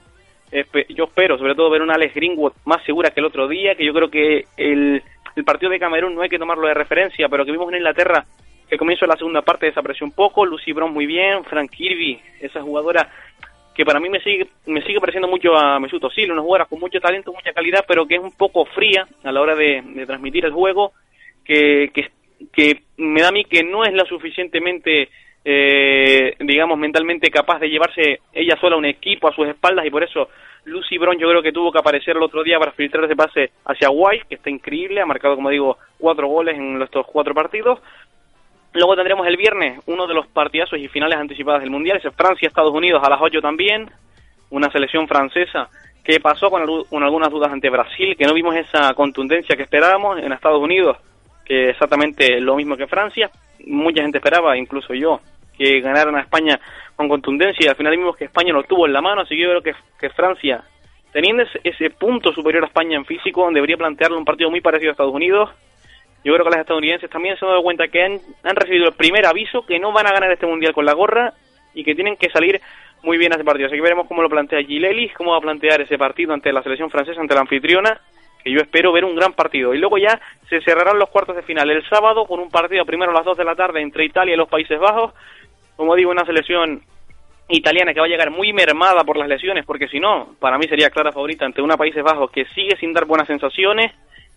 yo 0.91 1.05
espero 1.05 1.39
sobre 1.39 1.55
todo 1.55 1.71
ver 1.71 1.83
una 1.83 1.95
Alex 1.95 2.15
Greenwood 2.15 2.53
más 2.67 2.85
segura 2.85 3.11
que 3.11 3.21
el 3.21 3.27
otro 3.27 3.49
día, 3.49 3.75
que 3.75 3.85
yo 3.85 3.93
creo 3.93 4.11
que 4.11 4.45
el, 4.57 5.03
el 5.35 5.45
partido 5.45 5.71
de 5.71 5.79
Camerún 5.79 6.15
no 6.15 6.23
hay 6.23 6.29
que 6.29 6.39
tomarlo 6.39 6.69
de 6.69 6.75
referencia, 6.75 7.29
pero 7.29 7.45
que 7.45 7.53
vimos 7.53 7.69
en 7.71 7.79
Inglaterra 7.79 8.25
que 8.69 8.79
comienzo 8.79 9.07
la 9.07 9.17
segunda 9.17 9.43
parte 9.43 9.67
desapareció 9.67 10.07
un 10.07 10.13
poco, 10.13 10.47
Lucy 10.47 10.73
Brown 10.73 10.93
muy 10.93 11.07
bien, 11.07 11.45
Frank 11.45 11.71
Kirby, 11.71 12.21
esa 12.41 12.63
jugadora 12.63 13.11
que 13.75 13.85
para 13.85 14.01
mí 14.01 14.09
me 14.09 14.21
sigue 14.21 14.49
me 14.67 14.83
sigue 14.83 15.01
pareciendo 15.01 15.29
mucho 15.29 15.57
a 15.57 15.79
Mesut 15.81 16.05
Özil, 16.05 16.33
una 16.33 16.43
jugadora 16.43 16.67
con 16.67 16.81
mucho 16.81 17.01
talento, 17.01 17.33
mucha 17.33 17.53
calidad, 17.53 17.85
pero 17.87 18.07
que 18.07 18.17
es 18.17 18.21
un 18.21 18.33
poco 18.33 18.65
fría 18.67 19.07
a 19.25 19.33
la 19.33 19.41
hora 19.41 19.55
de, 19.55 19.83
transmitir 20.07 20.45
el 20.45 20.53
juego, 20.53 20.93
que, 21.45 21.91
que, 21.93 22.11
que 22.53 22.83
me 22.99 23.23
da 23.23 23.29
a 23.29 23.33
mí 23.33 23.45
que 23.45 23.63
no 23.63 23.85
es 23.85 23.93
lo 23.93 24.05
suficientemente 24.05 25.09
eh, 25.45 26.37
digamos, 26.39 26.79
mentalmente 26.79 27.29
capaz 27.31 27.59
de 27.59 27.69
llevarse 27.69 28.21
ella 28.33 28.57
sola 28.61 28.77
un 28.77 28.85
equipo 28.85 29.29
a 29.29 29.35
sus 29.35 29.49
espaldas 29.49 29.85
y 29.85 29.91
por 29.91 30.05
eso 30.05 30.29
Lucy 30.65 30.99
Brown 30.99 31.19
yo 31.19 31.29
creo 31.29 31.43
que 31.43 31.53
tuvo 31.53 31.73
que 31.73 31.79
aparecer 31.79 32.17
el 32.17 32.23
otro 32.23 32.45
día 32.45 32.59
para 32.59 32.73
filtrar 32.73 33.05
ese 33.05 33.17
pase 33.17 33.51
hacia 33.65 33.91
White, 33.91 34.27
que 34.29 34.37
está 34.37 34.51
increíble, 34.51 35.01
ha 35.01 35.07
marcado, 35.07 35.35
como 35.35 35.51
digo, 35.51 35.79
cuatro 35.99 36.29
goles 36.29 36.57
en 36.57 36.81
estos 36.81 37.05
cuatro 37.07 37.35
partidos. 37.35 37.81
Luego 38.75 38.97
tendremos 38.97 39.27
el 39.27 39.37
viernes 39.37 39.81
uno 39.87 40.07
de 40.07 40.15
los 40.15 40.27
partidazos 40.27 40.79
y 40.79 40.89
finales 40.89 41.19
anticipadas 41.19 41.61
del 41.61 41.71
Mundial, 41.71 42.01
es 42.03 42.15
Francia-Estados 42.15 42.73
Unidos 42.73 43.03
a 43.05 43.11
las 43.11 43.21
8 43.21 43.41
también, 43.41 43.91
una 44.51 44.71
selección 44.71 45.07
francesa 45.07 45.69
que 46.03 46.21
pasó 46.21 46.51
con, 46.51 46.65
con 46.85 47.03
algunas 47.03 47.31
dudas 47.31 47.53
ante 47.53 47.71
Brasil, 47.71 48.17
que 48.17 48.27
no 48.27 48.35
vimos 48.35 48.57
esa 48.57 48.93
contundencia 48.95 49.57
que 49.57 49.63
esperábamos 49.63 50.19
en 50.19 50.33
Estados 50.33 50.61
Unidos, 50.61 50.97
que 51.45 51.71
exactamente 51.71 52.41
lo 52.41 52.57
mismo 52.57 52.77
que 52.77 52.87
Francia, 52.87 53.31
mucha 53.67 54.03
gente 54.03 54.19
esperaba, 54.19 54.57
incluso 54.57 54.95
yo, 54.95 55.21
que 55.57 55.81
ganaran 55.81 56.17
a 56.17 56.23
España 56.23 56.59
con 56.97 57.09
contundencia 57.09 57.67
y 57.67 57.69
al 57.69 57.77
final 57.77 57.97
vimos 57.97 58.17
que 58.17 58.25
España 58.25 58.53
lo 58.53 58.65
tuvo 58.65 58.87
en 58.87 58.93
la 58.93 59.01
mano, 59.01 59.23
así 59.23 59.37
que 59.37 59.43
yo 59.43 59.51
creo 59.51 59.63
que, 59.63 59.75
que 59.99 60.11
Francia, 60.11 60.63
teniendo 61.13 61.43
ese, 61.43 61.61
ese, 61.65 61.91
punto 61.91 62.33
superior 62.33 62.65
a 62.65 62.67
España 62.67 62.97
en 62.97 63.05
físico, 63.05 63.49
debería 63.53 63.77
plantearle 63.77 64.17
un 64.17 64.25
partido 64.25 64.51
muy 64.51 64.61
parecido 64.61 64.91
a 64.91 64.93
Estados 64.93 65.15
Unidos. 65.15 65.51
Yo 66.25 66.33
creo 66.35 66.45
que 66.45 66.51
las 66.51 66.61
estadounidenses 66.61 67.11
también 67.11 67.37
se 67.37 67.45
han 67.45 67.51
dado 67.51 67.63
cuenta 67.63 67.89
que 67.89 68.03
han, 68.03 68.21
han 68.45 68.57
recibido 68.57 68.87
el 68.87 68.95
primer 68.95 69.27
aviso 69.27 69.67
que 69.67 69.79
no 69.79 69.93
van 69.93 70.07
a 70.07 70.13
ganar 70.13 70.31
este 70.31 70.47
mundial 70.47 70.73
con 70.73 70.85
la 70.85 70.95
gorra 70.95 71.33
y 71.75 71.85
que 71.85 71.95
tienen 71.95 72.17
que 72.17 72.31
salir 72.31 72.61
muy 73.03 73.19
bien 73.19 73.33
a 73.33 73.37
ese 73.37 73.45
partido. 73.45 73.67
Así 73.67 73.77
que 73.77 73.83
veremos 73.83 74.07
cómo 74.07 74.23
lo 74.23 74.29
plantea 74.29 74.63
Gilelis, 74.63 75.13
cómo 75.15 75.33
va 75.33 75.39
a 75.39 75.41
plantear 75.41 75.81
ese 75.81 75.99
partido 75.99 76.33
ante 76.33 76.53
la 76.53 76.63
selección 76.63 76.91
francesa, 76.91 77.21
ante 77.21 77.35
la 77.35 77.41
anfitriona, 77.41 78.01
que 78.45 78.53
yo 78.53 78.61
espero 78.61 78.93
ver 78.93 79.05
un 79.05 79.17
gran 79.17 79.33
partido. 79.33 79.75
Y 79.75 79.79
luego 79.79 79.99
ya 79.99 80.21
se 80.49 80.61
cerrarán 80.61 80.99
los 80.99 81.09
cuartos 81.09 81.35
de 81.35 81.43
final 81.43 81.71
el 81.71 81.89
sábado 81.89 82.27
con 82.27 82.41
un 82.41 82.51
partido 82.51 82.85
primero 82.85 83.11
a 83.11 83.15
las 83.15 83.25
2 83.25 83.37
de 83.37 83.45
la 83.45 83.57
tarde 83.57 83.81
entre 83.81 84.05
Italia 84.05 84.35
y 84.35 84.37
los 84.37 84.49
Países 84.49 84.79
Bajos 84.79 85.13
como 85.77 85.97
digo, 85.97 86.11
una 86.11 86.25
selección 86.25 86.83
italiana 87.49 87.93
que 87.93 88.01
va 88.01 88.07
a 88.07 88.09
llegar 88.09 88.31
muy 88.31 88.53
mermada 88.53 89.05
por 89.05 89.17
las 89.17 89.29
lesiones, 89.29 89.65
porque 89.67 89.89
si 89.89 89.99
no, 89.99 90.37
para 90.39 90.59
mí 90.59 90.67
sería 90.69 90.91
clara 90.91 91.13
favorita 91.13 91.45
ante 91.45 91.61
una 91.61 91.77
Países 91.77 92.03
Bajos 92.03 92.31
que 92.31 92.45
sigue 92.55 92.77
sin 92.77 92.93
dar 92.93 93.05
buenas 93.05 93.27
sensaciones, 93.27 93.93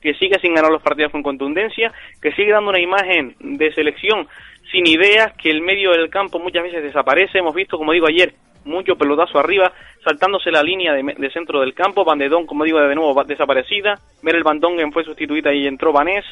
que 0.05 0.13
sigue 0.13 0.37
sin 0.39 0.53
ganar 0.53 0.71
los 0.71 0.83
partidos 0.83 1.11
con 1.11 1.23
contundencia, 1.23 1.91
que 2.21 2.31
sigue 2.33 2.51
dando 2.51 2.69
una 2.69 2.79
imagen 2.79 3.35
de 3.39 3.73
selección 3.73 4.27
sin 4.71 4.85
ideas, 4.85 5.33
que 5.33 5.49
el 5.49 5.61
medio 5.61 5.91
del 5.91 6.11
campo 6.11 6.37
muchas 6.39 6.61
veces 6.61 6.83
desaparece. 6.83 7.39
Hemos 7.39 7.55
visto, 7.55 7.77
como 7.77 7.91
digo 7.91 8.07
ayer, 8.07 8.33
mucho 8.65 8.95
pelotazo 8.95 9.39
arriba, 9.39 9.71
saltándose 10.03 10.51
la 10.51 10.61
línea 10.61 10.93
de, 10.93 11.29
centro 11.31 11.59
del 11.59 11.73
campo. 11.73 12.05
Bandedón, 12.05 12.45
como 12.45 12.65
digo, 12.65 12.79
de 12.79 12.93
nuevo 12.93 13.23
desaparecida. 13.23 13.99
Ver 14.21 14.35
el 14.35 14.43
Bandongen 14.43 14.91
fue 14.91 15.03
sustituida 15.03 15.51
y 15.53 15.65
entró 15.65 15.91
Vanés 15.91 16.23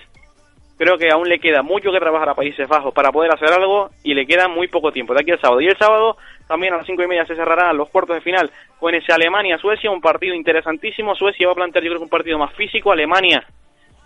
creo 0.78 0.98
que 0.98 1.12
aún 1.12 1.30
le 1.30 1.40
queda 1.40 1.62
mucho 1.62 1.92
que 1.92 2.00
trabajar 2.00 2.30
a 2.30 2.36
Países 2.36 2.68
Bajos 2.68 2.94
para 2.94 3.12
poder 3.12 3.34
hacer 3.34 3.50
algo 3.54 3.90
y 4.04 4.14
le 4.14 4.26
queda 4.26 4.48
muy 4.48 4.68
poco 4.68 4.92
tiempo 4.92 5.14
de 5.14 5.22
aquí 5.22 5.32
al 5.32 5.40
sábado. 5.40 5.62
Y 5.62 5.68
el 5.68 5.78
sábado 5.78 6.18
también 6.48 6.74
a 6.74 6.78
las 6.78 6.86
cinco 6.86 7.04
y 7.04 7.08
media 7.08 7.26
se 7.26 7.36
cerrarán 7.36 7.78
los 7.78 7.90
cuartos 7.90 8.16
de 8.16 8.22
final 8.22 8.52
con 8.80 8.94
ese 8.94 9.14
Alemania-Suecia, 9.14 9.92
un 9.92 10.02
partido 10.02 10.36
interesantísimo. 10.36 11.16
Suecia 11.16 11.48
va 11.48 11.54
a 11.54 11.56
plantear 11.56 11.84
yo 11.84 11.92
creo 11.92 12.02
un 12.02 12.10
partido 12.10 12.38
más 12.38 12.54
físico. 12.54 12.92
Alemania 12.92 13.44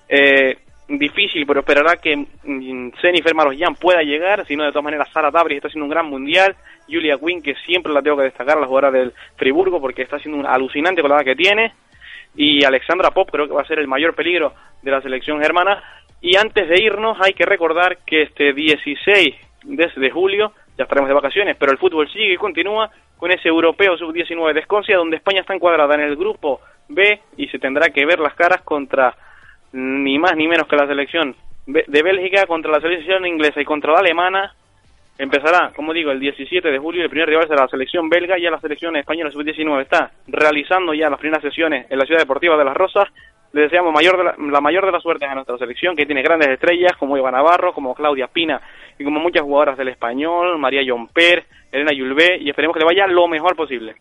eh, 0.08 0.58
difícil, 0.88 1.46
pero 1.46 1.60
esperará 1.60 1.98
que 1.98 2.16
mm, 2.16 2.92
Jennifer 3.02 3.36
Marosjan 3.36 3.76
pueda 3.76 4.02
llegar, 4.04 4.46
si 4.46 4.56
no 4.56 4.64
de 4.64 4.72
todas 4.72 4.86
maneras 4.86 5.10
Sara 5.12 5.32
Tabri 5.32 5.56
está 5.56 5.68
haciendo 5.68 5.86
un 5.86 5.92
gran 5.92 6.06
mundial, 6.06 6.56
Julia 6.88 7.18
Quinn 7.18 7.42
que 7.42 7.56
siempre 7.66 7.94
la 7.94 8.02
tengo 8.02 8.18
que 8.18 8.24
destacar, 8.24 8.58
la 8.58 8.68
jugadora 8.68 8.92
del 8.92 9.14
Friburgo 9.36 9.82
porque 9.82 10.04
está 10.04 10.16
haciendo 10.16 10.40
un 10.40 10.46
alucinante 10.46 11.02
con 11.02 11.10
la 11.10 11.18
edad 11.18 11.26
que 11.26 11.36
tiene 11.36 11.74
y 12.36 12.64
Alexandra 12.64 13.12
Pop 13.12 13.30
creo 13.32 13.48
que 13.48 13.54
va 13.54 13.62
a 13.62 13.68
ser 13.68 13.80
el 13.80 13.88
mayor 13.88 14.16
peligro 14.16 14.54
de 14.82 14.92
la 14.92 15.02
selección 15.02 15.42
germana 15.42 15.84
y 16.22 16.38
antes 16.38 16.70
de 16.70 16.82
irnos 16.82 17.18
hay 17.22 17.34
que 17.34 17.46
recordar 17.46 18.00
que 18.06 18.24
este 18.24 18.54
16 18.54 19.36
de, 19.64 20.10
julio 20.10 20.54
ya 20.78 20.84
estaremos 20.84 21.08
de 21.08 21.16
vacaciones, 21.16 21.58
pero 21.58 21.72
el 21.72 21.78
fútbol 21.78 22.10
sigue 22.10 22.34
y 22.34 22.38
continúa 22.38 22.90
con 23.18 23.32
ese 23.32 23.48
europeo 23.48 23.98
sub-19 23.98 24.54
de 24.54 24.60
Escocia, 24.60 24.98
donde 24.98 25.18
España 25.18 25.42
está 25.42 25.54
encuadrada 25.54 25.96
en 25.96 26.02
el 26.02 26.16
grupo 26.16 26.62
B 26.88 27.20
y 27.38 27.48
se 27.48 27.60
tendrá 27.60 27.90
que 27.90 28.06
ver 28.06 28.20
las 28.20 28.36
caras 28.36 28.62
contra 28.62 29.16
ni 29.72 30.18
más 30.20 30.36
ni 30.36 30.48
menos 30.48 30.68
que 30.68 30.76
la 30.76 30.88
selección 30.88 31.36
de 31.66 32.04
Bélgica, 32.04 32.46
contra 32.46 32.72
la 32.72 32.80
selección 32.80 33.26
inglesa 33.26 33.60
y 33.60 33.66
contra 33.66 33.92
la 33.94 34.00
alemana. 34.00 34.54
Empezará, 35.18 35.72
como 35.76 35.94
digo, 35.94 36.12
el 36.12 36.20
17 36.20 36.70
de 36.70 36.78
julio. 36.78 37.04
El 37.04 37.10
primer 37.10 37.28
rival 37.28 37.48
será 37.48 37.64
la 37.64 37.68
selección 37.68 38.08
belga 38.08 38.38
ya 38.38 38.52
la 38.52 38.60
selección 38.60 38.96
española 38.96 39.32
sub-19 39.32 39.82
está 39.82 40.12
realizando 40.28 40.94
ya 40.94 41.10
las 41.10 41.20
primeras 41.20 41.42
sesiones 41.42 41.88
en 41.90 41.98
la 41.98 42.06
Ciudad 42.06 42.22
Deportiva 42.22 42.56
de 42.56 42.64
las 42.64 42.78
Rosas 42.78 43.08
le 43.58 43.64
deseamos 43.64 43.92
mayor 43.92 44.18
de 44.18 44.24
la, 44.24 44.36
la, 44.38 44.62
mayor 44.62 44.86
de 44.86 44.92
las 44.92 45.02
suertes 45.02 45.28
a 45.28 45.34
nuestra 45.34 45.58
selección, 45.58 45.96
que 45.96 46.06
tiene 46.06 46.22
grandes 46.22 46.50
estrellas 46.50 46.92
como 47.00 47.18
Iván 47.18 47.34
Navarro, 47.34 47.74
como 47.74 47.96
Claudia 47.96 48.28
Pina 48.28 48.62
y 49.00 49.04
como 49.04 49.20
muchas 49.20 49.42
jugadoras 49.42 49.78
del 49.78 49.88
español, 49.88 50.60
María 50.60 50.82
Jomper, 50.88 51.44
Elena 51.72 51.92
Yulvé, 51.92 52.38
y 52.40 52.50
esperemos 52.50 52.76
que 52.76 52.82
le 52.82 52.86
vaya 52.86 53.08
lo 53.08 53.28
mejor 53.28 53.56
posible. 53.56 53.96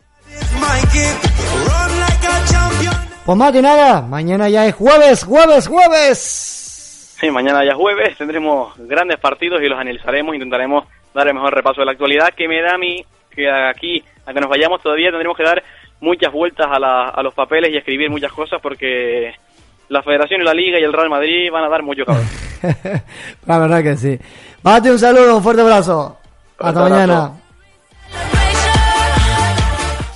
Pues 3.24 3.38
más 3.38 3.52
que 3.52 3.62
nada, 3.62 4.02
mañana 4.02 4.50
ya 4.50 4.66
es 4.66 4.74
jueves, 4.74 5.24
jueves, 5.24 5.66
jueves. 5.66 7.16
Sí, 7.18 7.30
mañana 7.30 7.64
ya 7.64 7.70
es 7.70 7.76
jueves, 7.76 8.18
tendremos 8.18 8.76
grandes 8.76 9.18
partidos 9.18 9.62
y 9.62 9.68
los 9.68 9.78
analizaremos, 9.78 10.34
intentaremos 10.34 10.84
dar 11.14 11.26
el 11.28 11.34
mejor 11.34 11.54
repaso 11.54 11.80
de 11.80 11.86
la 11.86 11.92
actualidad, 11.92 12.34
que 12.36 12.46
me 12.46 12.60
da 12.60 12.74
a 12.74 12.78
mí 12.78 13.02
que 13.30 13.50
aquí, 13.50 14.04
a 14.26 14.34
que 14.34 14.40
nos 14.40 14.50
vayamos 14.50 14.82
todavía, 14.82 15.10
tendremos 15.10 15.36
que 15.36 15.44
dar 15.44 15.62
muchas 16.00 16.32
vueltas 16.32 16.66
a, 16.70 16.78
la, 16.78 17.08
a 17.08 17.22
los 17.22 17.34
papeles 17.34 17.70
y 17.72 17.76
escribir 17.76 18.10
muchas 18.10 18.32
cosas 18.32 18.60
porque 18.60 19.34
la 19.88 20.02
Federación 20.02 20.40
y 20.40 20.44
la 20.44 20.54
Liga 20.54 20.78
y 20.80 20.84
el 20.84 20.92
Real 20.92 21.10
Madrid 21.10 21.50
van 21.50 21.64
a 21.64 21.68
dar 21.68 21.82
mucho 21.82 22.04
cabrón. 22.04 22.26
la 23.46 23.58
verdad 23.58 23.82
que 23.82 23.96
sí. 23.96 24.18
Bate 24.62 24.90
un 24.90 24.98
saludo, 24.98 25.36
un 25.36 25.42
fuerte 25.42 25.62
abrazo. 25.62 26.18
Hasta 26.58 26.80
mañana. 26.80 27.32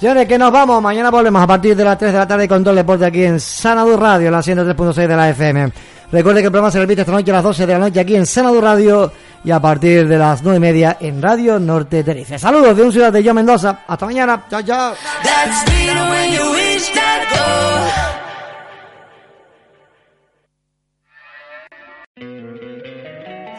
Señores, 0.01 0.27
que 0.27 0.39
nos 0.39 0.51
vamos. 0.51 0.83
Mañana 0.83 1.11
volvemos 1.11 1.43
a 1.43 1.47
partir 1.47 1.77
de 1.77 1.85
las 1.85 1.99
3 1.99 2.13
de 2.13 2.19
la 2.19 2.27
tarde 2.27 2.49
con 2.49 2.63
todo 2.63 2.71
el 2.71 2.79
deporte 2.79 3.05
aquí 3.05 3.23
en 3.23 3.39
Sanadu 3.39 3.99
Radio, 3.99 4.29
en 4.29 4.33
la 4.33 4.41
103.6 4.41 4.95
de 4.95 5.17
la 5.17 5.29
FM. 5.29 5.73
Recuerde 6.11 6.41
que 6.41 6.47
el 6.47 6.51
programa 6.51 6.71
se 6.73 6.81
repite 6.81 7.03
esta 7.03 7.13
noche 7.13 7.31
a 7.31 7.35
las 7.35 7.45
12 7.45 7.67
de 7.67 7.73
la 7.75 7.79
noche 7.79 8.01
aquí 8.01 8.17
en 8.17 8.27
Sanadu 8.27 8.61
Radio 8.61 9.13
y 9.45 9.51
a 9.51 9.61
partir 9.61 10.09
de 10.09 10.19
las 10.19 10.43
9 10.43 10.57
y 10.57 10.61
media 10.61 10.97
en 11.01 11.21
Radio 11.21 11.61
Norte 11.61 12.03
Tenerife. 12.03 12.39
Saludos 12.39 12.77
de 12.77 12.83
un 12.83 12.93
ciudad 12.93 13.13
de 13.13 13.23
yo 13.23 13.35
Mendoza. 13.35 13.81
Hasta 13.87 14.07
mañana. 14.07 14.43
Chao, 14.51 14.63
chao. 14.63 14.95